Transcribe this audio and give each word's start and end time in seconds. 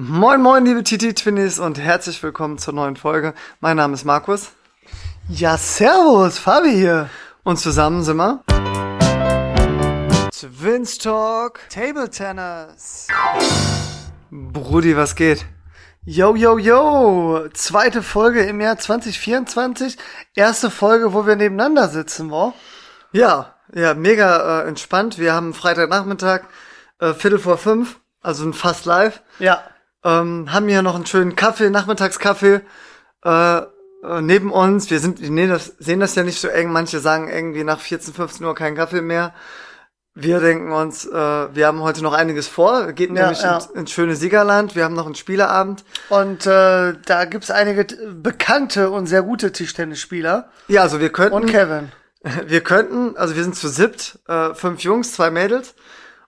Moin 0.00 0.40
moin 0.40 0.64
liebe 0.64 0.84
Titi 0.84 1.12
Twinnies 1.12 1.58
und 1.58 1.76
herzlich 1.76 2.22
willkommen 2.22 2.56
zur 2.56 2.72
neuen 2.72 2.94
Folge. 2.94 3.34
Mein 3.58 3.78
Name 3.78 3.94
ist 3.94 4.04
Markus. 4.04 4.52
Ja, 5.28 5.58
servus, 5.58 6.38
Fabi 6.38 6.70
hier. 6.70 7.10
Und 7.42 7.58
zusammen 7.58 8.04
sind 8.04 8.16
wir 8.18 8.44
Twins 10.30 10.98
Talk 10.98 11.58
Table 11.68 12.08
Tennis. 12.10 13.08
Brudi, 14.30 14.96
was 14.96 15.16
geht? 15.16 15.44
Yo, 16.04 16.36
yo, 16.36 16.58
yo. 16.58 17.48
Zweite 17.52 18.04
Folge 18.04 18.42
im 18.44 18.60
Jahr 18.60 18.78
2024. 18.78 19.98
Erste 20.36 20.70
Folge, 20.70 21.12
wo 21.12 21.26
wir 21.26 21.34
nebeneinander 21.34 21.88
sitzen, 21.88 22.30
wo? 22.30 22.54
Ja, 23.10 23.56
ja, 23.74 23.94
mega 23.94 24.60
äh, 24.60 24.68
entspannt. 24.68 25.18
Wir 25.18 25.34
haben 25.34 25.54
Freitagnachmittag, 25.54 26.42
äh, 27.00 27.14
Viertel 27.14 27.40
vor 27.40 27.58
fünf, 27.58 27.98
also 28.22 28.52
fast 28.52 28.86
live. 28.86 29.22
Ja. 29.40 29.64
Ähm, 30.04 30.52
haben 30.52 30.68
hier 30.68 30.82
noch 30.82 30.94
einen 30.94 31.06
schönen 31.06 31.34
Kaffee, 31.36 31.70
Nachmittagskaffee 31.70 32.60
äh, 33.24 33.58
äh, 33.58 34.20
neben 34.20 34.52
uns. 34.52 34.90
Wir 34.90 35.00
sind, 35.00 35.20
wir 35.20 35.26
sehen 35.28 35.48
das, 35.48 35.66
sehen 35.78 36.00
das 36.00 36.14
ja 36.14 36.22
nicht 36.22 36.40
so 36.40 36.48
eng. 36.48 36.70
Manche 36.70 37.00
sagen 37.00 37.28
irgendwie 37.28 37.64
nach 37.64 37.80
14, 37.80 38.14
15 38.14 38.46
Uhr 38.46 38.54
keinen 38.54 38.76
Kaffee 38.76 39.02
mehr. 39.02 39.34
Wir 40.14 40.40
denken 40.40 40.72
uns, 40.72 41.06
äh, 41.06 41.12
wir 41.12 41.66
haben 41.66 41.80
heute 41.80 42.02
noch 42.02 42.12
einiges 42.12 42.48
vor. 42.48 42.92
Geht 42.92 43.10
Ja, 43.10 43.22
nämlich 43.22 43.42
ja. 43.42 43.56
Ins, 43.56 43.66
ins 43.66 43.90
schöne 43.92 44.16
Siegerland. 44.16 44.74
Wir 44.74 44.84
haben 44.84 44.94
noch 44.94 45.06
einen 45.06 45.14
Spieleabend. 45.14 45.84
Und 46.08 46.44
äh, 46.46 46.94
da 47.04 47.24
gibt's 47.24 47.50
einige 47.50 47.84
bekannte 48.14 48.90
und 48.90 49.06
sehr 49.06 49.22
gute 49.22 49.52
Tischtennisspieler. 49.52 50.50
Ja, 50.66 50.82
also 50.82 50.98
wir 51.00 51.10
könnten, 51.10 51.34
Und 51.34 51.46
Kevin. 51.46 51.92
wir 52.46 52.62
könnten, 52.62 53.16
also 53.16 53.36
wir 53.36 53.44
sind 53.44 53.54
zu 53.54 53.68
siebt, 53.68 54.18
äh, 54.26 54.54
fünf 54.54 54.80
Jungs, 54.80 55.12
zwei 55.12 55.30
Mädels 55.30 55.74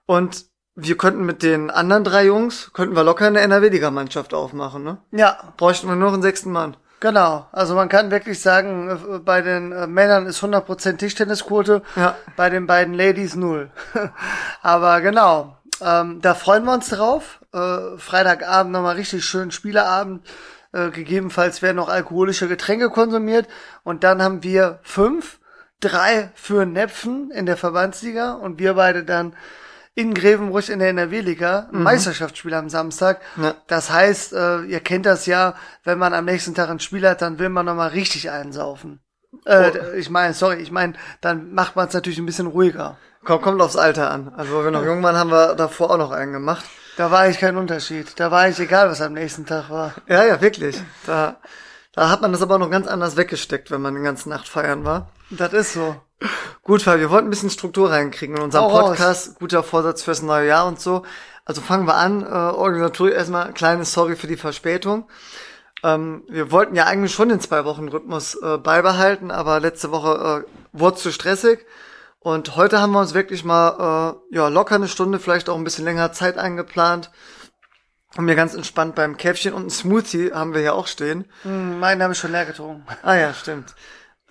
und 0.05 0.45
wir 0.75 0.97
könnten 0.97 1.25
mit 1.25 1.43
den 1.43 1.69
anderen 1.69 2.03
drei 2.03 2.25
Jungs, 2.25 2.71
könnten 2.73 2.95
wir 2.95 3.03
locker 3.03 3.27
eine 3.27 3.41
NRW-Liga-Mannschaft 3.41 4.33
aufmachen, 4.33 4.83
ne? 4.83 4.97
Ja, 5.11 5.53
Bräuchten 5.57 5.87
wir 5.87 5.95
nur 5.95 6.13
einen 6.13 6.21
sechsten 6.21 6.51
Mann. 6.51 6.77
genau. 6.99 7.47
Also 7.51 7.75
man 7.75 7.89
kann 7.89 8.11
wirklich 8.11 8.39
sagen, 8.41 8.89
äh, 8.89 9.19
bei 9.19 9.41
den 9.41 9.71
äh, 9.71 9.87
Männern 9.87 10.25
ist 10.27 10.41
100% 10.43 10.97
Tischtennisquote, 10.97 11.81
Ja. 11.95 12.15
bei 12.37 12.49
den 12.49 12.67
beiden 12.67 12.93
Ladies 12.93 13.35
null. 13.35 13.69
Aber 14.61 15.01
genau, 15.01 15.57
ähm, 15.81 16.19
da 16.21 16.33
freuen 16.35 16.63
wir 16.65 16.73
uns 16.73 16.89
drauf. 16.89 17.39
Äh, 17.53 17.97
Freitagabend 17.97 18.71
nochmal 18.71 18.95
richtig 18.95 19.25
schön 19.25 19.51
Spieleabend. 19.51 20.25
Äh, 20.73 20.89
gegebenenfalls 20.91 21.61
werden 21.61 21.75
noch 21.77 21.89
alkoholische 21.89 22.47
Getränke 22.47 22.89
konsumiert. 22.89 23.47
Und 23.83 24.03
dann 24.05 24.21
haben 24.21 24.41
wir 24.43 24.79
fünf, 24.83 25.39
drei 25.81 26.31
für 26.35 26.65
Nepfen 26.65 27.29
in 27.31 27.45
der 27.45 27.57
Verbandsliga 27.57 28.33
und 28.33 28.57
wir 28.59 28.75
beide 28.75 29.03
dann 29.03 29.33
in 29.93 30.13
Grevenbruch 30.13 30.69
in 30.69 30.79
der 30.79 30.89
NRW-Liga, 30.89 31.69
ein 31.73 31.83
Meisterschaftsspiel 31.83 32.53
am 32.53 32.69
Samstag. 32.69 33.19
Ja. 33.41 33.55
Das 33.67 33.91
heißt, 33.91 34.33
äh, 34.33 34.61
ihr 34.61 34.79
kennt 34.79 35.05
das 35.05 35.25
ja, 35.25 35.55
wenn 35.83 35.97
man 35.99 36.13
am 36.13 36.25
nächsten 36.25 36.55
Tag 36.55 36.69
ein 36.69 36.79
Spiel 36.79 37.07
hat, 37.07 37.21
dann 37.21 37.39
will 37.39 37.49
man 37.49 37.65
nochmal 37.65 37.89
richtig 37.89 38.29
einsaufen. 38.29 39.01
Äh, 39.45 39.97
Ich 39.99 40.09
meine, 40.09 40.33
sorry, 40.33 40.57
ich 40.57 40.71
meine, 40.71 40.93
dann 41.19 41.53
macht 41.53 41.75
man 41.75 41.87
es 41.87 41.93
natürlich 41.93 42.19
ein 42.19 42.25
bisschen 42.25 42.47
ruhiger. 42.47 42.97
Kommt, 43.23 43.43
kommt 43.43 43.61
aufs 43.61 43.75
Alter 43.75 44.09
an. 44.11 44.33
Also, 44.35 44.53
wo 44.53 44.63
wir 44.63 44.71
noch 44.71 44.83
jung 44.83 45.03
waren, 45.03 45.15
haben 45.15 45.29
wir 45.31 45.55
davor 45.55 45.91
auch 45.91 45.97
noch 45.97 46.11
einen 46.11 46.33
gemacht. 46.33 46.65
Da 46.97 47.11
war 47.11 47.29
ich 47.29 47.37
kein 47.39 47.55
Unterschied. 47.57 48.19
Da 48.19 48.31
war 48.31 48.49
ich 48.49 48.59
egal, 48.59 48.89
was 48.89 49.01
am 49.01 49.13
nächsten 49.13 49.45
Tag 49.45 49.69
war. 49.69 49.93
Ja, 50.07 50.23
ja, 50.25 50.41
wirklich. 50.41 50.81
Da, 51.05 51.37
da 51.93 52.09
hat 52.09 52.21
man 52.21 52.31
das 52.31 52.41
aber 52.41 52.57
noch 52.57 52.69
ganz 52.71 52.87
anders 52.87 53.17
weggesteckt, 53.17 53.71
wenn 53.71 53.81
man 53.81 53.95
die 53.95 54.01
ganze 54.01 54.29
Nacht 54.29 54.47
feiern 54.47 54.85
war. 54.85 55.11
Das 55.29 55.53
ist 55.53 55.73
so. 55.73 55.95
Gut, 56.63 56.83
Fabi, 56.83 57.01
wir 57.01 57.09
wollten 57.09 57.27
ein 57.27 57.31
bisschen 57.31 57.49
Struktur 57.49 57.91
reinkriegen 57.91 58.37
in 58.37 58.43
unserem 58.43 58.65
Hau 58.65 58.77
raus. 58.77 58.89
Podcast. 58.89 59.39
Guter 59.39 59.63
Vorsatz 59.63 60.03
fürs 60.03 60.21
neue 60.21 60.47
Jahr 60.47 60.67
und 60.67 60.79
so. 60.79 61.03
Also 61.45 61.61
fangen 61.61 61.87
wir 61.87 61.95
an. 61.95 62.21
Äh, 62.21 62.27
Organisatorisch 62.27 63.13
erstmal 63.13 63.53
kleine 63.53 63.85
Sorry 63.85 64.15
für 64.15 64.27
die 64.27 64.37
Verspätung. 64.37 65.09
Ähm, 65.83 66.23
wir 66.29 66.51
wollten 66.51 66.75
ja 66.75 66.85
eigentlich 66.85 67.13
schon 67.13 67.29
den 67.29 67.39
zwei 67.39 67.65
Wochen 67.65 67.87
Rhythmus 67.87 68.35
äh, 68.35 68.57
beibehalten, 68.57 69.31
aber 69.31 69.59
letzte 69.59 69.91
Woche 69.91 70.45
äh, 70.45 70.77
wurde 70.77 70.97
zu 70.97 71.11
stressig. 71.11 71.65
Und 72.19 72.55
heute 72.55 72.79
haben 72.79 72.91
wir 72.91 72.99
uns 72.99 73.15
wirklich 73.15 73.43
mal 73.43 74.15
äh, 74.31 74.35
ja 74.35 74.47
locker 74.47 74.75
eine 74.75 74.87
Stunde, 74.87 75.19
vielleicht 75.19 75.49
auch 75.49 75.57
ein 75.57 75.63
bisschen 75.63 75.85
länger 75.85 76.11
Zeit 76.13 76.37
eingeplant. 76.37 77.09
Haben 78.15 78.27
wir 78.27 78.35
ganz 78.35 78.53
entspannt 78.53 78.93
beim 78.93 79.17
Käffchen 79.17 79.53
und 79.53 79.67
ein 79.67 79.69
Smoothie 79.69 80.33
haben 80.33 80.53
wir 80.53 80.61
hier 80.61 80.75
auch 80.75 80.85
stehen. 80.85 81.25
Hm, 81.43 81.79
meinen 81.79 82.03
habe 82.03 82.13
ich 82.13 82.19
schon 82.19 82.31
leer 82.31 82.45
getrunken. 82.45 82.85
Ah 83.01 83.15
ja, 83.15 83.33
stimmt. 83.33 83.73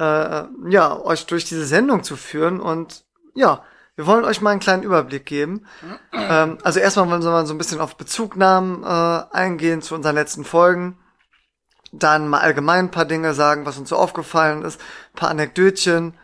Äh, 0.00 0.44
ja, 0.70 0.98
euch 0.98 1.26
durch 1.26 1.44
diese 1.44 1.66
Sendung 1.66 2.02
zu 2.02 2.16
führen 2.16 2.58
und 2.58 3.04
ja, 3.34 3.62
wir 3.96 4.06
wollen 4.06 4.24
euch 4.24 4.40
mal 4.40 4.50
einen 4.50 4.60
kleinen 4.60 4.82
Überblick 4.82 5.26
geben. 5.26 5.66
Ähm, 6.12 6.58
also 6.62 6.78
erstmal 6.80 7.08
wollen 7.08 7.22
wir 7.22 7.30
mal 7.30 7.46
so 7.46 7.54
ein 7.54 7.58
bisschen 7.58 7.80
auf 7.80 7.96
Bezugnahmen 7.96 8.84
äh, 8.84 9.22
eingehen 9.32 9.82
zu 9.82 9.94
unseren 9.94 10.14
letzten 10.14 10.44
Folgen. 10.44 10.96
Dann 11.92 12.28
mal 12.28 12.40
allgemein 12.40 12.86
ein 12.86 12.90
paar 12.90 13.04
Dinge 13.04 13.34
sagen, 13.34 13.66
was 13.66 13.78
uns 13.78 13.88
so 13.88 13.96
aufgefallen 13.96 14.62
ist, 14.62 14.80
ein 15.12 15.16
paar 15.16 15.30
Anekdötchen 15.30 16.14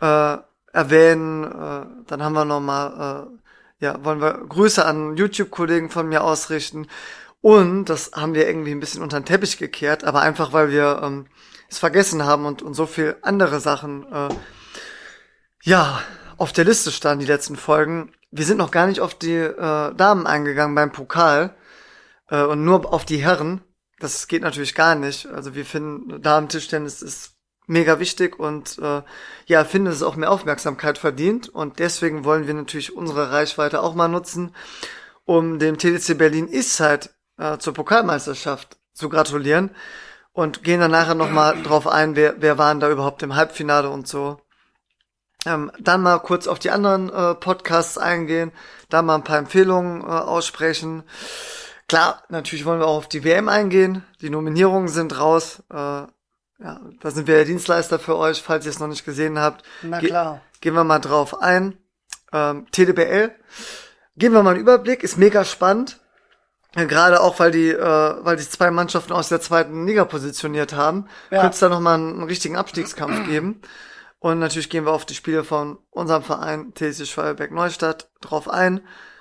äh, 0.00 0.36
erwähnen. 0.72 1.44
Äh, 1.44 1.86
dann 2.06 2.22
haben 2.22 2.34
wir 2.34 2.44
noch 2.44 2.60
mal, 2.60 3.28
äh, 3.80 3.84
ja, 3.84 4.04
wollen 4.04 4.20
wir 4.20 4.32
Grüße 4.48 4.84
an 4.84 5.16
YouTube-Kollegen 5.16 5.88
von 5.88 6.08
mir 6.08 6.24
ausrichten. 6.24 6.88
Und 7.40 7.86
das 7.86 8.12
haben 8.14 8.34
wir 8.34 8.46
irgendwie 8.46 8.72
ein 8.72 8.80
bisschen 8.80 9.02
unter 9.02 9.20
den 9.20 9.26
Teppich 9.26 9.56
gekehrt, 9.56 10.04
aber 10.04 10.20
einfach, 10.20 10.52
weil 10.52 10.70
wir 10.70 11.00
ähm, 11.02 11.26
es 11.68 11.78
vergessen 11.78 12.24
haben 12.24 12.46
und, 12.46 12.62
und 12.62 12.74
so 12.74 12.86
viel 12.86 13.16
andere 13.22 13.60
Sachen, 13.60 14.10
äh, 14.12 14.28
ja, 15.62 16.00
auf 16.36 16.52
der 16.52 16.64
Liste 16.64 16.90
standen, 16.90 17.20
die 17.20 17.30
letzten 17.30 17.56
Folgen. 17.56 18.12
Wir 18.30 18.44
sind 18.44 18.58
noch 18.58 18.70
gar 18.70 18.86
nicht 18.86 19.00
auf 19.00 19.14
die 19.14 19.34
äh, 19.34 19.94
Damen 19.94 20.26
eingegangen 20.26 20.74
beim 20.74 20.92
Pokal 20.92 21.54
äh, 22.30 22.42
und 22.42 22.64
nur 22.64 22.92
auf 22.92 23.04
die 23.04 23.18
Herren. 23.18 23.60
Das 23.98 24.28
geht 24.28 24.42
natürlich 24.42 24.74
gar 24.74 24.94
nicht. 24.94 25.26
Also 25.26 25.54
wir 25.54 25.64
finden, 25.64 26.22
Damen-Tischtennis 26.22 27.02
ist 27.02 27.32
mega 27.66 27.98
wichtig 27.98 28.38
und 28.38 28.78
äh, 28.78 29.02
ja, 29.46 29.64
finden, 29.64 29.86
dass 29.86 29.96
es 29.96 30.02
auch 30.02 30.16
mehr 30.16 30.30
Aufmerksamkeit 30.30 30.98
verdient. 30.98 31.48
Und 31.48 31.80
deswegen 31.80 32.24
wollen 32.24 32.46
wir 32.46 32.54
natürlich 32.54 32.96
unsere 32.96 33.30
Reichweite 33.32 33.82
auch 33.82 33.94
mal 33.94 34.08
nutzen, 34.08 34.54
um 35.24 35.58
dem 35.58 35.76
TDC 35.76 36.16
Berlin 36.16 36.48
Eastside 36.48 37.10
äh, 37.36 37.58
zur 37.58 37.74
Pokalmeisterschaft 37.74 38.78
zu 38.92 39.08
gratulieren. 39.08 39.70
Und 40.38 40.62
gehen 40.62 40.78
dann 40.78 40.92
nachher 40.92 41.16
nochmal 41.16 41.60
drauf 41.64 41.88
ein, 41.88 42.14
wer, 42.14 42.40
wer 42.40 42.58
waren 42.58 42.78
da 42.78 42.88
überhaupt 42.88 43.24
im 43.24 43.34
Halbfinale 43.34 43.90
und 43.90 44.06
so. 44.06 44.40
Ähm, 45.44 45.72
dann 45.80 46.00
mal 46.00 46.20
kurz 46.20 46.46
auf 46.46 46.60
die 46.60 46.70
anderen 46.70 47.12
äh, 47.12 47.34
Podcasts 47.34 47.98
eingehen, 47.98 48.52
da 48.88 49.02
mal 49.02 49.16
ein 49.16 49.24
paar 49.24 49.38
Empfehlungen 49.38 50.02
äh, 50.02 50.04
aussprechen. 50.04 51.02
Klar, 51.88 52.22
natürlich 52.28 52.64
wollen 52.66 52.78
wir 52.78 52.86
auch 52.86 52.98
auf 52.98 53.08
die 53.08 53.24
WM 53.24 53.48
eingehen. 53.48 54.04
Die 54.20 54.30
Nominierungen 54.30 54.86
sind 54.86 55.18
raus. 55.18 55.64
Äh, 55.72 55.74
ja, 55.76 56.08
da 57.00 57.10
sind 57.10 57.26
wir 57.26 57.34
der 57.34 57.44
Dienstleister 57.44 57.98
für 57.98 58.16
euch, 58.16 58.40
falls 58.40 58.64
ihr 58.64 58.70
es 58.70 58.78
noch 58.78 58.86
nicht 58.86 59.04
gesehen 59.04 59.40
habt. 59.40 59.64
Na 59.82 59.98
Ge- 59.98 60.10
klar. 60.10 60.40
Gehen 60.60 60.74
wir 60.74 60.84
mal 60.84 61.00
drauf 61.00 61.40
ein. 61.42 61.76
Ähm, 62.32 62.68
TDBL. 62.70 63.32
Geben 64.16 64.34
wir 64.34 64.44
mal 64.44 64.50
einen 64.50 64.60
Überblick. 64.60 65.02
Ist 65.02 65.18
mega 65.18 65.44
spannend. 65.44 65.98
Ja, 66.76 66.84
Gerade 66.84 67.20
auch, 67.20 67.38
weil 67.40 67.50
die, 67.50 67.70
äh, 67.70 68.14
weil 68.24 68.36
die 68.36 68.48
zwei 68.48 68.70
Mannschaften 68.70 69.12
aus 69.12 69.28
der 69.28 69.40
zweiten 69.40 69.86
Liga 69.86 70.04
positioniert 70.04 70.74
haben, 70.74 71.06
Ja. 71.30 71.40
könnte 71.40 71.54
es 71.54 71.60
da 71.60 71.68
nochmal 71.68 71.94
einen, 71.94 72.14
einen 72.14 72.22
richtigen 72.24 72.56
Abstiegskampf 72.56 73.26
geben. 73.26 73.60
Und 74.20 74.38
natürlich 74.40 74.68
gehen 74.68 74.84
wir 74.84 74.92
auf 74.92 75.06
die 75.06 75.14
Spiele 75.14 75.44
von 75.44 75.78
unserem 75.90 76.22
Verein 76.22 76.72
TSC 76.74 77.06
Schwalbeck 77.06 77.52
Neustadt 77.52 78.10
drauf 78.20 78.48
ein. 78.48 78.80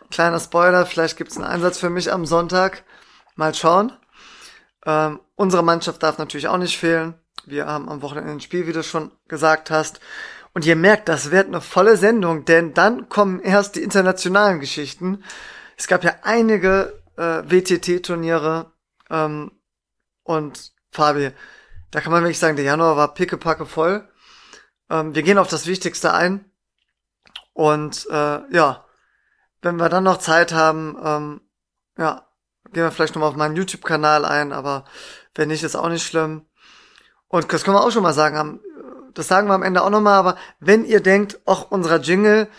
Kleiner 0.10 0.40
Spoiler, 0.40 0.86
vielleicht 0.86 1.18
gibt's 1.18 1.38
einen 1.38 1.46
Einsatz 1.46 1.78
für 1.78 1.90
mich 1.90 2.12
am 2.12 2.26
Sonntag. 2.26 2.84
Mal 3.36 3.54
schauen. 3.54 3.92
Ähm, 4.86 5.20
unsere 5.36 5.64
Mannschaft 5.64 6.02
darf 6.02 6.18
natürlich 6.18 6.48
auch 6.48 6.58
nicht 6.58 6.78
fehlen. 6.78 7.14
Wir 7.46 7.68
haben 7.68 7.88
am 7.90 8.02
Wochenende 8.02 8.32
ein 8.32 8.42
Spiel, 8.42 8.68
wie 8.68 8.74
du 8.74 8.84
schon 8.84 9.12
gesagt 9.28 9.70
hast. 9.70 10.00
Und 10.54 10.66
ihr 10.66 10.76
merkt, 10.76 11.08
das 11.08 11.30
wird 11.32 11.48
eine 11.48 11.62
volle 11.62 11.98
Sendung, 11.98 12.46
denn 12.46 12.74
dann 12.74 13.10
kommen 13.10 13.40
erst 13.40 13.76
die 13.76 13.84
internationalen 13.84 14.60
Geschichten. 14.60 15.24
Es 15.78 15.88
gab 15.88 16.04
ja 16.04 16.16
einige 16.24 16.97
äh, 17.18 17.44
WTT-Turniere 17.44 18.72
ähm, 19.10 19.52
und 20.24 20.74
Fabi, 20.92 21.32
da 21.92 22.02
kann 22.02 22.12
man 22.12 22.24
wirklich 22.24 22.40
sagen, 22.40 22.56
der 22.56 22.66
Januar 22.66 22.98
war 22.98 23.14
pickepacke 23.14 23.66
voll. 23.66 24.08
Ähm, 24.90 25.16
wir 25.16 25.24
gehen 25.24 25.38
auf 25.38 25.48
das 25.48 25.68
Wichtigste 25.68 26.14
ein 26.14 26.46
und 27.54 28.08
äh, 28.10 28.54
ja, 28.54 28.86
wenn 29.62 29.78
wir 29.78 29.90
dann 29.90 30.04
noch 30.04 30.18
Zeit 30.18 30.54
haben, 30.54 30.98
ähm, 31.04 31.42
ja, 31.98 32.28
gehen 32.72 32.84
wir 32.84 32.92
vielleicht 32.92 33.16
nochmal 33.16 33.30
auf 33.30 33.36
meinen 33.36 33.56
YouTube-Kanal 33.56 34.26
ein, 34.26 34.54
aber 34.54 34.86
wenn 35.36 35.50
nicht, 35.50 35.64
ist 35.64 35.76
auch 35.76 35.90
nicht 35.90 36.06
schlimm. 36.06 36.46
Und 37.28 37.52
das 37.52 37.64
können 37.64 37.76
wir 37.76 37.84
auch 37.84 37.92
schon 37.92 38.04
mal 38.04 38.14
sagen, 38.14 38.62
das 39.14 39.28
sagen 39.28 39.48
wir 39.48 39.56
am 39.56 39.64
Ende 39.64 39.84
auch 39.84 39.90
nochmal, 39.90 40.20
aber 40.20 40.38
wenn 40.60 40.86
ihr 40.86 41.02
denkt, 41.02 41.40
ach, 41.46 41.66
unserer 41.70 42.00
Jingle, 42.00 42.50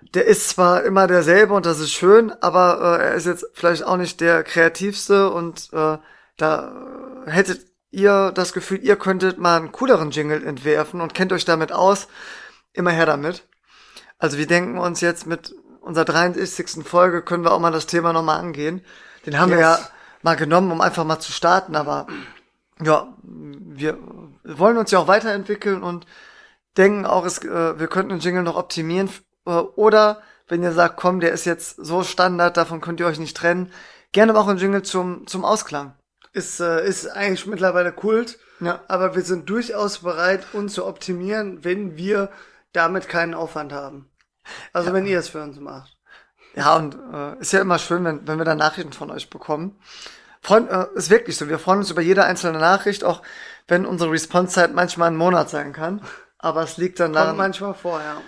der 0.00 0.26
ist 0.26 0.48
zwar 0.48 0.84
immer 0.84 1.06
derselbe 1.06 1.54
und 1.54 1.66
das 1.66 1.80
ist 1.80 1.92
schön, 1.92 2.32
aber 2.40 2.98
äh, 3.00 3.04
er 3.06 3.14
ist 3.14 3.26
jetzt 3.26 3.46
vielleicht 3.54 3.84
auch 3.84 3.96
nicht 3.96 4.20
der 4.20 4.42
kreativste 4.44 5.30
und 5.30 5.70
äh, 5.72 5.98
da 6.36 7.22
äh, 7.26 7.30
hättet 7.30 7.66
ihr 7.90 8.32
das 8.32 8.52
Gefühl, 8.52 8.80
ihr 8.82 8.96
könntet 8.96 9.38
mal 9.38 9.56
einen 9.56 9.72
cooleren 9.72 10.10
Jingle 10.10 10.44
entwerfen 10.46 11.00
und 11.00 11.14
kennt 11.14 11.32
euch 11.32 11.44
damit 11.44 11.72
aus, 11.72 12.08
immer 12.72 12.90
her 12.90 13.06
damit. 13.06 13.46
Also 14.18 14.38
wir 14.38 14.46
denken 14.46 14.78
uns 14.78 15.00
jetzt 15.00 15.26
mit 15.26 15.54
unserer 15.80 16.04
63. 16.04 16.86
Folge 16.86 17.22
können 17.22 17.44
wir 17.44 17.52
auch 17.52 17.60
mal 17.60 17.72
das 17.72 17.86
Thema 17.86 18.12
nochmal 18.12 18.38
angehen. 18.40 18.84
Den 19.24 19.38
haben 19.38 19.50
wir 19.50 19.58
ja 19.58 19.76
Yes. 19.76 19.90
mal 20.22 20.36
genommen, 20.36 20.72
um 20.72 20.80
einfach 20.80 21.04
mal 21.04 21.20
zu 21.20 21.32
starten, 21.32 21.76
aber 21.76 22.06
ja, 22.82 23.08
wir 23.22 23.98
wollen 24.44 24.76
uns 24.76 24.90
ja 24.90 24.98
auch 24.98 25.08
weiterentwickeln 25.08 25.82
und 25.82 26.06
denken 26.76 27.06
auch, 27.06 27.24
es, 27.24 27.38
äh, 27.38 27.78
wir 27.78 27.86
könnten 27.88 28.10
den 28.10 28.20
Jingle 28.20 28.42
noch 28.42 28.56
optimieren 28.56 29.08
oder 29.50 30.22
wenn 30.48 30.62
ihr 30.62 30.72
sagt, 30.72 30.96
komm, 30.96 31.20
der 31.20 31.32
ist 31.32 31.44
jetzt 31.44 31.76
so 31.76 32.02
Standard, 32.02 32.56
davon 32.56 32.80
könnt 32.80 33.00
ihr 33.00 33.06
euch 33.06 33.18
nicht 33.18 33.36
trennen, 33.36 33.72
gerne 34.12 34.36
auch 34.38 34.48
ein 34.48 34.58
Jingle 34.58 34.82
zum, 34.82 35.26
zum 35.26 35.44
Ausklang. 35.44 35.94
Ist, 36.32 36.60
äh, 36.60 36.86
ist 36.86 37.08
eigentlich 37.08 37.46
mittlerweile 37.46 37.92
Kult, 37.92 38.38
ja. 38.60 38.80
aber 38.88 39.14
wir 39.14 39.22
sind 39.22 39.48
durchaus 39.48 40.00
bereit, 40.00 40.46
uns 40.52 40.74
zu 40.74 40.86
optimieren, 40.86 41.64
wenn 41.64 41.96
wir 41.96 42.30
damit 42.72 43.08
keinen 43.08 43.34
Aufwand 43.34 43.72
haben. 43.72 44.10
Also 44.72 44.88
ja. 44.88 44.94
wenn 44.94 45.06
ihr 45.06 45.18
es 45.18 45.30
für 45.30 45.42
uns 45.42 45.58
macht. 45.58 45.96
Ja, 46.54 46.76
und 46.76 46.96
äh, 47.12 47.38
ist 47.40 47.52
ja 47.52 47.60
immer 47.60 47.78
schön, 47.78 48.04
wenn, 48.04 48.26
wenn 48.26 48.38
wir 48.38 48.44
da 48.44 48.54
Nachrichten 48.54 48.92
von 48.92 49.10
euch 49.10 49.28
bekommen. 49.28 49.78
Freund, 50.40 50.70
äh, 50.70 50.86
ist 50.94 51.10
wirklich 51.10 51.36
so. 51.36 51.48
Wir 51.48 51.58
freuen 51.58 51.80
uns 51.80 51.90
über 51.90 52.02
jede 52.02 52.24
einzelne 52.24 52.58
Nachricht, 52.58 53.04
auch 53.04 53.22
wenn 53.66 53.84
unsere 53.84 54.10
Response-Zeit 54.10 54.74
manchmal 54.74 55.08
einen 55.08 55.16
Monat 55.16 55.50
sein 55.50 55.72
kann. 55.72 56.02
Aber 56.38 56.62
es 56.62 56.76
liegt 56.76 57.00
dann 57.00 57.12
daran. 57.12 57.30
Kommt 57.30 57.38
manchmal 57.38 57.74
vor, 57.74 58.00
ja. 58.00 58.22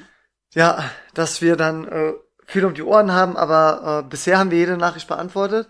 Ja, 0.58 0.90
dass 1.14 1.40
wir 1.40 1.54
dann 1.54 1.86
äh, 1.86 2.14
viel 2.44 2.64
um 2.64 2.74
die 2.74 2.82
Ohren 2.82 3.12
haben, 3.12 3.36
aber 3.36 4.02
äh, 4.02 4.08
bisher 4.08 4.40
haben 4.40 4.50
wir 4.50 4.58
jede 4.58 4.76
Nachricht 4.76 5.06
beantwortet. 5.06 5.68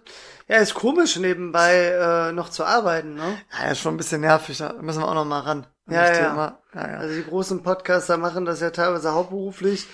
Ja, 0.49 0.57
ist 0.57 0.73
komisch 0.73 1.17
nebenbei 1.17 1.89
äh, 1.89 2.33
noch 2.33 2.49
zu 2.49 2.65
arbeiten, 2.65 3.15
ne? 3.15 3.39
Ja, 3.53 3.71
ist 3.71 3.81
schon 3.81 3.93
ein 3.93 3.99
bisschen 3.99 4.23
nervig, 4.23 4.57
da 4.57 4.73
müssen 4.81 5.03
wir 5.03 5.09
auch 5.09 5.15
noch 5.15 5.27
mal 5.27 5.41
ran. 5.41 5.67
Ja, 5.91 6.11
ja. 6.11 6.57
ja, 6.75 6.91
ja. 6.91 6.99
Also 7.01 7.15
die 7.15 7.29
großen 7.29 7.63
Podcaster 7.63 8.17
machen 8.17 8.47
das 8.47 8.61
ja 8.61 8.71
teilweise 8.71 9.13
hauptberuflich. 9.13 9.87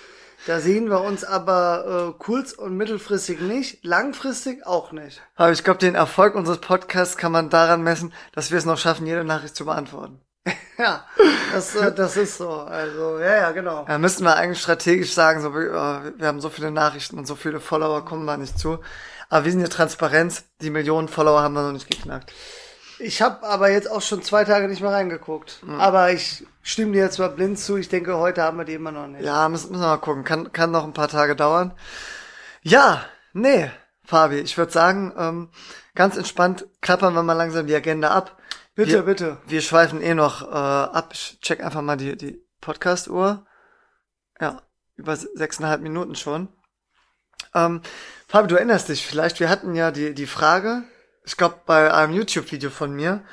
Da 0.47 0.61
sehen 0.61 0.89
wir 0.89 1.01
uns 1.01 1.25
aber 1.25 2.13
äh, 2.15 2.23
kurz- 2.23 2.53
und 2.53 2.77
mittelfristig 2.77 3.41
nicht, 3.41 3.85
langfristig 3.85 4.65
auch 4.65 4.93
nicht. 4.93 5.21
Aber 5.35 5.51
ich 5.51 5.65
glaube, 5.65 5.81
den 5.81 5.97
Erfolg 5.97 6.37
unseres 6.37 6.59
Podcasts 6.59 7.17
kann 7.17 7.33
man 7.33 7.51
daran 7.51 7.83
messen, 7.83 8.13
dass 8.33 8.53
wir 8.53 8.59
es 8.59 8.65
noch 8.65 8.79
schaffen, 8.79 9.07
jede 9.07 9.25
Nachricht 9.25 9.57
zu 9.57 9.65
beantworten. 9.65 10.21
ja, 10.79 11.05
das, 11.53 11.75
äh, 11.75 11.93
das 11.95 12.17
ist 12.17 12.37
so. 12.37 12.51
Also, 12.51 13.19
ja, 13.19 13.37
ja, 13.37 13.51
genau. 13.53 13.87
Ja, 13.89 13.99
müssten 13.99 14.25
wir 14.25 14.37
eigentlich 14.37 14.61
strategisch 14.61 15.13
sagen, 15.13 15.41
so, 15.41 15.55
wir, 15.55 16.13
wir 16.17 16.27
haben 16.27 16.41
so 16.41 16.51
viele 16.51 16.71
Nachrichten 16.71 17.19
und 17.19 17.27
so 17.27 17.35
viele 17.35 17.61
Follower, 17.61 18.05
kommen 18.05 18.25
wir 18.25 18.37
nicht 18.37 18.59
zu. 18.59 18.79
Aber 19.31 19.45
wir 19.45 19.53
sind 19.53 19.63
ja 19.63 19.69
Transparenz, 19.69 20.45
die 20.61 20.71
Millionen 20.71 21.09
Follower 21.09 21.41
haben 21.41 21.55
wir 21.55 21.63
noch 21.63 21.73
nicht 21.73 21.91
geknackt. 21.91 22.33
Ich 22.99 23.23
habe 23.23 23.45
aber 23.47 23.71
jetzt 23.71 23.91
auch 23.91 24.03
schon 24.03 24.23
zwei 24.23 24.45
Tage 24.45 24.69
nicht 24.69 24.81
mehr 24.81 24.93
reingeguckt. 24.93 25.63
Mhm. 25.63 25.81
Aber 25.81 26.13
ich 26.13 26.47
stimme 26.63 26.93
dir 26.93 27.03
jetzt 27.03 27.19
mal 27.19 27.31
blind 27.31 27.59
zu. 27.59 27.77
Ich 27.77 27.89
denke, 27.89 28.17
heute 28.17 28.43
haben 28.43 28.59
wir 28.59 28.65
die 28.65 28.75
immer 28.75 28.93
noch 28.93 29.07
nicht. 29.07 29.25
Ja, 29.25 29.49
müssen, 29.49 29.71
müssen 29.71 29.83
wir 29.83 29.89
mal 29.89 29.97
gucken. 29.99 30.25
Kann, 30.25 30.53
kann 30.53 30.71
noch 30.71 30.85
ein 30.85 30.93
paar 30.93 31.09
Tage 31.09 31.35
dauern. 31.35 31.73
Ja, 32.63 33.05
nee, 33.33 33.71
Fabi, 34.05 34.39
ich 34.39 34.57
würde 34.57 34.73
sagen, 34.73 35.13
ähm, 35.19 35.49
ganz 35.95 36.17
entspannt 36.17 36.67
klappern 36.81 37.15
wir 37.15 37.23
mal 37.23 37.33
langsam 37.33 37.67
die 37.67 37.75
Agenda 37.75 38.11
ab. 38.11 38.37
Bitte, 38.75 38.93
wir, 38.93 39.03
bitte. 39.03 39.39
Wir 39.47 39.61
schweifen 39.61 40.03
eh 40.03 40.15
noch 40.15 40.43
äh, 40.43 40.55
ab. 40.55 41.11
Ich 41.13 41.39
check 41.41 41.63
einfach 41.63 41.83
mal 41.83 41.97
die, 41.97 42.17
die 42.17 42.45
Podcast-Uhr. 42.61 43.47
Ja, 44.41 44.63
über 44.97 45.17
sechseinhalb 45.17 45.81
Minuten 45.81 46.17
schon. 46.17 46.49
Ähm, 47.55 47.83
Fabi, 48.27 48.49
du 48.49 48.57
erinnerst 48.57 48.89
dich 48.89 49.07
vielleicht, 49.07 49.39
wir 49.39 49.49
hatten 49.49 49.77
ja 49.77 49.93
die, 49.93 50.13
die 50.13 50.27
Frage, 50.27 50.83
ich 51.25 51.37
glaube, 51.37 51.61
bei 51.67 51.93
einem 51.93 52.15
YouTube-Video 52.15 52.71
von 52.71 52.93
mir 52.93 53.25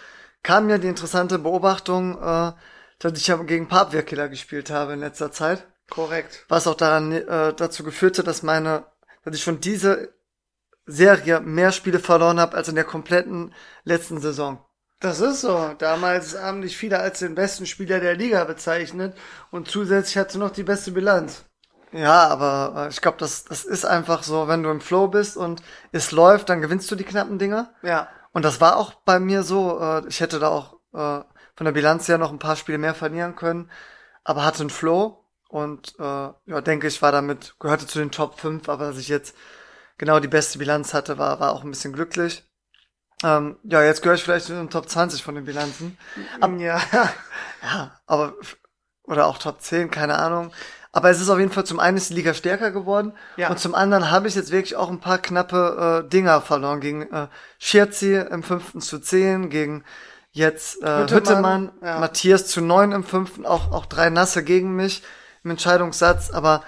kam 0.44 0.68
mir 0.68 0.78
die 0.78 0.88
interessante 0.88 1.40
Beobachtung, 1.40 2.22
äh, 2.22 2.52
dass 3.00 3.18
ich 3.18 3.28
ja 3.28 3.36
gegen 3.38 3.68
Papwirkkiller 3.68 4.30
gespielt 4.30 4.70
habe 4.70 4.94
in 4.94 5.00
letzter 5.00 5.32
Zeit. 5.32 5.68
Korrekt. 5.90 6.46
Was 6.50 6.68
auch 6.68 6.76
daran 6.76 7.12
äh, 7.12 7.54
dazu 7.54 7.84
geführt 7.84 8.20
hat, 8.20 8.28
dass 8.28 8.44
meine, 8.44 8.86
dass 9.24 9.36
ich 9.36 9.44
schon 9.44 9.60
diese 9.60 10.14
Serie 10.86 11.40
mehr 11.42 11.72
Spiele 11.72 12.00
verloren 12.00 12.40
habe 12.40 12.56
als 12.56 12.68
in 12.68 12.76
der 12.76 12.84
kompletten 12.84 13.54
letzten 13.84 14.20
Saison. 14.20 14.64
Das 15.02 15.20
ist 15.20 15.42
so. 15.42 15.74
Damals 15.80 16.40
haben 16.40 16.62
dich 16.62 16.78
viele 16.78 17.00
als 17.00 17.20
den 17.20 17.34
besten 17.34 17.66
Spieler 17.66 18.00
der 18.00 18.16
Liga 18.16 18.44
bezeichnet 18.44 19.18
und 19.50 19.68
zusätzlich 19.68 20.18
hast 20.18 20.36
du 20.36 20.40
noch 20.40 20.52
die 20.52 20.64
beste 20.64 20.92
Bilanz. 20.92 21.44
Ja, 21.92 22.28
aber 22.28 22.86
äh, 22.86 22.90
ich 22.90 23.02
glaube, 23.02 23.18
das, 23.18 23.44
das 23.44 23.66
ist 23.66 23.84
einfach 23.84 24.22
so, 24.22 24.48
wenn 24.48 24.62
du 24.62 24.70
im 24.70 24.80
Flow 24.80 25.08
bist 25.08 25.38
und 25.38 25.64
es 25.92 26.12
läuft, 26.12 26.50
dann 26.50 26.62
gewinnst 26.62 26.90
du 26.92 26.96
die 26.96 27.04
knappen 27.04 27.40
Dinger. 27.40 27.74
Ja. 27.82 28.08
Und 28.32 28.46
das 28.46 28.62
war 28.62 28.78
auch 28.78 28.94
bei 28.94 29.20
mir 29.20 29.42
so. 29.42 29.80
Äh, 29.80 30.08
ich 30.08 30.22
hätte 30.22 30.40
da 30.40 30.50
auch 30.50 30.76
äh, 30.94 31.26
von 31.56 31.66
der 31.66 31.72
Bilanz 31.72 32.08
her 32.08 32.20
noch 32.20 32.32
ein 32.32 32.40
paar 32.40 32.56
Spiele 32.56 32.78
mehr 32.78 32.94
verlieren 32.94 33.36
können, 33.36 33.72
aber 34.24 34.46
hatte 34.46 34.62
einen 34.62 34.70
Flow 34.70 35.26
und 35.50 35.96
ja, 36.00 36.62
denke 36.62 36.88
ich, 36.88 37.02
war 37.02 37.12
damit, 37.12 37.56
gehörte 37.60 37.86
zu 37.86 38.00
den 38.00 38.12
Top 38.12 38.40
5, 38.40 38.70
aber 38.70 38.88
dass 38.88 38.98
ich 38.98 39.10
jetzt 39.10 39.36
genau 39.98 40.22
die 40.22 40.30
beste 40.30 40.60
Bilanz 40.60 40.94
hatte, 40.94 41.18
war, 41.18 41.42
war 41.42 41.52
auch 41.52 41.66
ein 41.66 41.72
bisschen 41.72 41.92
glücklich. 41.92 42.50
Ähm, 43.24 43.58
ja, 43.64 43.84
jetzt 43.84 44.02
gehöre 44.02 44.16
ich 44.16 44.24
vielleicht 44.24 44.46
zu 44.46 44.54
den 44.54 44.70
Top 44.70 44.90
20 44.90 45.24
von 45.24 45.36
den 45.36 45.46
Bilanzen. 45.46 45.98
Ab, 46.40 46.52
ja. 46.58 46.80
ja, 47.62 47.92
aber 48.08 48.34
oder 49.04 49.28
auch 49.28 49.38
Top 49.38 49.62
10, 49.62 49.92
keine 49.92 50.18
Ahnung. 50.18 50.52
Aber 50.94 51.10
es 51.10 51.22
ist 51.22 51.30
auf 51.30 51.40
jeden 51.40 51.52
Fall 51.52 51.66
zum 51.66 51.80
einen 51.80 51.98
ist 51.98 52.10
die 52.10 52.16
Liga 52.16 52.34
stärker 52.34 52.72
geworden 52.72 53.14
ja. 53.38 53.50
und 53.50 53.60
zum 53.60 53.76
anderen 53.76 54.12
habe 54.12 54.28
ich 54.28 54.36
jetzt 54.36 54.52
wirklich 54.52 54.76
auch 54.76 54.90
ein 54.90 55.00
paar 55.00 55.20
knappe 55.20 56.04
äh, 56.06 56.10
Dinger 56.10 56.42
verloren 56.42 56.82
gegen 56.82 57.04
äh, 57.14 57.28
Schirzi 57.60 58.16
im 58.16 58.44
fünften 58.44 58.82
zu 58.82 59.00
zehn, 59.00 59.50
gegen 59.50 59.86
jetzt 60.32 60.82
äh, 60.82 61.04
Hüttemann, 61.04 61.12
Hüttemann 61.12 61.72
ja. 61.82 62.00
Matthias 62.00 62.48
zu 62.48 62.62
neun 62.62 62.92
im 62.92 63.06
fünften, 63.06 63.46
auch, 63.46 63.72
auch 63.72 63.86
drei 63.86 64.10
Nasse 64.10 64.44
gegen 64.44 64.76
mich 64.76 65.02
im 65.44 65.52
Entscheidungssatz. 65.52 66.32
Aber 66.32 66.64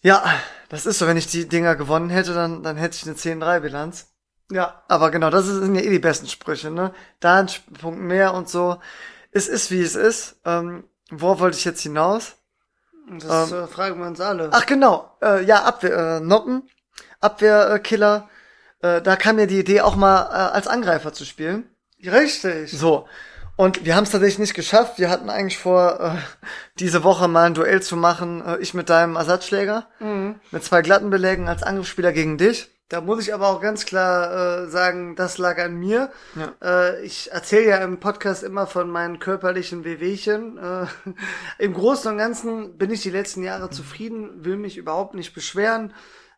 ja, 0.00 0.24
das 0.70 0.86
ist 0.86 0.98
so, 0.98 1.06
wenn 1.06 1.16
ich 1.18 1.26
die 1.26 1.48
Dinger 1.48 1.76
gewonnen 1.76 2.08
hätte, 2.08 2.32
dann, 2.32 2.62
dann 2.62 2.76
hätte 2.76 2.96
ich 2.96 3.06
eine 3.06 3.16
10-3-Bilanz. 3.16 4.06
Ja. 4.50 4.82
Aber 4.88 5.10
genau, 5.10 5.30
das 5.30 5.46
sind 5.46 5.74
ja 5.74 5.82
eh 5.82 5.90
die 5.90 5.98
besten 5.98 6.28
Sprüche, 6.28 6.70
ne? 6.70 6.92
Da 7.20 7.40
ein 7.40 7.48
Punkt 7.80 8.00
mehr 8.00 8.34
und 8.34 8.48
so. 8.48 8.78
Es 9.32 9.48
ist, 9.48 9.70
wie 9.70 9.82
es 9.82 9.96
ist. 9.96 10.36
Ähm, 10.44 10.84
wo 11.10 11.38
wollte 11.38 11.58
ich 11.58 11.64
jetzt 11.64 11.82
hinaus? 11.82 12.36
Das 13.08 13.52
ähm, 13.52 13.58
äh, 13.58 13.66
fragen 13.66 14.00
wir 14.00 14.06
uns 14.06 14.20
alle. 14.20 14.50
Ach 14.52 14.66
genau, 14.66 15.16
äh, 15.22 15.44
ja, 15.44 15.62
Abwehr, 15.64 16.16
äh, 16.16 16.20
Noppen, 16.20 16.68
Abwehrkiller. 17.20 18.28
Äh, 18.82 19.02
da 19.02 19.16
kam 19.16 19.36
mir 19.36 19.46
die 19.46 19.60
Idee, 19.60 19.80
auch 19.80 19.96
mal 19.96 20.22
äh, 20.22 20.54
als 20.54 20.66
Angreifer 20.66 21.12
zu 21.12 21.24
spielen. 21.24 21.68
Richtig. 22.04 22.72
So. 22.72 23.06
Und 23.56 23.86
wir 23.86 23.96
haben 23.96 24.04
es 24.04 24.10
tatsächlich 24.10 24.38
nicht 24.38 24.54
geschafft. 24.54 24.98
Wir 24.98 25.08
hatten 25.08 25.30
eigentlich 25.30 25.58
vor, 25.58 25.98
äh, 26.00 26.18
diese 26.78 27.04
Woche 27.04 27.26
mal 27.26 27.44
ein 27.44 27.54
Duell 27.54 27.80
zu 27.80 27.96
machen. 27.96 28.44
Äh, 28.44 28.58
ich 28.58 28.74
mit 28.74 28.90
deinem 28.90 29.16
Ersatzschläger. 29.16 29.88
Mhm. 29.98 30.40
Mit 30.50 30.64
zwei 30.64 30.82
glatten 30.82 31.08
Belägen 31.08 31.48
als 31.48 31.62
Angriffsspieler 31.62 32.12
gegen 32.12 32.36
dich. 32.38 32.68
Da 32.88 33.00
muss 33.00 33.20
ich 33.20 33.34
aber 33.34 33.48
auch 33.48 33.60
ganz 33.60 33.84
klar 33.84 34.64
äh, 34.64 34.68
sagen, 34.68 35.16
das 35.16 35.38
lag 35.38 35.58
an 35.58 35.74
mir. 35.76 36.12
Ja. 36.36 36.54
Äh, 36.62 37.04
ich 37.04 37.32
erzähle 37.32 37.68
ja 37.68 37.76
im 37.78 37.98
Podcast 37.98 38.44
immer 38.44 38.68
von 38.68 38.88
meinen 38.90 39.18
körperlichen 39.18 39.84
Wehwehchen. 39.84 40.56
Äh, 40.56 40.86
Im 41.58 41.74
Großen 41.74 42.12
und 42.12 42.18
Ganzen 42.18 42.78
bin 42.78 42.92
ich 42.92 43.02
die 43.02 43.10
letzten 43.10 43.42
Jahre 43.42 43.70
zufrieden, 43.70 44.44
will 44.44 44.56
mich 44.56 44.76
überhaupt 44.76 45.14
nicht 45.14 45.34
beschweren. 45.34 45.92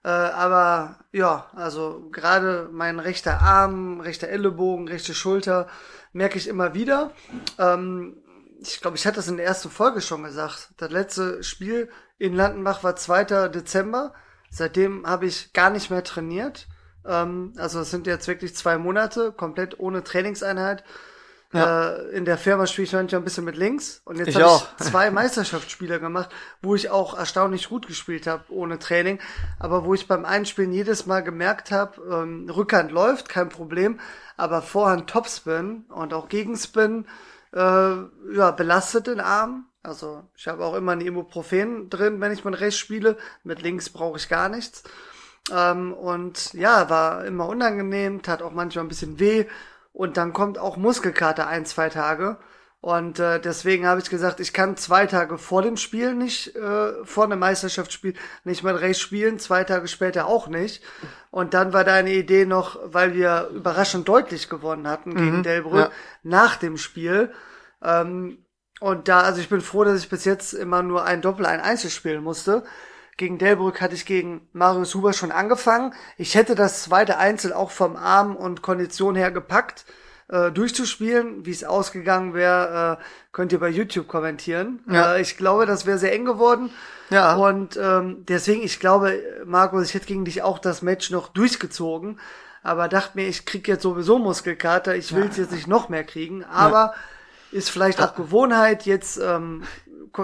Äh, 0.04 0.08
aber 0.08 1.00
ja, 1.12 1.50
also 1.54 2.08
gerade 2.12 2.70
mein 2.73 2.99
rechter 2.99 3.42
Arm, 3.42 4.00
rechter 4.00 4.28
Ellenbogen, 4.28 4.88
rechte 4.88 5.12
Schulter 5.12 5.68
merke 6.14 6.38
ich 6.38 6.49
immer 6.49 6.73
wieder. 6.73 7.12
Ähm, 7.58 8.16
ich 8.61 8.80
glaube, 8.80 8.96
ich 8.96 9.06
hatte 9.06 9.16
das 9.16 9.28
in 9.28 9.37
der 9.37 9.46
ersten 9.46 9.70
Folge 9.70 10.00
schon 10.00 10.23
gesagt. 10.23 10.70
Das 10.78 10.90
letzte 10.90 11.42
Spiel 11.42 11.90
in 12.16 12.34
Landenbach 12.34 12.82
war 12.82 12.96
2. 12.96 13.49
Dezember. 13.49 14.14
Seitdem 14.50 15.07
habe 15.07 15.26
ich 15.26 15.52
gar 15.52 15.71
nicht 15.71 15.90
mehr 15.90 16.05
trainiert. 16.05 16.67
Ähm, 17.05 17.52
also 17.57 17.81
es 17.81 17.90
sind 17.90 18.07
jetzt 18.07 18.28
wirklich 18.28 18.55
zwei 18.55 18.78
Monate, 18.78 19.33
komplett 19.33 19.78
ohne 19.78 20.05
Trainingseinheit. 20.05 20.85
Ja. 21.52 21.93
Äh, 21.95 22.11
in 22.11 22.26
der 22.26 22.37
Firma 22.37 22.67
spiele 22.67 22.85
ich 22.87 22.93
manchmal 22.93 23.23
ein 23.23 23.25
bisschen 23.25 23.45
mit 23.45 23.57
links. 23.57 24.02
Und 24.05 24.19
jetzt 24.19 24.35
habe 24.35 24.62
ich 24.78 24.87
zwei 24.90 25.11
Meisterschaftsspiele 25.11 25.99
gemacht, 25.99 26.31
wo 26.61 26.75
ich 26.75 26.90
auch 26.90 27.17
erstaunlich 27.17 27.69
gut 27.71 27.87
gespielt 27.87 28.26
habe, 28.26 28.45
ohne 28.50 28.78
Training. 28.78 29.19
Aber 29.59 29.85
wo 29.85 29.95
ich 29.95 30.09
beim 30.09 30.25
Einspielen 30.25 30.73
jedes 30.73 31.07
Mal 31.07 31.23
gemerkt 31.23 31.71
habe, 31.71 32.00
ähm, 32.11 32.50
Rückhand 32.50 32.93
läuft, 32.93 33.28
kein 33.28 33.49
Problem. 33.49 33.99
Aber 34.37 34.61
Vorhand 34.61 35.09
Topspin 35.09 35.87
und 35.88 36.12
auch 36.12 36.28
Gegenspin 36.28 37.07
äh, 37.52 37.59
ja, 37.59 38.50
belastet 38.50 39.07
den 39.07 39.21
Arm. 39.21 39.67
Also 39.88 40.25
ich 40.37 40.47
habe 40.47 40.64
auch 40.64 40.75
immer 40.75 40.92
ein 40.92 41.00
Ibuprofen 41.00 41.88
drin, 41.90 42.21
wenn 42.21 42.33
ich 42.33 42.45
mit 42.45 42.61
rechts 42.61 42.78
spiele. 42.78 43.16
Mit 43.42 43.62
links 43.62 43.88
brauche 43.90 44.18
ich 44.18 44.28
gar 44.28 44.49
nichts. 44.49 44.85
Ähm, 45.50 45.92
und 45.95 46.52
ja, 46.52 46.90
war 46.90 47.25
immer 47.25 47.49
unangenehm, 47.49 48.23
tat 48.23 48.42
auch 48.42 48.52
manchmal 48.52 48.85
ein 48.85 48.88
bisschen 48.88 49.18
weh. 49.18 49.47
Und 49.92 50.16
dann 50.16 50.33
kommt 50.33 50.59
auch 50.59 50.76
Muskelkater 50.76 51.49
ein, 51.49 51.66
zwei 51.66 51.88
Tage. 51.88 52.37
Und 52.80 53.18
äh, 53.18 53.40
deswegen 53.40 53.87
habe 53.87 54.00
ich 54.00 54.09
gesagt, 54.09 54.38
ich 54.38 54.52
kann 54.52 54.76
zwei 54.76 55.07
Tage 55.07 55.37
vor 55.37 55.62
dem 55.62 55.76
Spiel 55.76 56.14
nicht, 56.14 56.54
äh, 56.54 57.04
vor 57.04 57.25
einem 57.25 57.40
Meisterschaftsspiel 57.40 58.14
nicht 58.45 58.62
mit 58.62 58.80
rechts 58.80 59.00
spielen, 59.00 59.40
zwei 59.40 59.64
Tage 59.64 59.88
später 59.88 60.26
auch 60.26 60.47
nicht. 60.47 60.85
Und 61.33 61.54
dann 61.54 61.73
war 61.73 61.83
deine 61.83 62.12
Idee 62.12 62.47
noch, 62.47 62.78
weil 62.85 63.14
wir 63.14 63.50
überraschend 63.52 64.07
deutlich 64.07 64.49
gewonnen 64.49 64.87
hatten 64.87 65.12
gegen 65.14 65.38
mhm, 65.38 65.42
Delbrück 65.42 65.87
ja. 65.87 65.90
nach 66.23 66.57
dem 66.57 66.76
Spiel, 66.76 67.33
ähm, 67.83 68.45
und 68.80 69.08
da, 69.08 69.20
also 69.20 69.40
ich 69.40 69.49
bin 69.49 69.61
froh, 69.61 69.85
dass 69.85 70.00
ich 70.00 70.08
bis 70.08 70.25
jetzt 70.25 70.52
immer 70.52 70.82
nur 70.82 71.04
ein 71.04 71.20
Doppel, 71.20 71.47
ein 71.47 71.61
Einzel 71.61 71.90
spielen 71.90 72.23
musste. 72.23 72.62
gegen 73.16 73.38
Delbrück 73.38 73.80
hatte 73.80 73.97
ich 73.97 74.06
gegen 74.06 74.49
Marius 74.52 74.94
Huber 74.94 75.12
schon 75.12 75.32
angefangen. 75.32 75.92
Ich 76.16 76.37
hätte 76.37 76.54
das 76.54 76.85
zweite 76.85 77.18
Einzel 77.18 77.52
auch 77.52 77.73
vom 77.73 77.97
Arm 77.97 78.37
und 78.37 78.62
Kondition 78.62 79.16
her 79.16 79.32
gepackt, 79.32 79.85
äh, 80.28 80.52
durchzuspielen. 80.52 81.44
Wie 81.44 81.50
es 81.50 81.64
ausgegangen 81.64 82.35
wäre, 82.35 82.99
äh, 83.00 83.04
könnt 83.32 83.50
ihr 83.50 83.58
bei 83.58 83.68
YouTube 83.68 84.06
kommentieren. 84.06 84.80
Ja. 84.88 85.16
Äh, 85.16 85.23
ich 85.23 85.37
glaube, 85.37 85.66
das 85.66 85.85
wäre 85.85 85.99
sehr 85.99 86.12
eng 86.12 86.25
geworden. 86.25 86.70
Ja. 87.11 87.35
Und 87.35 87.76
ähm, 87.76 88.25
deswegen, 88.28 88.62
ich 88.62 88.78
glaube, 88.78 89.20
Markus, 89.44 89.88
ich 89.88 89.94
hätte 89.94 90.06
gegen 90.06 90.25
dich 90.25 90.42
auch 90.42 90.61
das 90.61 90.82
Match 90.82 91.11
noch 91.11 91.28
durchgezogen. 91.28 92.20
Aber 92.62 92.88
dachte 92.88 93.12
mir, 93.16 93.26
ich 93.26 93.47
krieg 93.47 93.66
jetzt 93.66 93.82
sowieso 93.82 94.18
Muskelkater, 94.18 94.94
ich 94.94 95.14
will 95.14 95.28
es 95.28 95.38
jetzt 95.38 95.52
nicht 95.52 95.66
noch 95.66 95.88
mehr 95.88 96.04
kriegen. 96.04 96.44
Aber 96.44 96.94
ist 97.52 97.71
vielleicht 97.71 98.00
auch 98.02 98.14
Gewohnheit. 98.14 98.85
Jetzt 98.87 99.19
ähm, 99.19 99.64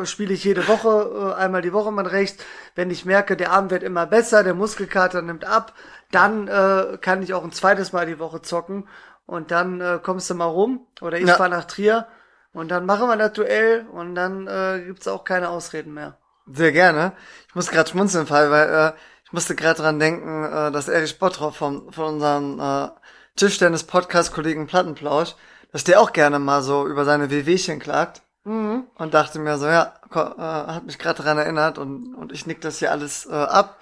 spiele 0.04 0.35
ich 0.35 0.45
jede 0.45 0.66
Woche, 0.69 1.35
äh, 1.37 1.40
einmal 1.40 1.62
die 1.62 1.73
Woche 1.73 1.93
mein 1.93 2.07
Recht. 2.07 2.45
Wenn 2.75 2.90
ich 2.90 3.04
merke, 3.04 3.37
der 3.37 3.52
Arm 3.52 3.71
wird 3.71 3.83
immer 3.83 4.07
besser, 4.07 4.43
der 4.43 4.54
Muskelkater 4.54 5.23
nimmt 5.23 5.45
ab, 5.45 5.75
dann 6.11 6.49
äh, 6.49 6.99
kann 7.00 7.23
ich 7.23 7.35
auch 7.35 7.45
ein 7.45 7.52
zweites 7.52 7.93
Mal 7.93 8.07
die 8.07 8.19
Woche 8.19 8.43
zocken. 8.43 8.88
Und 9.26 9.50
dann 9.50 9.81
äh, 9.81 9.99
kommst 10.02 10.28
du 10.31 10.35
mal 10.35 10.45
rum. 10.45 10.87
Oder 11.00 11.19
ich 11.19 11.26
Ja. 11.28 11.35
fahr 11.37 11.49
nach 11.49 11.64
Trier. 11.64 12.07
Und 12.52 12.69
dann 12.71 12.87
machen 12.87 13.09
wir 13.09 13.16
das 13.16 13.33
Duell 13.33 13.85
und 13.90 14.14
dann 14.14 14.47
äh, 14.47 14.83
gibt's 14.87 15.09
auch 15.09 15.25
keine 15.25 15.49
Ausreden 15.49 15.93
mehr. 15.93 16.19
Sehr 16.47 16.71
gerne. 16.73 17.12
Ich 17.49 17.54
muss 17.57 17.71
gerade 17.71 17.90
schmunzeln, 17.90 18.26
Fall, 18.26 18.50
weil 18.50 18.69
äh, 18.69 18.93
ich 19.25 19.33
musste 19.33 19.57
gerade 19.57 19.81
dran 19.83 19.99
denken, 19.99 20.45
äh, 20.45 20.71
dass 20.71 20.88
Erich 20.88 21.19
Bottroff 21.19 21.57
von, 21.57 21.90
von 21.90 22.14
unserem 22.14 22.61
äh, 22.61 22.88
Tischtennis-Podcast-Kollegen 23.37 24.66
Plattenplausch, 24.66 25.35
dass 25.75 25.83
der 25.83 26.00
auch 26.00 26.12
gerne 26.12 26.38
mal 26.38 26.62
so 26.62 26.87
über 26.87 27.04
seine 27.04 27.33
WWchen 27.33 27.81
klagt. 27.81 28.23
Mhm. 28.45 28.85
Und 28.95 29.12
dachte 29.12 29.40
mir 29.40 29.59
so, 29.59 29.66
ja, 29.66 29.93
äh, 30.14 30.19
hat 30.38 30.87
mich 30.87 31.00
gerade 31.00 31.21
daran 31.21 31.37
erinnert 31.37 31.78
und, 31.78 32.14
und 32.14 32.31
ich 32.31 32.47
nick 32.47 32.61
das 32.61 32.78
hier 32.78 32.93
alles 32.93 33.26
äh, 33.26 33.33
ab. 33.33 33.81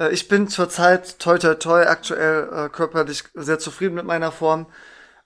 Äh, 0.00 0.10
ich 0.10 0.26
bin 0.26 0.48
zurzeit 0.48 1.20
toi 1.20 1.38
toi 1.38 1.54
toi 1.54 1.86
aktuell 1.86 2.48
äh, 2.52 2.68
körperlich 2.70 3.22
sehr 3.34 3.60
zufrieden 3.60 3.94
mit 3.94 4.04
meiner 4.04 4.32
Form. 4.32 4.66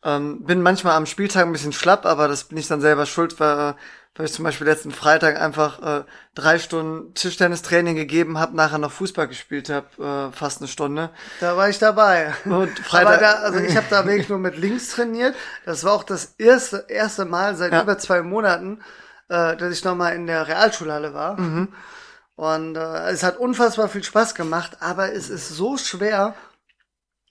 Ähm, 0.05 0.45
bin 0.45 0.61
manchmal 0.61 0.97
am 0.97 1.07
Spieltag 1.07 1.47
ein 1.47 1.53
bisschen 1.53 1.73
schlapp, 1.73 2.05
aber 2.05 2.29
das 2.29 2.45
bin 2.45 2.59
ich 2.59 2.69
dann 2.69 2.83
selber 2.83 3.07
schuld, 3.07 3.41
weil, 3.41 3.75
weil 4.15 4.27
ich 4.27 4.33
zum 4.33 4.45
Beispiel 4.45 4.67
letzten 4.67 4.91
Freitag 4.93 5.41
einfach 5.41 6.01
äh, 6.01 6.05
drei 6.35 6.59
Stunden 6.59 7.15
Tischtennistraining 7.15 7.97
gegeben 7.97 8.39
habe, 8.39 8.55
nachher 8.55 8.77
noch 8.79 8.93
Fußball 8.93 9.27
gespielt 9.27 9.71
habe, 9.71 10.31
äh, 10.33 10.37
fast 10.37 10.61
eine 10.61 10.69
Stunde. 10.69 11.11
Da 11.41 11.57
war 11.57 11.69
ich 11.71 11.79
dabei. 11.79 12.35
Und 12.45 12.79
Freitag- 12.81 13.21
da, 13.21 13.33
also 13.41 13.59
ich 13.59 13.75
habe 13.77 13.87
da 13.89 14.05
wirklich 14.07 14.29
nur 14.29 14.39
mit 14.39 14.57
links 14.59 14.89
trainiert. 14.91 15.35
Das 15.65 15.83
war 15.85 15.93
auch 15.95 16.05
das 16.05 16.35
erste, 16.37 16.85
erste 16.89 17.25
Mal 17.25 17.57
seit 17.57 17.73
Ja. 17.73 17.83
über 17.83 17.97
zwei 17.97 18.23
Monaten, 18.23 18.81
äh, 19.29 19.57
dass 19.57 19.73
ich 19.73 19.83
nochmal 19.85 20.15
in 20.15 20.27
der 20.27 20.47
Realschulhalle 20.47 21.15
war. 21.15 21.41
Mhm. 21.41 21.73
Und 22.35 22.77
äh, 22.77 23.11
es 23.11 23.23
hat 23.23 23.39
unfassbar 23.39 23.89
viel 23.89 24.03
Spaß 24.05 24.35
gemacht, 24.35 24.79
aber 24.81 25.13
es 25.15 25.31
ist 25.31 25.49
so 25.49 25.77
schwer, 25.79 26.35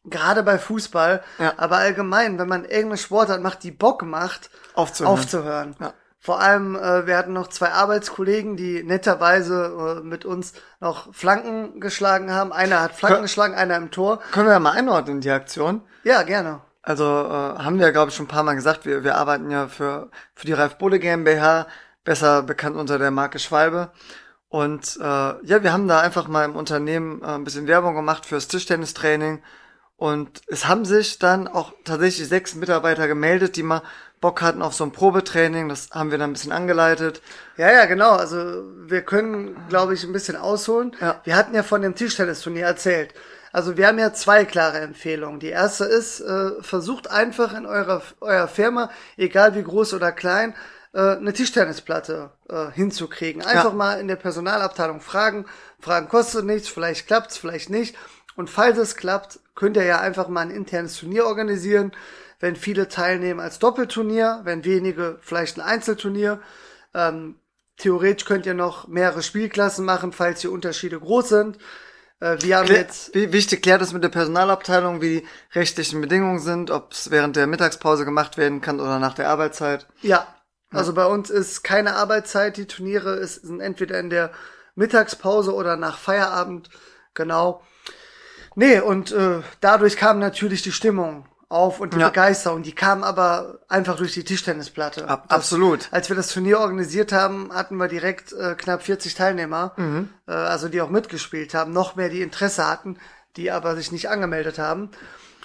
gerade 0.04 0.42
bei 0.42 0.58
Fußball, 0.58 1.24
Ja. 1.38 1.54
aber 1.58 1.78
allgemein, 1.78 2.40
wenn 2.40 2.48
man 2.48 2.64
irgendeine 2.66 2.98
Sportart 2.98 3.42
macht, 3.42 3.62
die 3.64 3.72
Bock 3.72 4.02
macht, 4.04 4.50
Aufzuhören. 4.74 5.14
aufzuhören. 5.14 5.76
Ja. 5.80 5.94
Vor 6.24 6.40
allem, 6.40 6.76
äh, 6.76 7.08
wir 7.08 7.18
hatten 7.18 7.34
noch 7.34 7.48
zwei 7.48 7.72
Arbeitskollegen, 7.72 8.56
die 8.56 8.84
netterweise 8.84 10.02
äh, 10.02 10.06
mit 10.06 10.24
uns 10.24 10.54
noch 10.80 11.12
Flanken 11.16 11.80
geschlagen 11.80 12.32
haben. 12.32 12.54
Einer 12.54 12.80
hat 12.80 12.96
Flanken 12.96 13.20
Kö- 13.20 13.24
geschlagen, 13.24 13.56
einer 13.56 13.76
im 13.76 13.90
Tor. 13.90 14.20
Können 14.32 14.46
wir 14.46 14.54
ja 14.54 14.60
mal 14.60 14.74
einordnen, 14.74 15.22
die 15.22 15.32
Aktion. 15.32 15.82
Ja, 16.04 16.22
gerne. 16.22 16.62
Also 16.84 17.06
äh, 17.06 17.64
haben 17.64 17.80
wir, 17.80 17.92
glaube 17.92 18.10
ich, 18.10 18.16
schon 18.16 18.26
ein 18.26 18.30
paar 18.30 18.44
Mal 18.44 18.54
gesagt, 18.54 18.86
wir, 18.86 19.04
wir 19.04 19.16
arbeiten 19.16 19.50
ja 19.50 19.68
für, 19.68 20.12
für 20.36 20.46
die 20.46 20.54
Ralf 20.54 20.78
Bulle 20.78 21.00
GmbH, 21.00 21.66
besser 22.04 22.44
bekannt 22.44 22.76
unter 22.78 23.00
der 23.00 23.10
Marke 23.10 23.40
Schwalbe. 23.40 23.92
Und 24.48 24.98
äh, 24.98 25.04
ja, 25.04 25.64
wir 25.64 25.74
haben 25.74 25.88
da 25.88 26.02
einfach 26.02 26.28
mal 26.28 26.46
im 26.46 26.56
Unternehmen 26.56 27.24
äh, 27.24 27.30
ein 27.30 27.44
bisschen 27.46 27.66
Werbung 27.66 27.96
gemacht 27.96 28.28
fürs 28.28 28.48
Tischtennistraining. 28.48 29.42
Und 29.96 30.42
es 30.48 30.68
haben 30.68 30.86
sich 30.86 31.18
dann 31.18 31.48
auch 31.48 31.74
tatsächlich 31.84 32.28
sechs 32.28 32.54
Mitarbeiter 32.54 33.08
gemeldet, 33.08 33.56
die 33.56 33.64
mal 33.64 33.82
Bock 34.22 34.42
hatten 34.42 34.62
auf 34.62 34.74
so 34.74 34.84
ein 34.84 34.92
Probetraining. 34.92 35.68
Das 35.68 35.90
haben 35.92 36.12
wir 36.12 36.18
dann 36.18 36.30
ein 36.30 36.34
bisschen 36.34 36.52
angeleitet. 36.52 37.22
Ja, 37.58 37.72
ja, 37.72 37.86
genau. 37.86 38.12
Also 38.12 38.64
wir 38.88 39.02
können, 39.02 39.58
glaube 39.68 39.94
ich, 39.96 40.04
ein 40.04 40.14
bisschen 40.14 40.36
ausholen. 40.38 40.96
Ja. 41.02 41.20
Wir 41.24 41.36
hatten 41.36 41.54
ja 41.56 41.64
von 41.64 41.82
dem 41.82 41.96
Tischtennisturnier 41.96 42.66
erzählt. 42.66 43.14
Also 43.52 43.76
wir 43.76 43.88
haben 43.88 44.00
ja 44.00 44.14
zwei 44.14 44.46
klare 44.46 44.80
Empfehlungen. 44.80 45.40
Die 45.42 45.50
erste 45.50 45.84
ist, 45.86 46.22
äh, 46.22 46.52
versucht 46.62 47.12
einfach 47.12 47.54
in 47.54 47.66
eurer, 47.66 48.02
eurer 48.22 48.48
Firma, 48.48 48.90
egal 49.18 49.56
wie 49.56 49.64
groß 49.64 49.94
oder 49.96 50.12
klein, 50.14 50.56
äh, 50.94 51.18
eine 51.18 51.34
Tischtennisplatte 51.34 52.30
äh, 52.50 52.68
hinzukriegen. 52.72 53.42
Einfach 53.42 53.72
Ja. 53.72 53.76
mal 53.76 54.00
in 54.00 54.08
der 54.08 54.16
Personalabteilung 54.16 55.02
fragen. 55.02 55.46
Fragen 55.80 56.08
kostet 56.08 56.46
nichts, 56.46 56.70
vielleicht 56.70 57.08
klappt's, 57.08 57.38
vielleicht 57.38 57.70
nicht. 57.70 57.96
Und 58.38 58.50
falls 58.50 58.78
es 58.78 58.96
klappt, 58.96 59.40
könnt 59.56 59.76
ihr 59.76 59.84
ja 59.84 60.00
einfach 60.00 60.30
mal 60.30 60.42
ein 60.42 60.52
internes 60.52 60.98
Turnier 60.98 61.26
organisieren. 61.26 61.92
Wenn 62.42 62.56
viele 62.58 62.90
teilnehmen 62.90 63.40
als 63.40 63.60
Doppelturnier, 63.60 64.42
wenn 64.44 64.66
wenige 64.66 65.20
vielleicht 65.22 65.58
ein 65.58 65.66
Einzelturnier. 65.66 66.42
Ähm, 66.94 67.36
theoretisch 67.78 68.26
könnt 68.28 68.46
ihr 68.46 68.54
noch 68.54 68.88
mehrere 68.88 69.24
Spielklassen 69.24 69.86
machen, 69.86 70.12
falls 70.12 70.42
die 70.42 70.48
Unterschiede 70.50 71.00
groß 71.00 71.30
sind. 71.30 71.58
Äh, 72.20 72.38
wir 72.42 72.58
haben 72.58 72.66
Klär, 72.66 72.80
jetzt 72.80 73.16
wie- 73.16 73.32
wichtig, 73.32 73.62
klärt 73.64 73.82
es 73.82 73.94
mit 73.94 74.04
der 74.04 74.10
Personalabteilung, 74.10 75.02
wie 75.02 75.22
die 75.22 75.28
rechtlichen 75.54 76.02
Bedingungen 76.02 76.40
sind, 76.40 76.72
ob 76.72 76.92
es 76.92 77.12
während 77.12 77.36
der 77.36 77.48
Mittagspause 77.48 78.06
gemacht 78.06 78.38
werden 78.38 78.60
kann 78.60 78.80
oder 78.80 79.00
nach 79.00 79.14
der 79.14 79.30
Arbeitszeit. 79.30 79.88
Ja, 80.02 80.28
also 80.72 80.94
bei 80.94 81.06
uns 81.06 81.30
ist 81.30 81.64
keine 81.64 81.96
Arbeitszeit. 81.96 82.58
Die 82.58 82.66
Turniere 82.68 83.16
ist, 83.16 83.36
sind 83.46 83.60
entweder 83.60 84.00
in 84.00 84.10
der 84.10 84.32
Mittagspause 84.76 85.54
oder 85.54 85.76
nach 85.78 85.98
Feierabend. 85.98 86.70
Genau. 87.14 87.62
Nee, 88.56 88.80
und 88.80 89.12
äh, 89.12 89.42
dadurch 89.60 89.98
kam 89.98 90.20
natürlich 90.20 90.62
die 90.62 90.72
Stimmung 90.72 91.26
auf 91.52 91.80
und 91.80 91.94
die 91.94 92.00
Ja. 92.00 92.08
Begeisterung. 92.10 92.64
Die 92.64 92.74
kam 92.74 93.04
aber 93.04 93.60
einfach 93.68 93.98
durch 93.98 94.14
die 94.14 94.24
Tischtennisplatte. 94.24 95.08
Ab- 95.08 95.26
Das- 95.28 95.38
absolut. 95.38 95.90
Als 95.92 96.10
wir 96.10 96.16
das 96.16 96.28
Turnier 96.30 96.60
organisiert 96.60 97.12
haben, 97.12 97.52
hatten 97.54 97.76
wir 97.78 97.88
direkt 97.88 98.34
äh, 98.34 98.56
knapp 98.56 98.84
40 98.84 99.14
Teilnehmer, 99.16 99.74
äh, 100.28 100.32
also 100.32 100.70
die 100.70 100.82
auch 100.82 100.90
mitgespielt 100.90 101.54
haben, 101.54 101.72
noch 101.74 101.96
mehr 101.96 102.10
die 102.10 102.22
Interesse 102.22 102.68
hatten, 102.68 102.98
die 103.38 103.52
aber 103.52 103.76
sich 103.76 103.92
nicht 103.92 104.10
angemeldet 104.10 104.60
haben. 104.60 104.90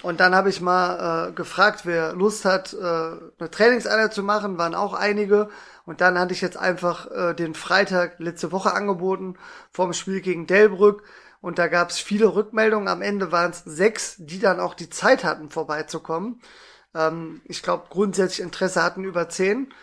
Und 0.03 0.19
dann 0.19 0.35
habe 0.35 0.49
ich 0.49 0.61
mal 0.61 1.29
äh, 1.29 1.31
gefragt, 1.31 1.81
wer 1.85 2.13
Lust 2.13 2.45
hat, 2.45 2.71
äh, 2.73 2.77
eine 2.85 3.49
Trainingseinheit 3.51 4.13
zu 4.13 4.21
machen, 4.23 4.57
waren 4.59 4.75
auch 4.75 4.93
einige. 4.93 5.49
Und 5.85 6.01
dann 6.01 6.19
hatte 6.19 6.33
ich 6.33 6.41
jetzt 6.41 6.57
einfach 6.57 7.09
äh, 7.09 7.33
den 7.33 7.55
Freitag 7.55 8.19
letzte 8.19 8.51
Woche 8.51 8.73
angeboten 8.73 9.35
vorm 9.71 9.93
Spiel 9.93 10.21
gegen 10.21 10.45
Delbrück. 10.45 11.01
Und 11.41 11.59
da 11.59 11.67
gab 11.67 11.89
es 11.89 11.99
viele 11.99 12.35
Rückmeldungen. 12.35 12.87
Am 12.87 13.01
Ende 13.01 13.31
waren 13.31 13.51
es 13.51 13.63
sechs, 13.65 14.15
die 14.17 14.39
dann 14.39 14.59
auch 14.59 14.73
die 14.73 14.89
Zeit 14.89 15.23
hatten, 15.23 15.49
vorbeizukommen. 15.49 16.41
Ähm, 16.95 17.41
ich 17.45 17.63
glaube, 17.63 17.85
grundsätzlich 17.89 18.41
Interesse 18.41 18.83
hatten 18.83 19.03
über 19.03 19.29
zehn. 19.29 19.73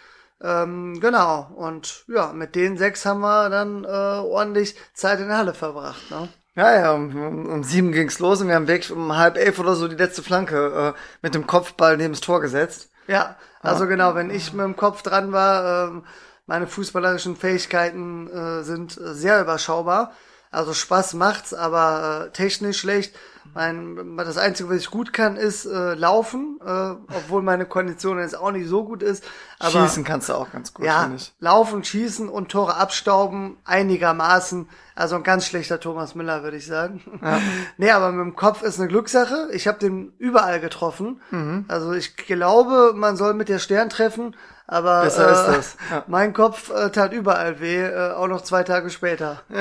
Ähm, 0.43 1.01
genau. 1.01 1.51
Und 1.57 2.05
ja, 2.09 2.33
mit 2.33 2.55
den 2.55 2.77
sechs 2.77 3.07
haben 3.07 3.21
wir 3.21 3.51
dann 3.51 3.85
äh, 3.85 3.89
ordentlich 3.89 4.77
Zeit 4.93 5.21
in 5.21 5.29
der 5.29 5.39
Halle 5.39 5.55
verbracht. 5.55 6.11
Ne? 6.11 6.29
Ja, 6.57 6.73
ja, 6.73 6.93
um, 6.93 7.47
um, 7.47 7.65
sieben 7.65 7.91
ging's 7.93 8.21
los 8.21 8.41
und 8.41 8.49
wir 8.49 8.55
haben 8.55 8.69
wirklich 8.69 8.93
um 8.93 9.17
halb 9.17 9.37
elf 9.37 9.59
oder 9.59 9.75
so 9.75 9.89
die 9.89 9.97
letzte 9.97 10.23
Flanke 10.23 10.95
äh, 10.95 11.01
mit 11.21 11.35
dem 11.35 11.49
Kopfball 11.49 11.97
neben 11.97 12.13
das 12.13 12.21
Tor 12.21 12.41
gesetzt. 12.41 12.91
Ja, 13.09 13.37
also 13.61 13.87
genau, 13.87 14.15
wenn 14.15 14.31
ich 14.31 14.53
mit 14.53 14.65
dem 14.65 14.77
Kopf 14.77 15.03
dran 15.03 15.33
war, 15.33 15.89
ähm, 15.89 16.05
meine 16.47 16.67
fußballerischen 16.67 17.37
Fähigkeiten 17.37 18.29
äh, 18.29 18.63
sind 18.63 18.97
äh, 18.99 19.15
sehr 19.15 19.41
überschaubar. 19.41 20.13
Also 20.55 20.73
Spaß 20.73 21.15
macht's, 21.15 21.53
aber 21.53 22.27
äh, 22.27 22.31
technisch 22.31 22.79
schlecht. 22.79 23.15
Mein, 23.53 24.17
das 24.17 24.37
Einzige, 24.37 24.71
was 24.71 24.79
ich 24.79 24.91
gut 24.91 25.13
kann, 25.13 25.37
ist 25.37 25.65
äh, 25.65 25.95
laufen, 25.95 26.59
äh, 26.65 26.71
obwohl 27.15 27.43
meine 27.43 27.67
Kondition 27.67 28.19
jetzt 28.19 28.37
auch 28.37 28.51
nicht 28.51 28.69
so 28.69 28.85
gut 28.85 29.03
ist. 29.03 29.23
Aber 29.61 29.71
Schießen 29.71 30.03
kannst 30.03 30.29
du 30.29 30.35
auch 30.35 30.51
ganz 30.51 30.75
gut, 30.75 30.87
ja, 30.87 31.03
finde 31.03 31.17
ich. 31.17 31.33
laufen, 31.39 31.85
schießen 31.85 32.29
und 32.29 32.51
Tore 32.51 32.77
abstauben 32.77 33.57
einigermaßen. 33.65 34.69
Also 34.97 35.17
ein 35.17 35.23
ganz 35.23 35.47
schlechter 35.47 35.79
Thomas 35.79 36.15
Müller, 36.15 36.43
würde 36.43 36.57
ich 36.57 36.67
sagen. 36.67 37.21
nee, 37.77 37.91
aber 37.91 38.11
mit 38.13 38.25
dem 38.25 38.37
Kopf 38.37 38.63
ist 38.63 38.81
eine 38.81 38.89
Glückssache. 38.89 39.49
Ich 39.53 39.69
habe 39.69 39.79
den 39.79 40.13
überall 40.19 40.59
getroffen. 40.59 41.21
Mhm. 41.31 41.65
Also 41.69 41.93
ich 41.93 42.17
glaube, 42.17 42.93
man 42.95 43.17
soll 43.17 43.35
mit 43.35 43.49
der 43.49 43.59
Stern 43.59 43.89
treffen, 43.89 44.35
aber 44.67 45.03
Besser 45.03 45.29
äh, 45.29 45.33
ist 45.33 45.47
das, 45.47 45.77
ja. 45.91 46.05
mein 46.07 46.33
Kopf 46.33 46.71
äh, 46.71 46.91
tat 46.91 47.13
überall 47.13 47.61
weh, 47.61 47.83
äh, 47.83 48.13
auch 48.13 48.29
noch 48.29 48.43
zwei 48.43 48.63
Tage 48.63 48.91
später. 48.91 49.43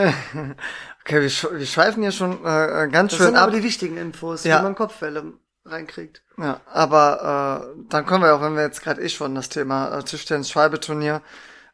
Okay, 1.05 1.22
wir, 1.22 1.29
sch 1.29 1.48
wir 1.51 1.65
schweifen 1.65 2.01
hier 2.01 2.13
schon 2.13 2.45
äh, 2.45 2.88
ganz 2.89 3.12
Das 3.12 3.17
schön 3.17 3.25
sind 3.27 3.36
ab. 3.36 3.43
aber 3.43 3.51
die 3.51 3.63
wichtigen 3.63 3.98
Infos, 3.98 4.45
Ja. 4.45 4.60
wie 4.60 4.63
man 4.63 4.74
Kopfwelle 4.75 5.33
reinkriegt. 5.65 6.24
Ja, 6.38 6.62
aber 6.72 7.65
äh, 7.75 7.83
dann 7.89 8.05
können 8.05 8.24
wir 8.24 8.33
auch, 8.33 8.41
wenn 8.41 8.55
wir 8.55 8.63
jetzt 8.63 8.81
gerade 8.81 9.01
eh 9.01 9.10
schon 9.10 9.36
das 9.36 9.50
Thema 9.50 9.98
äh, 9.98 10.03
Tischtennis-Schwalbeturnier 10.03 11.22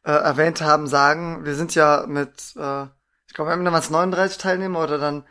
äh, 0.03 0.12
erwähnt 0.12 0.62
haben, 0.62 0.88
sagen, 0.88 1.45
wir 1.45 1.53
sind 1.53 1.75
ja 1.75 2.05
mit, 2.07 2.29
äh, 2.57 2.83
ich 3.27 3.33
glaube, 3.36 3.51
am 3.51 3.59
Ende 3.59 3.71
waren 3.71 3.79
es 3.81 3.91
39 3.91 4.39
Teilnehmer 4.39 4.81
oder 4.83 4.98
dann 4.98 5.24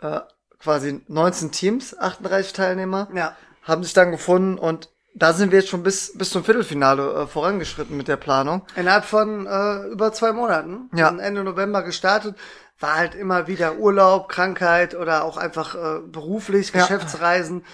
äh, 0.00 0.20
quasi 0.58 1.02
19 1.08 1.50
Teams, 1.50 1.96
38 1.98 2.52
Teilnehmer, 2.52 3.08
Ja. 3.14 3.34
haben 3.62 3.82
sich 3.84 3.94
dann 3.94 4.10
gefunden 4.10 4.58
und 4.58 4.90
da 5.18 5.32
sind 5.32 5.50
wir 5.50 5.60
jetzt 5.60 5.70
schon 5.70 5.82
bis, 5.82 6.16
bis 6.16 6.30
zum 6.30 6.44
Viertelfinale 6.44 7.22
äh, 7.22 7.26
vorangeschritten 7.26 7.96
mit 7.96 8.06
der 8.06 8.16
Planung. 8.16 8.62
Innerhalb 8.76 9.06
von 9.06 9.46
äh, 9.46 9.86
über 9.88 10.12
zwei 10.12 10.32
Monaten. 10.32 10.90
Ja. 10.94 11.08
Ende 11.08 11.42
November 11.42 11.82
gestartet. 11.82 12.36
war 12.78 12.96
halt 12.96 13.14
immer 13.14 13.46
wieder 13.46 13.78
Urlaub, 13.78 14.28
Krankheit 14.28 14.94
oder 14.94 15.24
auch 15.24 15.38
einfach 15.38 15.74
äh, 15.74 16.00
beruflich, 16.06 16.72
Geschäftsreisen. 16.72 17.64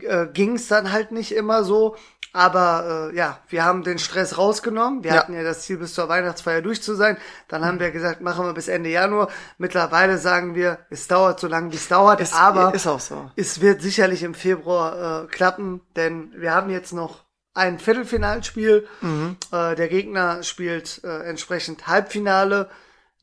Ja. 0.00 0.22
Äh, 0.22 0.28
Ging 0.32 0.56
es 0.56 0.68
dann 0.68 0.90
halt 0.90 1.12
nicht 1.12 1.32
immer 1.32 1.64
so. 1.64 1.96
Aber 2.32 3.10
äh, 3.12 3.16
ja, 3.16 3.38
wir 3.48 3.64
haben 3.64 3.82
den 3.82 3.98
Stress 3.98 4.36
rausgenommen. 4.36 5.02
Wir 5.04 5.12
ja. 5.12 5.16
hatten 5.18 5.34
ja 5.34 5.42
das 5.42 5.62
Ziel, 5.62 5.78
bis 5.78 5.94
zur 5.94 6.08
Weihnachtsfeier 6.08 6.62
durch 6.62 6.82
zu 6.82 6.94
sein. 6.94 7.16
Dann 7.48 7.64
haben 7.64 7.80
wir 7.80 7.90
gesagt, 7.90 8.20
machen 8.20 8.44
wir 8.44 8.52
bis 8.52 8.68
Ende 8.68 8.90
Januar. 8.90 9.28
Mittlerweile 9.58 10.18
sagen 10.18 10.54
wir, 10.54 10.78
es 10.90 11.08
dauert 11.08 11.40
so 11.40 11.46
lange, 11.46 11.72
wie 11.72 11.76
es 11.76 11.88
dauert. 11.88 12.20
Es, 12.20 12.32
aber 12.32 12.74
ist 12.74 12.86
auch 12.86 13.00
so. 13.00 13.30
es 13.36 13.60
wird 13.60 13.80
sicherlich 13.80 14.22
im 14.22 14.34
Februar 14.34 15.24
äh, 15.24 15.26
klappen, 15.28 15.80
denn 15.96 16.32
wir 16.36 16.54
haben 16.54 16.70
jetzt 16.70 16.92
noch 16.92 17.24
ein 17.54 17.78
Viertelfinalspiel. 17.78 18.86
Mhm. 19.00 19.36
Äh, 19.50 19.74
der 19.74 19.88
Gegner 19.88 20.42
spielt 20.42 21.02
äh, 21.04 21.22
entsprechend 21.22 21.86
Halbfinale 21.86 22.68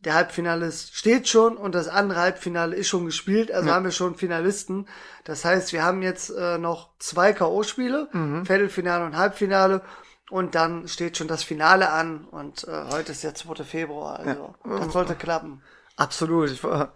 der 0.04 0.16
Halbfinalist 0.16 0.96
steht 0.96 1.28
schon 1.28 1.56
und 1.58 1.74
das 1.76 1.88
andere 1.88 2.20
Halbfinale 2.20 2.76
ist 2.76 2.90
schon 2.90 3.06
gespielt, 3.06 3.52
also 3.52 3.70
ja. 3.70 3.76
haben 3.76 3.86
wir 3.86 3.92
schon 3.92 4.16
Finalisten. 4.16 4.88
Das 5.24 5.46
heißt, 5.46 5.72
wir 5.72 5.84
haben 5.84 6.02
jetzt 6.02 6.30
äh, 6.30 6.58
noch 6.58 6.90
zwei 7.00 7.34
K.O.-Spiele, 7.34 8.10
mhm. 8.12 8.46
Viertelfinale 8.46 9.06
und 9.06 9.18
Halbfinale. 9.18 9.82
Und 10.30 10.56
dann 10.56 10.88
steht 10.88 11.18
schon 11.18 11.28
das 11.28 11.44
Finale 11.44 11.90
an 11.90 12.26
und 12.32 12.68
äh, 12.68 12.86
heute 12.92 13.12
ist 13.12 13.24
der 13.24 13.36
2. 13.36 13.64
Februar, 13.64 14.20
also 14.20 14.56
ja. 14.66 14.80
das 14.80 14.94
sollte 14.94 15.16
klappen. 15.16 15.62
Absolut. 15.96 16.50
Ich 16.50 16.64
will 16.64 16.90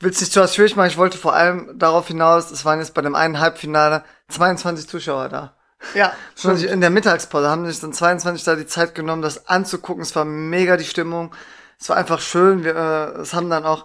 es 0.00 0.20
nicht 0.20 0.32
zu 0.32 0.42
ausführlich 0.42 0.76
machen, 0.76 0.88
ich 0.88 0.98
wollte 0.98 1.16
vor 1.16 1.34
allem 1.34 1.78
darauf 1.78 2.08
hinaus, 2.08 2.50
es 2.50 2.64
waren 2.64 2.80
jetzt 2.80 2.92
bei 2.92 3.00
dem 3.00 3.14
einen 3.14 3.40
Halbfinale 3.40 4.04
22 4.28 4.88
Zuschauer 4.88 5.28
da. 5.28 5.56
Ja. 5.94 6.12
Schon 6.36 6.58
in 6.58 6.80
der 6.80 6.90
Mittagspause 6.90 7.48
haben 7.48 7.66
sich 7.66 7.80
dann 7.80 7.92
22 7.92 8.44
da 8.44 8.54
die 8.54 8.66
Zeit 8.66 8.94
genommen, 8.94 9.22
das 9.22 9.48
anzugucken. 9.48 10.02
Es 10.02 10.14
war 10.14 10.24
mega 10.24 10.76
die 10.76 10.84
Stimmung 10.84 11.32
es 11.84 11.90
war 11.90 11.98
einfach 11.98 12.20
schön. 12.22 12.64
Wir, 12.64 12.74
äh, 12.74 13.20
es 13.20 13.34
haben 13.34 13.50
dann 13.50 13.66
auch, 13.66 13.84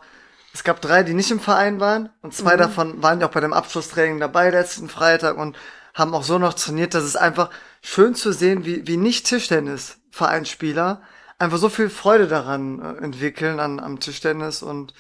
es 0.54 0.64
gab 0.64 0.80
drei, 0.80 1.04
die 1.04 1.14
nicht 1.14 1.32
im 1.32 1.42
Verein 1.42 1.82
waren 1.82 2.10
und 2.22 2.34
zwei 2.34 2.54
mhm. 2.54 2.60
davon 2.60 3.04
waren 3.04 3.20
ja 3.20 3.28
auch 3.28 3.32
bei 3.32 3.42
dem 3.42 3.52
Abschlusstraining 3.52 4.22
dabei 4.22 4.52
letzten 4.52 4.88
Freitag 4.88 5.38
und 5.38 5.58
haben 5.94 6.14
auch 6.14 6.24
so 6.24 6.40
noch 6.40 6.54
trainiert. 6.54 6.94
Das 6.94 7.04
ist 7.04 7.18
einfach 7.18 7.50
schön 7.82 8.16
zu 8.16 8.32
sehen, 8.32 8.64
wie, 8.64 8.88
wie 8.88 8.96
nicht 8.96 9.26
Tischtennis-Vereinsspieler 9.26 11.02
einfach 11.40 11.58
so 11.58 11.68
viel 11.68 11.90
Freude 11.90 12.30
daran 12.30 12.80
äh, 12.80 13.04
entwickeln 13.04 13.60
an, 13.60 13.82
am 13.82 14.00
Tischtennis 14.00 14.64
und 14.64 14.94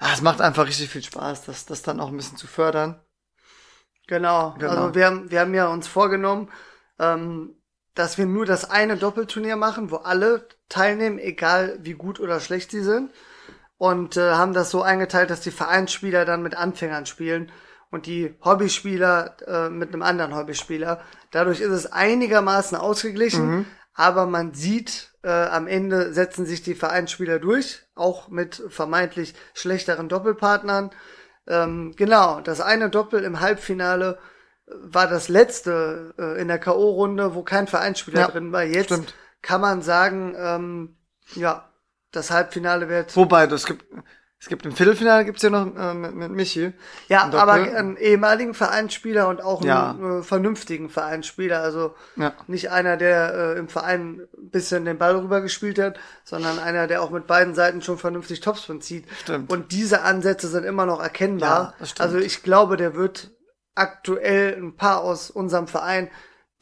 ja, 0.00 0.14
es 0.14 0.22
macht 0.22 0.40
einfach 0.40 0.66
richtig 0.66 0.88
viel 0.88 1.02
Spaß, 1.02 1.44
das, 1.44 1.66
das 1.66 1.82
dann 1.82 2.00
auch 2.00 2.08
ein 2.08 2.16
bisschen 2.16 2.38
zu 2.38 2.46
fördern. 2.46 3.02
Genau. 4.06 4.54
genau. 4.58 4.70
Also 4.70 4.94
wir 4.94 5.04
haben, 5.04 5.30
wir 5.30 5.40
haben 5.40 5.52
ja 5.52 5.66
uns 5.66 5.88
vorgenommen, 5.88 6.50
ähm, 6.98 7.54
dass 7.94 8.18
wir 8.18 8.26
nur 8.26 8.44
das 8.44 8.70
eine 8.70 8.96
Doppelturnier 8.96 9.56
machen, 9.56 9.90
wo 9.90 9.96
alle 9.96 10.48
teilnehmen, 10.68 11.18
egal 11.18 11.78
wie 11.82 11.94
gut 11.94 12.20
oder 12.20 12.40
schlecht 12.40 12.70
sie 12.70 12.82
sind. 12.82 13.10
Und 13.76 14.16
äh, 14.16 14.32
haben 14.32 14.52
das 14.52 14.70
so 14.70 14.82
eingeteilt, 14.82 15.30
dass 15.30 15.40
die 15.40 15.50
Vereinsspieler 15.50 16.24
dann 16.24 16.42
mit 16.42 16.56
Anfängern 16.56 17.06
spielen 17.06 17.50
und 17.90 18.06
die 18.06 18.34
Hobbyspieler 18.44 19.36
äh, 19.46 19.68
mit 19.68 19.92
einem 19.92 20.02
anderen 20.02 20.34
Hobbyspieler. 20.34 21.00
Dadurch 21.30 21.60
ist 21.60 21.70
es 21.70 21.92
einigermaßen 21.92 22.76
ausgeglichen, 22.76 23.46
mhm. 23.46 23.66
aber 23.94 24.26
man 24.26 24.54
sieht, 24.54 25.12
äh, 25.22 25.28
am 25.28 25.66
Ende 25.66 26.12
setzen 26.12 26.46
sich 26.46 26.62
die 26.62 26.74
Vereinsspieler 26.74 27.38
durch, 27.38 27.82
auch 27.94 28.28
mit 28.28 28.62
vermeintlich 28.68 29.34
schlechteren 29.54 30.08
Doppelpartnern. 30.08 30.90
Ähm, 31.46 31.92
genau, 31.96 32.40
das 32.40 32.60
eine 32.60 32.90
Doppel 32.90 33.22
im 33.24 33.40
Halbfinale 33.40 34.18
war 34.66 35.06
das 35.08 35.28
letzte 35.28 36.14
äh, 36.18 36.40
in 36.40 36.48
der 36.48 36.58
K.O.-Runde, 36.58 37.34
wo 37.34 37.42
kein 37.42 37.66
Vereinsspieler 37.66 38.20
ja, 38.20 38.28
drin 38.28 38.52
war. 38.52 38.62
Jetzt 38.62 38.86
stimmt. 38.86 39.14
kann 39.42 39.60
man 39.60 39.82
sagen, 39.82 40.34
ähm, 40.38 40.96
ja, 41.34 41.68
das 42.12 42.30
Halbfinale 42.30 42.88
wird. 42.88 43.14
Wobei, 43.16 43.44
es 43.44 43.66
gibt, 43.66 43.84
es 44.38 44.48
gibt 44.48 44.64
im 44.64 44.72
Viertelfinale 44.72 45.24
gibt's 45.24 45.42
ja 45.42 45.50
noch 45.50 45.74
äh, 45.76 45.94
mit, 45.94 46.14
mit 46.14 46.30
Michi. 46.30 46.72
Ja, 47.08 47.30
aber 47.32 47.52
einen 47.52 47.96
ehemaligen 47.96 48.54
Vereinsspieler 48.54 49.28
und 49.28 49.42
auch 49.42 49.62
ja. 49.64 49.90
einen 49.90 50.20
äh, 50.20 50.22
vernünftigen 50.22 50.88
Vereinsspieler. 50.88 51.60
Also 51.60 51.94
ja. 52.16 52.32
nicht 52.46 52.70
einer, 52.70 52.96
der 52.96 53.34
äh, 53.34 53.58
im 53.58 53.68
Verein 53.68 54.22
ein 54.36 54.50
bisschen 54.50 54.84
den 54.84 54.96
Ball 54.96 55.16
rüber 55.16 55.40
gespielt 55.40 55.78
hat, 55.78 55.98
sondern 56.24 56.58
einer, 56.58 56.86
der 56.86 57.02
auch 57.02 57.10
mit 57.10 57.26
beiden 57.26 57.54
Seiten 57.54 57.82
schon 57.82 57.98
vernünftig 57.98 58.40
Topspin 58.40 58.80
zieht. 58.80 59.06
Stimmt. 59.22 59.50
Und 59.50 59.72
diese 59.72 60.02
Ansätze 60.02 60.48
sind 60.48 60.64
immer 60.64 60.86
noch 60.86 61.02
erkennbar. 61.02 61.74
Ja, 61.80 61.86
also 61.98 62.18
ich 62.18 62.42
glaube, 62.42 62.76
der 62.76 62.94
wird 62.94 63.33
aktuell 63.74 64.56
ein 64.56 64.76
paar 64.76 65.02
aus 65.02 65.30
unserem 65.30 65.66
Verein, 65.66 66.10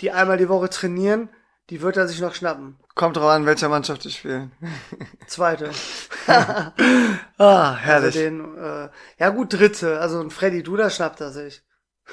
die 0.01 0.11
einmal 0.11 0.37
die 0.37 0.49
Woche 0.49 0.69
trainieren, 0.69 1.29
die 1.71 1.81
wird 1.81 1.97
er 1.97 2.09
sich 2.09 2.21
noch 2.21 2.35
schnappen. 2.35 2.79
Kommt 2.95 3.17
drauf 3.17 3.31
an, 3.31 3.47
welcher 3.47 3.69
Mannschaft 3.69 4.05
ich 4.05 4.19
spiele. 4.19 4.51
Zweite. 5.27 5.71
ah, 6.27 7.75
herrlich. 7.77 8.17
Also 8.17 8.19
den, 8.19 8.59
äh, 8.59 8.89
ja 9.19 9.31
gut, 9.31 9.53
dritte. 9.53 10.01
Also 10.01 10.21
ein 10.21 10.31
Freddy 10.31 10.63
Duda 10.63 10.91
schnappt 10.91 11.21
er 11.21 11.31
sich. 11.31 11.63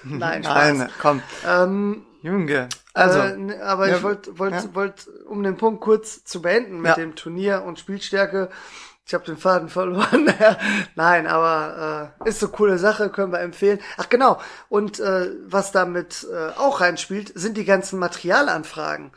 Nein, 0.03 0.43
Spaß. 0.45 0.77
Nein, 0.77 0.89
komm. 1.01 1.21
Ähm, 1.45 2.05
Junge. 2.21 2.69
Also, 2.93 3.19
äh, 3.19 3.59
aber 3.61 3.89
ja, 3.89 3.97
ich 3.97 4.03
wollte, 4.03 4.39
wollt, 4.39 4.53
ja. 4.53 4.75
wollt, 4.75 5.07
um 5.27 5.43
den 5.43 5.57
Punkt 5.57 5.81
kurz 5.81 6.23
zu 6.23 6.41
beenden 6.41 6.77
mit 6.77 6.89
ja. 6.89 6.95
dem 6.95 7.15
Turnier 7.15 7.63
und 7.63 7.79
Spielstärke, 7.79 8.49
ich 9.09 9.13
habe 9.15 9.25
den 9.25 9.37
Faden 9.37 9.69
verloren. 9.69 10.31
Nein, 10.95 11.25
aber 11.25 12.13
äh, 12.21 12.29
ist 12.29 12.39
so 12.39 12.49
coole 12.49 12.77
Sache, 12.77 13.09
können 13.09 13.31
wir 13.31 13.39
empfehlen. 13.39 13.79
Ach 13.97 14.07
genau. 14.07 14.39
Und 14.69 14.99
äh, 14.99 15.31
was 15.47 15.71
damit 15.71 16.27
äh, 16.31 16.49
auch 16.59 16.79
reinspielt, 16.79 17.31
sind 17.33 17.57
die 17.57 17.65
ganzen 17.65 17.97
Materialanfragen. 17.97 19.09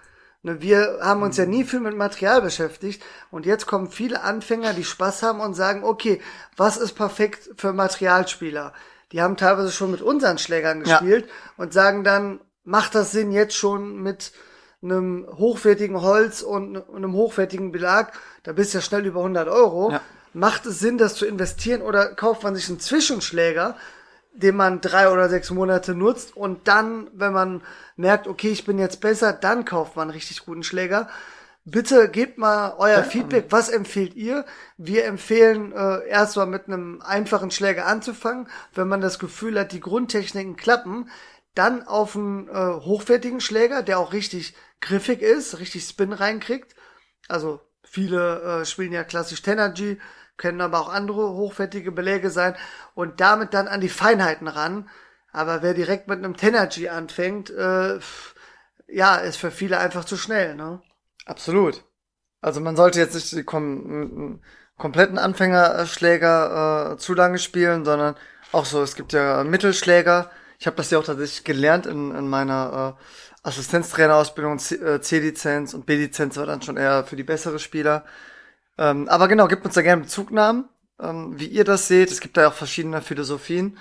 Ne, 0.44 0.62
wir 0.62 1.00
haben 1.02 1.22
uns 1.22 1.36
ja 1.36 1.44
nie 1.44 1.64
viel 1.64 1.80
mit 1.80 1.94
Material 1.94 2.40
beschäftigt 2.40 3.02
und 3.30 3.44
jetzt 3.44 3.66
kommen 3.66 3.90
viele 3.90 4.22
Anfänger, 4.22 4.72
die 4.72 4.84
Spaß 4.84 5.22
haben 5.22 5.40
und 5.40 5.52
sagen, 5.52 5.84
okay, 5.84 6.22
was 6.56 6.78
ist 6.78 6.94
perfekt 6.94 7.50
für 7.58 7.74
Materialspieler? 7.74 8.72
Die 9.12 9.20
haben 9.20 9.36
teilweise 9.36 9.72
schon 9.72 9.90
mit 9.90 10.00
unseren 10.00 10.38
Schlägern 10.38 10.84
gespielt 10.84 11.26
ja. 11.26 11.32
und 11.58 11.74
sagen 11.74 12.02
dann, 12.02 12.40
macht 12.64 12.94
das 12.94 13.12
Sinn 13.12 13.30
jetzt 13.30 13.56
schon 13.56 14.02
mit 14.02 14.32
einem 14.82 15.26
hochwertigen 15.30 16.00
Holz 16.02 16.42
und 16.42 16.82
einem 16.94 17.12
hochwertigen 17.14 17.72
Belag, 17.72 18.12
da 18.42 18.52
bist 18.52 18.74
du 18.74 18.78
ja 18.78 18.82
schnell 18.82 19.06
über 19.06 19.20
100 19.20 19.48
Euro. 19.48 19.92
Ja. 19.92 20.00
Macht 20.34 20.66
es 20.66 20.80
Sinn, 20.80 20.98
das 20.98 21.14
zu 21.14 21.26
investieren 21.26 21.82
oder 21.82 22.14
kauft 22.14 22.42
man 22.42 22.54
sich 22.54 22.68
einen 22.68 22.80
Zwischenschläger, 22.80 23.76
den 24.32 24.56
man 24.56 24.80
drei 24.80 25.10
oder 25.10 25.28
sechs 25.28 25.50
Monate 25.50 25.94
nutzt 25.94 26.36
und 26.36 26.66
dann, 26.68 27.08
wenn 27.12 27.32
man 27.32 27.62
merkt, 27.96 28.26
okay, 28.26 28.48
ich 28.48 28.64
bin 28.64 28.78
jetzt 28.78 29.00
besser, 29.00 29.32
dann 29.32 29.64
kauft 29.64 29.96
man 29.96 30.08
einen 30.08 30.12
richtig 30.12 30.44
guten 30.46 30.62
Schläger. 30.62 31.08
Bitte 31.64 32.08
gebt 32.08 32.38
mal 32.38 32.74
euer 32.78 32.98
ja. 32.98 33.02
Feedback. 33.04 33.46
Was 33.50 33.68
empfehlt 33.68 34.16
ihr? 34.16 34.44
Wir 34.78 35.04
empfehlen 35.04 35.72
äh, 35.72 36.08
erstmal 36.08 36.46
mit 36.46 36.66
einem 36.66 37.00
einfachen 37.02 37.52
Schläger 37.52 37.86
anzufangen. 37.86 38.48
Wenn 38.74 38.88
man 38.88 39.00
das 39.00 39.20
Gefühl 39.20 39.60
hat, 39.60 39.70
die 39.70 39.78
Grundtechniken 39.78 40.56
klappen, 40.56 41.08
dann 41.54 41.86
auf 41.86 42.16
einen 42.16 42.48
äh, 42.48 42.52
hochwertigen 42.52 43.40
Schläger, 43.40 43.82
der 43.82 43.98
auch 43.98 44.12
richtig 44.12 44.54
griffig 44.80 45.22
ist, 45.22 45.58
richtig 45.58 45.84
Spin 45.84 46.12
reinkriegt. 46.12 46.74
Also 47.28 47.60
viele 47.84 48.42
äh, 48.42 48.64
spielen 48.64 48.92
ja 48.92 49.04
klassisch 49.04 49.42
Tenergy, 49.42 50.00
können 50.36 50.60
aber 50.60 50.80
auch 50.80 50.88
andere 50.88 51.34
hochwertige 51.34 51.92
Beläge 51.92 52.30
sein 52.30 52.56
und 52.94 53.20
damit 53.20 53.54
dann 53.54 53.68
an 53.68 53.80
die 53.80 53.88
Feinheiten 53.88 54.48
ran. 54.48 54.88
Aber 55.32 55.62
wer 55.62 55.74
direkt 55.74 56.08
mit 56.08 56.18
einem 56.18 56.36
Tenergy 56.36 56.88
anfängt, 56.88 57.50
äh, 57.50 57.98
ja, 58.88 59.16
ist 59.16 59.36
für 59.36 59.50
viele 59.50 59.78
einfach 59.78 60.04
zu 60.04 60.16
schnell, 60.16 60.54
ne? 60.54 60.82
Absolut. 61.24 61.84
Also 62.40 62.60
man 62.60 62.76
sollte 62.76 62.98
jetzt 62.98 63.14
nicht 63.14 63.32
die 63.32 63.44
kom 63.44 64.40
kompletten 64.76 65.18
Anfängerschläger 65.18 66.94
äh, 66.94 66.96
zu 66.98 67.14
lange 67.14 67.38
spielen, 67.38 67.84
sondern 67.84 68.16
auch 68.50 68.64
so, 68.64 68.82
es 68.82 68.96
gibt 68.96 69.12
ja 69.12 69.44
Mittelschläger, 69.44 70.30
ich 70.62 70.66
habe 70.68 70.76
das 70.76 70.92
ja 70.92 71.00
auch 71.00 71.04
tatsächlich 71.04 71.42
gelernt 71.42 71.86
in, 71.86 72.14
in 72.14 72.28
meiner 72.28 72.96
äh, 72.96 73.48
Assistenztrainerausbildung, 73.48 74.60
C-Lizenz 74.60 75.74
und 75.74 75.86
B-Lizenz 75.86 76.36
war 76.36 76.46
dann 76.46 76.62
schon 76.62 76.76
eher 76.76 77.02
für 77.02 77.16
die 77.16 77.24
bessere 77.24 77.58
Spieler. 77.58 78.04
Ähm, 78.78 79.08
aber 79.08 79.26
genau, 79.26 79.48
gebt 79.48 79.64
uns 79.64 79.74
da 79.74 79.82
gerne 79.82 80.02
Bezugnahmen, 80.02 80.68
ähm, 81.00 81.36
wie 81.36 81.48
ihr 81.48 81.64
das 81.64 81.88
seht. 81.88 82.12
Es 82.12 82.20
gibt 82.20 82.36
da 82.36 82.42
ja 82.42 82.48
auch 82.50 82.54
verschiedene 82.54 83.02
Philosophien. 83.02 83.76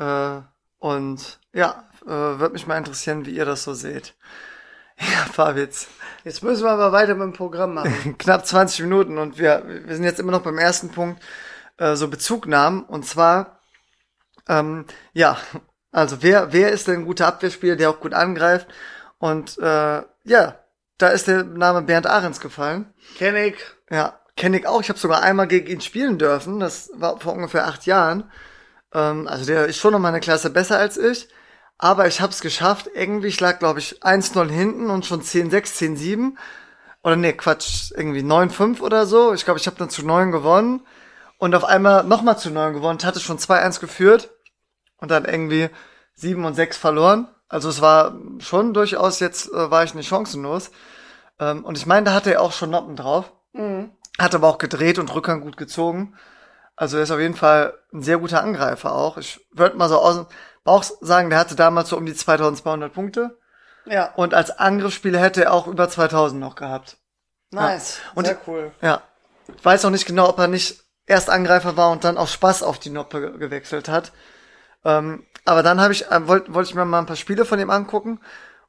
Äh, 0.00 0.40
und 0.80 1.38
ja, 1.52 1.84
äh, 2.02 2.08
würde 2.08 2.54
mich 2.54 2.66
mal 2.66 2.76
interessieren, 2.76 3.24
wie 3.24 3.36
ihr 3.36 3.44
das 3.44 3.62
so 3.62 3.72
seht. 3.74 4.16
Ja, 4.98 5.26
Fabitz. 5.32 5.86
Jetzt 6.24 6.42
müssen 6.42 6.64
wir 6.64 6.70
aber 6.70 6.90
weiter 6.90 7.14
mit 7.14 7.22
dem 7.22 7.34
Programm 7.34 7.74
machen. 7.74 8.16
Knapp 8.18 8.44
20 8.46 8.80
Minuten 8.80 9.18
und 9.18 9.38
wir, 9.38 9.62
wir 9.84 9.94
sind 9.94 10.04
jetzt 10.04 10.18
immer 10.18 10.32
noch 10.32 10.42
beim 10.42 10.58
ersten 10.58 10.88
Punkt, 10.88 11.22
äh, 11.76 11.94
so 11.94 12.08
Bezugnahmen. 12.08 12.82
Und 12.82 13.06
zwar, 13.06 13.60
ähm, 14.48 14.86
ja, 15.12 15.38
also 15.96 16.18
wer, 16.20 16.52
wer 16.52 16.72
ist 16.72 16.88
denn 16.88 16.96
ein 16.96 17.04
guter 17.06 17.26
Abwehrspieler, 17.26 17.74
der 17.74 17.88
auch 17.88 18.00
gut 18.00 18.12
angreift? 18.12 18.68
Und 19.18 19.56
äh, 19.58 20.02
ja, 20.24 20.58
da 20.98 21.08
ist 21.08 21.26
der 21.26 21.42
Name 21.42 21.80
Bernd 21.80 22.06
Ahrens 22.06 22.38
gefallen. 22.38 22.92
Kenn 23.16 23.34
ich. 23.34 23.54
Ja, 23.88 24.20
kenn 24.36 24.52
ich 24.52 24.66
auch. 24.66 24.82
Ich 24.82 24.90
habe 24.90 24.98
sogar 24.98 25.22
einmal 25.22 25.46
gegen 25.46 25.68
ihn 25.68 25.80
spielen 25.80 26.18
dürfen. 26.18 26.60
Das 26.60 26.90
war 26.92 27.18
vor 27.18 27.32
ungefähr 27.32 27.66
acht 27.66 27.86
Jahren. 27.86 28.30
Ähm, 28.92 29.26
also 29.26 29.46
der 29.46 29.64
ist 29.64 29.78
schon 29.78 29.92
noch 29.92 29.98
mal 29.98 30.08
eine 30.08 30.20
Klasse 30.20 30.50
besser 30.50 30.78
als 30.78 30.98
ich. 30.98 31.28
Aber 31.78 32.06
ich 32.06 32.20
habe 32.20 32.32
es 32.32 32.42
geschafft. 32.42 32.90
Irgendwie, 32.92 33.28
ich 33.28 33.40
lag, 33.40 33.58
glaube 33.58 33.78
ich, 33.78 34.02
1-0 34.02 34.50
hinten 34.50 34.90
und 34.90 35.06
schon 35.06 35.22
10-6, 35.22 35.96
10-7. 35.96 36.32
Oder 37.04 37.16
nee, 37.16 37.32
Quatsch, 37.32 37.92
irgendwie 37.96 38.20
9-5 38.20 38.80
oder 38.82 39.06
so. 39.06 39.32
Ich 39.32 39.46
glaube, 39.46 39.60
ich 39.60 39.66
habe 39.66 39.78
dann 39.78 39.88
zu 39.88 40.04
9 40.04 40.30
gewonnen. 40.30 40.86
und 41.38 41.54
auf 41.54 41.64
einmal 41.64 42.04
nochmal 42.04 42.38
zu 42.38 42.50
neun 42.50 42.74
gewonnen, 42.74 42.98
hatte 43.02 43.20
schon 43.20 43.38
2-1 43.38 43.80
geführt 43.80 44.35
und 44.98 45.10
dann 45.10 45.24
irgendwie 45.24 45.68
7 46.14 46.44
und 46.44 46.54
6 46.54 46.76
verloren. 46.76 47.28
Also 47.48 47.68
es 47.68 47.80
war 47.80 48.14
schon 48.38 48.74
durchaus, 48.74 49.20
jetzt 49.20 49.52
äh, 49.52 49.70
war 49.70 49.84
ich 49.84 49.94
nicht 49.94 50.08
chancenlos. 50.08 50.70
Ähm, 51.38 51.64
und 51.64 51.76
ich 51.78 51.86
meine, 51.86 52.06
da 52.06 52.14
hatte 52.14 52.32
er 52.34 52.40
auch 52.42 52.52
schon 52.52 52.70
Noppen 52.70 52.96
drauf. 52.96 53.32
Mhm. 53.52 53.92
Hat 54.18 54.34
aber 54.34 54.48
auch 54.48 54.58
gedreht 54.58 54.98
und 54.98 55.14
Rückhand 55.14 55.42
gut 55.42 55.56
gezogen. 55.56 56.16
Also 56.74 56.96
er 56.96 57.02
ist 57.04 57.10
auf 57.10 57.20
jeden 57.20 57.36
Fall 57.36 57.74
ein 57.92 58.02
sehr 58.02 58.18
guter 58.18 58.42
Angreifer 58.42 58.92
auch. 58.92 59.16
Ich 59.18 59.46
würde 59.52 59.76
mal 59.76 59.88
so 59.88 59.98
aus 59.98 60.16
dem 60.16 60.26
Bauch 60.64 60.82
sagen, 61.00 61.30
der 61.30 61.38
hatte 61.38 61.54
damals 61.54 61.90
so 61.90 61.96
um 61.96 62.04
die 62.06 62.14
2200 62.14 62.92
Punkte. 62.92 63.38
Ja, 63.84 64.12
Und 64.16 64.34
als 64.34 64.50
Angriffsspieler 64.58 65.20
hätte 65.20 65.44
er 65.44 65.52
auch 65.52 65.68
über 65.68 65.88
2000 65.88 66.40
noch 66.40 66.54
gehabt. 66.56 66.96
nice. 67.50 67.98
Und- 68.14 68.26
Sehr 68.26 68.38
cool. 68.46 68.72
Ja. 68.82 69.02
Ich 69.56 69.64
weiß 69.64 69.84
auch 69.84 69.90
nicht 69.90 70.06
genau, 70.06 70.28
ob 70.28 70.38
er 70.40 70.48
nicht 70.48 70.82
erst 71.06 71.30
Angreifer 71.30 71.76
war 71.76 71.92
und 71.92 72.02
dann 72.02 72.18
auf 72.18 72.28
Spaß 72.30 72.64
auf 72.64 72.80
die 72.80 72.90
Noppe 72.90 73.20
ge- 73.20 73.38
gewechselt 73.38 73.88
hat. 73.88 74.10
Ähm, 74.86 75.24
aber 75.44 75.62
dann 75.62 75.80
habe 75.80 75.92
ich, 75.92 76.06
äh, 76.10 76.28
wollte 76.28 76.54
wollte 76.54 76.70
ich 76.70 76.74
mir 76.76 76.84
mal 76.84 77.00
ein 77.00 77.06
paar 77.06 77.16
Spiele 77.16 77.44
von 77.44 77.58
ihm 77.58 77.70
angucken. 77.70 78.20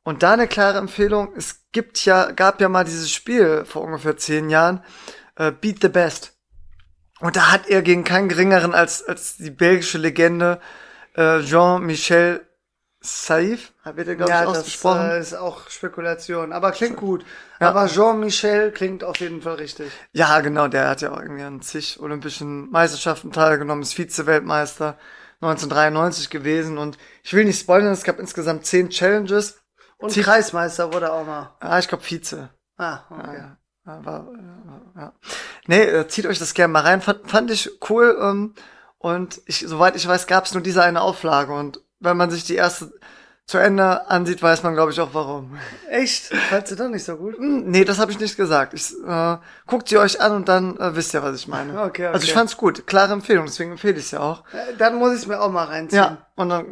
Und 0.04 0.24
da 0.24 0.34
eine 0.34 0.48
klare 0.48 0.78
Empfehlung, 0.78 1.34
es 1.36 1.66
gibt 1.72 2.04
ja, 2.06 2.32
gab 2.32 2.60
ja 2.62 2.70
mal 2.70 2.86
dieses 2.86 3.12
Spiel 3.12 3.66
vor 3.66 3.84
ungefähr 3.84 4.18
zehn 4.18 4.50
Jahren, 4.50 4.84
äh, 5.36 5.52
Beat 5.52 5.82
the 5.82 5.90
Best. 5.90 6.34
Und 7.20 7.36
da 7.36 7.52
hat 7.52 7.68
er 7.68 7.82
gegen 7.82 8.04
keinen 8.04 8.30
geringeren 8.30 8.74
als, 8.74 9.04
als 9.06 9.38
die 9.38 9.52
belgische 9.52 9.98
Legende 9.98 10.60
äh, 11.16 11.42
Jean-Michel 11.42 12.42
Saif, 13.00 13.74
wird 13.84 14.08
er, 14.08 14.16
glaube 14.16 14.32
ich, 14.32 14.38
Ja, 14.38 14.46
das 14.46 14.60
ausgesprochen. 14.60 15.10
äh, 15.10 15.20
ist 15.20 15.34
auch 15.34 15.70
Spekulation, 15.70 16.52
aber 16.52 16.72
klingt 16.72 16.98
gut. 16.98 17.26
Ja. 17.60 17.70
Aber 17.70 17.88
Jean-Michel 17.88 18.72
klingt 18.72 19.04
auf 19.04 19.18
jeden 19.18 19.42
Fall 19.42 19.56
richtig. 19.56 19.92
Ja, 20.14 20.40
genau, 20.42 20.68
der 20.68 20.90
hat 20.90 21.02
ja 21.02 21.12
auch 21.12 21.22
irgendwie 21.22 21.44
an 21.44 21.62
zig 21.62 22.00
olympischen 22.00 22.70
Meisterschaften 22.72 23.32
teilgenommen, 23.32 23.84
ist 23.84 23.94
Vize-Weltmeister 23.94 24.98
1993 25.42 26.30
gewesen 26.30 26.78
und 26.78 26.98
ich 27.24 27.34
will 27.34 27.46
nicht 27.46 27.60
spoilern, 27.60 27.92
es 27.92 28.04
gab 28.04 28.20
insgesamt 28.20 28.66
zehn 28.66 28.90
Challenges. 28.90 29.60
Und 29.98 30.12
Zieht- 30.12 30.26
Kreismeister 30.26 30.94
wurde 30.94 31.12
auch 31.12 31.26
mal. 31.26 31.56
Ah, 31.60 31.80
ich 31.80 31.88
glaube 31.88 32.04
Vize. 32.04 32.50
Ah, 32.78 33.00
okay. 33.10 33.38
Ja, 33.38 33.58
ja, 33.86 34.06
war, 34.06 34.28
ja. 34.96 35.14
Nee, 35.68 35.84
äh, 35.84 36.08
zieht 36.08 36.26
euch 36.28 36.38
das 36.40 36.54
gerne 36.54 36.72
mal 36.74 36.82
rein. 36.84 37.02
Fand, 37.02 37.30
fand 37.30 37.50
ich 37.52 37.72
cool. 37.90 38.18
Ähm, 38.22 38.54
und 39.00 39.42
ich, 39.46 39.60
soweit 39.68 39.96
ich 39.96 40.08
weiß, 40.08 40.28
gab 40.28 40.46
es 40.46 40.54
nur 40.54 40.62
diese 40.62 40.84
eine 40.84 41.02
Auflage. 41.02 41.54
Und 41.54 41.82
wenn 42.00 42.18
man 42.18 42.30
sich 42.30 42.44
die 42.44 42.56
erste 42.56 42.92
zu 43.48 43.58
Ende 43.58 44.10
ansieht, 44.10 44.44
weiß 44.44 44.64
man, 44.64 44.74
glaube 44.74 44.92
ich, 44.92 45.00
auch 45.00 45.14
warum. 45.14 45.58
Echt? 45.90 46.26
Fandst 46.50 46.74
du 46.74 46.76
doch 46.76 46.90
nicht 46.90 47.06
so 47.06 47.16
gut? 47.16 47.38
Hm, 47.38 47.64
Nee, 47.72 47.86
das 47.86 47.98
habe 47.98 48.12
ich 48.12 48.20
nicht 48.20 48.36
gesagt. 48.36 48.74
Ich, 48.74 48.94
äh, 49.08 49.38
guckt 49.66 49.88
sie 49.88 49.98
euch 49.98 50.20
an 50.20 50.34
und 50.34 50.50
dann 50.50 50.76
äh, 50.78 50.96
wisst 50.98 51.14
ihr, 51.14 51.24
was 51.24 51.38
ich 51.38 51.48
meine. 51.48 51.72
Okay, 51.82 51.88
okay. 51.88 52.08
Also 52.08 52.26
ich 52.26 52.34
fand's 52.34 52.58
gut. 52.58 52.86
Klare 52.88 53.14
Empfehlung, 53.14 53.46
deswegen 53.46 53.72
empfehle 53.72 53.94
ich 53.98 54.06
es 54.06 54.12
ja 54.12 54.20
auch. 54.20 54.44
Äh, 54.52 54.76
Dann 54.78 54.96
muss 54.96 55.14
ich 55.14 55.20
es 55.22 55.28
mir 55.28 55.40
auch 55.40 55.50
mal 55.50 55.64
reinziehen. 55.64 56.04
Ja, 56.04 56.18
und 56.36 56.50
dann 56.50 56.66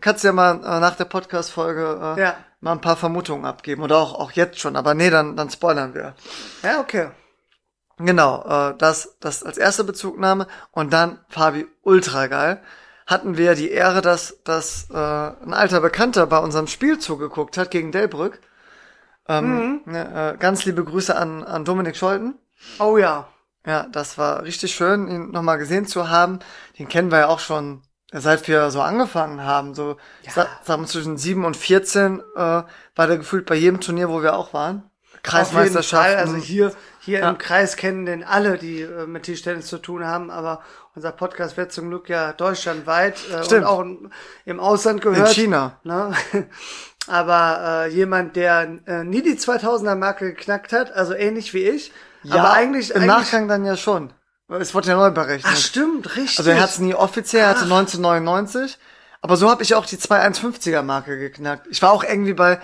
kannst 0.00 0.24
du 0.24 0.28
ja 0.28 0.32
mal 0.32 0.56
äh, 0.56 0.80
nach 0.80 0.96
der 0.96 1.04
Podcast-Folge 1.04 2.16
äh, 2.16 2.20
Ja. 2.20 2.34
mal 2.58 2.72
ein 2.72 2.80
paar 2.80 2.96
Vermutungen 2.96 3.44
abgeben. 3.44 3.82
Oder 3.84 3.98
auch, 3.98 4.14
auch 4.18 4.32
jetzt 4.32 4.58
schon. 4.58 4.74
Aber 4.74 4.94
nee, 4.94 5.10
dann, 5.10 5.36
dann 5.36 5.48
spoilern 5.48 5.94
wir. 5.94 6.14
Ja, 6.64 6.80
okay. 6.80 7.10
Genau, 7.98 8.42
äh, 8.72 8.74
das, 8.78 9.16
das 9.20 9.44
als 9.44 9.58
erste 9.58 9.84
Bezugnahme. 9.84 10.48
Und 10.72 10.92
dann, 10.92 11.20
Fabi, 11.28 11.68
ultra 11.82 12.26
geil. 12.26 12.60
Hatten 13.06 13.36
wir 13.36 13.54
die 13.54 13.70
Ehre, 13.70 14.02
dass, 14.02 14.38
dass 14.42 14.88
äh, 14.90 14.94
ein 14.96 15.54
alter 15.54 15.80
Bekannter 15.80 16.26
bei 16.26 16.38
unserem 16.38 16.66
Spiel 16.66 16.98
zugeguckt 16.98 17.56
hat 17.56 17.70
gegen 17.70 17.92
Delbrück. 17.92 18.40
Ähm, 19.28 19.80
ne, 19.84 20.34
äh, 20.34 20.38
ganz 20.38 20.64
liebe 20.64 20.84
Grüße 20.84 21.16
an, 21.16 21.42
an 21.44 21.64
Dominik 21.64 21.96
Scholten. 21.96 22.34
Oh 22.78 22.96
ja. 22.98 23.28
Ja, 23.66 23.86
das 23.90 24.16
war 24.18 24.44
richtig 24.44 24.74
schön, 24.74 25.08
ihn 25.08 25.30
nochmal 25.32 25.58
gesehen 25.58 25.86
zu 25.86 26.08
haben. 26.08 26.38
Den 26.78 26.88
kennen 26.88 27.10
wir 27.10 27.18
ja 27.18 27.26
auch 27.26 27.40
schon, 27.40 27.82
seit 28.12 28.46
wir 28.46 28.70
so 28.70 28.80
angefangen 28.80 29.42
haben. 29.42 29.74
So, 29.74 29.96
Ja. 30.22 30.30
sa- 30.32 30.46
sagen 30.62 30.82
wir 30.82 30.86
zwischen 30.88 31.16
7 31.16 31.44
und 31.44 31.56
14 31.56 32.20
äh, 32.20 32.38
war 32.38 32.66
der 32.96 33.18
gefühlt 33.18 33.46
bei 33.46 33.56
jedem 33.56 33.80
Turnier, 33.80 34.08
wo 34.08 34.22
wir 34.22 34.36
auch 34.36 34.52
waren. 34.54 34.88
Kreismeisterschaften. 35.24 36.12
Fall. 36.12 36.16
Also 36.20 36.36
hier, 36.36 36.72
hier 37.00 37.20
Ja. 37.20 37.30
im 37.30 37.38
Kreis 37.38 37.74
kennen 37.76 38.06
den 38.06 38.22
alle, 38.22 38.58
die 38.58 38.82
äh, 38.82 39.06
mit 39.08 39.24
Tischtennis 39.24 39.66
zu 39.66 39.78
tun 39.78 40.04
haben, 40.06 40.30
aber 40.30 40.60
unser 40.96 41.12
Podcast 41.12 41.56
wird 41.56 41.72
zum 41.72 41.90
Glück 41.90 42.08
ja 42.08 42.32
deutschlandweit 42.32 43.18
äh, 43.30 43.54
und 43.54 43.64
auch 43.64 43.80
in, 43.82 44.10
im 44.46 44.58
Ausland 44.58 45.04
in 45.04 45.12
gehört. 45.12 45.34
China. 45.34 45.78
Ne? 45.84 46.12
Aber 47.06 47.84
äh, 47.86 47.90
jemand, 47.94 48.34
der 48.34 48.78
äh, 48.86 49.04
nie 49.04 49.22
die 49.22 49.36
2000er 49.38 49.94
Marke 49.94 50.32
geknackt 50.32 50.72
hat, 50.72 50.92
also 50.92 51.14
ähnlich 51.14 51.54
wie 51.54 51.62
ich, 51.62 51.92
aber 52.28 52.52
eigentlich, 52.52 52.90
im 52.90 52.96
eigentlich 52.96 53.06
Nachgang 53.06 53.46
dann 53.46 53.64
ja 53.64 53.76
schon. 53.76 54.12
Es 54.48 54.74
wurde 54.74 54.88
ja 54.88 54.96
neu 54.96 55.12
berechnet. 55.12 55.52
Ach 55.54 55.56
stimmt, 55.56 56.16
richtig. 56.16 56.38
also 56.38 56.50
er 56.50 56.60
hat 56.60 56.70
es 56.70 56.80
nie 56.80 56.94
offiziell, 56.94 57.42
er 57.42 57.50
hatte 57.50 57.60
Ach. 57.60 57.78
1999. 57.78 58.78
Aber 59.20 59.36
so 59.36 59.48
habe 59.48 59.62
ich 59.62 59.76
auch 59.76 59.86
die 59.86 59.98
2150er 59.98 60.82
Marke 60.82 61.16
geknackt. 61.16 61.68
Ich 61.70 61.80
war 61.82 61.92
auch 61.92 62.02
irgendwie 62.02 62.32
bei 62.32 62.58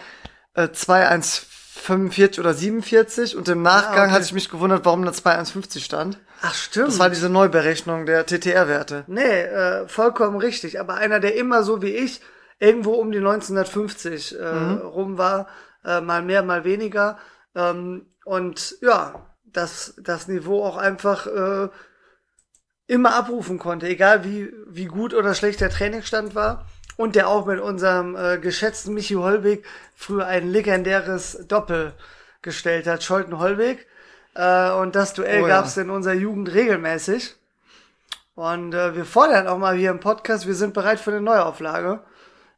äh, 0.55 0.71
2145 0.71 2.41
oder 2.41 2.55
47 2.55 3.37
und 3.37 3.49
im 3.49 3.63
Nachgang 3.63 3.95
Ah, 3.95 4.03
okay. 4.05 4.11
hatte 4.13 4.25
ich 4.25 4.33
mich 4.33 4.51
gewundert, 4.51 4.85
warum 4.85 5.05
da 5.05 5.13
2150 5.13 5.85
stand. 5.85 6.19
Ach 6.43 6.55
stimmt. 6.55 6.89
Das 6.89 6.99
war 6.99 7.09
diese 7.09 7.29
Neuberechnung 7.29 8.05
der 8.05 8.27
TTR-Werte. 8.27 9.05
Nee, 9.07 9.23
äh, 9.43 9.87
vollkommen 9.89 10.37
richtig. 10.39 10.81
Aber 10.81 10.95
einer, 10.95 11.21
der 11.21 11.37
immer 11.37 11.63
so 11.63 11.83
wie 11.83 11.95
ich 11.95 12.21
irgendwo 12.59 12.93
um 12.95 13.13
die 13.13 13.19
1950 13.19 14.39
äh, 14.39 14.53
Mhm. 14.53 14.79
rum 14.79 15.19
war, 15.19 15.49
äh, 15.85 16.01
mal 16.01 16.23
mehr, 16.23 16.43
mal 16.43 16.65
weniger. 16.65 17.19
Ähm, 17.55 18.07
und 18.25 18.77
ja, 18.81 19.27
das, 19.45 19.95
das 20.03 20.27
Niveau 20.29 20.65
auch 20.65 20.77
einfach 20.77 21.27
äh, 21.27 21.69
immer 22.87 23.15
abrufen 23.15 23.59
konnte, 23.59 23.87
egal 23.87 24.25
wie, 24.25 24.53
wie 24.67 24.87
gut 24.87 25.15
oder 25.15 25.35
schlecht 25.35 25.61
der 25.61 25.71
Trainingsstand 25.71 26.35
war. 26.35 26.67
Und 26.97 27.15
der 27.17 27.29
auch 27.29 27.47
mit 27.47 27.59
unserem 27.61 28.17
äh, 28.17 28.39
geschätzten 28.39 28.95
Michi 28.95 29.15
Holweg 29.15 29.65
früher 29.95 30.27
ein 30.27 30.49
legendäres 30.49 31.47
Doppel 31.49 31.95
gestellt 32.43 32.87
hat, 32.87 33.03
Scholten-Holweg. 33.03 33.87
Äh, 34.35 34.71
und 34.73 34.95
das 34.95 35.15
Duell 35.15 35.43
Oh 35.43 35.47
ja. 35.47 35.57
gab's 35.61 35.77
in 35.77 35.91
unserer 35.91 36.15
Jugend 36.15 36.53
regelmäßig. 36.53 37.35
Und 38.35 38.73
äh, 38.75 38.97
wir 38.97 39.05
fordern 39.05 39.47
auch 39.47 39.59
mal 39.59 39.77
hier 39.77 39.91
im 39.91 40.01
Podcast, 40.01 40.47
wir 40.47 40.55
sind 40.55 40.73
bereit 40.75 40.99
für 41.01 41.11
eine 41.11 41.21
Neuauflage. 41.21 42.01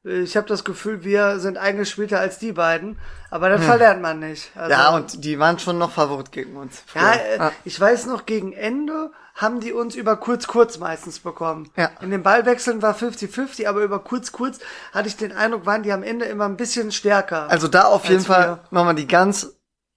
Ich 0.06 0.36
habe 0.36 0.46
das 0.46 0.64
Gefühl, 0.64 1.02
wir 1.02 1.38
sind 1.38 1.56
eingespielter 1.56 2.20
als 2.20 2.38
die 2.38 2.52
beiden, 2.52 2.98
aber 3.30 3.48
das 3.48 3.64
verlernt 3.64 4.02
man 4.02 4.18
nicht. 4.20 4.50
Also, 4.54 4.70
Ja, 4.70 4.90
und 4.94 5.24
die 5.24 5.38
waren 5.38 5.58
schon 5.58 5.78
noch 5.78 5.92
Favorit 5.92 6.30
gegen 6.30 6.56
uns. 6.56 6.82
früher. 6.86 7.02
ja, 7.02 7.12
äh, 7.14 7.38
Ah. 7.38 7.52
ich 7.64 7.80
weiß 7.80 8.04
noch, 8.06 8.26
gegen 8.26 8.52
Ende 8.52 9.10
haben 9.34 9.60
die 9.60 9.72
uns 9.72 9.94
über 9.96 10.16
kurz-kurz 10.16 10.78
meistens 10.78 11.20
bekommen. 11.20 11.70
Ja. 11.76 11.90
In 12.02 12.10
den 12.10 12.22
Ballwechseln 12.22 12.82
war 12.82 12.94
50-50, 12.94 13.66
aber 13.66 13.80
über 13.80 13.98
kurz-kurz 13.98 14.58
hatte 14.92 15.08
ich 15.08 15.16
den 15.16 15.32
Eindruck, 15.32 15.64
waren 15.64 15.82
die 15.82 15.90
am 15.92 16.02
Ende 16.02 16.26
immer 16.26 16.44
ein 16.44 16.58
bisschen 16.58 16.92
stärker. 16.92 17.48
Also 17.50 17.66
da 17.66 17.84
auf 17.84 18.04
jeden 18.04 18.22
Fall 18.24 18.46
wir. 18.46 18.60
nochmal 18.70 18.94
die 18.94 19.06
ganz 19.08 19.54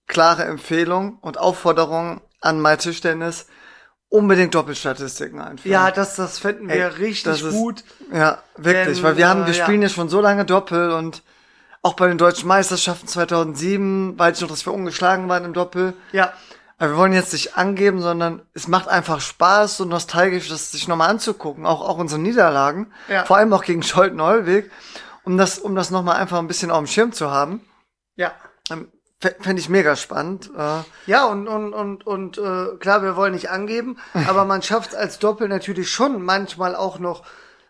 klare 0.08 0.46
Empfehlung 0.46 1.18
und 1.22 1.38
Aufforderung 1.38 2.22
an 2.42 2.62
My 2.62 2.78
Tischtennis, 2.78 3.48
unbedingt 4.10 4.56
Doppelstatistiken 4.56 5.42
einführen. 5.42 5.74
ja, 5.74 5.92
das, 5.92 6.16
das 6.16 6.40
finden 6.40 6.70
wir 6.70 6.76
Ey, 6.76 6.84
richtig 6.84 7.44
ist- 7.44 7.52
gut. 7.52 7.84
Ja, 8.14 8.42
wirklich, 8.56 8.98
Denn, 8.98 9.04
weil 9.04 9.18
wir 9.18 9.28
haben, 9.28 9.46
wir 9.46 9.52
äh, 9.54 9.62
spielen 9.62 9.82
ja 9.82 9.90
schon 9.90 10.08
so 10.10 10.22
lange 10.22 10.46
Doppel 10.46 10.92
und 10.92 11.24
auch 11.82 11.94
bei 11.94 12.08
den 12.08 12.18
deutschen 12.18 12.48
Meisterschaften 12.48 13.08
2007, 13.08 14.18
weiß 14.18 14.38
ich 14.38 14.42
noch, 14.42 14.50
dass 14.50 14.66
wir 14.66 14.74
ungeschlagen 14.74 15.28
waren 15.30 15.46
im 15.46 15.54
Doppel. 15.54 15.94
Ja, 16.12 16.34
Aber 16.78 16.92
wir 16.92 16.98
wollen 16.98 17.14
jetzt 17.14 17.34
nicht 17.34 17.58
angeben, 17.58 18.02
sondern 18.02 18.42
es 18.54 18.68
macht 18.68 18.88
einfach 18.88 19.20
Spaß, 19.22 19.78
so 19.78 19.86
nostalgisch, 19.86 20.48
das 20.50 20.72
sich 20.72 20.88
nochmal 20.88 21.10
anzugucken, 21.10 21.66
auch, 21.66 21.82
auch 21.82 21.98
unsere 21.98 22.20
Niederlagen. 22.22 22.92
Ja. 23.10 23.26
Vor 23.26 23.38
allem 23.38 23.52
auch 23.54 23.64
gegen 23.64 23.84
Scholten-Holweg, 23.84 24.72
um 25.24 25.38
das, 25.38 25.60
um 25.60 25.76
das 25.76 25.92
nochmal 25.92 26.16
einfach 26.18 26.40
ein 26.40 26.48
bisschen 26.48 26.72
auf 26.72 26.80
dem 26.80 26.88
Schirm 26.88 27.12
zu 27.12 27.30
haben. 27.32 27.62
ja. 28.16 28.32
Fände 29.20 29.60
ich 29.60 29.68
mega 29.70 29.96
spannend. 29.96 30.52
Äh, 30.56 30.82
Ja, 31.08 31.26
und, 31.26 31.48
und, 31.48 31.74
und, 31.74 32.06
und 32.06 32.38
äh, 32.38 32.76
klar, 32.80 33.02
wir 33.02 33.16
wollen 33.16 33.34
nicht 33.34 33.50
angeben, 33.50 33.98
aber 34.28 34.46
man 34.46 34.62
schafft 34.62 34.92
es 34.92 34.96
als 34.96 35.18
Doppel 35.18 35.48
natürlich 35.48 35.90
schon 35.90 36.22
manchmal 36.24 36.76
auch 36.76 37.00
noch, 37.00 37.24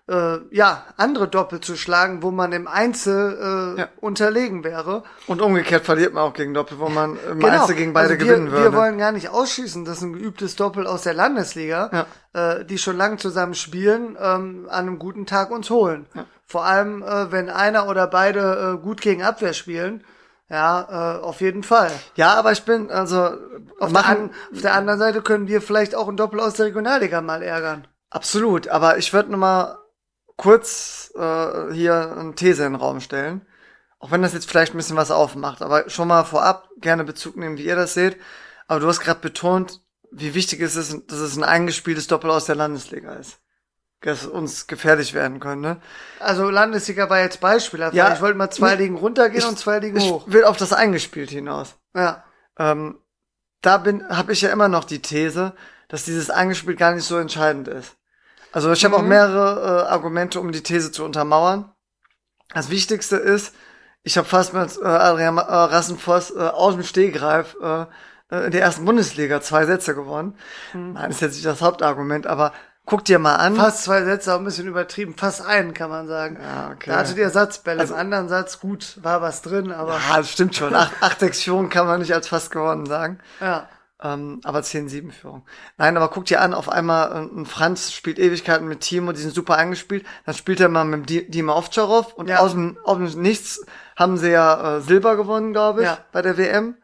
äh, 0.09 0.39
ja, 0.51 0.83
andere 0.97 1.27
Doppel 1.29 1.61
zu 1.61 1.75
schlagen, 1.77 2.21
wo 2.21 2.31
man 2.31 2.51
im 2.51 2.67
Einzel 2.67 3.75
äh, 3.77 3.79
Ja. 3.81 3.87
unterlegen 4.01 4.65
wäre. 4.65 5.03
und 5.27 5.41
umgekehrt 5.41 5.85
verliert 5.85 6.13
man 6.13 6.23
auch 6.23 6.33
gegen 6.33 6.53
Doppel, 6.53 6.79
wo 6.79 6.89
man 6.89 7.17
im 7.31 7.39
Genau. 7.39 7.61
Einzel 7.61 7.75
gegen 7.75 7.93
beide 7.93 8.13
also 8.13 8.19
wir, 8.25 8.25
gewinnen 8.33 8.51
würde. 8.51 8.63
Wir 8.71 8.73
wollen 8.77 8.97
gar 8.97 9.13
nicht 9.13 9.29
ausschließen, 9.29 9.85
dass 9.85 10.01
ein 10.01 10.13
geübtes 10.13 10.57
Doppel 10.57 10.85
aus 10.85 11.03
der 11.03 11.13
Landesliga, 11.13 12.07
äh, 12.33 12.65
die 12.65 12.77
schon 12.77 12.97
lange 12.97 13.17
zusammen 13.17 13.53
spielen, 13.53 14.17
ähm, 14.19 14.67
an 14.69 14.87
einem 14.87 14.99
guten 14.99 15.25
Tag 15.25 15.49
uns 15.51 15.69
holen. 15.69 16.07
Vor 16.45 16.65
allem, 16.65 17.03
äh, 17.03 17.31
wenn 17.31 17.49
einer 17.49 17.87
oder 17.89 18.07
beide 18.07 18.75
äh, 18.79 18.83
gut 18.83 18.99
gegen 18.99 19.23
Abwehr 19.23 19.53
spielen. 19.53 20.03
Ja, 20.49 21.17
äh, 21.17 21.21
auf 21.21 21.41
jeden 21.41 21.63
Fall. 21.63 21.91
ja, 22.15 22.33
aber 22.35 22.53
ich 22.53 22.63
bin, 22.63 22.89
also, 22.89 23.17
Auf, 23.79 23.91
der 23.91 24.05
an, 24.05 24.31
auf 24.53 24.61
der 24.61 24.73
anderen 24.73 24.99
Seite 24.99 25.21
können 25.21 25.47
wir 25.47 25.61
vielleicht 25.61 25.93
auch 25.93 26.07
ein 26.07 26.15
Doppel 26.15 26.39
aus 26.39 26.53
der 26.53 26.67
Regionalliga 26.67 27.21
mal 27.21 27.43
ärgern. 27.43 27.87
Absolut, 28.09 28.69
aber 28.69 28.97
ich 28.97 29.11
würde 29.11 29.35
mal 29.35 29.77
kurz 30.37 31.11
äh, 31.15 31.73
hier 31.73 32.15
eine 32.17 32.35
These 32.35 32.63
in 32.63 32.73
den 32.73 32.81
Raum 32.81 33.01
stellen. 33.01 33.45
Auch 33.99 34.11
wenn 34.11 34.21
das 34.21 34.33
jetzt 34.33 34.47
vielleicht 34.49 34.73
ein 34.73 34.77
bisschen 34.77 34.95
was 34.95 35.11
aufmacht, 35.11 35.61
aber 35.61 35.89
schon 35.89 36.07
mal 36.07 36.23
vorab 36.23 36.69
gerne 36.77 37.03
Bezug 37.03 37.35
nehmen, 37.35 37.57
wie 37.57 37.65
ihr 37.65 37.75
das 37.75 37.95
seht. 37.95 38.17
Aber 38.67 38.79
du 38.79 38.87
hast 38.87 38.99
gerade 38.99 39.19
betont, 39.19 39.81
wie 40.11 40.33
wichtig 40.33 40.59
ist 40.61 40.75
es, 40.75 40.95
dass 41.07 41.19
es 41.19 41.35
ein 41.35 41.43
eingespieltes 41.43 42.07
Doppel 42.07 42.29
aus 42.29 42.45
der 42.45 42.55
Landesliga 42.55 43.13
ist. 43.13 43.39
Das 44.01 44.25
uns 44.27 44.67
gefährlich 44.67 45.13
werden 45.15 45.39
könnte. 45.39 45.77
Also 46.19 46.49
Landesliga 46.49 47.09
war 47.09 47.19
jetzt 47.19 47.39
beispielhaft. 47.39 47.95
Ja. 47.95 48.13
ich 48.13 48.21
wollte 48.21 48.37
mal 48.37 48.51
zwei 48.51 48.73
Ich- 48.73 48.79
Ligen 48.79 48.95
runtergehen 48.95 49.39
ich- 49.41 49.47
und 49.47 49.57
zwei 49.57 49.79
Ligen 49.79 49.97
Ich 49.97 50.09
hoch. 50.11 50.23
will 50.27 50.43
auf 50.45 50.57
das 50.57 50.71
eingespielt 50.71 51.31
hinaus. 51.31 51.75
Ja. 51.95 52.23
Ähm, 52.59 52.99
da 53.61 53.77
bin, 53.77 54.07
habe 54.07 54.33
ich 54.33 54.41
ja 54.41 54.49
immer 54.49 54.67
noch 54.67 54.83
die 54.83 55.01
These, 55.01 55.53
dass 55.87 56.05
dieses 56.05 56.29
eingespielt 56.29 56.77
gar 56.77 56.93
nicht 56.93 57.05
so 57.05 57.17
entscheidend 57.17 57.67
ist. 57.67 57.95
Also 58.51 58.71
ich 58.71 58.85
habe 58.85 58.95
auch 58.95 59.01
Mhm. 59.01 59.07
mehrere 59.09 59.85
äh, 59.85 59.89
Argumente, 59.89 60.39
um 60.39 60.51
die 60.51 60.61
These 60.63 60.91
zu 60.91 61.03
untermauern. 61.03 61.71
Das 62.53 62.69
Wichtigste 62.69 63.17
ist, 63.17 63.53
ich 64.03 64.17
habe 64.17 64.27
fast 64.27 64.53
mit 64.53 64.77
äh, 64.81 64.85
Adrian 64.85 65.37
äh, 65.37 65.41
Rassenvoss 65.41 66.31
äh, 66.31 66.39
aus 66.39 66.75
dem 66.75 66.83
Stehgreif 66.83 67.57
äh, 67.61 67.85
äh, 68.31 68.45
in 68.45 68.51
der 68.51 68.61
ersten 68.61 68.85
Bundesliga 68.85 69.41
zwei 69.41 69.65
Sätze 69.65 69.95
gewonnen. 69.95 70.37
Nein, 70.73 71.09
ist 71.09 71.19
jetzt 71.21 71.33
nicht 71.33 71.45
das 71.45 71.61
Hauptargument, 71.61 72.25
aber 72.27 72.53
guck 72.87 73.05
dir 73.05 73.19
mal 73.19 73.35
an. 73.35 73.55
Fast 73.55 73.83
zwei 73.83 74.03
Sätze, 74.03 74.33
auch 74.33 74.39
ein 74.39 74.45
bisschen 74.45 74.67
übertrieben. 74.67 75.13
Fast 75.15 75.45
einen, 75.45 75.75
kann 75.75 75.91
man 75.91 76.07
sagen. 76.07 76.39
Ja, 76.41 76.71
okay. 76.73 76.89
Da 76.89 76.97
hattet 76.97 77.17
ihr 77.17 77.29
Satzbälle. 77.29 77.81
Also- 77.81 77.93
Im 77.93 77.99
anderen 77.99 78.27
Satz, 78.29 78.59
gut, 78.59 78.97
war 79.03 79.21
was 79.21 79.43
drin, 79.43 79.71
aber 79.71 79.99
Ja, 80.09 80.17
das 80.17 80.31
stimmt 80.31 80.55
schon. 80.55 80.73
Acht, 80.73 80.93
acht 81.01 81.19
Sektionen 81.19 81.69
kann 81.69 81.85
man 81.85 81.99
nicht 81.99 82.13
als 82.15 82.27
fast 82.27 82.49
gewonnen 82.49 82.87
sagen. 82.87 83.19
ja. 83.39 83.67
Ähm, 83.99 84.41
aber 84.43 84.59
10-7 84.61 85.11
Führung. 85.11 85.43
Nein, 85.77 85.97
aber 85.97 86.09
guck 86.09 86.25
dir 86.25 86.39
an, 86.41 86.53
auf 86.53 86.69
einmal 86.69 87.11
äh, 87.13 87.39
ein 87.41 87.47
Franz 87.47 87.91
spielt 87.91 88.19
Ewigkeiten 88.19 88.67
mit 88.67 88.81
Timo, 88.81 89.11
die 89.11 89.19
sind 89.19 89.33
super 89.33 89.55
eingespielt. 89.55 90.05
Dann 90.27 90.35
spielt 90.35 90.59
er 90.59 90.69
mal 90.69 90.85
mit 90.85 91.09
Di- 91.09 91.27
Dima 91.31 91.55
Ovtcharov 91.55 92.13
und 92.13 92.29
Ja. 92.29 92.37
aus, 92.37 92.51
dem, 92.51 92.77
aus 92.83 92.97
dem 92.97 93.21
Nichts 93.23 93.65
haben 93.95 94.17
sie 94.19 94.29
ja 94.29 94.77
äh, 94.77 94.81
Silber 94.81 95.15
gewonnen, 95.15 95.51
glaube 95.51 95.81
ich, 95.81 95.87
Ja. 95.87 95.97
bei 96.11 96.21
der 96.21 96.37
WM. 96.37 96.75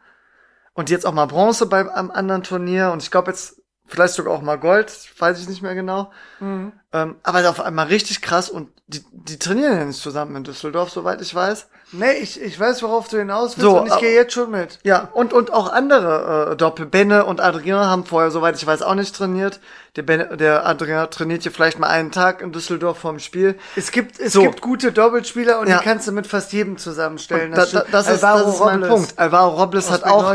Und 0.72 0.90
jetzt 0.90 1.06
auch 1.06 1.12
mal 1.12 1.26
Bronze 1.26 1.66
beim 1.66 1.88
am 1.88 2.10
anderen 2.10 2.42
Turnier 2.42 2.90
und 2.90 3.00
ich 3.00 3.12
glaube 3.12 3.30
jetzt 3.30 3.62
vielleicht 3.86 4.14
sogar 4.14 4.34
auch 4.34 4.42
mal 4.42 4.58
Gold, 4.58 4.92
weiß 5.18 5.40
ich 5.40 5.48
nicht 5.48 5.62
mehr 5.62 5.74
genau. 5.74 6.10
Mhm. 6.40 6.72
Ähm, 6.92 7.16
aber 7.22 7.48
auf 7.48 7.60
einmal 7.60 7.86
richtig 7.86 8.22
krass 8.22 8.48
und 8.50 8.68
die, 8.86 9.04
die 9.12 9.38
trainieren 9.38 9.78
ja 9.78 9.84
nicht 9.84 10.00
zusammen 10.00 10.36
in 10.36 10.44
Düsseldorf, 10.44 10.90
soweit 10.90 11.20
ich 11.20 11.34
weiß. 11.34 11.68
Nee, 11.92 12.12
ich, 12.14 12.40
ich 12.40 12.58
weiß, 12.58 12.82
worauf 12.82 13.08
du 13.08 13.18
hinaus 13.18 13.56
willst 13.56 13.62
So, 13.62 13.80
und 13.80 13.86
ich 13.86 13.98
gehe 13.98 14.14
jetzt 14.14 14.32
schon 14.32 14.50
mit. 14.50 14.78
Ja, 14.82 15.08
und, 15.12 15.32
und 15.32 15.52
auch 15.52 15.72
andere 15.72 16.52
äh, 16.52 16.56
Doppel. 16.56 16.86
Benne 16.86 17.24
und 17.24 17.40
Adrien 17.40 17.78
haben 17.78 18.04
vorher, 18.04 18.30
soweit 18.30 18.56
ich 18.56 18.66
weiß, 18.66 18.82
auch 18.82 18.94
nicht 18.94 19.14
trainiert. 19.14 19.60
Der, 19.96 20.02
Benne, 20.02 20.36
der 20.36 20.66
Adrien 20.66 21.08
trainiert 21.08 21.44
hier 21.44 21.52
vielleicht 21.52 21.78
mal 21.78 21.86
einen 21.86 22.10
Tag 22.10 22.42
in 22.42 22.50
Düsseldorf 22.50 22.98
vorm 22.98 23.20
Spiel. 23.20 23.56
Es 23.76 23.92
gibt, 23.92 24.18
es 24.18 24.32
So. 24.32 24.42
gibt 24.42 24.60
gute 24.60 24.90
Doppelspieler 24.90 25.60
und 25.60 25.68
Ja. 25.68 25.78
die 25.78 25.84
kannst 25.84 26.08
du 26.08 26.12
mit 26.12 26.26
fast 26.26 26.52
jedem 26.52 26.78
zusammenstellen. 26.78 27.52
Da, 27.52 27.64
da, 27.64 27.84
das, 27.92 28.08
ist, 28.08 28.24
Alvaro 28.24 28.44
das 28.46 28.54
ist 28.54 28.60
mein 28.60 28.82
Robles 28.82 28.88
Punkt. 28.88 29.18
Alvaro 29.20 29.54
Robles 29.62 29.90
hat 29.92 30.02
auch 30.02 30.34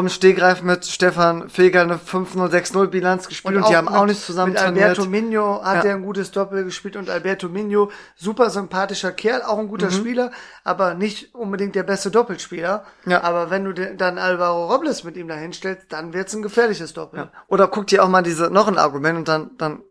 dem 0.00 0.08
Stehgreif 0.10 0.60
mit 0.60 0.84
Stefan 0.84 1.48
Feger 1.48 1.80
eine 1.80 1.96
5-0, 1.96 2.50
6-0 2.50 2.88
Bilanz 2.88 3.26
gespielt 3.26 3.56
und, 3.56 3.68
die 3.70 3.76
haben 3.76 3.88
auch 3.88 4.00
mit- 4.00 4.10
nicht 4.10 4.22
zusammen 4.22 4.52
Mit 4.52 4.60
trainiert. 4.60 4.84
Alberto 4.90 5.08
Migno 5.08 5.62
hat 5.64 5.84
Ja. 5.84 5.90
er 5.90 5.96
ein 5.96 6.02
gutes 6.02 6.30
Doppel 6.30 6.64
gespielt 6.64 6.96
und 6.96 7.08
Alberto 7.08 7.48
Migno, 7.48 7.90
super 8.16 8.50
sympathischer 8.50 9.12
Kerl, 9.12 9.40
auch 9.42 9.58
ein 9.58 9.68
guter 9.68 9.86
Mhm. 9.86 9.92
Spieler, 9.92 10.30
aber 10.62 10.92
nicht 10.92 11.34
unbedingt 11.34 11.74
der 11.74 11.84
beste 11.84 12.10
Doppelspieler. 12.10 12.84
Ja. 13.06 13.22
Aber 13.22 13.48
wenn 13.48 13.64
du 13.64 13.72
den- 13.72 13.96
dann 13.96 14.18
Alvaro 14.18 14.66
Robles 14.70 15.04
mit 15.04 15.16
ihm 15.16 15.26
dahin 15.26 15.54
stellst, 15.54 15.86
dann 15.88 16.12
wird's 16.12 16.34
ein 16.34 16.42
gefährliches 16.42 16.92
Doppel. 16.92 17.20
Ja. 17.20 17.28
Oder 17.48 17.66
guck 17.66 17.86
dir 17.86 18.04
auch 18.04 18.08
mal 18.08 18.22
diese, 18.22 18.50
noch 18.50 18.68
ein 18.68 18.76
Argument 18.76 18.89
und 19.16 19.28
dann, 19.28 19.56
dann, 19.58 19.82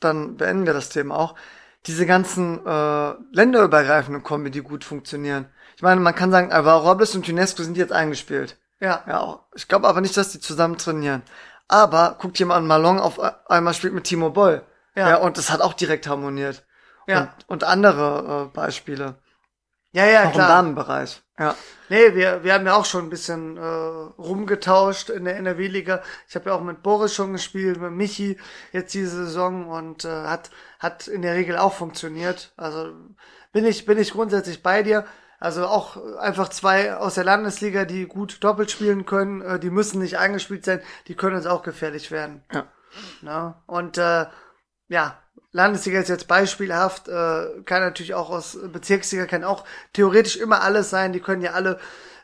dann 0.00 0.36
beenden 0.36 0.66
wir 0.66 0.72
das 0.72 0.88
Thema 0.88 1.16
auch. 1.16 1.34
Diese 1.86 2.06
ganzen 2.06 2.64
äh, 2.66 3.14
länderübergreifenden 3.32 4.22
Kombi, 4.22 4.50
die 4.50 4.60
gut 4.62 4.84
funktionieren. 4.84 5.46
Ich 5.76 5.82
meine, 5.82 6.00
man 6.00 6.14
kann 6.14 6.30
sagen, 6.30 6.52
Alvaro 6.52 6.88
Robles 6.88 7.14
und 7.14 7.28
UNESCO 7.28 7.62
sind 7.62 7.76
jetzt 7.76 7.92
eingespielt. 7.92 8.56
Ja. 8.80 9.02
Ja, 9.06 9.20
auch. 9.20 9.40
ich 9.54 9.68
glaube 9.68 9.88
aber 9.88 10.00
nicht, 10.00 10.16
dass 10.16 10.32
die 10.32 10.40
zusammen 10.40 10.76
trainieren. 10.76 11.22
Aber 11.68 12.16
guck 12.18 12.34
dir 12.34 12.46
mal 12.46 12.56
an, 12.56 12.66
Malong 12.66 12.98
auf 12.98 13.20
einmal 13.48 13.74
spielt 13.74 13.92
mit 13.92 14.04
Timo 14.04 14.30
Boll. 14.30 14.62
Ja. 14.94 15.10
Ja. 15.10 15.16
und 15.18 15.38
das 15.38 15.50
hat 15.50 15.60
auch 15.60 15.74
direkt 15.74 16.08
harmoniert. 16.08 16.64
Ja. 17.06 17.20
Und, 17.20 17.30
und 17.48 17.64
andere 17.64 18.48
äh, 18.48 18.54
Beispiele. 18.54 19.16
Ja, 19.92 20.06
ja, 20.06 20.22
auch 20.22 20.26
im 20.26 20.32
klar. 20.32 20.48
Damenbereich. 20.48 21.22
Ja. 21.38 21.54
Nee, 21.88 22.14
wir, 22.14 22.44
wir 22.44 22.52
haben 22.52 22.66
ja 22.66 22.74
auch 22.74 22.84
schon 22.84 23.06
ein 23.06 23.10
bisschen 23.10 23.56
äh, 23.56 23.60
rumgetauscht 23.60 25.08
in 25.08 25.24
der 25.24 25.36
NRW-Liga. 25.36 26.02
Ich 26.28 26.34
habe 26.34 26.50
ja 26.50 26.56
auch 26.56 26.60
mit 26.60 26.82
Boris 26.82 27.14
schon 27.14 27.32
gespielt, 27.32 27.80
mit 27.80 27.92
Michi 27.92 28.38
jetzt 28.72 28.92
diese 28.92 29.24
Saison 29.24 29.68
und 29.68 30.04
äh, 30.04 30.08
hat, 30.08 30.50
hat 30.78 31.08
in 31.08 31.22
der 31.22 31.34
Regel 31.34 31.56
auch 31.56 31.72
funktioniert. 31.72 32.52
Also 32.56 32.92
bin 33.52 33.64
ich, 33.64 33.86
bin 33.86 33.98
ich 33.98 34.12
grundsätzlich 34.12 34.62
bei 34.62 34.82
dir. 34.82 35.06
Also 35.40 35.66
auch 35.66 35.96
einfach 36.18 36.48
zwei 36.48 36.96
aus 36.96 37.14
der 37.14 37.24
Landesliga, 37.24 37.84
die 37.84 38.06
gut 38.06 38.42
doppelt 38.42 38.70
spielen 38.70 39.06
können, 39.06 39.40
äh, 39.40 39.58
die 39.60 39.70
müssen 39.70 40.00
nicht 40.00 40.18
eingespielt 40.18 40.64
sein, 40.64 40.82
die 41.06 41.14
können 41.14 41.36
uns 41.36 41.46
auch 41.46 41.62
gefährlich 41.62 42.10
werden. 42.10 42.42
Ja. 42.52 42.66
Ne? 43.22 43.54
Und 43.66 43.98
äh, 43.98 44.26
ja, 44.88 45.22
Landesliga 45.52 46.00
ist 46.00 46.08
jetzt 46.08 46.28
beispielhaft, 46.28 47.08
äh, 47.08 47.46
kann 47.64 47.80
natürlich 47.82 48.14
auch 48.14 48.30
aus 48.30 48.58
Bezirksliga, 48.72 49.26
kann 49.26 49.44
auch 49.44 49.64
theoretisch 49.92 50.36
immer 50.36 50.62
alles 50.62 50.90
sein, 50.90 51.12
die 51.12 51.20
können 51.20 51.42
ja 51.42 51.52
alle 51.52 51.78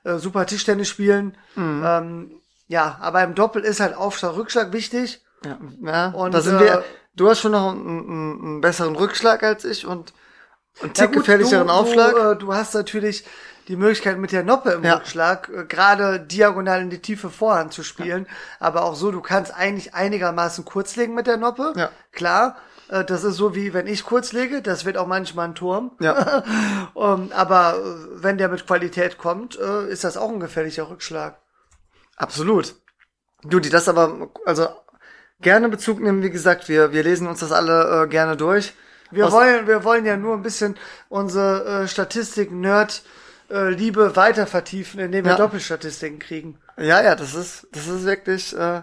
äh, 0.04 0.16
super 0.16 0.46
Tischtennis 0.46 0.88
spielen. 0.88 1.36
Ähm, 1.56 2.40
ja, 2.66 2.98
aber 3.00 3.22
im 3.22 3.34
Doppel 3.34 3.62
ist 3.62 3.80
halt 3.80 3.96
Aufschlag, 3.96 4.36
Rückschlag 4.36 4.72
wichtig. 4.72 5.24
Ja, 5.44 5.58
ja 5.82 6.06
Und, 6.08 6.34
da 6.34 6.40
sind 6.40 6.56
äh, 6.56 6.60
wir. 6.60 6.84
Du 7.16 7.28
hast 7.30 7.40
schon 7.40 7.52
noch 7.52 7.70
einen, 7.72 7.86
einen, 7.86 8.40
einen 8.40 8.60
besseren 8.60 8.96
Rückschlag 8.96 9.42
als 9.42 9.64
ich 9.64 9.86
und 9.86 10.12
einen 10.80 10.92
Ja, 10.94 11.04
Tick 11.04 11.12
gut, 11.12 11.22
gefährlicheren 11.22 11.68
du, 11.68 11.72
Aufschlag. 11.72 12.14
Du, 12.14 12.30
äh, 12.32 12.36
du 12.36 12.54
hast 12.54 12.74
natürlich 12.74 13.24
die 13.68 13.76
Möglichkeit 13.76 14.18
mit 14.18 14.32
der 14.32 14.42
Noppe 14.42 14.72
im 14.72 14.84
Ja. 14.84 14.96
Rückschlag 14.96 15.48
äh, 15.48 15.64
gerade 15.64 16.20
diagonal 16.20 16.80
in 16.82 16.90
die 16.90 17.00
tiefe 17.00 17.30
Vorhand 17.30 17.72
zu 17.72 17.82
spielen, 17.82 18.26
aber 18.58 18.82
auch 18.82 18.94
so, 18.96 19.10
du 19.10 19.20
kannst 19.20 19.54
eigentlich 19.54 19.94
einigermaßen 19.94 20.64
kurz 20.64 20.96
legen 20.96 21.14
mit 21.14 21.26
der 21.26 21.36
Noppe. 21.36 21.72
Ja. 21.76 21.90
Klar, 22.12 22.56
das 23.04 23.24
ist 23.24 23.36
so 23.36 23.54
wie 23.54 23.72
wenn 23.74 23.86
ich 23.86 24.04
kurz 24.04 24.32
lege, 24.32 24.60
das 24.62 24.84
wird 24.84 24.96
auch 24.98 25.06
manchmal 25.06 25.48
ein 25.48 25.54
Turm. 25.54 25.92
ja, 26.00 26.44
Ähm, 26.96 27.30
aber 27.34 27.76
äh, 27.78 28.22
wenn 28.22 28.38
der 28.38 28.48
mit 28.48 28.66
Qualität 28.66 29.18
kommt, 29.18 29.58
äh, 29.58 29.88
ist 29.88 30.04
das 30.04 30.16
auch 30.16 30.28
ein 30.30 30.40
gefährlicher 30.40 30.88
Rückschlag. 30.90 31.38
absolut. 32.16 32.74
Du, 33.46 33.60
die 33.60 33.68
das 33.68 33.88
aber, 33.88 34.30
also 34.46 34.68
gerne 35.40 35.68
Bezug 35.68 36.00
nehmen, 36.00 36.22
wie 36.22 36.30
gesagt, 36.30 36.68
wir, 36.70 36.92
wir 36.92 37.02
lesen 37.02 37.26
uns 37.26 37.40
das 37.40 37.52
alle 37.52 38.04
äh, 38.04 38.08
gerne 38.08 38.36
durch. 38.38 38.72
Wir 39.10 39.26
Aus- 39.26 39.32
wollen, 39.32 39.66
wir 39.66 39.84
wollen 39.84 40.06
ja 40.06 40.16
nur 40.16 40.34
ein 40.34 40.42
bisschen 40.42 40.76
unsere 41.10 41.82
äh, 41.82 41.88
Statistik 41.88 42.50
Nerd 42.52 43.02
äh, 43.50 43.56
weiter 44.16 44.46
vertiefen, 44.46 44.98
indem 45.00 45.24
wir 45.26 45.32
Ja. 45.32 45.36
Doppelstatistiken 45.38 46.18
kriegen. 46.18 46.58
Ja, 46.78 47.02
ja, 47.02 47.14
das 47.14 47.34
ist, 47.34 47.66
das 47.72 47.86
ist 47.86 48.04
wirklich 48.06 48.54
äh, 48.56 48.82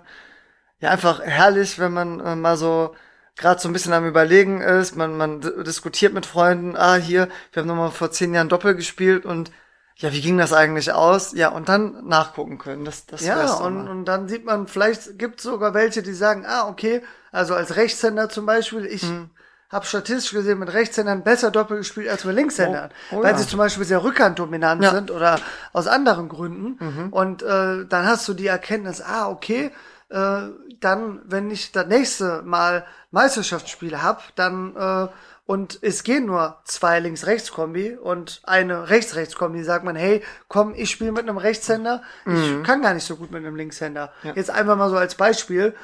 ja 0.79 0.89
einfach 0.89 1.21
herrlich, 1.21 1.79
wenn 1.79 1.93
man 1.93 2.19
äh, 2.19 2.35
mal 2.35 2.57
so 2.57 2.93
gerade 3.37 3.59
so 3.61 3.69
ein 3.69 3.73
bisschen 3.73 3.93
am 3.93 4.05
Überlegen 4.07 4.61
ist. 4.61 4.95
Man, 4.95 5.17
man 5.17 5.41
diskutiert 5.41 6.13
mit 6.13 6.25
Freunden, 6.25 6.75
ah, 6.77 6.95
hier, 6.95 7.27
wir 7.53 7.61
haben 7.61 7.67
nochmal 7.67 7.91
vor 7.91 8.11
zehn 8.11 8.33
Jahren 8.33 8.49
Doppel 8.49 8.75
gespielt 8.75 9.25
und 9.25 9.51
ja, 9.97 10.11
wie 10.13 10.21
ging 10.21 10.37
das 10.37 10.51
eigentlich 10.53 10.91
aus? 10.93 11.33
Ja, 11.33 11.49
und 11.49 11.69
dann 11.69 12.07
nachgucken 12.07 12.57
können. 12.57 12.85
Das, 12.85 13.05
das 13.05 13.23
Ja, 13.23 13.53
und, 13.55 13.87
und 13.87 14.05
dann 14.05 14.27
sieht 14.27 14.45
man, 14.45 14.67
vielleicht 14.67 15.19
gibt 15.19 15.39
es 15.39 15.43
sogar 15.43 15.73
welche, 15.75 16.01
die 16.01 16.13
sagen, 16.13 16.45
ah, 16.47 16.67
okay, 16.67 17.03
also 17.31 17.53
als 17.53 17.75
Rechtshänder 17.75 18.29
zum 18.29 18.45
Beispiel, 18.47 18.85
ich 18.85 19.03
Mhm. 19.03 19.29
habe 19.69 19.85
statistisch 19.85 20.31
gesehen 20.33 20.59
mit 20.59 20.73
Rechtshändern 20.73 21.23
besser 21.23 21.51
Doppel 21.51 21.77
gespielt 21.77 22.09
als 22.09 22.25
mit 22.25 22.35
Linkshändern, 22.35 22.89
Oh, 23.11 23.17
oh 23.17 23.23
weil 23.23 23.33
ja. 23.33 23.37
sie 23.37 23.47
zum 23.47 23.59
Beispiel 23.59 23.85
sehr 23.85 24.03
rückhanddominant 24.03 24.81
Ja. 24.83 24.91
Mhm. 24.91 24.95
sind 24.95 25.11
oder 25.11 25.39
aus 25.71 25.87
anderen 25.87 26.29
Gründen. 26.29 27.09
Und 27.11 27.43
äh, 27.43 27.85
dann 27.85 28.07
hast 28.07 28.27
du 28.27 28.33
die 28.33 28.47
Erkenntnis, 28.47 29.01
ah, 29.01 29.29
okay, 29.29 29.71
äh, 30.09 30.41
dann, 30.81 31.21
wenn 31.25 31.49
ich 31.49 31.71
das 31.71 31.87
nächste 31.87 32.41
Mal 32.43 32.85
Meisterschaftsspiele 33.11 34.01
hab, 34.03 34.35
dann 34.35 34.75
äh, 34.75 35.07
und 35.45 35.79
es 35.81 36.03
gehen 36.03 36.27
nur 36.27 36.57
zwei 36.63 36.99
Links-Rechts-Kombi 36.99 37.97
und 37.97 38.41
eine 38.43 38.89
Rechts-Rechts-Kombi, 38.89 39.63
sagt 39.63 39.83
man, 39.83 39.95
hey, 39.95 40.23
komm, 40.47 40.73
ich 40.75 40.91
spiele 40.91 41.11
mit 41.11 41.23
einem 41.23 41.37
Rechtshänder, 41.37 42.03
ich 42.25 42.63
kann 42.63 42.81
gar 42.81 42.93
nicht 42.93 43.05
so 43.05 43.17
gut 43.17 43.31
mit 43.31 43.43
einem 43.43 43.55
Linkshänder. 43.55 44.13
Jetzt 44.35 44.49
einfach 44.49 44.77
mal 44.77 44.89
so 44.89 44.95
als 44.95 45.15
Beispiel. 45.15 45.75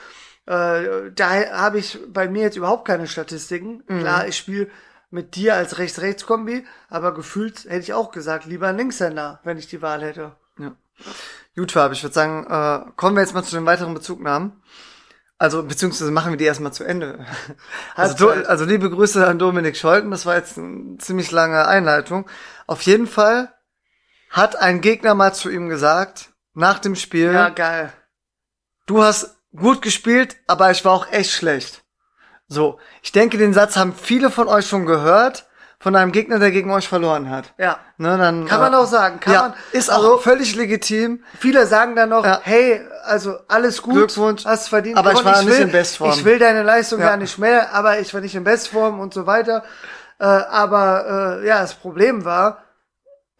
Äh, 0.45 1.12
da 1.13 1.29
habe 1.51 1.79
ich 1.79 1.99
bei 2.07 2.29
mir 2.29 2.43
jetzt 2.43 2.55
überhaupt 2.55 2.86
keine 2.86 3.07
Statistiken. 3.07 3.83
Klar, 3.88 4.27
ich 4.27 4.38
spiele 4.38 4.69
mit 5.10 5.36
dir 5.36 5.55
als 5.55 5.77
Rechts-Rechts-Kombi, 5.77 6.65
aber 6.89 7.13
gefühlt 7.13 7.65
hätte 7.65 7.79
ich 7.79 7.93
auch 7.93 8.12
gesagt, 8.12 8.45
lieber 8.45 8.67
ein 8.67 8.77
Linkshänder, 8.77 9.41
wenn 9.43 9.57
ich 9.57 9.67
die 9.67 9.81
Wahl 9.81 10.01
hätte. 10.01 10.36
Ja. 10.60 10.73
Gut, 11.55 11.71
Fab, 11.71 11.91
ich 11.91 12.03
würde 12.03 12.13
sagen, 12.13 12.45
äh, 12.45 12.91
kommen 12.95 13.15
wir 13.15 13.21
jetzt 13.21 13.33
mal 13.33 13.43
zu 13.43 13.55
den 13.55 13.65
weiteren 13.65 13.93
Bezugnahmen. 13.93 14.62
Also, 15.39 15.63
beziehungsweise 15.63 16.10
machen 16.12 16.32
wir 16.32 16.38
die 16.38 16.45
erstmal 16.45 16.73
zu 16.73 16.84
Ende. 16.84 17.26
Also, 17.95 18.30
Halbzeit. 18.30 18.47
also 18.47 18.65
liebe 18.65 18.89
Grüße 18.89 19.26
an 19.26 19.39
Dominik 19.39 19.76
Scholten, 19.78 20.12
das 20.12 20.26
war 20.26 20.36
jetzt 20.36 20.58
eine 20.58 20.97
ziemlich 20.97 21.32
lange 21.32 21.67
Einleitung. 21.67 22.28
Auf 22.67 22.82
jeden 22.84 23.08
Fall 23.08 23.54
hat 24.30 24.56
ein 24.56 24.82
Gegner 24.82 25.15
mal 25.15 25.34
zu 25.34 25.50
ihm 25.50 25.69
gesagt, 25.69 26.30
nach 26.54 26.80
dem 26.80 26.95
Spiel, 26.95 27.32
Ja, 27.34 27.50
geil. 27.50 27.91
du 28.86 29.02
hast 29.04 29.38
gut 29.56 29.82
gespielt, 29.82 30.36
aber 30.47 30.69
ich 30.71 30.84
war 30.86 30.91
auch 30.91 31.12
echt 31.12 31.32
schlecht. 31.32 31.84
So, 32.47 32.80
ich 33.02 33.12
denke, 33.12 33.38
den 33.38 33.54
Satz 33.54 33.76
haben 33.78 33.93
viele 33.93 34.30
von 34.32 34.47
euch 34.47 34.67
schon 34.67 34.86
gehört, 34.86 35.46
von 35.79 35.95
einem 35.95 36.11
Gegner, 36.11 36.39
der 36.39 36.49
gegen 36.51 36.71
euch 36.71 36.87
verloren 36.87 37.29
hat. 37.29 37.53
Ja. 37.57 37.77
Ne, 37.97 38.17
dann, 38.17 38.45
Kann 38.45 38.59
man 38.59 38.73
auch 38.73 38.87
sagen. 38.87 39.19
Kann 39.19 39.33
ja, 39.33 39.41
man, 39.43 39.53
ist 39.71 39.89
also- 39.89 40.15
auch 40.15 40.21
völlig 40.21 40.55
legitim. 40.55 41.23
Viele 41.39 41.67
sagen 41.67 41.95
dann 41.95 42.09
noch, 42.09 42.25
Ja. 42.25 42.39
hey, 42.43 42.81
also 43.05 43.37
alles 43.47 43.81
gut. 43.81 43.93
Glückwunsch. 43.93 44.45
Hast 44.45 44.69
verdient. 44.69 44.97
Aber 44.97 45.13
ich 45.13 45.23
war 45.23 45.41
nicht 45.43 45.49
will, 45.51 45.61
in 45.61 45.71
Bestform. 45.71 46.11
Ich 46.11 46.25
will 46.25 46.39
deine 46.39 46.63
Leistung 46.63 46.99
Ja. 46.99 47.09
gar 47.09 47.17
nicht 47.17 47.37
mehr, 47.37 47.73
aber 47.73 47.99
ich 47.99 48.13
war 48.13 48.21
nicht 48.21 48.35
in 48.35 48.43
Bestform 48.43 48.99
und 48.99 49.13
so 49.13 49.27
weiter. 49.27 49.63
Äh, 50.19 50.25
aber 50.25 51.39
äh, 51.43 51.47
ja, 51.47 51.59
das 51.61 51.75
Problem 51.75 52.25
war, 52.25 52.63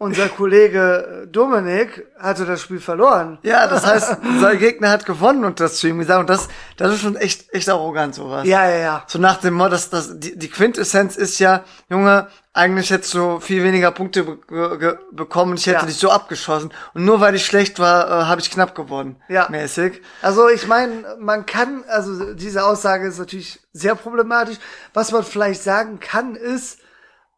unser 0.00 0.28
Kollege 0.28 1.26
Dominik 1.30 2.06
hatte 2.18 2.46
das 2.46 2.60
Spiel 2.62 2.80
verloren. 2.80 3.38
Ja, 3.42 3.66
das 3.66 3.84
heißt, 3.84 4.16
sein 4.40 4.58
Gegner 4.58 4.90
hat 4.90 5.04
gewonnen 5.04 5.44
und 5.44 5.58
das 5.58 5.78
zu 5.78 5.88
ihm 5.88 5.98
gesagt. 5.98 6.20
Und 6.20 6.30
das, 6.30 6.48
das 6.76 6.92
ist 6.94 7.00
schon 7.00 7.16
echt, 7.16 7.52
echt 7.52 7.68
arrogant, 7.68 8.14
sowas. 8.14 8.46
Ja, 8.46 8.68
ja, 8.68 8.76
ja. 8.76 9.04
So 9.08 9.18
nach 9.18 9.38
dem 9.38 9.54
Motto, 9.54 9.70
dass 9.70 9.90
das, 9.90 10.20
die, 10.20 10.38
die 10.38 10.48
Quintessenz 10.48 11.16
ist 11.16 11.40
ja, 11.40 11.64
Junge, 11.90 12.28
eigentlich 12.52 12.90
hättest 12.90 13.12
du 13.14 13.40
viel 13.40 13.64
weniger 13.64 13.90
Punkte 13.90 14.22
be 14.24 14.98
bekommen 15.12 15.52
und 15.52 15.58
ich 15.60 15.66
hätte 15.66 15.80
Ja. 15.80 15.86
dich 15.86 15.96
so 15.98 16.10
abgeschossen. 16.10 16.72
Und 16.94 17.04
nur 17.04 17.20
weil 17.20 17.34
ich 17.34 17.44
schlecht 17.44 17.80
war, 17.80 18.06
äh, 18.08 18.24
habe 18.26 18.40
ich 18.40 18.50
knapp 18.52 18.76
gewonnen. 18.76 19.20
Ja. 19.28 19.48
Mäßig. 19.48 20.00
Also 20.22 20.48
ich 20.48 20.68
meine, 20.68 21.16
man 21.18 21.44
kann, 21.44 21.82
also 21.88 22.34
diese 22.34 22.64
Aussage 22.64 23.08
ist 23.08 23.18
natürlich 23.18 23.60
sehr 23.72 23.96
problematisch. 23.96 24.58
Was 24.94 25.10
man 25.10 25.24
vielleicht 25.24 25.62
sagen 25.64 25.98
kann, 25.98 26.36
ist, 26.36 26.78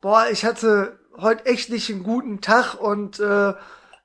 boah, 0.02 0.26
ich 0.30 0.44
hatte 0.44 0.99
heute 1.22 1.46
echt 1.46 1.70
nicht 1.70 1.90
einen 1.90 2.02
guten 2.02 2.40
Tag 2.40 2.74
und 2.74 3.20
äh, 3.20 3.54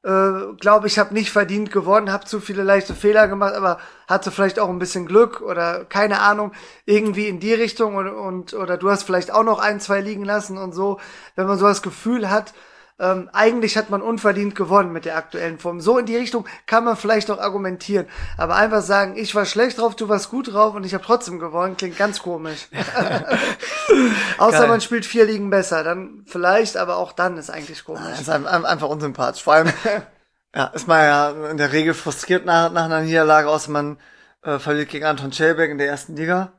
äh, 0.06 0.54
glaube, 0.60 0.86
ich 0.86 0.99
habe 0.99 1.15
nicht 1.15 1.32
verdient 1.32 1.71
gewonnen, 1.71 2.12
habe 2.12 2.25
zu 2.25 2.39
viele 2.39 2.62
leichte 2.62 2.93
Fehler 2.93 3.28
gemacht, 3.28 3.56
aber 3.56 3.80
hatte 4.08 4.30
vielleicht 4.30 4.60
auch 4.60 4.69
ein 4.69 4.78
bisschen 4.78 5.08
Glück 5.08 5.41
oder 5.41 5.84
keine 5.86 6.21
Ahnung, 6.21 6.51
irgendwie 6.86 7.28
in 7.28 7.39
die 7.39 7.54
Richtung 7.54 7.95
und, 7.95 8.10
und 8.10 8.54
oder 8.54 8.78
du 8.78 8.91
hast 8.91 9.04
vielleicht 9.04 9.32
auch 9.32 9.43
noch 9.43 9.58
ein, 9.58 9.80
zwei 9.80 10.01
liegen 10.01 10.23
lassen 10.23 10.60
und 10.60 10.73
so. 10.73 10.99
Wenn 11.36 11.47
man 11.47 11.58
so 11.58 11.65
das 11.65 11.82
Gefühl 11.82 12.30
hat, 12.30 12.54
ähm, 12.97 13.29
eigentlich 13.34 13.75
hat 13.77 13.89
man 13.89 14.01
unverdient 14.01 14.55
gewonnen 14.55 14.91
mit 14.93 15.03
der 15.05 15.17
aktuellen 15.17 15.60
Form. 15.60 15.81
So 15.81 15.97
in 15.97 16.05
die 16.05 16.15
Richtung 16.15 16.47
kann 16.65 16.86
man 16.86 16.95
vielleicht 16.95 17.29
auch 17.29 17.39
argumentieren. 17.39 18.08
Aber 18.38 18.55
einfach 18.55 18.81
sagen, 18.81 19.17
ich 19.17 19.36
war 19.36 19.45
schlecht 19.45 19.79
drauf, 19.79 19.95
du 19.95 20.08
warst 20.08 20.29
gut 20.29 20.53
drauf 20.53 20.75
und 20.75 20.86
ich 20.86 20.93
habe 20.93 21.03
trotzdem 21.03 21.38
gewonnen, 21.39 21.75
klingt 21.77 21.97
ganz 21.97 22.21
komisch. 22.21 22.67
Außer 24.38 24.60
Geil. 24.60 24.67
man 24.67 24.81
spielt 24.81 25.05
vier 25.05 25.25
Ligen 25.25 25.49
besser, 25.49 25.84
dann 25.84 26.23
vielleicht, 26.27 26.77
aber 26.77 26.97
auch 26.97 27.12
dann 27.12 27.38
ist 27.38 27.49
eigentlich 27.49 27.79
Das 27.79 27.86
komisch. 27.86 28.19
ist 28.21 28.29
ein- 28.29 28.47
ein- 28.47 28.65
einfach 28.65 28.88
unsympathisch. 28.89 29.43
Vor 29.43 29.53
allem, 29.53 29.71
ja, 30.55 30.65
ist 30.67 30.88
man 30.88 31.03
ja 31.03 31.49
in 31.49 31.58
der 31.58 31.71
Regel 31.71 31.93
frustriert 31.93 32.45
nach, 32.45 32.71
nach 32.71 32.86
einer 32.86 33.01
Niederlage, 33.01 33.49
außer 33.49 33.71
man 33.71 33.97
äh, 34.43 34.60
verliert 34.60 34.89
gegen 34.89 35.05
Anton 35.05 35.31
Schelberg 35.34 35.69
in 35.69 35.77
der 35.77 35.88
ersten 35.88 36.15
Liga. 36.15 36.53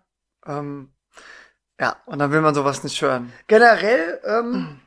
Ähm, 0.46 0.92
ja, 1.80 1.96
und 2.06 2.18
dann 2.18 2.30
will 2.32 2.40
man 2.40 2.54
sowas 2.54 2.82
nicht 2.84 3.00
hören. 3.02 3.32
Generell, 3.48 4.20
ähm, 4.24 4.80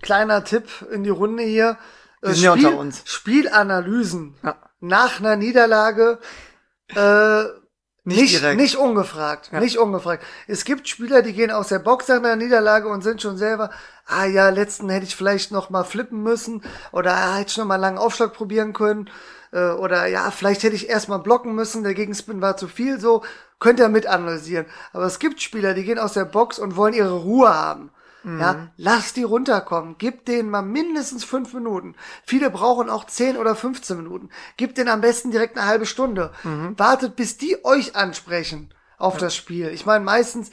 kleiner 0.00 0.44
Tipp 0.44 0.64
in 0.90 1.04
die 1.04 1.10
Runde 1.10 1.42
hier. 1.42 1.76
Äh, 2.22 2.28
Wir 2.28 2.34
sind 2.34 2.44
ja 2.44 2.52
unter 2.52 2.76
uns. 2.78 3.02
Spielanalysen 3.04 4.34
Ja. 4.42 4.56
nach 4.80 5.20
einer 5.20 5.36
Niederlage 5.36 6.18
äh, 6.94 7.42
Nicht 8.04 8.20
nicht, 8.20 8.34
direkt. 8.40 8.60
nicht 8.60 8.76
ungefragt, 8.76 9.52
nicht 9.52 9.78
ungefragt. 9.78 10.24
Es 10.48 10.64
gibt 10.64 10.88
Spieler, 10.88 11.22
die 11.22 11.32
gehen 11.32 11.50
aus 11.50 11.68
der 11.68 11.78
Box 11.78 12.08
nach 12.08 12.16
einer 12.16 12.36
Niederlage 12.36 12.88
und 12.88 13.02
sind 13.02 13.22
schon 13.22 13.36
selber, 13.38 13.70
ah 14.06 14.24
ja, 14.26 14.48
letzten 14.50 14.88
hätte 14.90 15.06
ich 15.06 15.14
vielleicht 15.16 15.52
noch 15.52 15.70
mal 15.70 15.84
flippen 15.84 16.22
müssen 16.22 16.62
oder 16.90 17.12
ah, 17.14 17.36
hätte 17.36 17.50
ich 17.52 17.56
noch 17.58 17.64
mal 17.64 17.74
einen 17.74 17.82
langen 17.82 17.98
Aufschlag 17.98 18.32
probieren 18.32 18.72
können 18.72 19.08
äh, 19.52 19.70
oder 19.70 20.06
ja, 20.06 20.30
vielleicht 20.32 20.64
hätte 20.64 20.74
ich 20.74 20.88
erstmal 20.88 21.20
blocken 21.20 21.54
müssen, 21.54 21.84
der 21.84 21.94
Gegenspin 21.94 22.40
war 22.42 22.56
zu 22.56 22.66
viel, 22.68 22.98
so 23.00 23.22
könnt 23.60 23.78
ihr 23.78 23.88
mit 23.88 24.06
analysieren. 24.06 24.66
Aber 24.92 25.04
es 25.06 25.20
gibt 25.20 25.40
Spieler, 25.40 25.72
die 25.74 25.84
gehen 25.84 25.98
aus 26.00 26.14
der 26.14 26.24
Box 26.24 26.58
und 26.58 26.74
wollen 26.76 26.94
ihre 26.94 27.12
Ruhe 27.20 27.54
haben. 27.54 27.90
Ja, 28.24 28.68
lass 28.76 29.12
die 29.12 29.24
runterkommen. 29.24 29.96
Gib 29.98 30.24
denen 30.26 30.48
mal 30.50 30.62
mindestens 30.62 31.24
fünf 31.24 31.52
Minuten. 31.54 31.94
Viele 32.24 32.50
brauchen 32.50 32.88
auch 32.88 33.06
zehn 33.06 33.36
oder 33.36 33.56
15 33.56 33.96
Minuten. 33.96 34.30
Gib 34.56 34.74
denen 34.74 34.88
am 34.88 35.00
besten 35.00 35.30
direkt 35.30 35.56
eine 35.58 35.66
halbe 35.66 35.86
Stunde. 35.86 36.32
Wartet, 36.76 37.16
bis 37.16 37.36
die 37.36 37.64
euch 37.64 37.96
ansprechen 37.96 38.72
auf 38.98 39.16
das 39.16 39.34
Spiel. 39.34 39.68
Ich 39.68 39.86
meine, 39.86 40.04
meistens 40.04 40.50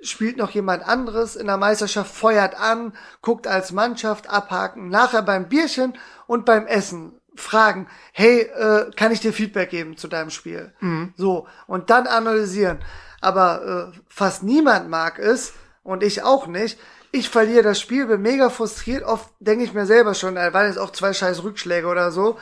spielt 0.00 0.36
noch 0.36 0.50
jemand 0.50 0.82
anderes 0.86 1.36
in 1.36 1.46
der 1.46 1.56
Meisterschaft, 1.56 2.12
feuert 2.12 2.58
an, 2.58 2.92
guckt 3.20 3.46
als 3.46 3.70
Mannschaft 3.70 4.28
abhaken, 4.28 4.88
nachher 4.88 5.22
beim 5.22 5.48
Bierchen 5.48 5.94
und 6.26 6.44
beim 6.44 6.66
Essen 6.66 7.12
fragen, 7.36 7.86
hey, 8.12 8.40
äh, 8.40 8.90
kann 8.96 9.12
ich 9.12 9.20
dir 9.20 9.32
Feedback 9.32 9.70
geben 9.70 9.96
zu 9.96 10.08
deinem 10.08 10.30
Spiel? 10.30 10.72
So, 11.16 11.46
und 11.66 11.88
dann 11.90 12.06
analysieren. 12.06 12.80
Aber 13.20 13.92
äh, 13.94 13.98
fast 14.08 14.42
niemand 14.42 14.90
mag 14.90 15.18
es 15.20 15.52
und 15.82 16.02
ich 16.02 16.22
auch 16.22 16.46
nicht. 16.46 16.78
Ich 17.10 17.28
verliere 17.28 17.62
das 17.62 17.80
Spiel, 17.80 18.06
bin 18.06 18.22
mega 18.22 18.48
frustriert. 18.48 19.04
Oft 19.04 19.28
denke 19.38 19.64
ich 19.64 19.74
mir 19.74 19.86
selber 19.86 20.14
schon, 20.14 20.36
äh, 20.36 20.52
waren 20.54 20.66
jetzt 20.66 20.78
auch 20.78 20.90
zwei 20.90 21.12
scheiß 21.12 21.42
Rückschläge 21.42 21.86
oder 21.86 22.10
so. 22.10 22.38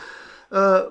Äh, 0.51 0.83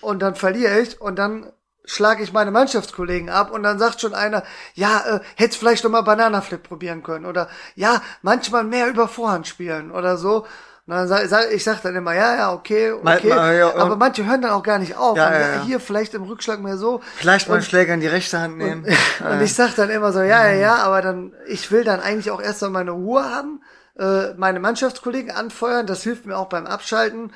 und 0.00 0.20
dann 0.20 0.34
verliere 0.34 0.80
ich 0.80 1.00
und 1.00 1.16
dann 1.16 1.50
schlage 1.84 2.22
ich 2.22 2.32
meine 2.32 2.50
Mannschaftskollegen 2.50 3.28
ab 3.28 3.50
und 3.50 3.62
dann 3.62 3.78
sagt 3.78 4.00
schon 4.00 4.14
einer, 4.14 4.42
ja, 4.74 5.16
äh, 5.16 5.20
hättest 5.36 5.58
vielleicht 5.58 5.84
noch 5.84 5.90
mal 5.90 6.02
Bananaflip 6.02 6.62
probieren 6.62 7.02
können 7.02 7.26
oder 7.26 7.48
ja, 7.74 8.02
manchmal 8.22 8.64
mehr 8.64 8.88
über 8.88 9.08
Vorhand 9.08 9.46
spielen 9.46 9.90
oder 9.90 10.16
so. 10.16 10.46
Und 10.86 10.92
dann 10.94 11.08
sag, 11.08 11.26
sag, 11.28 11.50
ich 11.50 11.64
sag 11.64 11.80
dann 11.80 11.96
immer, 11.96 12.12
ja, 12.14 12.36
ja, 12.36 12.52
okay, 12.52 12.92
Mal- 13.02 13.16
okay. 13.16 13.28
mal, 13.30 13.54
ja, 13.56 13.68
und- 13.68 13.80
aber 13.80 13.96
manche 13.96 14.26
hören 14.26 14.42
dann 14.42 14.50
auch 14.50 14.62
gar 14.62 14.78
nicht 14.78 14.96
auf. 14.96 15.16
Ja, 15.16 15.28
und, 15.28 15.32
ja, 15.32 15.40
ja, 15.40 15.54
ja. 15.54 15.62
Hier 15.62 15.80
vielleicht 15.80 16.12
im 16.12 16.24
Rückschlag 16.24 16.60
mehr 16.60 16.76
so. 16.76 17.00
Vielleicht 17.16 17.48
mal 17.48 17.54
Und- 17.54 17.60
einen 17.60 17.66
Schläger 17.66 17.94
in 17.94 18.00
die 18.00 18.06
rechte 18.06 18.38
Hand 18.38 18.58
nehmen. 18.58 18.84
und 19.30 19.40
ich 19.40 19.54
sag 19.54 19.74
dann 19.76 19.88
immer 19.88 20.12
so, 20.12 20.20
ja, 20.20 20.46
ja, 20.46 20.52
ja, 20.54 20.74
aber 20.76 21.00
dann, 21.00 21.32
ich 21.46 21.70
will 21.70 21.84
dann 21.84 22.00
eigentlich 22.00 22.30
auch 22.30 22.40
erst 22.42 22.60
mal 22.60 22.68
meine 22.70 22.90
Ruhe 22.90 23.24
haben, 23.24 23.62
äh, 23.98 24.34
meine 24.36 24.60
Mannschaftskollegen 24.60 25.30
anfeuern, 25.30 25.86
das 25.86 26.02
hilft 26.02 26.26
mir 26.26 26.36
auch 26.36 26.50
beim 26.50 26.66
Abschalten. 26.66 27.32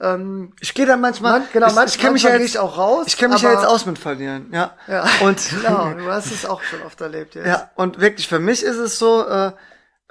Ähm, 0.00 0.52
Ich 0.60 0.74
gehe 0.74 0.86
dann 0.86 1.00
manchmal, 1.00 1.40
Man- 1.40 1.48
genau, 1.52 1.66
ich, 1.68 1.74
manch- 1.74 1.94
ich 1.94 1.98
kenn 2.00 2.12
mich 2.12 2.22
ja 2.24 2.30
manchmal 2.30 2.46
jetzt 2.46 2.58
auch 2.58 2.78
raus, 2.78 3.04
Ich 3.06 3.16
kenne 3.16 3.34
mich 3.34 3.42
ja 3.42 3.52
jetzt 3.52 3.66
aus 3.66 3.86
mit 3.86 3.98
Verlieren, 3.98 4.48
ja. 4.52 4.72
ja, 4.88 5.04
Und 5.20 5.40
genau, 5.50 5.92
du 5.92 6.10
hast 6.10 6.32
es 6.32 6.46
auch 6.46 6.62
schon 6.62 6.82
oft 6.82 7.00
erlebt 7.00 7.36
jetzt. 7.36 7.46
Ja, 7.46 7.70
und 7.76 8.00
wirklich 8.00 8.26
für 8.28 8.38
mich 8.40 8.62
ist 8.64 8.76
es 8.76 8.98
so, 8.98 9.24
äh, 9.24 9.52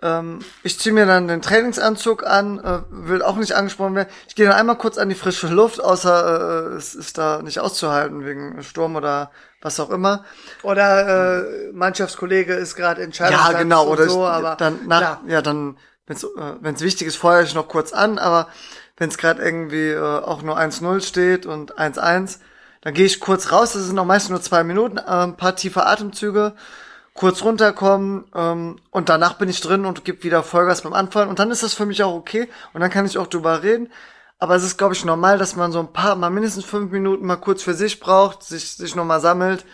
ähm, 0.01 0.39
ich 0.61 0.79
ziehe 0.79 0.93
mir 0.93 1.05
dann 1.05 1.27
den 1.27 1.41
Trainingsanzug 1.41 2.25
an, 2.25 2.59
äh, 2.59 2.81
will 2.89 3.23
auch 3.23 3.35
nicht 3.37 3.53
angesprochen 3.53 3.95
werden. 3.95 4.09
Ich 4.27 4.35
gehe 4.35 4.45
dann 4.45 4.55
einmal 4.55 4.77
kurz 4.77 4.97
an 4.97 5.09
die 5.09 5.15
frische 5.15 5.47
Luft, 5.47 5.83
außer 5.83 6.71
äh, 6.71 6.75
es 6.75 6.93
ist 6.93 7.17
da 7.17 7.41
nicht 7.41 7.59
auszuhalten 7.59 8.23
wegen 8.23 8.61
Sturm 8.61 8.95
oder 8.95 9.31
was 9.61 9.79
auch 9.79 9.89
immer. 9.89 10.23
Oder 10.61 11.39
äh, 11.39 11.71
Mannschaftskollege 11.73 12.53
ist 12.53 12.75
gerade 12.75 13.01
in 13.01 13.11
Ja, 13.11 13.53
genau. 13.53 13.87
Oder 13.87 14.07
so, 14.07 14.23
ich, 14.23 14.29
aber 14.29 14.55
dann 14.55 14.87
nach, 14.87 14.99
klar. 14.99 15.21
ja, 15.25 15.41
dann, 15.41 15.77
wenn's 16.05 16.23
äh, 16.23 16.27
wenn's 16.61 16.81
wichtig 16.81 17.07
ist, 17.07 17.15
feuere 17.15 17.41
ich 17.41 17.55
noch 17.55 17.67
kurz 17.67 17.91
an, 17.91 18.19
aber 18.19 18.49
wenn 18.97 19.09
es 19.09 19.17
gerade 19.17 19.41
irgendwie 19.41 19.89
äh, 19.89 19.99
auch 19.99 20.43
nur 20.43 20.59
1-0 20.59 21.01
steht 21.01 21.47
und 21.47 21.79
1-1, 21.79 22.37
dann 22.81 22.93
gehe 22.93 23.05
ich 23.05 23.19
kurz 23.19 23.51
raus, 23.51 23.73
das 23.73 23.83
sind 23.83 23.95
noch 23.95 24.05
meistens 24.05 24.29
nur 24.29 24.41
zwei 24.41 24.63
Minuten, 24.63 24.97
äh, 24.97 25.01
ein 25.01 25.37
paar 25.37 25.55
tiefe 25.55 25.87
Atemzüge, 25.87 26.53
kurz 27.17 27.43
runterkommen 27.43 28.25
ähm, 28.33 28.77
und 28.91 29.09
danach 29.09 29.33
bin 29.33 29.49
ich 29.49 29.59
drin 29.59 29.85
und 29.85 30.05
gebe 30.05 30.23
wieder 30.23 30.43
Vollgas 30.43 30.83
beim 30.83 30.93
Anfallen 30.93 31.29
und 31.29 31.39
dann 31.39 31.51
ist 31.51 31.63
das 31.63 31.73
für 31.73 31.85
mich 31.85 32.03
auch 32.03 32.13
okay 32.13 32.47
und 32.73 32.79
dann 32.79 32.91
kann 32.91 33.05
ich 33.05 33.17
auch 33.17 33.27
drüber 33.27 33.63
reden. 33.63 33.91
Aber 34.39 34.55
es 34.55 34.63
ist, 34.63 34.77
glaube 34.77 34.93
ich, 34.93 35.03
normal, 35.03 35.39
dass 35.39 35.55
man 35.55 35.71
so 35.71 35.79
ein 35.79 35.91
paar, 35.91 36.15
mal 36.15 36.29
mindestens 36.29 36.63
fünf 36.63 36.91
Minuten 36.91 37.25
mal 37.25 37.37
kurz 37.37 37.63
für 37.63 37.73
sich 37.73 37.99
braucht, 37.99 38.43
sich, 38.43 38.73
sich 38.73 38.95
nochmal 38.95 39.19
sammelt, 39.19 39.65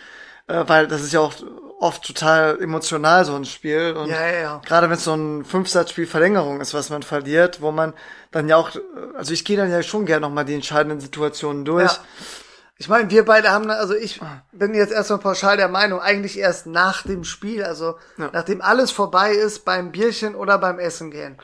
äh, 0.46 0.64
weil 0.66 0.88
das 0.88 1.02
ist 1.02 1.12
ja 1.12 1.20
auch 1.20 1.34
oft 1.80 2.02
total 2.02 2.58
emotional, 2.62 3.26
so 3.26 3.34
ein 3.34 3.44
Spiel. 3.44 3.92
Und 3.92 4.08
Ja, 4.08 4.26
ja, 4.26 4.40
ja. 4.40 4.62
gerade 4.64 4.88
wenn 4.88 4.96
es 4.96 5.04
so 5.04 5.12
ein 5.12 5.44
Fünfsatzspiel 5.44 6.06
Verlängerung 6.06 6.62
ist, 6.62 6.72
was 6.72 6.88
man 6.88 7.02
verliert, 7.02 7.60
wo 7.60 7.72
man 7.72 7.92
dann 8.30 8.48
ja 8.48 8.56
auch, 8.56 8.70
also 9.18 9.34
ich 9.34 9.44
gehe 9.44 9.58
dann 9.58 9.70
ja 9.70 9.82
schon 9.82 10.06
gerne 10.06 10.22
nochmal 10.22 10.46
die 10.46 10.54
entscheidenden 10.54 11.00
Situationen 11.00 11.66
durch. 11.66 11.92
Ja. 11.92 11.98
Ich 12.76 12.88
meine, 12.88 13.08
wir 13.10 13.24
beide 13.24 13.50
haben, 13.50 13.70
also 13.70 13.94
ich 13.94 14.20
bin 14.52 14.74
jetzt 14.74 14.92
erstmal 14.92 15.20
pauschal 15.20 15.56
der 15.56 15.68
Meinung, 15.68 16.00
eigentlich 16.00 16.38
erst 16.38 16.66
nach 16.66 17.02
dem 17.02 17.22
Spiel, 17.22 17.62
also 17.62 17.96
Ja. 18.16 18.30
nachdem 18.32 18.60
alles 18.60 18.90
vorbei 18.90 19.32
ist, 19.32 19.64
beim 19.64 19.92
Bierchen 19.92 20.34
oder 20.34 20.58
beim 20.58 20.80
Essen 20.80 21.10
gehen. 21.12 21.38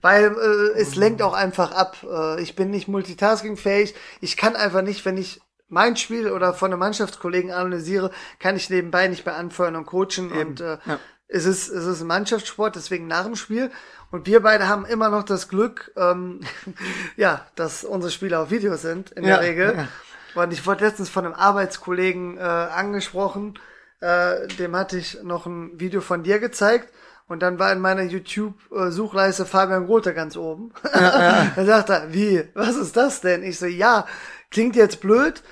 Weil 0.00 0.34
äh, 0.36 0.78
es 0.80 0.94
lenkt 0.96 1.20
auch 1.22 1.34
einfach 1.34 1.72
ab. 1.72 1.98
Äh, 2.02 2.40
ich 2.42 2.56
bin 2.56 2.70
nicht 2.70 2.88
multitaskingfähig. 2.88 3.94
Ich 4.20 4.36
kann 4.38 4.56
einfach 4.56 4.82
nicht, 4.82 5.04
wenn 5.04 5.16
ich 5.18 5.40
mein 5.68 5.96
Spiel 5.96 6.30
oder 6.30 6.52
von 6.54 6.70
einem 6.70 6.80
Mannschaftskollegen 6.80 7.50
analysiere, 7.50 8.10
kann 8.38 8.56
ich 8.56 8.68
nebenbei 8.70 9.06
nicht 9.08 9.24
mehr 9.26 9.36
anfeuern 9.36 9.76
und 9.76 9.86
coachen. 9.86 10.32
Und 10.32 10.60
äh, 10.60 10.78
ja. 10.84 10.98
es 11.28 11.44
ist 11.44 11.68
es 11.68 11.84
ist 11.86 12.00
ein 12.00 12.06
Mannschaftssport, 12.08 12.74
deswegen 12.76 13.06
nach 13.06 13.24
dem 13.24 13.36
Spiel. 13.36 13.70
Und 14.10 14.26
wir 14.26 14.40
beide 14.42 14.66
haben 14.68 14.84
immer 14.86 15.08
noch 15.10 15.22
das 15.22 15.48
Glück, 15.48 15.92
ähm, 15.96 16.40
ja, 17.16 17.46
dass 17.54 17.84
unsere 17.84 18.10
Spieler 18.10 18.40
auf 18.40 18.50
Video 18.50 18.76
sind 18.76 19.10
in 19.12 19.24
Ja, 19.24 19.36
der 19.38 19.48
Regel. 19.48 19.74
ja. 19.76 19.88
Und 20.34 20.52
ich 20.52 20.66
wurde 20.66 20.84
letztens 20.84 21.08
von 21.08 21.24
einem 21.24 21.34
Arbeitskollegen 21.34 22.38
äh, 22.38 22.40
angesprochen, 22.40 23.58
äh, 24.00 24.46
dem 24.48 24.76
hatte 24.76 24.96
ich 24.98 25.22
noch 25.22 25.46
ein 25.46 25.78
Video 25.78 26.00
von 26.00 26.22
dir 26.22 26.38
gezeigt 26.38 26.92
und 27.28 27.40
dann 27.42 27.58
war 27.58 27.72
in 27.72 27.80
meiner 27.80 28.02
YouTube-Suchleiste 28.02 29.46
Fabian 29.46 29.86
Grote 29.86 30.14
ganz 30.14 30.36
oben. 30.36 30.72
dann 30.92 31.66
sagt 31.66 31.90
er, 31.90 32.12
wie, 32.12 32.44
was 32.54 32.76
ist 32.76 32.96
das 32.96 33.20
denn? 33.20 33.42
Ich 33.42 33.58
so, 33.58 33.66
ja, 33.66 34.06
klingt 34.50 34.74
jetzt 34.74 35.00
blöd, 35.00 35.42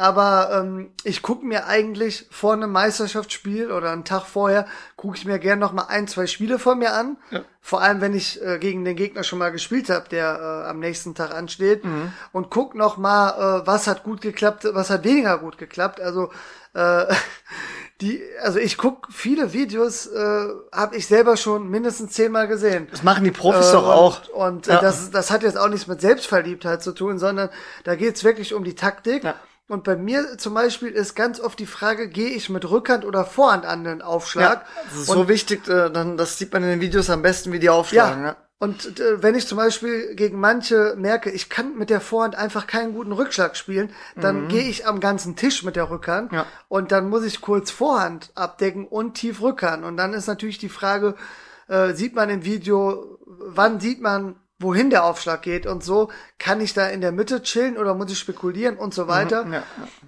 aber 0.00 0.50
ähm, 0.50 0.92
ich 1.04 1.20
gucke 1.20 1.44
mir 1.44 1.66
eigentlich 1.66 2.26
vor 2.30 2.54
einem 2.54 2.72
Meisterschaftsspiel 2.72 3.70
oder 3.70 3.92
einen 3.92 4.06
Tag 4.06 4.24
vorher, 4.24 4.66
gucke 4.96 5.18
ich 5.18 5.26
mir 5.26 5.38
gerne 5.38 5.60
noch 5.60 5.74
mal 5.74 5.88
ein, 5.88 6.08
zwei 6.08 6.26
Spiele 6.26 6.58
von 6.58 6.78
mir 6.78 6.94
an. 6.94 7.18
Ja. 7.30 7.42
Vor 7.60 7.82
allem, 7.82 8.00
wenn 8.00 8.14
ich 8.14 8.42
äh, 8.42 8.58
gegen 8.58 8.82
den 8.86 8.96
Gegner 8.96 9.24
schon 9.24 9.38
mal 9.38 9.52
gespielt 9.52 9.90
habe, 9.90 10.08
der 10.08 10.64
äh, 10.64 10.70
am 10.70 10.78
nächsten 10.78 11.14
Tag 11.14 11.34
ansteht. 11.34 11.84
Mhm. 11.84 12.14
Und 12.32 12.48
guck 12.48 12.74
noch 12.74 12.96
mal, 12.96 13.60
äh, 13.60 13.66
was 13.66 13.86
hat 13.86 14.02
gut 14.02 14.22
geklappt, 14.22 14.66
was 14.72 14.88
hat 14.88 15.04
weniger 15.04 15.36
gut 15.36 15.58
geklappt. 15.58 16.00
Also 16.00 16.30
äh, 16.72 17.04
die, 18.00 18.22
also 18.42 18.58
ich 18.58 18.78
guck 18.78 19.08
viele 19.12 19.52
Videos, 19.52 20.06
äh, 20.06 20.48
habe 20.72 20.96
ich 20.96 21.08
selber 21.08 21.36
schon 21.36 21.68
mindestens 21.68 22.12
zehnmal 22.12 22.48
gesehen. 22.48 22.88
Das 22.90 23.02
machen 23.02 23.22
die 23.22 23.32
Profis 23.32 23.68
äh, 23.68 23.72
doch 23.72 23.86
auch. 23.86 24.28
Und 24.30 24.66
äh, 24.66 24.72
ja. 24.72 24.80
das, 24.80 25.10
das 25.10 25.30
hat 25.30 25.42
jetzt 25.42 25.58
auch 25.58 25.68
nichts 25.68 25.86
mit 25.86 26.00
Selbstverliebtheit 26.00 26.82
zu 26.82 26.92
tun, 26.92 27.18
sondern 27.18 27.50
da 27.84 27.96
geht's 27.96 28.24
wirklich 28.24 28.54
um 28.54 28.64
die 28.64 28.74
Taktik. 28.74 29.24
Ja. 29.24 29.34
Und 29.70 29.84
bei 29.84 29.94
mir 29.94 30.36
zum 30.36 30.54
Beispiel 30.54 30.88
ist 30.88 31.14
ganz 31.14 31.38
oft 31.38 31.56
die 31.58 31.66
Frage, 31.66 32.08
gehe 32.08 32.30
ich 32.30 32.50
mit 32.50 32.68
Rückhand 32.68 33.04
oder 33.04 33.24
Vorhand 33.24 33.64
an 33.64 33.84
den 33.84 34.02
Aufschlag? 34.02 34.64
Ja, 34.66 34.84
das 34.90 35.02
ist 35.02 35.08
und, 35.08 35.16
so 35.16 35.28
wichtig, 35.28 35.68
äh, 35.68 35.90
dann, 35.90 36.16
das 36.16 36.38
sieht 36.38 36.52
man 36.52 36.64
in 36.64 36.70
den 36.70 36.80
Videos 36.80 37.08
am 37.08 37.22
besten, 37.22 37.52
wie 37.52 37.60
die 37.60 37.70
aufschlagen. 37.70 38.24
Ja. 38.24 38.28
ja. 38.30 38.36
Und 38.58 38.98
äh, 38.98 39.22
wenn 39.22 39.36
ich 39.36 39.46
zum 39.46 39.56
Beispiel 39.56 40.16
gegen 40.16 40.40
manche 40.40 40.96
merke, 40.98 41.30
ich 41.30 41.48
kann 41.48 41.78
mit 41.78 41.88
der 41.88 42.00
Vorhand 42.00 42.34
einfach 42.34 42.66
keinen 42.66 42.94
guten 42.94 43.12
Rückschlag 43.12 43.56
spielen, 43.56 43.90
dann 44.16 44.46
mhm. 44.46 44.48
gehe 44.48 44.68
ich 44.68 44.88
am 44.88 44.98
ganzen 44.98 45.36
Tisch 45.36 45.62
mit 45.62 45.76
der 45.76 45.88
Rückhand 45.88 46.32
ja. 46.32 46.46
und 46.66 46.90
dann 46.90 47.08
muss 47.08 47.24
ich 47.24 47.40
kurz 47.40 47.70
Vorhand 47.70 48.32
abdecken 48.34 48.88
und 48.88 49.14
tief 49.14 49.40
Rückhand. 49.40 49.84
Und 49.84 49.96
dann 49.96 50.14
ist 50.14 50.26
natürlich 50.26 50.58
die 50.58 50.68
Frage, 50.68 51.14
äh, 51.68 51.94
sieht 51.94 52.16
man 52.16 52.28
im 52.28 52.44
Video, 52.44 53.18
wann 53.24 53.78
sieht 53.78 54.00
man, 54.00 54.34
wohin 54.60 54.90
der 54.90 55.04
Aufschlag 55.04 55.42
geht 55.42 55.66
und 55.66 55.82
so, 55.82 56.10
kann 56.38 56.60
ich 56.60 56.74
da 56.74 56.88
in 56.88 57.00
der 57.00 57.12
Mitte 57.12 57.42
chillen 57.42 57.76
oder 57.76 57.94
muss 57.94 58.12
ich 58.12 58.18
spekulieren 58.18 58.76
und 58.76 58.94
so 58.94 59.08
weiter. 59.08 59.44
Mhm, 59.44 59.52
ja. 59.54 59.62